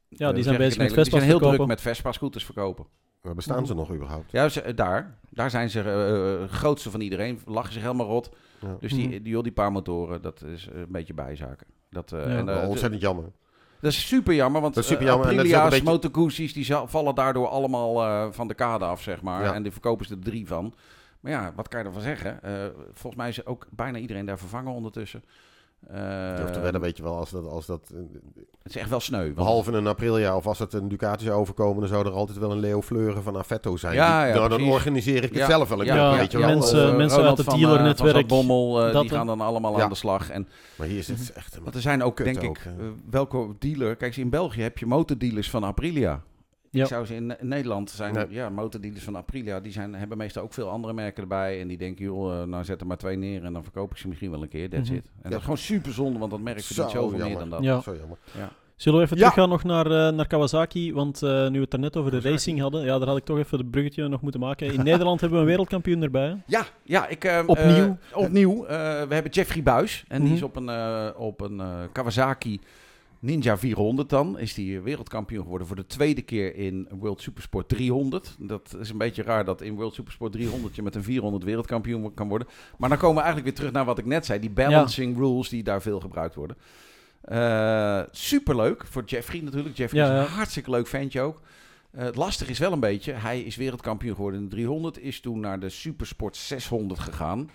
Ja, 0.09 0.31
die 0.31 0.43
zijn 0.43 0.57
bezig 0.57 0.77
met 0.77 0.87
Vespa's 0.93 1.03
Die 1.03 1.19
zijn 1.19 1.23
heel 1.39 1.39
druk 1.55 1.67
met 1.67 1.81
Vespa-scooters 1.81 2.45
verkopen. 2.45 2.85
Maar 3.27 3.35
bestaan 3.35 3.65
ze 3.65 3.73
nog 3.73 3.93
überhaupt? 3.93 4.31
Ja, 4.31 4.49
ze- 4.49 4.73
daar. 4.73 5.17
Daar 5.29 5.49
zijn 5.49 5.69
ze 5.69 5.81
eh 5.81 6.53
grootste 6.55 6.91
van 6.91 7.01
iedereen. 7.01 7.39
Lachen 7.45 7.73
zich 7.73 7.81
helemaal 7.81 8.07
rot. 8.07 8.29
Ja. 8.61 8.75
Dus 8.79 8.93
die, 8.93 9.07
Mhm. 9.07 9.23
die, 9.23 9.31
joh, 9.33 9.43
die 9.43 9.51
paar 9.51 9.71
motoren, 9.71 10.21
dat 10.21 10.41
is 10.41 10.67
een 10.73 10.85
beetje 10.89 11.13
bijzaken. 11.13 11.67
Dat, 11.89 12.11
eh, 12.11 12.19
Ja. 12.19 12.25
en, 12.25 12.37
eh, 12.39 12.45
Wel 12.45 12.61
de- 12.61 12.67
ontzettend 12.67 13.01
jammer. 13.01 13.25
Dat 13.81 13.91
is 13.91 14.07
super 14.07 14.33
jammer, 14.33 14.61
want 14.61 14.73
Dat 14.73 14.83
is 14.83 14.89
super 14.89 15.05
eh, 15.05 15.09
jammer 15.11 15.27
Aprilia's, 15.27 15.69
beetje- 15.69 15.85
die 16.53 16.65
vallen 16.87 17.15
daardoor 17.15 17.47
allemaal 17.47 18.03
eh, 18.03 18.27
van 18.31 18.47
de 18.47 18.53
kade 18.53 18.85
af, 18.85 19.01
zeg 19.01 19.21
maar. 19.21 19.43
Ja. 19.43 19.53
En 19.53 19.63
die 19.63 19.71
verkopen 19.71 20.05
ze 20.05 20.13
er 20.13 20.19
drie 20.19 20.47
van. 20.47 20.73
Maar 21.19 21.31
ja, 21.31 21.53
wat 21.55 21.67
kan 21.67 21.79
je 21.79 21.85
ervan 21.85 22.01
zeggen? 22.01 22.43
Eh, 22.43 22.53
volgens 22.93 23.15
mij 23.15 23.29
is 23.29 23.45
ook 23.45 23.67
bijna 23.71 23.97
iedereen 23.97 24.25
daar 24.25 24.37
vervangen 24.39 24.71
ondertussen. 24.73 25.23
Eh, 25.91 26.35
Durf 26.37 26.51
te 26.51 26.59
wedden, 26.59 26.81
weet 26.81 26.97
je 26.97 27.03
wel, 27.03 27.15
als 27.17 27.29
dat, 27.29 27.47
als 27.47 27.65
dat 27.65 27.91
het 28.63 28.75
is 28.75 28.81
echt 28.81 28.89
wel 28.89 28.99
sneu. 28.99 29.23
want- 29.23 29.35
behalve 29.35 29.71
een 29.71 29.87
Aprilia 29.87 30.35
of 30.35 30.47
als 30.47 30.59
het 30.59 30.73
een 30.73 30.87
Ducati 30.87 31.25
zou 31.25 31.39
overkomen, 31.39 31.79
dan 31.79 31.87
zou 31.89 32.05
er 32.05 32.11
altijd 32.11 32.37
wel 32.37 32.51
een 32.51 32.59
Leo 32.59 32.81
Fleuren 32.81 33.23
van 33.23 33.35
Affetto 33.35 33.77
zijn. 33.77 33.93
Ja, 33.93 34.19
Die- 34.23 34.27
ja, 34.33 34.35
nou, 34.37 34.49
dan 34.49 34.63
organiseer 34.69 35.15
ik 35.23 35.29
het 35.29 35.33
Ja, 35.37 35.45
zelf 35.47 35.69
wel 35.69 35.79
een 35.79 35.85
ja, 35.85 36.17
weet 36.17 36.31
je 36.31 36.37
ja, 36.37 36.45
wel. 36.47 36.55
mensen- 36.55 36.83
Of, 36.85 36.91
eh, 36.91 36.97
mensen 36.97 37.23
uit 37.23 37.37
het 37.37 37.49
dealernetwerk, 37.49 38.15
eh, 38.21 38.27
Bommel, 38.27 38.85
eh, 38.85 38.93
dat, 38.93 39.01
die 39.01 39.11
gaan 39.11 39.27
dan 39.27 39.41
allemaal 39.41 39.77
Ja. 39.77 39.83
aan 39.83 39.89
de 39.89 39.95
slag. 39.95 40.29
En, 40.29 40.47
maar 40.75 40.87
hier 40.87 40.97
is 40.97 41.07
het 41.07 41.31
echt... 41.31 41.57
want 41.63 41.75
er 41.75 41.81
zijn 41.81 42.03
ook, 42.03 42.17
denk 42.23 42.37
ook, 42.43 42.57
ik, 42.57 42.67
welke 43.09 43.47
dealer... 43.59 43.95
Kijk, 43.95 44.15
in 44.15 44.29
België 44.29 44.61
heb 44.61 44.77
je 44.77 44.85
motordealers 44.85 45.49
van 45.49 45.63
Aprilia. 45.63 46.21
Ja. 46.71 46.81
Ik 46.81 46.87
zou 46.89 47.05
ze 47.05 47.15
in, 47.15 47.25
Ne- 47.25 47.37
Nederland 47.41 47.89
zijn, 47.89 48.13
Nee. 48.13 48.25
ja, 48.29 48.49
motordealers 48.49 49.03
van 49.03 49.15
Aprilia, 49.17 49.59
die 49.59 49.71
zijn, 49.71 49.95
hebben 49.95 50.17
meestal 50.17 50.43
ook 50.43 50.53
veel 50.53 50.69
andere 50.69 50.93
merken 50.93 51.21
erbij. 51.21 51.59
En 51.61 51.67
die 51.67 51.77
denken, 51.77 52.05
joh, 52.05 52.41
eh, 52.41 52.47
nou 52.47 52.63
zet 52.63 52.81
er 52.81 52.87
maar 52.87 52.97
twee 52.97 53.15
neer 53.17 53.43
en 53.43 53.53
dan 53.53 53.63
verkoop 53.63 53.91
ik 53.91 53.97
ze 53.97 54.07
misschien 54.07 54.31
wel 54.31 54.41
een 54.41 54.47
keer. 54.49 54.69
That's 54.69 54.89
Mhm. 54.89 54.97
it. 54.97 55.05
En 55.21 55.29
dat 55.29 55.33
is 55.39 55.41
gewoon 55.43 55.57
super 55.57 55.91
zonde, 55.93 56.19
want 56.19 56.31
dat 56.31 56.39
merk 56.41 56.59
verdient 56.61 56.91
Zo 56.91 56.99
zoveel 57.01 57.27
meer 57.27 57.37
dan 57.37 57.49
dat. 57.49 57.63
Ja. 57.63 57.81
Zo 57.81 57.95
jammer. 57.95 58.17
Zullen 58.75 58.99
we 58.99 59.05
even 59.05 59.17
Ja. 59.17 59.23
teruggaan 59.23 59.49
nog 59.49 59.63
naar, 59.63 59.85
eh, 59.85 60.13
naar 60.15 60.27
Kawasaki? 60.27 60.93
Want 60.93 61.21
eh, 61.23 61.47
nu 61.47 61.57
we 61.57 61.63
het 61.63 61.73
er 61.73 61.79
net 61.79 61.97
over 61.97 62.11
de 62.11 62.19
racing 62.29 62.59
hadden, 62.59 62.85
ja, 62.85 62.97
daar 62.97 63.07
had 63.07 63.17
ik 63.17 63.23
toch 63.23 63.37
even 63.37 63.57
het 63.57 63.71
bruggetje 63.71 64.07
nog 64.07 64.21
moeten 64.21 64.39
maken. 64.39 64.73
In 64.73 64.83
Nederland 64.83 65.19
hebben 65.21 65.37
we 65.37 65.43
een 65.43 65.49
wereldkampioen 65.49 66.01
erbij. 66.01 66.27
hè? 66.27 66.35
Ja, 66.45 66.65
ja 66.83 67.07
ik, 67.07 67.23
eh, 67.23 67.43
Opnieuw. 67.45 67.97
opnieuw. 68.13 68.65
Eh, 68.65 68.69
we 69.07 69.13
hebben 69.13 69.31
Jeffrey 69.31 69.63
Buis. 69.63 70.05
En 70.07 70.17
die 70.17 70.27
Mhm. 70.27 70.35
is 70.37 70.43
op 70.43 70.55
een, 70.55 70.69
eh, 70.69 71.07
op 71.15 71.41
een 71.41 71.59
eh, 71.59 71.67
Kawasaki 71.91 72.59
Ninja 73.19 73.57
400 73.57 74.09
dan. 74.09 74.39
Is 74.39 74.53
die 74.53 74.79
wereldkampioen 74.81 75.43
geworden 75.43 75.67
voor 75.67 75.75
de 75.75 75.85
tweede 75.85 76.21
keer 76.21 76.55
in 76.55 76.87
World 76.91 77.21
Supersport 77.21 77.69
300. 77.69 78.35
Dat 78.39 78.75
is 78.79 78.89
een 78.89 78.97
beetje 78.97 79.23
raar 79.23 79.45
dat 79.45 79.61
in 79.61 79.75
World 79.75 79.93
Supersport 79.93 80.31
300 80.31 80.75
je 80.75 80.81
met 80.81 80.95
een 80.95 81.03
400 81.03 81.43
wereldkampioen 81.43 82.13
kan 82.13 82.27
worden. 82.27 82.47
Maar 82.77 82.89
dan 82.89 82.97
komen 82.97 83.15
we 83.15 83.21
eigenlijk 83.21 83.49
weer 83.49 83.57
terug 83.57 83.71
naar 83.75 83.85
wat 83.85 83.97
ik 83.97 84.05
net 84.05 84.25
zei. 84.25 84.39
Die 84.39 84.49
balancing 84.49 85.17
rules 85.17 85.49
die 85.49 85.63
daar 85.63 85.81
veel 85.81 85.99
gebruikt 85.99 86.35
worden. 86.35 86.57
Eh 87.21 88.01
superleuk 88.11 88.85
voor 88.85 89.03
Jeffrey 89.05 89.41
natuurlijk. 89.41 89.77
Jeffrey 89.77 90.01
Ja, 90.01 90.21
is 90.21 90.27
een 90.27 90.33
hartstikke 90.35 90.69
leuk 90.69 90.87
ventje 90.87 91.21
ook. 91.21 91.41
Eh, 91.91 92.03
het 92.03 92.15
lastige 92.15 92.51
is 92.51 92.59
wel 92.59 92.71
een 92.71 92.79
beetje, 92.79 93.11
hij 93.11 93.41
is 93.41 93.55
wereldkampioen 93.55 94.15
geworden 94.15 94.39
in 94.39 94.45
de 94.49 94.55
300, 94.55 94.99
is 94.99 95.19
toen 95.19 95.39
naar 95.39 95.59
de 95.59 95.69
Supersport 95.69 96.35
600 96.35 96.99
gegaan. 96.99 97.49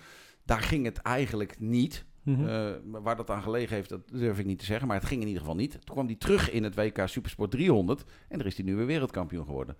Daar 0.45 0.61
ging 0.61 0.85
het 0.85 0.97
eigenlijk 0.97 1.55
niet. 1.59 2.05
Mhm. 2.23 2.47
Eh, 2.47 2.65
waar 2.83 3.15
dat 3.15 3.29
aan 3.29 3.41
gelegen 3.43 3.75
heeft, 3.75 3.89
dat 3.89 4.01
durf 4.11 4.39
ik 4.39 4.45
niet 4.45 4.59
te 4.59 4.65
zeggen, 4.65 4.87
maar 4.87 4.97
het 4.97 5.05
ging 5.05 5.21
in 5.21 5.27
ieder 5.27 5.41
geval 5.41 5.57
niet. 5.57 5.71
Toen 5.71 5.81
kwam 5.95 6.05
hij 6.05 6.15
terug 6.15 6.51
in 6.51 6.63
het 6.63 6.75
WK 6.75 7.01
Supersport 7.05 7.51
300 7.51 8.03
en 8.29 8.37
daar 8.37 8.47
is 8.47 8.55
hij 8.55 8.65
nu 8.65 8.75
weer 8.75 8.85
wereldkampioen 8.85 9.45
geworden. 9.45 9.75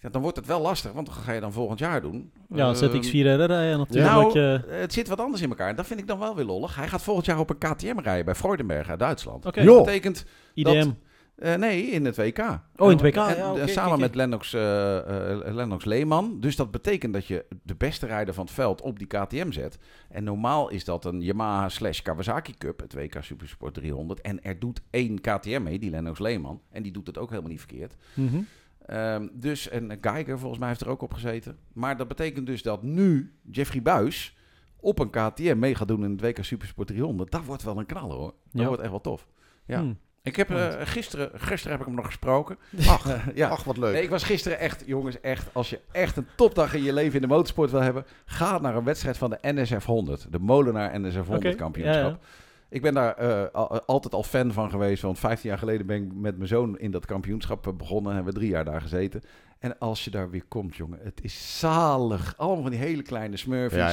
Ja, 0.00 0.08
dan 0.10 0.22
wordt 0.22 0.36
het 0.36 0.46
wel 0.46 0.60
lastig, 0.60 0.92
want 0.92 1.08
wat 1.08 1.16
ga 1.16 1.32
je 1.32 1.40
dan 1.40 1.52
volgend 1.52 1.78
jaar 1.78 2.00
doen? 2.00 2.32
ja, 2.48 2.72
Ehm, 2.72 2.84
ZX4R 2.84 3.46
rijden 3.46 3.78
natuurlijk. 3.78 4.34
nou, 4.34 4.38
het 4.68 4.92
zit 4.92 5.08
wat 5.08 5.20
anders 5.20 5.42
in 5.42 5.48
elkaar. 5.48 5.74
Dat 5.74 5.86
vind 5.86 6.00
ik 6.00 6.06
dan 6.06 6.18
wel 6.18 6.34
weer 6.36 6.44
lollig. 6.44 6.76
Hij 6.76 6.88
gaat 6.88 7.02
volgend 7.02 7.26
jaar 7.26 7.38
op 7.38 7.50
een 7.50 7.58
KTM 7.58 7.98
rijden 7.98 8.24
bij 8.24 8.34
Freudenberg 8.34 8.88
uit 8.88 8.98
Duitsland. 8.98 9.42
Dat 9.42 9.84
betekent 9.84 10.24
IDM. 10.54 10.90
Eh, 11.36 11.54
nee, 11.54 11.82
in 11.82 12.04
het 12.04 12.16
WK. 12.16 12.38
Oh, 12.76 12.90
in 12.90 12.96
het 12.96 13.00
WK, 13.00 13.16
En, 13.16 13.36
ja, 13.36 13.54
eh, 13.56 13.66
samen 13.66 14.00
met 14.00 14.14
Lennox, 14.14 14.52
eh, 14.52 14.60
Lennox 15.44 15.84
Leeman. 15.84 16.40
Dus 16.40 16.56
dat 16.56 16.70
betekent 16.70 17.12
dat 17.12 17.26
je 17.26 17.44
de 17.62 17.74
beste 17.74 18.06
rijder 18.06 18.34
van 18.34 18.44
het 18.44 18.54
veld 18.54 18.80
op 18.80 18.98
die 18.98 19.06
KTM 19.06 19.50
zet. 19.50 19.78
En 20.08 20.24
normaal 20.24 20.68
is 20.70 20.84
dat 20.84 21.04
een 21.04 21.20
Yamaha 21.22 21.68
slash 21.68 22.00
Kawasaki 22.00 22.54
Cup, 22.58 22.80
het 22.80 22.94
WK 22.94 23.16
Supersport 23.20 23.74
300. 23.74 24.20
En 24.20 24.42
er 24.42 24.58
doet 24.58 24.80
één 24.90 25.20
KTM 25.20 25.62
mee, 25.62 25.78
die 25.78 25.90
Lennox 25.90 26.18
Leeman. 26.18 26.60
En 26.70 26.82
die 26.82 26.92
doet 26.92 27.06
het 27.06 27.18
ook 27.18 27.28
helemaal 27.28 27.50
niet 27.50 27.60
verkeerd. 27.60 27.96
Mhm. 28.14 28.40
Ehm, 28.86 29.28
dus, 29.32 29.68
en 29.68 29.98
Geiger 30.00 30.38
volgens 30.38 30.60
mij 30.60 30.68
heeft 30.68 30.80
er 30.80 30.88
ook 30.88 31.02
op 31.02 31.12
gezeten. 31.12 31.58
Maar 31.72 31.96
dat 31.96 32.08
betekent 32.08 32.46
dus 32.46 32.62
dat 32.62 32.82
nu 32.82 33.34
Jeffrey 33.50 33.82
Buis 33.82 34.36
op 34.76 34.98
een 34.98 35.10
KTM 35.10 35.58
mee 35.58 35.74
gaat 35.74 35.88
doen 35.88 36.04
in 36.04 36.10
het 36.10 36.20
WK 36.20 36.44
Supersport 36.44 36.88
300. 36.88 37.30
Dat 37.30 37.44
wordt 37.44 37.62
wel 37.62 37.78
een 37.78 37.86
knaller 37.86 38.16
hoor. 38.16 38.34
Dat 38.50 38.60
Ja. 38.62 38.66
wordt 38.66 38.80
echt 38.82 38.90
wel 38.90 39.00
tof. 39.00 39.26
Ja. 39.66 39.80
Hm. 39.80 39.92
Ik 40.24 40.36
heb 40.36 40.50
eh, 40.50 40.68
gisteren, 40.80 41.30
gisteren 41.34 41.70
heb 41.72 41.80
ik 41.80 41.86
hem 41.86 41.94
nog 41.96 42.06
gesproken. 42.06 42.58
Ach, 42.88 43.06
ja. 43.34 43.48
ach, 43.48 43.64
wat 43.64 43.76
leuk. 43.76 43.92
Nee, 43.92 44.02
ik 44.02 44.10
was 44.10 44.22
gisteren 44.22 44.58
echt, 44.58 44.82
jongens, 44.86 45.20
echt. 45.20 45.46
Als 45.52 45.70
je 45.70 45.80
echt 45.92 46.16
een 46.16 46.26
topdag 46.36 46.74
in 46.74 46.82
je 46.82 46.92
leven 46.92 47.14
in 47.14 47.20
de 47.20 47.26
motorsport 47.34 47.70
wil 47.70 47.80
hebben, 47.80 48.04
ga 48.24 48.58
naar 48.58 48.76
een 48.76 48.84
wedstrijd 48.84 49.16
van 49.18 49.30
de 49.30 49.38
NSF 49.42 49.84
100. 49.84 50.26
De 50.32 50.38
Molenaar 50.38 51.00
NSF 51.00 51.26
100 51.26 51.44
Oké, 51.46 51.54
kampioenschap. 51.54 52.10
ja, 52.22 52.28
Ik 52.68 52.82
ben 52.82 52.94
daar 52.94 53.14
eh, 53.16 53.42
al- 53.52 53.80
altijd 53.82 54.14
al 54.14 54.22
fan 54.22 54.52
van 54.52 54.70
geweest. 54.70 55.02
Want 55.02 55.18
15 55.18 55.48
jaar 55.48 55.58
geleden 55.58 55.86
ben 55.86 56.02
ik 56.04 56.12
met 56.14 56.36
mijn 56.36 56.48
zoon 56.48 56.78
in 56.78 56.90
dat 56.90 57.06
kampioenschap 57.06 57.66
eh, 57.66 57.72
begonnen. 57.72 58.08
En 58.10 58.14
hebben 58.16 58.32
we 58.34 58.38
drie 58.40 58.50
jaar 58.52 58.64
daar 58.64 58.80
gezeten. 58.80 59.22
En 59.58 59.78
als 59.78 60.04
je 60.04 60.10
daar 60.10 60.30
weer 60.30 60.44
komt, 60.48 60.76
jongen, 60.76 60.98
het 61.02 61.20
is 61.22 61.58
zalig. 61.58 62.34
Allemaal 62.36 62.62
van 62.62 62.70
die 62.70 62.80
hele 62.80 63.02
kleine 63.02 63.36
smurfies. 63.36 63.78
Ja, 63.78 63.90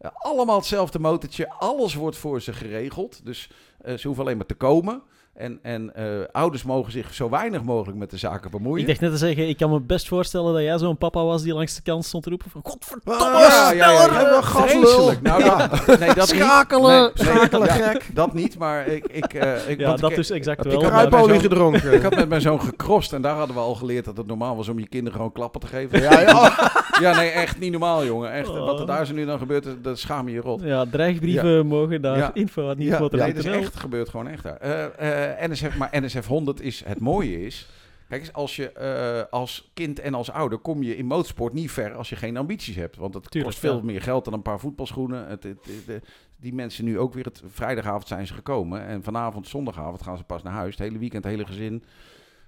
ja. 0.00 0.12
Allemaal 0.14 0.56
hetzelfde 0.56 0.98
motortje. 0.98 1.50
Alles 1.50 1.94
wordt 1.94 2.16
voor 2.16 2.40
ze 2.40 2.52
geregeld. 2.52 3.24
Dus 3.24 3.50
ze 3.96 4.06
hoeven 4.06 4.24
alleen 4.24 4.36
maar 4.36 4.46
te 4.46 4.54
komen. 4.54 5.02
En, 5.34 5.58
en 5.62 5.94
eh, 5.94 6.04
ouders 6.32 6.62
mogen 6.62 6.92
zich 6.92 7.14
zo 7.14 7.30
weinig 7.30 7.62
mogelijk 7.62 7.98
met 7.98 8.10
de 8.10 8.16
zaken 8.16 8.50
bemoeien. 8.50 8.80
Ik 8.80 8.86
dacht 8.86 9.00
net 9.00 9.10
te 9.10 9.16
zeggen, 9.16 9.48
ik 9.48 9.56
kan 9.56 9.70
me 9.70 9.80
best 9.80 10.08
voorstellen 10.08 10.52
dat 10.52 10.62
jij 10.62 10.78
zo'n 10.78 10.96
papa 10.98 11.24
was 11.24 11.42
die 11.42 11.54
langs 11.54 11.74
de 11.74 11.82
kant 11.82 12.04
stond 12.04 12.22
te 12.22 12.28
roepen 12.30 12.50
van 12.50 12.60
Godverdomme, 12.64 13.24
Ah, 13.24 13.30
ja, 13.48 13.70
ja, 13.72 13.90
ja, 13.90 13.90
ja. 13.92 14.08
sneller! 14.08 14.44
Vreselijk. 14.44 15.22
Nou, 15.22 15.42
dat, 15.44 15.86
nee, 16.00 16.14
dat 16.14 16.28
Schakelen, 16.28 17.02
niet. 17.02 17.14
Nee, 17.16 17.26
schakelen, 17.26 17.66
ja, 17.66 17.72
gek. 17.74 18.06
Dat 18.14 18.34
niet, 18.34 18.58
maar 18.58 18.86
ik... 18.86 19.06
ik, 19.06 19.34
eh, 19.34 19.68
ik 19.68 19.78
Ja, 19.84 19.96
dat 19.96 20.10
ik, 20.10 20.16
dus 20.16 20.30
exact 20.30 20.64
Heb 20.64 21.10
wel. 21.10 21.28
zo'n- 21.28 21.40
gedronken? 21.40 21.92
Ik 21.92 22.02
had 22.02 22.14
met 22.16 22.28
mijn 22.28 22.40
zoon 22.40 22.60
gekrost 22.60 23.12
en 23.12 23.22
daar 23.22 23.36
hadden 23.36 23.56
we 23.56 23.62
al 23.62 23.74
geleerd 23.74 24.04
dat 24.04 24.16
het 24.16 24.26
normaal 24.26 24.56
was 24.56 24.68
om 24.68 24.78
je 24.78 24.88
kinderen 24.88 25.12
gewoon 25.16 25.32
klappen 25.32 25.60
te 25.60 25.66
geven. 25.66 26.00
Ja, 26.02 26.20
ja. 26.20 26.52
Ja, 27.00 27.16
nee, 27.16 27.28
echt 27.30 27.58
niet 27.58 27.70
normaal, 27.70 28.04
jongen. 28.04 28.32
Echt, 28.32 28.48
Oh. 28.48 28.64
wat 28.64 28.80
er 28.80 28.86
daar 28.86 29.06
zo 29.06 29.14
nu 29.14 29.24
dan 29.26 29.38
gebeurt, 29.38 29.66
dat- 29.82 29.98
schaam 29.98 30.28
je 30.28 30.34
je 30.34 30.40
rot. 30.40 30.60
Ja, 30.62 30.84
dreigbrieven 30.90 31.66
mogen 31.66 32.02
daar 32.02 32.16
Ja. 32.16 32.30
info 32.34 32.68
aan 32.68 32.74
Ja, 32.78 32.98
nee, 32.98 33.08
dat 33.34 33.44
is 33.44 33.50
echt 33.50 33.76
gebeurt 33.76 34.08
gewoon 34.08 34.28
echt 34.28 34.42
daar. 34.42 34.56
Eh, 34.56 34.84
eh, 34.84 35.23
NSF, 35.40 35.76
maar 35.76 35.88
NSF 35.92 36.26
100 36.26 36.60
is 36.60 36.84
het 36.84 37.00
mooie 37.00 37.46
is. 37.46 37.68
Kijk 38.08 38.20
eens, 38.20 38.32
als 38.32 38.56
je 38.56 38.72
eh, 38.72 39.22
als 39.32 39.70
kind 39.74 39.98
en 40.00 40.14
als 40.14 40.30
ouder 40.30 40.58
kom 40.58 40.82
je 40.82 40.96
in 40.96 41.06
motorsport 41.06 41.52
niet 41.52 41.70
ver 41.70 41.94
als 41.94 42.08
je 42.08 42.16
geen 42.16 42.36
ambities 42.36 42.76
hebt. 42.76 42.96
Want 42.96 43.14
het 43.14 43.30
Tuurlijk, 43.30 43.44
kost 43.54 43.58
veel 43.70 43.76
ja. 43.78 43.84
meer 43.84 44.02
geld 44.02 44.24
dan 44.24 44.34
een 44.34 44.42
paar 44.42 44.60
voetbalschoenen. 44.60 45.26
Het, 45.28 45.42
het, 45.42 45.58
het- 45.66 45.86
de- 45.86 46.00
die 46.36 46.54
mensen 46.54 46.84
nu 46.84 46.98
ook 46.98 47.14
weer, 47.14 47.24
het, 47.24 47.42
vrijdagavond 47.46 48.06
zijn 48.08 48.26
ze 48.26 48.34
gekomen. 48.34 48.86
En 48.86 49.02
vanavond, 49.02 49.48
zondagavond 49.48 50.02
gaan 50.02 50.16
ze 50.16 50.24
pas 50.24 50.42
naar 50.42 50.52
huis. 50.52 50.70
Het 50.76 50.86
hele 50.86 50.98
weekend, 50.98 51.24
het 51.24 51.32
hele 51.32 51.46
gezin. 51.46 51.84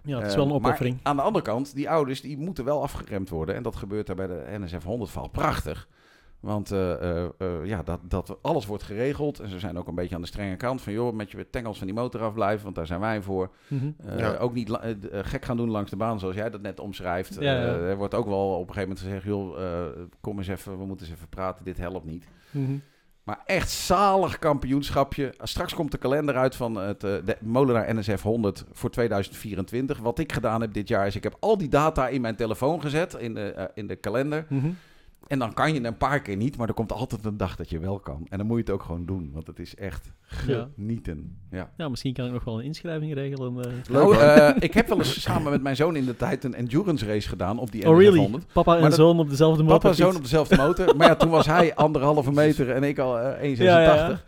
Ja, 0.03 0.17
het 0.17 0.27
is 0.27 0.31
Eh, 0.33 0.37
wel 0.37 0.45
een 0.45 0.51
maar 0.51 0.61
opoffering. 0.61 0.99
aan 1.03 1.17
de 1.17 1.23
andere 1.23 1.45
kant, 1.45 1.75
die 1.75 1.91
ouders 1.91 2.21
die 2.21 2.39
moeten 2.39 2.65
wel 2.65 2.83
afgeremd 2.83 3.29
worden. 3.29 3.55
En 3.55 3.63
dat 3.63 3.77
gebeurt 3.77 4.07
daar 4.07 4.17
bij 4.17 4.27
de 4.27 4.45
NSF 4.59 4.85
100 4.85 5.11
val 5.11 5.29
prachtig. 5.29 5.89
Want 6.47 6.71
eh, 6.71 6.93
eh, 6.93 7.25
eh, 7.39 7.49
ja, 7.65 7.83
dat, 7.83 8.01
dat 8.03 8.39
alles 8.43 8.67
wordt 8.67 8.83
geregeld. 8.83 9.41
En 9.41 9.49
ze 9.49 9.59
zijn 9.59 9.79
ook 9.79 9.89
een 9.89 9.95
beetje 9.95 10.15
aan 10.15 10.21
de 10.21 10.27
strenge 10.27 10.57
kant. 10.57 10.83
Van 10.83 10.93
joh, 10.93 11.15
met 11.15 11.31
je 11.31 11.47
tengels 11.51 11.79
van 11.79 11.87
die 11.87 11.97
motor 11.97 12.21
afblijven. 12.21 12.65
Want 12.65 12.75
daar 12.77 12.87
zijn 12.87 13.01
wij 13.01 13.23
voor. 13.23 13.51
Mhm. 13.69 13.91
Eh, 14.07 14.19
Ja. 14.19 14.37
Ook 14.37 14.55
niet 14.55 14.79
gek 15.13 15.45
gaan 15.45 15.57
doen 15.57 15.71
langs 15.71 15.91
de 15.91 15.97
baan, 15.97 16.19
zoals 16.19 16.35
jij 16.35 16.51
dat 16.51 16.63
net 16.63 16.81
omschrijft. 16.81 17.35
Ja, 17.35 17.41
ja. 17.53 17.59
Eh, 17.61 17.89
er 17.91 17.97
wordt 17.97 18.15
ook 18.15 18.27
wel 18.27 18.49
op 18.49 18.69
een 18.69 18.75
gegeven 18.75 18.89
moment 18.89 19.01
gezegd: 19.07 19.25
joh, 19.25 19.59
kom 20.21 20.39
eens 20.39 20.49
even, 20.49 20.79
we 20.79 20.87
moeten 20.87 21.07
eens 21.07 21.15
even 21.17 21.29
praten. 21.29 21.65
Dit 21.65 21.77
helpt 21.77 22.05
niet. 22.07 22.27
Mhm. 22.51 22.77
Maar 23.23 23.41
echt 23.47 23.71
zalig 23.71 24.39
kampioenschapje. 24.39 25.35
Straks 25.39 25.75
komt 25.75 25.91
de 25.91 25.99
kalender 25.99 26.37
uit 26.37 26.57
van 26.57 26.77
het 26.77 27.01
de 27.01 27.37
Molenaar 27.41 27.95
NSF 27.95 28.23
100 28.23 28.65
voor 28.73 28.91
2024. 28.91 29.99
Wat 29.99 30.19
ik 30.19 30.33
gedaan 30.33 30.61
heb 30.61 30.73
dit 30.73 30.89
jaar 30.89 31.07
is, 31.07 31.17
ik 31.17 31.23
heb 31.23 31.37
al 31.41 31.59
die 31.59 31.69
data 31.69 32.09
in 32.09 32.21
mijn 32.21 32.37
telefoon 32.37 32.81
gezet, 32.81 33.15
in 33.15 33.35
de, 33.35 33.53
eh, 33.53 33.65
in 33.75 33.87
de 33.87 33.97
kalender. 33.97 34.47
Mhm. 34.49 34.69
En 35.27 35.39
dan 35.39 35.53
kan 35.55 35.75
je 35.75 35.85
een 35.85 35.97
paar 35.97 36.21
keer 36.21 36.37
niet, 36.37 36.57
maar 36.57 36.69
er 36.69 36.75
komt 36.75 36.93
altijd 36.93 37.25
een 37.25 37.37
dag 37.37 37.57
dat 37.57 37.71
je 37.71 37.79
wel 37.79 37.99
kan. 37.99 38.27
En 38.29 38.39
dan 38.39 38.47
moet 38.47 38.57
je 38.57 38.63
het 38.63 38.73
ook 38.73 38.83
gewoon 38.83 39.07
doen, 39.07 39.31
want 39.33 39.47
het 39.47 39.59
is 39.59 39.75
echt 39.75 40.13
genieten. 40.21 41.39
Ja. 41.51 41.71
ja, 41.77 41.89
misschien 41.89 42.13
kan 42.13 42.27
ik 42.27 42.33
nog 42.33 42.45
wel 42.45 42.59
een 42.59 42.65
inschrijving 42.65 43.15
regelen. 43.15 43.55
Nou, 43.91 44.17
eh, 44.17 44.51
ik 44.59 44.75
heb 44.75 44.89
wel 44.89 44.99
eens 44.99 45.21
samen 45.23 45.51
met 45.51 45.63
mijn 45.63 45.77
zoon 45.77 45.97
in 45.97 46.05
de 46.05 46.17
tijd 46.17 46.45
een 46.45 46.55
endurance 46.55 47.07
race 47.07 47.29
gedaan 47.29 47.59
op 47.59 47.73
die 47.73 47.89
Oh, 47.89 47.99
really? 47.99 48.19
100. 48.19 48.45
Papa 48.53 48.77
en 48.77 48.83
dat- 48.83 48.95
zoon 48.95 49.19
op 49.19 49.29
dezelfde 49.31 49.63
motor. 49.63 49.77
Papa 49.79 49.89
en 49.89 49.95
zoon 49.95 50.17
op 50.17 50.23
dezelfde 50.23 50.57
motor. 50.57 50.97
Maar 50.97 51.07
ja, 51.09 51.15
toen 51.17 51.31
was 51.31 51.47
hij 51.47 51.75
anderhalve 51.75 52.33
meter 52.33 52.71
en 52.71 52.83
ik 52.83 52.99
al 52.99 53.19
eh, 53.19 53.43
1,86. 53.43 53.65
Ja, 53.65 53.81
ja, 53.81 53.95
ja. 53.95 54.21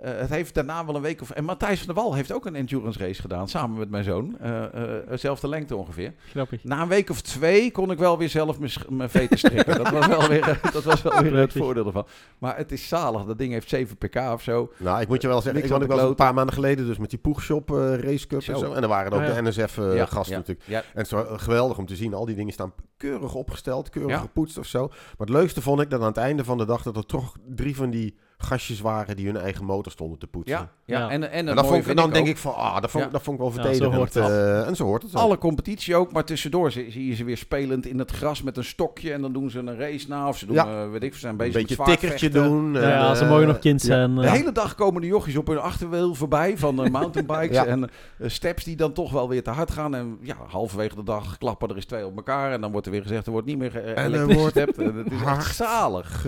Het 0.00 0.30
heeft 0.30 0.54
daarna 0.54 0.86
wel 0.86 0.94
een 0.94 1.02
week 1.02 1.20
of... 1.20 1.30
En 1.30 1.44
Matthijs 1.44 1.78
van 1.78 1.94
der 1.94 2.04
Wal 2.04 2.14
heeft 2.14 2.32
ook 2.32 2.46
een 2.46 2.54
endurance 2.54 2.98
race 2.98 3.20
gedaan, 3.20 3.48
samen 3.48 3.78
met 3.78 3.90
mijn 3.90 4.04
zoon. 4.04 4.38
Eh 4.38 4.64
eh, 4.76 5.08
dezelfde 5.08 5.48
lengte 5.48 5.76
ongeveer. 5.76 6.14
Grappig. 6.30 6.64
Na 6.64 6.82
een 6.82 6.88
week 6.88 7.10
of 7.10 7.20
twee 7.20 7.70
kon 7.70 7.90
ik 7.90 7.98
wel 7.98 8.18
weer 8.18 8.28
zelf 8.28 8.58
mijn 8.88 9.10
veten 9.10 9.38
strikken. 9.38 9.76
dat 9.76 9.90
was 9.90 10.06
wel 10.06 10.28
weer, 10.28 10.60
dat 10.72 10.82
was 10.82 11.02
wel 11.02 11.22
weer 11.22 11.36
het 11.36 11.52
voordeel 11.52 11.86
ervan. 11.86 12.06
Maar 12.38 12.56
het 12.56 12.72
is 12.72 12.88
zalig. 12.88 13.24
Dat 13.24 13.38
ding 13.38 13.52
heeft 13.52 13.68
7 13.68 13.96
pk 13.96 14.16
of 14.16 14.42
zo. 14.42 14.72
Nou, 14.76 15.00
ik 15.00 15.08
moet 15.08 15.22
je 15.22 15.28
wel 15.28 15.40
zeggen, 15.40 15.60
Niks 15.60 15.74
ik 15.74 15.82
ook 15.82 15.98
wel 15.98 16.08
een 16.08 16.14
paar 16.14 16.34
maanden 16.34 16.54
geleden 16.54 16.86
dus 16.86 16.98
met 16.98 17.10
die 17.10 17.18
Poegshop 17.18 17.70
eh 17.70 17.94
Race 17.94 18.26
Cup 18.26 18.42
en 18.42 18.58
Zo. 18.58 18.72
En 18.72 18.82
er 18.82 18.88
waren 18.88 19.12
ook 19.12 19.20
ja. 19.20 19.34
de 19.34 19.42
NSF-gasten 19.42 20.32
ja, 20.32 20.38
natuurlijk. 20.38 20.66
Ja, 20.66 20.82
En 20.94 21.06
het 21.08 21.40
geweldig 21.40 21.78
om 21.78 21.86
te 21.86 21.96
zien. 21.96 22.14
Al 22.14 22.24
die 22.24 22.36
dingen 22.36 22.52
staan 22.52 22.72
keurig 22.96 23.34
opgesteld, 23.34 23.90
keurig 23.90 24.10
Ja. 24.10 24.18
gepoetst 24.18 24.58
of 24.58 24.66
zo. 24.66 24.86
Maar 24.88 25.26
het 25.26 25.28
leukste 25.28 25.62
vond 25.62 25.80
ik 25.80 25.90
dat 25.90 26.00
aan 26.00 26.06
het 26.06 26.16
einde 26.16 26.44
van 26.44 26.58
de 26.58 26.64
dag... 26.64 26.82
dat 26.82 26.96
er 26.96 27.06
toch 27.06 27.36
drie 27.48 27.76
van 27.76 27.90
die 27.90 28.16
gastjes 28.38 28.80
waren 28.80 29.16
die 29.16 29.26
hun 29.26 29.36
eigen 29.36 29.64
motor 29.64 29.92
stonden 29.92 30.18
te 30.18 30.26
poetsen. 30.26 30.56
Ja, 30.58 30.68
ja. 30.84 30.98
Ja. 30.98 31.10
En, 31.10 31.30
en, 31.30 31.46
dan, 31.46 31.54
mooie 31.54 31.66
vond 31.66 31.78
ik, 31.78 31.84
vind 31.84 31.96
dan 31.96 32.06
ik 32.06 32.12
denk 32.14 32.26
ook, 32.26 32.32
ik 32.32 32.38
van, 32.38 32.54
ah, 32.54 32.80
dat 32.80 32.90
vond, 32.90 33.04
Ja. 33.04 33.10
dat 33.10 33.22
vond 33.22 33.36
ik 33.40 33.42
wel 33.42 33.52
Ja, 33.52 33.56
zo 33.56 33.62
verdedigend. 33.62 33.96
hoort 33.96 34.12
dat. 34.12 34.30
eh, 34.30 34.66
en 34.66 34.76
zo 34.76 34.84
hoort 34.84 35.02
het 35.02 35.14
ook. 35.16 35.20
Alle 35.22 35.38
competitie 35.38 35.96
ook, 35.96 36.12
maar 36.12 36.24
tussendoor 36.24 36.70
zie, 36.72 36.90
zie 36.90 37.06
je 37.06 37.14
ze 37.14 37.24
weer 37.24 37.36
spelend 37.36 37.86
in 37.86 37.98
het 37.98 38.10
gras 38.10 38.42
met 38.42 38.56
een 38.56 38.64
stokje. 38.64 39.12
En 39.12 39.22
dan 39.22 39.32
doen 39.32 39.50
ze 39.50 39.58
een 39.58 39.78
race 39.78 40.08
na. 40.08 40.28
Of 40.28 40.38
ze 40.38 40.46
doen, 40.46 40.54
Ja. 40.54 40.82
eh, 40.82 40.90
weet 40.90 41.02
ik, 41.02 41.12
ze 41.14 41.18
zijn 41.18 41.32
Een 41.32 41.38
bezig 41.38 41.52
beetje 41.54 41.74
met 41.78 41.86
tikkertje 41.86 42.30
zwaardvechten. 42.30 42.72
doen. 42.72 42.82
Ja, 42.82 42.88
ja, 42.88 43.08
en, 43.10 43.16
ze 43.16 43.24
eh, 43.24 43.30
mogen 43.30 43.46
nog 43.46 43.58
kind 43.58 43.80
ja. 43.80 43.86
zijn. 43.86 44.14
De 44.14 44.22
eh. 44.26 44.32
hele 44.32 44.52
dag 44.52 44.74
komen 44.74 45.00
de 45.00 45.06
jochies 45.06 45.36
op 45.36 45.46
hun 45.46 45.58
achterwiel 45.58 46.14
voorbij 46.14 46.58
van 46.58 46.84
eh, 46.84 46.90
mountainbikes 46.90 47.56
Ja. 47.64 47.66
en 47.66 47.84
eh, 48.18 48.28
steps 48.28 48.64
die 48.64 48.76
dan 48.76 48.92
toch 48.92 49.12
wel 49.12 49.28
weer 49.28 49.42
te 49.42 49.50
hard 49.50 49.70
gaan. 49.70 49.94
En 49.94 50.18
ja, 50.22 50.36
halverwege 50.46 50.94
de 50.94 51.02
dag 51.04 51.38
klappen 51.38 51.68
er 51.68 51.74
eens 51.76 51.84
twee 51.84 52.06
op 52.06 52.16
elkaar. 52.16 52.52
En 52.52 52.60
dan 52.60 52.70
wordt 52.72 52.86
er 52.86 52.92
weer 52.92 53.02
gezegd, 53.02 53.26
er 53.26 53.32
wordt 53.32 53.46
niet 53.46 53.58
meer 53.58 53.70
ge- 53.70 53.80
er 53.80 54.04
elektrisch 54.04 54.36
wordt 54.36 54.52
gestept. 54.58 54.78
En 54.78 54.94
Het 54.96 55.12
is 55.12 55.20
hard 55.20 55.38
echt 55.38 55.56
zalig. 55.56 56.26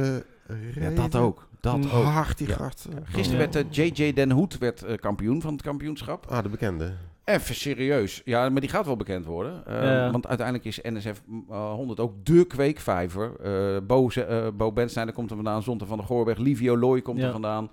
Ja, 0.75 0.91
dat 0.91 1.15
ook. 1.15 1.48
Dat 1.61 1.77
Mm. 1.77 1.91
ook. 1.91 2.05
Hard 2.05 2.39
die 2.39 2.49
Ja. 2.49 2.55
gasten. 2.55 2.93
Gisteren 3.05 3.39
werd 3.39 3.57
eh, 3.57 3.65
JJ 3.71 4.13
Den 4.13 4.31
Hoed 4.31 4.59
werd, 4.59 4.83
eh, 4.83 4.97
kampioen 4.97 5.41
van 5.41 5.53
het 5.53 5.63
kampioenschap. 5.63 6.27
Ah, 6.29 6.43
de 6.43 6.49
bekende. 6.49 6.93
Even 7.25 7.55
serieus. 7.55 8.23
Ja, 8.25 8.49
maar 8.49 8.61
die 8.61 8.71
gaat 8.71 8.87
wel 8.87 8.97
bekend 8.97 9.25
worden. 9.27 9.67
Eh, 9.67 9.83
Ja. 9.83 10.11
Want 10.11 10.27
uiteindelijk 10.27 10.67
is 10.67 10.79
NSF 10.83 11.23
eh, 11.51 11.73
100 11.73 12.01
ook 12.01 12.25
de 12.25 12.45
kweekvijver. 12.47 13.33
Eh 13.43 13.81
Bo, 13.87 14.09
eh, 14.09 14.47
Bo 14.55 14.73
Bensnijder 14.73 15.15
komt 15.15 15.31
er 15.31 15.37
vandaan. 15.37 15.63
Zonte 15.63 15.87
van 15.87 15.99
de 15.99 16.05
Goorberg. 16.05 16.39
Livio 16.39 16.79
Looy 16.79 17.03
komt 17.03 17.19
Ja. 17.19 17.27
er 17.27 17.33
vandaan. 17.33 17.71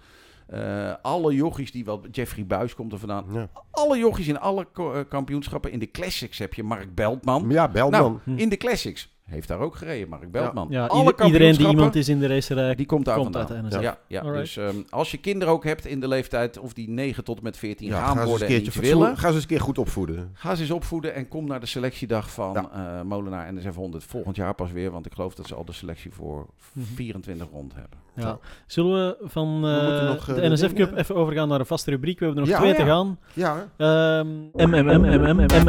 Eh, 0.48 0.94
alle 1.02 1.34
jochies 1.36 1.72
die 1.72 1.86
wel... 1.86 2.02
Jeffrey 2.12 2.46
Buis 2.46 2.76
komt 2.76 2.92
er 2.94 3.00
vandaan. 3.00 3.26
Ja, 3.32 3.50
Alle 3.72 3.98
jochies 3.98 4.28
in 4.28 4.40
alle 4.40 4.68
eh, 4.74 4.90
kampioenschappen. 5.10 5.72
In 5.72 5.80
de 5.80 5.92
classics 5.92 6.38
heb 6.38 6.54
je 6.54 6.64
Mark 6.64 6.96
Beltman. 6.96 7.46
ja 7.50 7.68
Beltman. 7.68 8.22
Nou, 8.26 8.38
in 8.38 8.50
de 8.50 8.58
classics 8.58 9.15
heeft 9.26 9.48
daar 9.48 9.60
ook 9.60 9.76
gereden 9.76 10.10
Mark 10.10 10.32
Beltman. 10.32 10.68
ja, 10.70 10.86
alle 10.86 11.12
ieder- 11.12 11.26
iedereen 11.26 11.56
die 11.56 11.68
iemand 11.68 11.96
is 11.96 12.10
in 12.10 12.20
de 12.20 12.28
racerij, 12.28 12.76
die 12.76 12.86
komt 12.86 13.06
daar 13.06 13.16
komt 13.18 13.34
vandaan. 13.36 13.56
uit 13.56 13.62
de 13.62 13.68
NSF. 13.78 13.82
Ja, 13.84 13.98
ja. 14.08 14.22
Alright. 14.22 14.40
dus 14.42 14.58
ehm, 14.58 14.76
als 14.90 15.12
je 15.12 15.18
kinderen 15.18 15.54
ook 15.54 15.64
hebt 15.64 15.86
in 15.86 16.00
de 16.00 16.08
leeftijd... 16.08 16.58
of 16.60 16.74
die 16.74 16.90
9 16.90 17.24
tot 17.24 17.38
en 17.38 17.44
met 17.44 17.58
14 17.58 17.88
Ja, 17.88 17.94
gaan 17.98 18.04
ga 18.06 18.12
ze 18.14 18.18
eens 18.20 18.24
een 18.24 18.30
worden 18.30 18.48
en 18.48 18.64
iets 18.66 18.76
willen... 18.76 19.18
Ga 19.18 19.28
ze 19.28 19.34
eens 19.34 19.42
een 19.44 19.50
keer 19.50 19.62
goed 19.62 19.78
opvoeden. 19.78 20.30
Ga 20.34 20.56
ze 20.56 20.62
eens 20.62 20.72
opvoeden 20.72 21.14
en 21.14 21.28
kom 21.28 21.48
naar 21.48 21.60
de 21.60 21.66
selectiedag 21.66 22.32
van 22.32 22.54
Ja. 22.54 22.98
eh, 22.98 23.02
Molenaar 23.06 23.54
NSF 23.54 23.76
100 23.76 24.04
volgend 24.04 24.36
jaar 24.36 24.54
pas 24.56 24.72
weer. 24.72 24.92
Want 24.92 25.06
ik 25.06 25.14
geloof 25.14 25.36
dat 25.36 25.48
ze 25.48 25.56
al 25.56 25.66
de 25.66 25.74
selectie 25.74 26.12
voor 26.14 26.48
Mhm. 26.74 26.86
24 26.96 27.48
rond 27.52 27.74
hebben. 27.74 28.00
Ja. 28.16 28.40
Zullen 28.68 28.94
we 29.08 29.28
van 29.28 29.48
eh, 29.68 30.08
nog, 30.08 30.30
eh, 30.30 30.36
de 30.36 30.50
NSF 30.50 30.74
Cup 30.74 30.98
even 30.98 31.16
overgaan 31.16 31.48
naar 31.48 31.60
een 31.60 31.66
vaste 31.66 31.90
rubriek? 31.92 32.20
We 32.20 32.26
hebben 32.26 32.44
er 32.44 32.50
nog 32.50 32.60
Ja, 32.60 32.64
twee 32.64 32.78
ja. 32.78 32.84
te 32.84 32.92
gaan. 32.92 33.20
Ja, 33.34 33.68
Ehm 33.78 34.28
MMM, 34.54 34.86
MMM, 35.02 35.36
MMM, 35.36 35.66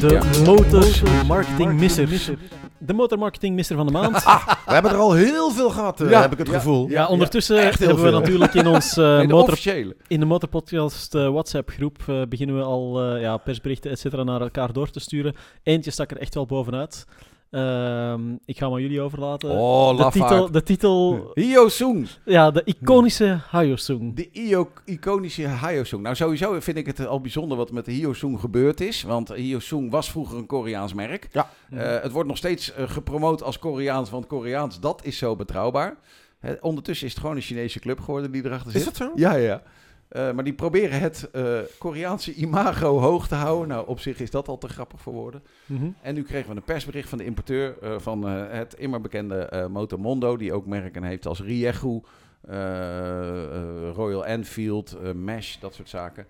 de. 0.00 0.42
Motor 0.46 0.86
Marketing 1.26 1.72
Misser. 1.80 2.36
De 2.78 2.92
Motor 2.92 3.18
Marketing 3.18 3.54
Misser 3.54 3.76
van 3.76 3.86
de 3.86 3.92
maand. 3.92 4.24
we 4.66 4.72
hebben 4.72 4.90
er 4.90 4.96
al 4.98 5.12
heel 5.12 5.50
veel 5.50 5.70
gehad, 5.70 6.00
eh, 6.00 6.10
Ja, 6.10 6.20
heb 6.20 6.32
ik 6.32 6.38
het 6.38 6.46
ja, 6.46 6.52
gevoel. 6.52 6.88
Ja, 6.88 7.06
ondertussen 7.06 7.60
hebben 7.62 8.02
we 8.04 8.10
natuurlijk 8.10 8.54
in 8.54 8.66
ons 8.66 8.96
eh, 8.96 9.18
en 9.18 9.26
de 9.28 9.32
motor, 9.34 9.48
officiële. 9.52 9.96
in 10.06 10.20
de 10.20 10.26
Motorpodcast 10.26 11.14
eh, 11.14 11.28
WhatsApp 11.28 11.70
groep 11.70 11.98
eh, 12.06 12.22
beginnen 12.28 12.56
we 12.56 12.62
al 12.62 13.02
eh, 13.02 13.20
ja, 13.20 13.36
persberichten 13.36 13.90
et 13.90 13.98
cetera 13.98 14.22
naar 14.22 14.40
elkaar 14.40 14.72
door 14.72 14.90
te 14.90 15.00
sturen. 15.00 15.34
Eentje 15.62 15.90
stak 15.90 16.10
er 16.10 16.18
echt 16.18 16.34
wel 16.34 16.46
bovenuit. 16.46 17.06
Ehm, 17.50 18.32
ik 18.44 18.58
ga 18.58 18.64
hem 18.64 18.74
aan 18.74 18.82
jullie 18.82 19.00
overlaten. 19.00 19.50
Oh, 19.50 19.96
de, 19.96 20.10
titel, 20.10 20.50
de 20.50 20.62
titel, 20.62 21.30
Hyo 21.34 21.68
Sung. 21.68 22.08
ja, 22.24 22.50
de 22.50 22.62
iconische 22.64 23.40
Hayosung. 23.50 24.16
De 24.16 24.28
IO 24.32 24.70
iconische 24.84 25.48
Hyo 25.48 25.84
Sung. 25.84 26.02
Nou, 26.02 26.14
sowieso 26.14 26.60
vind 26.60 26.76
ik 26.76 26.86
het 26.86 27.06
al 27.06 27.20
bijzonder 27.20 27.56
wat 27.56 27.72
met 27.72 27.84
de 27.84 27.92
Hyo 27.92 28.12
Sung 28.12 28.40
gebeurd 28.40 28.80
is. 28.80 29.02
Want 29.02 29.28
Hyo 29.28 29.58
Sung 29.58 29.90
was 29.90 30.10
vroeger 30.10 30.38
een 30.38 30.46
Koreaans 30.46 30.94
merk. 30.94 31.28
Ja. 31.32 31.50
Eh, 31.70 32.02
het 32.02 32.12
wordt 32.12 32.28
nog 32.28 32.36
steeds 32.36 32.72
eh, 32.72 32.88
gepromoot 32.88 33.42
als 33.42 33.58
Koreaans, 33.58 34.10
want 34.10 34.26
Koreaans, 34.26 34.80
dat 34.80 35.00
is 35.04 35.18
zo 35.18 35.36
betrouwbaar. 35.36 35.96
Ondertussen 36.60 37.06
is 37.06 37.12
het 37.12 37.20
gewoon 37.20 37.36
een 37.36 37.42
Chinese 37.42 37.80
club 37.80 38.00
geworden 38.00 38.30
die 38.30 38.44
erachter 38.44 38.70
zit. 38.70 38.80
Is 38.80 38.86
dat 38.86 38.96
zo? 38.96 39.12
Ja, 39.14 39.34
ja. 39.34 39.62
Eh, 40.08 40.32
maar 40.32 40.44
die 40.44 40.52
proberen 40.52 41.00
het 41.00 41.30
eh, 41.30 41.58
Koreaanse 41.78 42.34
imago 42.34 42.98
hoog 42.98 43.28
te 43.28 43.34
houden. 43.34 43.68
Nou, 43.68 43.86
op 43.86 44.00
zich 44.00 44.20
is 44.20 44.30
dat 44.30 44.48
al 44.48 44.58
te 44.58 44.68
grappig 44.68 45.00
voor 45.00 45.12
woorden. 45.12 45.42
Mhm. 45.66 45.90
En 46.02 46.14
nu 46.14 46.22
kregen 46.22 46.50
we 46.50 46.56
een 46.56 46.62
persbericht 46.62 47.08
van 47.08 47.18
de 47.18 47.24
importeur 47.24 47.78
eh, 47.82 47.98
van 47.98 48.22
het 48.28 48.74
immer 48.74 49.00
bekende 49.00 49.68
Motomondo, 49.70 50.36
die 50.36 50.52
ook 50.52 50.66
merken 50.66 51.02
heeft 51.02 51.26
als 51.26 51.40
Riegu, 51.40 52.00
Royal 53.94 54.26
Enfield, 54.26 55.14
Mesh, 55.14 55.56
dat 55.58 55.74
soort 55.74 55.88
zaken. 55.88 56.26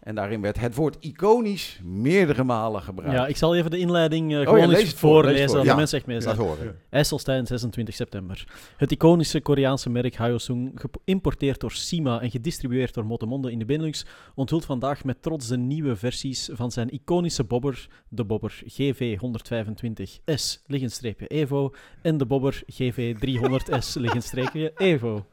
En 0.00 0.14
daarin 0.14 0.40
werd 0.40 0.60
het 0.60 0.74
woord 0.74 0.96
iconisch 1.00 1.80
meerdere 1.84 2.44
malen 2.44 2.82
gebruikt. 2.82 3.14
Ja, 3.14 3.26
ik 3.26 3.36
zal 3.36 3.56
even 3.56 3.70
de 3.70 3.78
inleiding 3.78 4.32
eh, 4.32 4.38
ja, 4.38 4.44
gewoon 4.44 4.72
eens 4.74 4.94
voorlezen, 4.94 5.46
voor. 5.46 5.56
dat 5.56 5.64
Ja. 5.64 5.70
de 5.70 5.76
mensen 5.76 5.98
echt 5.98 6.06
mee 6.06 6.20
zijn. 6.20 6.36
horen. 6.36 6.76
IJsselstein, 6.90 7.46
26 7.46 7.94
september. 7.94 8.44
Het 8.76 8.90
iconische 8.92 9.40
Koreaanse 9.40 9.90
merk 9.90 10.16
Hyosung, 10.16 10.80
geïmporteerd 11.04 11.60
door 11.60 11.72
Sima 11.72 12.20
en 12.20 12.30
gedistribueerd 12.30 12.94
door 12.94 13.06
Motomondo 13.06 13.48
in 13.48 13.58
de 13.58 13.64
Benelux, 13.64 14.06
onthult 14.34 14.64
vandaag 14.64 15.04
met 15.04 15.22
trots 15.22 15.48
de 15.48 15.56
nieuwe 15.58 15.96
versies 15.96 16.48
van 16.52 16.70
zijn 16.70 16.90
iconische 16.90 17.44
bobber, 17.44 17.88
de 18.08 18.24
bobber 18.24 18.62
GV125S 18.64 20.62
liggenstreepje 20.66 21.26
Evo 21.26 21.74
en 22.02 22.16
de 22.16 22.26
bobber 22.26 22.62
GV300S 22.72 23.92
liggenstreepje 23.94 24.72
Evo. 24.76 25.26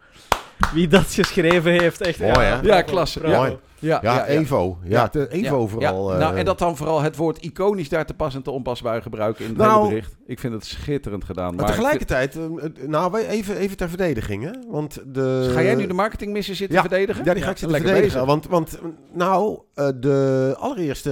Wie 0.73 0.87
dat 0.87 1.13
geschreven 1.13 1.71
heeft, 1.71 2.01
echt... 2.01 2.19
Mooi, 2.19 2.33
hè? 2.33 2.59
Ja, 2.61 2.81
klasse. 2.81 3.21
Mooi. 3.27 3.57
Ja, 3.79 3.99
Ja, 4.01 4.25
Evo. 4.25 4.77
Ja, 4.83 5.07
de 5.11 5.27
Evo 5.29 5.61
Ja, 5.61 5.67
vooral. 5.67 6.11
ja. 6.11 6.17
Nou, 6.17 6.33
eh, 6.33 6.39
en 6.39 6.45
dat 6.45 6.59
dan 6.59 6.77
vooral 6.77 7.01
het 7.01 7.15
woord 7.15 7.37
iconisch 7.37 7.89
daar 7.89 8.05
te 8.05 8.13
pas 8.13 8.35
en 8.35 8.41
te 8.41 8.51
onpas 8.51 8.81
bij 8.81 9.01
gebruiken 9.01 9.43
in 9.43 9.49
het 9.49 9.59
Nou, 9.59 9.77
hele 9.77 9.87
bericht. 9.89 10.15
Ik 10.25 10.39
vind 10.39 10.53
het 10.53 10.65
schitterend 10.65 11.23
gedaan. 11.23 11.55
Maar 11.55 11.65
Maar 11.65 11.73
tegelijkertijd, 11.73 12.35
eh, 12.35 12.43
nou, 12.87 13.11
wij- 13.11 13.27
even, 13.27 13.57
even 13.57 13.77
ter 13.77 13.89
verdediging, 13.89 14.43
hè? 14.43 14.51
Want 14.67 14.99
de... 15.05 15.49
Ga 15.53 15.61
jij 15.61 15.75
nu 15.75 15.87
de 15.87 15.93
marketingmissie 15.93 16.55
zitten 16.55 16.75
Ja, 16.75 16.81
verdedigen? 16.81 17.25
Ja, 17.25 17.33
die 17.33 17.43
ga 17.43 17.49
ik 17.49 17.57
zitten 17.57 17.77
lekker 17.77 17.95
verdedigen. 17.95 18.25
bezig. 18.27 18.49
Want, 18.51 18.71
want 18.81 18.93
nou, 19.13 19.59
eh, 19.73 19.87
de 19.99 20.55
allereerste 20.59 21.09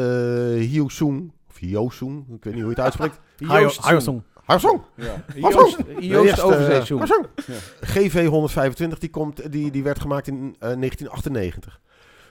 Hyosung, 0.59 1.31
of 1.49 1.57
Hyosung, 1.57 2.19
ik 2.35 2.43
weet 2.43 2.53
niet 2.53 2.63
hoe 2.63 2.71
je 2.75 2.75
het 2.75 2.79
uitspreekt. 2.79 3.19
Hyosung. 3.51 4.21
Hyosung! 4.47 4.81
Ja. 4.95 5.23
Joost, 5.35 5.77
Joost 5.99 6.41
Overzeezoen. 6.41 7.01
GV 7.81 8.27
125, 8.27 8.99
die, 8.99 9.09
komt, 9.09 9.51
die, 9.51 9.71
die 9.71 9.83
werd 9.83 9.99
gemaakt 9.99 10.27
in 10.27 10.35
eh, 10.59 10.59
1998. 10.59 11.79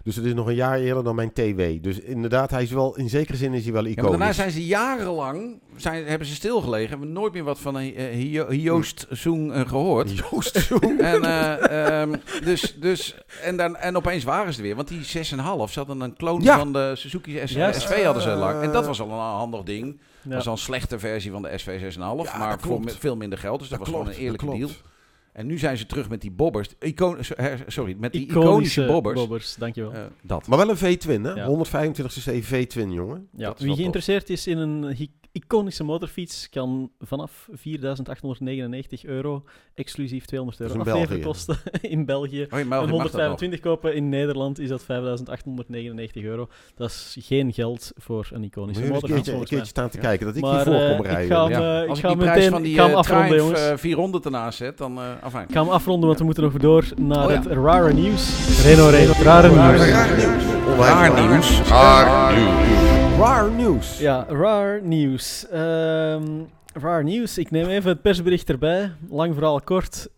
Dus 0.04 0.16
het 0.16 0.24
is 0.24 0.34
nog 0.34 0.46
een 0.46 0.54
jaar 0.54 0.78
eerder 0.78 1.04
dan 1.04 1.14
mijn 1.14 1.32
TW. 1.32 1.60
Dus 1.80 2.00
inderdaad, 2.00 2.50
hij 2.50 2.62
is 2.62 2.70
wel, 2.70 2.96
in 2.96 3.08
zekere 3.08 3.36
zin 3.36 3.52
is 3.52 3.64
hij 3.64 3.72
wel 3.72 3.84
Ja, 3.84 3.88
maar 3.88 3.98
iconisch. 4.04 4.18
daarna 4.18 4.32
zijn 4.34 4.50
ze 4.50 4.66
jarenlang 4.66 5.60
zijn, 5.76 6.06
hebben 6.06 6.28
ze 6.28 6.34
stilgelegen. 6.34 6.88
Hebben 6.88 7.08
we 7.08 7.12
nooit 7.12 7.32
meer 7.32 7.44
wat 7.44 7.60
van 7.60 7.74
een 7.74 8.00
uh, 8.00 8.64
Joost 8.64 9.06
Zoen 9.10 9.52
eh, 9.52 9.68
gehoord. 9.68 10.18
Joost 10.18 10.56
Zoen. 10.56 10.98
En, 11.14 11.24
eh, 11.24 12.00
ehm, 12.00 12.14
dus, 12.44 12.76
dus, 12.80 13.14
en, 13.42 13.56
dan, 13.56 13.76
en 13.76 13.96
opeens 13.96 14.24
waren 14.24 14.52
ze 14.52 14.58
er 14.58 14.64
weer. 14.64 14.76
Want 14.76 14.88
die 14.88 15.00
6,5 15.00 15.04
ze 15.72 15.78
hadden 15.78 16.00
een 16.00 16.16
kloon 16.16 16.42
Ja. 16.42 16.58
van 16.58 16.72
de 16.72 16.92
Suzuki. 16.96 17.40
SV 17.46 18.04
hadden 18.04 18.22
ze 18.22 18.30
lang. 18.30 18.62
En 18.62 18.72
dat 18.72 18.86
was 18.86 19.00
al 19.00 19.10
een 19.10 19.18
handig 19.18 19.62
ding. 19.62 20.00
Dat 20.22 20.34
was 20.34 20.46
al 20.46 20.52
een 20.52 20.58
slechte 20.58 20.98
versie 20.98 21.30
van 21.30 21.42
de 21.42 21.58
SV 21.58 21.94
6,5. 21.94 21.98
Ja, 21.98 22.38
maar 22.38 22.60
voor 22.60 22.80
veel 22.86 23.16
minder 23.16 23.38
geld. 23.38 23.58
Dus 23.58 23.68
dat, 23.68 23.78
was 23.78 23.88
gewoon 23.88 24.06
een 24.06 24.14
eerlijke 24.14 24.46
deal. 24.46 24.70
En 25.34 25.46
nu 25.46 25.58
zijn 25.58 25.76
ze 25.76 25.86
terug 25.86 26.08
met 26.08 26.20
die 26.20 26.30
bobbers. 26.30 26.68
Icon, 26.80 27.16
sorry, 27.66 27.96
met 27.98 28.12
die 28.12 28.20
Iconische, 28.22 28.48
iconische 28.48 28.86
bobbers. 28.86 29.14
bobbers. 29.20 29.54
Dankjewel. 29.54 29.92
Eh, 29.92 30.02
dat. 30.22 30.46
Maar 30.46 30.58
wel 30.58 30.68
een 30.70 30.76
V-twin, 30.76 31.24
hè? 31.24 31.32
Ja. 31.32 31.46
125cc 31.48 32.42
V-twin, 32.42 32.92
jongen. 32.92 33.28
Ja, 33.36 33.46
Dat 33.48 33.58
wie 33.60 33.74
geïnteresseerd 33.74 34.30
is 34.30 34.46
in 34.46 34.58
een 34.58 34.84
iconische 35.34 35.84
motorfiets, 35.84 36.48
kan 36.50 36.90
vanaf 37.00 37.48
4.899 37.50 39.04
euro, 39.04 39.42
exclusief 39.74 40.24
200 40.24 40.60
euro 40.60 40.74
Dat 40.74 40.86
is 40.86 40.92
in 40.92 40.98
afleveren 40.98 41.22
België. 41.22 41.44
kosten 41.46 41.56
in 41.96 42.04
België. 42.04 42.46
Oh, 42.50 42.58
je 42.58 42.64
mag, 42.64 42.80
En 42.80 42.86
je 42.86 42.92
mag 42.92 43.02
dat 43.02 43.12
nog. 43.12 43.20
125 43.20 43.60
kopen 43.60 43.94
in 43.94 44.08
Nederland 44.08 44.58
is 44.58 44.68
dat 44.68 44.82
5.899 44.82 44.86
euro. 46.22 46.48
Dat 46.76 46.88
is 46.90 47.16
geen 47.20 47.52
geld 47.52 47.92
voor 47.96 48.28
een 48.32 48.44
iconische 48.44 48.82
een 48.82 48.88
motorfiets. 48.88 49.14
keertje, 49.22 49.40
een 49.40 49.46
keertje 49.46 49.66
staan 49.66 49.88
te 49.88 49.98
kijken, 49.98 50.26
dat 50.26 50.36
ik 50.36 50.42
Maar, 50.42 50.54
hier 50.54 50.64
voor 50.64 50.74
eh, 50.74 50.88
kom 50.96 50.98
ik 51.04 51.10
rijden. 51.10 51.36
ga 51.36 51.42
hem, 51.48 51.60
Ja. 51.60 51.82
eh, 51.82 51.88
Als 51.88 51.98
ik 51.98 52.04
ik 52.04 52.10
ga 52.10 52.14
die 52.14 52.16
prijs 52.16 52.34
meteen- 52.36 52.50
van 52.50 52.62
die 52.62 52.72
ik 52.72 52.78
eh, 52.88 52.94
afronden, 52.94 53.36
jongens. 53.36 53.60
eh, 53.68 53.76
400 53.76 54.24
ernaast 54.24 54.58
zet, 54.58 54.78
dan... 54.78 54.98
eh 54.98 55.04
afijn. 55.22 55.48
Ik 55.48 55.54
ga 55.54 55.60
hem 55.62 55.70
afronden, 55.72 56.06
want 56.06 56.18
we 56.18 56.24
moeten 56.24 56.42
nog 56.42 56.52
door 56.52 56.84
naar 56.96 57.24
Oh 57.24 57.30
ja. 57.30 57.36
het 57.38 57.46
rare 57.46 57.92
nieuws. 57.92 58.62
Renault, 58.62 58.90
Renault, 58.94 59.18
rare 59.18 59.48
nieuws. 59.48 59.88
Raar 59.90 60.16
nieuws. 60.16 60.76
Raar 60.78 61.28
nieuws. 61.28 61.60
Raar 61.68 62.34
nieuws. 62.38 62.93
Raar 63.18 63.50
nieuws. 63.50 63.98
Ja, 63.98 64.24
raar 64.28 64.82
nieuws. 64.82 65.48
Ehm 65.48 66.44
raar 66.72 67.04
nieuws. 67.04 67.38
Ik 67.38 67.50
neem 67.50 67.66
even 67.66 67.90
het 67.90 68.02
persbericht 68.02 68.48
erbij. 68.48 68.92
Lang 69.08 69.34
verhaal 69.34 69.60
kort. 69.60 70.08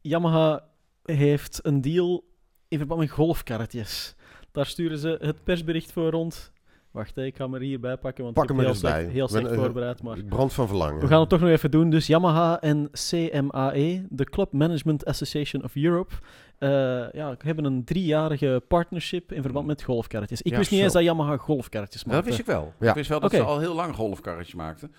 Yamaha 0.00 0.64
heeft 1.02 1.60
een 1.62 1.80
deal 1.80 2.24
in 2.68 2.78
verband 2.78 3.00
met 3.00 3.10
golfkarretjes. 3.10 4.14
Daar 4.52 4.66
sturen 4.66 4.98
ze 4.98 5.18
het 5.20 5.44
persbericht 5.44 5.92
voor 5.92 6.10
rond. 6.10 6.52
Wacht, 6.90 7.16
ik 7.16 7.36
ga 7.36 7.44
hem 7.44 7.54
er 7.54 7.60
hierbij 7.60 7.96
pakken, 7.96 8.22
want 8.24 8.34
Pak 8.36 8.44
ik 8.44 8.50
hem 8.50 8.58
heb 8.58 8.66
er 8.68 8.72
heel 8.72 8.80
slecht, 8.80 8.94
bij. 9.04 9.04
heel 9.14 9.24
Ik 9.26 9.30
ben, 9.32 9.40
slecht 9.40 9.54
eh, 9.54 9.60
voorbereid. 9.62 10.02
Maar 10.02 10.16
Ik 10.18 10.28
brand 10.28 10.52
van 10.52 10.66
verlangen. 10.68 11.00
we 11.00 11.06
gaan 11.06 11.20
het 11.20 11.28
toch 11.28 11.40
nog 11.40 11.48
even 11.48 11.70
doen. 11.70 11.90
Dus 11.90 12.06
Yamaha 12.06 12.60
en 12.60 12.90
CMAE, 12.92 14.06
de 14.08 14.24
Club 14.24 14.52
Management 14.52 15.04
Association 15.04 15.64
of 15.64 15.74
Europe, 15.76 16.14
eh, 16.58 16.68
ja, 17.12 17.34
hebben 17.38 17.64
een 17.64 17.84
driejarige 17.84 18.62
partnership 18.68 19.32
in 19.32 19.42
verband 19.42 19.66
met 19.66 19.82
golfkarretjes. 19.82 20.42
Ik 20.42 20.52
Ja, 20.52 20.58
wist 20.58 20.70
niet 20.70 20.78
zo. 20.78 20.84
eens 20.84 20.94
dat 20.94 21.02
Yamaha 21.02 21.36
golfkarretjes 21.36 22.02
Dat 22.02 22.12
maakte. 22.12 22.26
wist 22.28 22.38
ik 22.40 22.46
wel. 22.46 22.72
Ja. 22.80 22.88
Ik 22.88 22.94
wist 22.94 23.08
wel 23.08 23.20
dat 23.20 23.30
ze 23.30 23.42
al 23.42 23.58
heel 23.58 23.74
lang 23.74 23.94
golfkarretjes 23.94 24.54
maakten. 24.54 24.92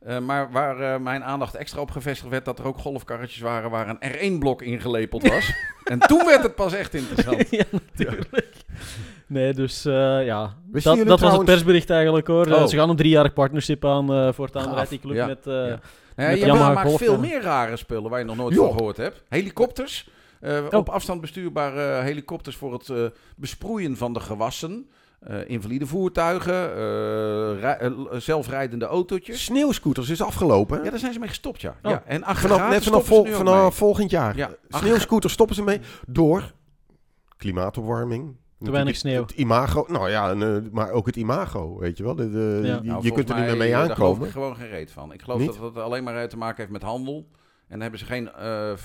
Eh, 0.00 0.18
maar 0.18 0.50
waar 0.52 0.80
eh, 0.94 1.00
mijn 1.00 1.24
aandacht 1.24 1.54
extra 1.54 1.80
op 1.80 1.90
gevestigd 1.90 2.30
werd, 2.30 2.44
dat 2.44 2.58
er 2.58 2.64
ook 2.64 2.78
golfkarretjes 2.78 3.40
waren 3.42 3.70
waar 3.70 3.88
een 4.00 4.12
R1-blok 4.36 4.62
ingelepeld 4.62 5.28
was. 5.28 5.52
en 5.92 5.98
toen 5.98 6.24
werd 6.26 6.42
het 6.42 6.54
pas 6.54 6.72
echt 6.72 6.94
interessant. 6.94 7.50
ja, 7.50 7.64
natuurlijk. 7.72 8.28
Nee, 9.30 9.54
dus 9.54 9.84
eh, 9.84 10.24
ja, 10.24 10.54
Wisten 10.72 10.96
dat, 10.96 11.06
dat 11.06 11.20
was 11.20 11.32
het 11.36 11.44
persbericht 11.44 11.90
eigenlijk 11.90 12.26
hoor. 12.26 12.46
Eh, 12.46 12.62
Oh. 12.62 12.66
Ze 12.66 12.76
gaan 12.76 12.90
een 12.90 12.96
driejarig 12.96 13.32
partnership 13.32 13.84
aan 13.84 14.12
uh, 14.26 14.32
voortaan 14.32 14.62
Gaaf, 14.64 14.74
rijdt 14.74 14.90
die 14.90 15.00
club 15.00 15.14
ja, 15.14 15.26
met... 15.26 15.46
eh, 15.46 15.52
ja. 15.54 15.80
Ja, 16.16 16.28
Met 16.28 16.38
Yamaha 16.38 16.46
Yamaha 16.46 16.72
maakt 16.72 16.86
Golf, 16.86 16.98
veel 17.00 17.18
meer 17.18 17.42
rare 17.42 17.76
spullen 17.76 18.10
waar 18.10 18.18
je 18.18 18.24
nog 18.24 18.36
nooit 18.36 18.56
van 18.56 18.72
gehoord 18.72 18.96
hebt. 18.96 19.22
Helikopters. 19.28 20.08
eh, 20.40 20.58
Oh. 20.70 20.78
Op 20.78 20.88
afstand 20.88 21.20
bestuurbare 21.20 22.02
helikopters 22.02 22.56
voor 22.56 22.72
het 22.72 22.88
eh, 22.88 22.96
besproeien 23.36 23.96
van 23.96 24.12
de 24.12 24.20
gewassen. 24.20 24.88
Eh, 25.20 25.36
invalide 25.48 25.86
voertuigen. 25.86 26.54
eh, 26.76 27.60
rij- 27.60 27.78
eh, 27.78 27.90
zelfrijdende 28.18 28.84
autootjes. 28.84 29.44
Sneeuwscooters 29.44 30.08
is 30.08 30.22
afgelopen. 30.22 30.78
hè? 30.78 30.84
Ja, 30.84 30.90
daar 30.90 30.98
zijn 30.98 31.12
ze 31.12 31.18
mee 31.18 31.28
gestopt, 31.28 31.60
ja. 31.60 31.74
Oh. 31.82 31.90
ja. 31.90 32.02
En 32.06 32.22
Vanaf, 32.26 32.68
net 32.70 32.84
vanaf, 32.84 33.04
vol- 33.06 33.26
vanaf 33.26 33.74
volgend 33.74 34.10
jaar. 34.10 34.36
Ja, 34.36 34.50
Sneeuwscooters 34.68 35.32
stoppen 35.32 35.56
ze 35.56 35.62
mee 35.62 35.80
door 36.06 36.52
klimaatopwarming. 37.36 38.36
Te 38.64 38.70
weinig 38.70 38.96
sneeuw. 38.96 39.22
Het 39.22 39.30
imago, 39.30 39.84
nou 39.88 40.10
ja, 40.10 40.30
en, 40.30 40.42
eh, 40.42 40.70
maar 40.72 40.90
ook 40.90 41.06
het 41.06 41.16
imago, 41.16 41.78
weet 41.78 41.96
je 41.96 42.02
wel. 42.02 42.14
De, 42.14 42.30
de- 42.30 42.60
Ja. 42.64 42.74
je- 42.82 42.88
Nou, 42.88 43.02
je 43.04 43.12
kunt 43.12 43.28
er 43.30 43.36
niet 43.36 43.44
meer 43.44 43.56
mee 43.56 43.70
Daar 43.70 43.80
geloof 43.82 43.98
aankomen. 43.98 44.26
ik 44.26 44.32
gewoon 44.32 44.56
geen 44.56 44.68
reet 44.68 44.90
van. 44.90 45.12
Ik 45.12 45.22
geloof 45.22 45.38
Niet? 45.38 45.46
dat 45.46 45.74
het 45.74 45.76
alleen 45.76 46.04
maar 46.04 46.28
te 46.28 46.36
maken 46.36 46.56
heeft 46.56 46.70
met 46.72 46.82
handel. 46.82 47.26
En 47.36 47.66
dan 47.68 47.80
hebben 47.80 47.98
ze 47.98 48.04
geen 48.06 48.32
eh, 48.32 48.70
eh, 48.72 48.76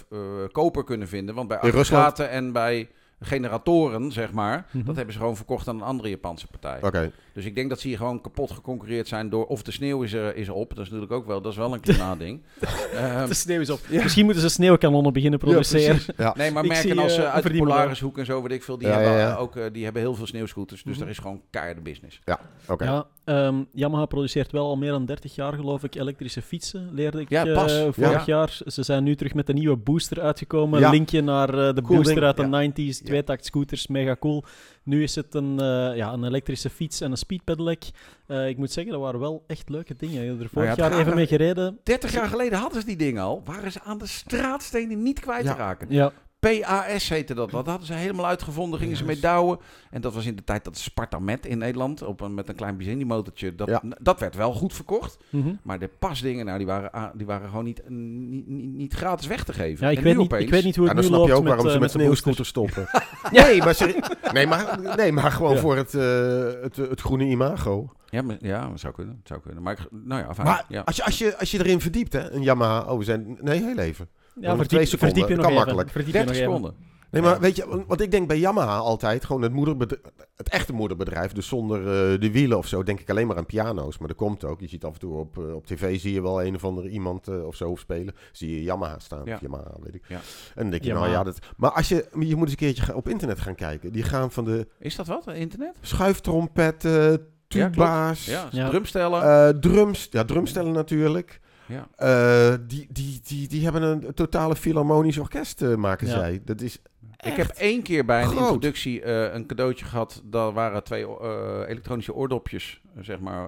koper 0.52 0.84
kunnen 0.84 1.08
vinden. 1.08 1.36
Want 1.36 1.48
bij 1.48 1.58
aggregaten 1.60 2.30
en 2.30 2.52
bij 2.52 2.90
generatoren, 3.26 4.12
zeg 4.12 4.32
maar, 4.32 4.66
Mhm. 4.72 4.86
dat 4.86 4.96
hebben 4.96 5.14
ze 5.14 5.20
gewoon 5.20 5.36
verkocht 5.36 5.68
aan 5.68 5.76
een 5.76 5.82
andere 5.82 6.10
Japanse 6.10 6.48
partij. 6.48 6.78
Oké. 6.82 7.12
Dus 7.34 7.46
ik 7.46 7.56
denk 7.56 7.70
dat 7.70 7.80
ze 7.80 7.88
hier 7.88 7.98
gewoon 7.98 8.22
kapot 8.22 8.52
geconcureerd 8.52 9.08
zijn 9.08 9.30
door 9.30 9.46
of 9.46 9.64
de 9.64 9.72
sneeuw 9.72 10.02
is, 10.04 10.14
er, 10.14 10.36
is 10.36 10.50
op. 10.50 10.70
Dat 10.70 10.78
is 10.86 10.92
natuurlijk 10.92 11.12
ook 11.12 11.26
wel, 11.28 11.42
dat 11.42 11.52
is 11.52 11.58
wel 11.58 11.74
een 11.74 11.80
klimaatding. 11.88 12.42
Ehm, 12.94 13.28
de 13.28 13.34
sneeuw 13.34 13.60
is 13.62 13.70
op. 13.70 13.80
Ja. 13.90 14.04
Misschien 14.04 14.24
moeten 14.26 14.42
ze 14.44 14.50
sneeuwkanonnen 14.50 15.14
beginnen 15.14 15.40
produceren. 15.40 16.00
Ja. 16.18 16.34
nee, 16.38 16.52
maar 16.52 16.64
Ik 16.64 16.70
merken 16.72 16.90
zie, 16.92 17.00
als 17.00 17.18
eh, 17.18 17.24
eh, 17.24 17.34
uit 17.34 17.44
de. 17.44 17.58
Polarishoek 17.58 18.18
en 18.18 18.26
zo, 18.26 18.42
weet 18.42 18.52
ik 18.52 18.64
veel, 18.64 18.78
die, 18.78 18.88
Ja, 18.88 18.94
hebben, 18.94 19.12
ja, 19.12 19.20
ja. 19.20 19.36
ook, 19.36 19.56
eh, 19.56 19.64
die 19.72 19.84
hebben 19.84 20.02
heel 20.02 20.16
veel 20.16 20.28
sneeuwscooters. 20.28 20.84
Dus 20.84 20.92
Mhm. 20.92 21.02
daar 21.02 21.10
is 21.10 21.18
gewoon 21.18 21.42
keiharde 21.50 21.82
business. 21.82 22.22
Oké. 22.68 22.84
Ja, 22.84 23.06
ehm, 23.26 23.64
Yamaha 23.72 24.06
produceert 24.06 24.52
wel 24.52 24.66
al 24.66 24.76
meer 24.76 24.92
dan 24.92 25.06
30 25.06 25.36
jaar, 25.36 25.54
geloof 25.54 25.84
ik, 25.84 25.96
elektrische 25.96 26.42
fietsen, 26.42 26.90
leerde 26.94 27.22
ik 27.22 27.30
Ja, 27.30 27.46
eh, 27.46 27.54
pas. 27.54 27.74
vorig 27.92 27.96
Ja. 27.96 28.24
jaar. 28.26 28.60
Ze 28.66 28.84
zijn 28.84 29.04
nu 29.04 29.16
terug 29.16 29.34
met 29.34 29.50
een 29.50 29.56
nieuwe 29.56 29.76
booster 29.78 30.22
uitgekomen. 30.22 30.80
Ja. 30.80 30.90
Linkje 30.90 31.22
naar 31.22 31.50
eh, 31.50 31.56
de 31.76 31.82
Cool 31.82 31.96
booster 31.96 32.14
ding, 32.16 32.26
uit 32.26 32.38
de 32.38 32.44
ja. 32.44 32.92
90s, 32.92 33.02
tweetakt 33.04 33.46
scooters, 33.46 33.88
mega 33.88 34.16
cool. 34.20 34.44
Nu 34.84 35.04
is 35.04 35.16
het 35.16 35.34
een, 35.36 35.60
eh, 35.60 35.96
ja, 35.96 36.14
een 36.14 36.24
elektrische 36.24 36.70
fiets 36.70 37.02
en 37.02 37.12
een 37.12 37.18
speedpedelec. 37.18 37.84
Eh, 38.28 38.48
ik 38.48 38.58
moet 38.58 38.72
zeggen, 38.72 38.94
dat 38.94 39.02
waren 39.02 39.20
wel 39.20 39.44
echt 39.48 39.70
leuke 39.70 39.96
dingen. 39.98 40.22
Ik 40.24 40.30
heb 40.30 40.40
er 40.42 40.50
vorig 40.50 40.78
Nou 40.78 40.92
jaar 40.92 41.00
even 41.00 41.16
mee 41.16 41.28
gereden. 41.28 41.80
30 41.84 42.14
jaar 42.14 42.28
geleden 42.28 42.60
hadden 42.60 42.80
ze 42.82 42.88
die 42.88 42.96
dingen 42.98 43.24
al. 43.24 43.42
Waren 43.46 43.72
ze 43.72 43.80
aan 43.84 43.98
de 43.98 44.08
straatstenen 44.08 45.04
niet 45.04 45.20
kwijt 45.20 45.44
Ja. 45.46 45.52
te 45.52 45.58
raken. 45.58 45.88
Ja, 45.90 46.12
PAS 46.50 47.10
heette 47.10 47.34
dat. 47.34 47.52
Dat 47.52 47.66
hadden 47.68 47.88
ze 47.88 47.94
helemaal 47.94 48.26
uitgevonden. 48.26 48.80
Gingen 48.80 48.98
ze 48.98 49.06
mee 49.06 49.20
douwen. 49.20 49.60
En 49.92 50.02
dat 50.02 50.14
was 50.14 50.26
in 50.26 50.36
de 50.36 50.44
tijd 50.44 50.64
dat 50.64 50.78
Sparta 50.78 51.20
Met 51.20 51.46
in 51.46 51.58
Nederland. 51.58 52.02
Op 52.04 52.22
een, 52.22 52.34
met 52.34 52.50
een 52.50 52.56
klein 52.56 52.78
benzinemotortje. 52.78 53.56
Dat, 53.56 53.68
Ja. 53.68 53.82
dat 54.02 54.20
werd 54.20 54.36
wel 54.36 54.54
goed 54.54 54.74
verkocht. 54.74 55.18
mhm. 55.30 55.54
Maar 55.64 55.80
de 55.80 55.90
pasdingen, 56.00 56.46
nou, 56.46 56.58
die, 56.58 56.68
waren, 56.68 56.96
a- 56.96 57.12
die 57.16 57.26
waren 57.26 57.50
gewoon 57.50 57.64
niet, 57.64 57.82
niet, 57.90 58.48
niet, 58.48 58.74
niet 58.74 58.94
gratis 58.94 59.28
weg 59.28 59.44
te 59.44 59.54
geven. 59.54 59.86
ja 59.86 59.92
ik, 59.92 59.98
En 59.98 60.04
weet 60.04 60.18
niet, 60.18 60.34
ik 60.34 60.50
weet 60.50 60.64
niet 60.64 60.76
hoe 60.76 60.86
het 60.88 60.96
dan 60.96 61.04
nu 61.04 61.10
snap 61.10 61.20
loopt 61.20 61.32
je 61.32 61.38
ook 61.38 61.46
waarom 61.48 61.64
met, 61.66 61.72
ze 61.74 61.78
eh, 61.78 61.84
met 61.84 61.94
met 61.94 62.02
de 62.02 62.08
booster. 62.10 62.36
sneeuwscooters 62.36 62.48
stoppen. 62.50 62.88
nee, 63.42 63.60
maar 63.62 64.34
nee, 64.34 64.48
maar, 64.48 64.96
nee, 64.98 65.12
maar 65.12 65.32
gewoon 65.32 65.54
Ja. 65.54 65.60
voor 65.60 65.76
het, 65.76 65.94
eh, 65.94 66.62
het, 66.62 66.76
het 66.76 67.02
groene 67.02 67.26
imago. 67.26 67.92
Ja, 68.10 68.22
maar, 68.22 68.38
ja, 68.40 68.70
dat 68.70 68.80
zou 68.80 68.94
kunnen. 68.94 69.22
Zou 69.24 69.40
kunnen. 69.42 69.64
Maar 69.64 69.74
ik, 69.74 69.88
nou 69.92 70.22
ja, 70.22 70.34
fijn. 70.34 70.48
Maar 70.48 70.66
ja. 70.70 70.82
als, 70.86 70.96
je, 70.96 71.04
als, 71.04 71.18
je, 71.18 71.38
als 71.38 71.52
je 71.52 71.60
erin 71.60 71.82
verdiept, 71.82 72.14
hè, 72.14 72.32
een 72.32 72.44
Yamaha, 72.44 72.92
oh, 72.92 72.98
we 72.98 73.04
zijn, 73.04 73.38
nee, 73.42 73.64
heel 73.64 73.78
even. 73.78 74.08
Ja, 74.40 74.50
verdiep, 74.50 74.68
twee 74.68 74.86
seconden, 74.86 75.18
verdiep 75.18 75.30
je 75.30 75.36
dat 75.36 75.36
nog 75.36 75.38
kan 75.44 75.52
even. 75.52 75.56
makkelijk. 75.76 75.90
Verdiep 75.90 76.08
je 76.08 76.12
30 76.14 76.28
nog 76.36 76.42
even. 76.44 76.54
seconden. 76.56 76.94
Nee, 77.12 77.22
maar 77.24 77.40
weet 77.40 77.56
je, 77.56 77.84
want 77.88 78.02
ik 78.02 78.12
denk 78.12 78.28
bij 78.28 78.38
Yamaha 78.40 78.78
altijd 78.78 79.26
gewoon 79.26 79.42
het 79.42 79.52
moederbedrijf, 79.54 80.02
het 80.36 80.50
echte 80.50 80.74
moederbedrijf, 80.74 81.32
dus 81.32 81.48
zonder 81.48 81.80
eh, 81.80 82.20
de 82.20 82.32
wielen 82.32 82.58
of 82.58 82.68
zo, 82.68 82.84
denk 82.84 83.00
ik 83.00 83.10
alleen 83.10 83.28
maar 83.28 83.38
aan 83.38 83.46
piano's. 83.46 83.98
Maar 83.98 84.08
dat 84.08 84.18
komt 84.18 84.44
ook. 84.44 84.60
Je 84.60 84.68
ziet 84.68 84.84
af 84.84 84.94
en 84.94 85.00
toe 85.00 85.18
op, 85.20 85.38
eh, 85.38 85.54
op 85.56 85.66
tv 85.66 86.00
zie 86.00 86.14
je 86.14 86.22
wel 86.22 86.44
een 86.44 86.56
of 86.56 86.64
andere 86.66 86.90
iemand 86.90 87.28
eh, 87.28 87.46
of 87.46 87.56
zo 87.56 87.76
spelen. 87.76 88.14
Zie 88.32 88.50
je 88.56 88.64
Yamaha 88.64 89.00
staan. 89.00 89.22
Ja. 89.26 89.34
Of 89.36 89.42
Yamaha, 89.42 89.72
weet 89.82 89.96
ik. 89.96 90.04
Ja. 90.08 90.16
En 90.16 90.22
dan 90.62 90.70
denk 90.70 90.82
je, 90.84 90.88
Yamaha. 90.88 91.06
nou 91.06 91.18
ja, 91.18 91.24
dat. 91.24 91.40
Maar 91.58 91.72
als 91.72 91.88
je, 91.90 92.06
je 92.20 92.36
moet 92.36 92.42
eens 92.44 92.52
een 92.52 92.58
keertje 92.74 92.96
op 92.96 93.10
internet 93.10 93.40
gaan 93.40 93.56
kijken. 93.56 93.92
Die 93.92 94.04
gaan 94.04 94.32
van 94.32 94.46
de 94.46 94.68
Is 94.80 94.96
dat 94.96 95.08
wat? 95.08 95.28
Internet? 95.28 95.76
schuiftrompetten, 95.82 97.28
tuba's, 97.48 98.26
Ja, 98.26 98.48
Ja. 98.52 98.70
drumstellen. 98.70 99.22
eh, 99.48 99.60
drums, 99.60 100.08
ja, 100.12 100.24
drumstellen 100.26 100.72
natuurlijk. 100.74 101.40
Ja. 101.68 101.88
Eh, 101.96 102.58
die, 102.68 102.88
die, 102.92 103.22
die, 103.24 103.48
die 103.48 103.64
hebben 103.64 103.82
een 103.82 104.14
totale 104.14 104.56
filharmonisch 104.56 105.18
orkest, 105.18 105.62
eh, 105.62 105.76
maken 105.76 106.08
Ja. 106.08 106.14
zij. 106.14 106.42
Dat 106.46 106.62
is 106.62 106.78
Ik 107.26 107.34
heb 107.34 107.48
één 107.48 107.82
keer 107.84 108.06
bij 108.06 108.22
een 108.22 108.28
groot. 108.28 108.40
introductie 108.40 109.02
eh, 109.02 109.34
een 109.34 109.46
cadeautje 109.46 109.86
gehad. 109.86 110.22
Daar 110.26 110.54
waren 110.54 110.84
twee 110.84 111.06
elektronische 111.68 112.14
oordopjes, 112.14 112.82
zeg 113.02 113.20
maar, 113.20 113.48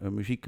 muziek. 0.00 0.46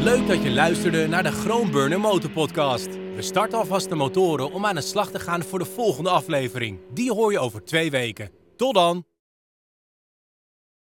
Leuk 0.00 0.26
dat 0.26 0.42
je 0.42 0.50
luisterde 0.50 1.06
naar 1.06 1.22
de 1.22 1.32
Groenburner 1.32 2.00
Motorpodcast. 2.00 2.88
We 3.14 3.22
starten 3.22 3.58
alvast 3.58 3.88
de 3.88 3.94
motoren 3.94 4.52
om 4.52 4.66
aan 4.66 4.74
de 4.74 4.80
slag 4.80 5.10
te 5.10 5.18
gaan 5.18 5.42
voor 5.42 5.58
de 5.58 5.64
volgende 5.64 6.10
aflevering. 6.10 6.78
Die 6.92 7.12
hoor 7.12 7.32
je 7.32 7.38
over 7.38 7.64
twee 7.64 7.90
weken. 7.90 8.30
Tot 8.56 8.74
dan! 8.74 9.04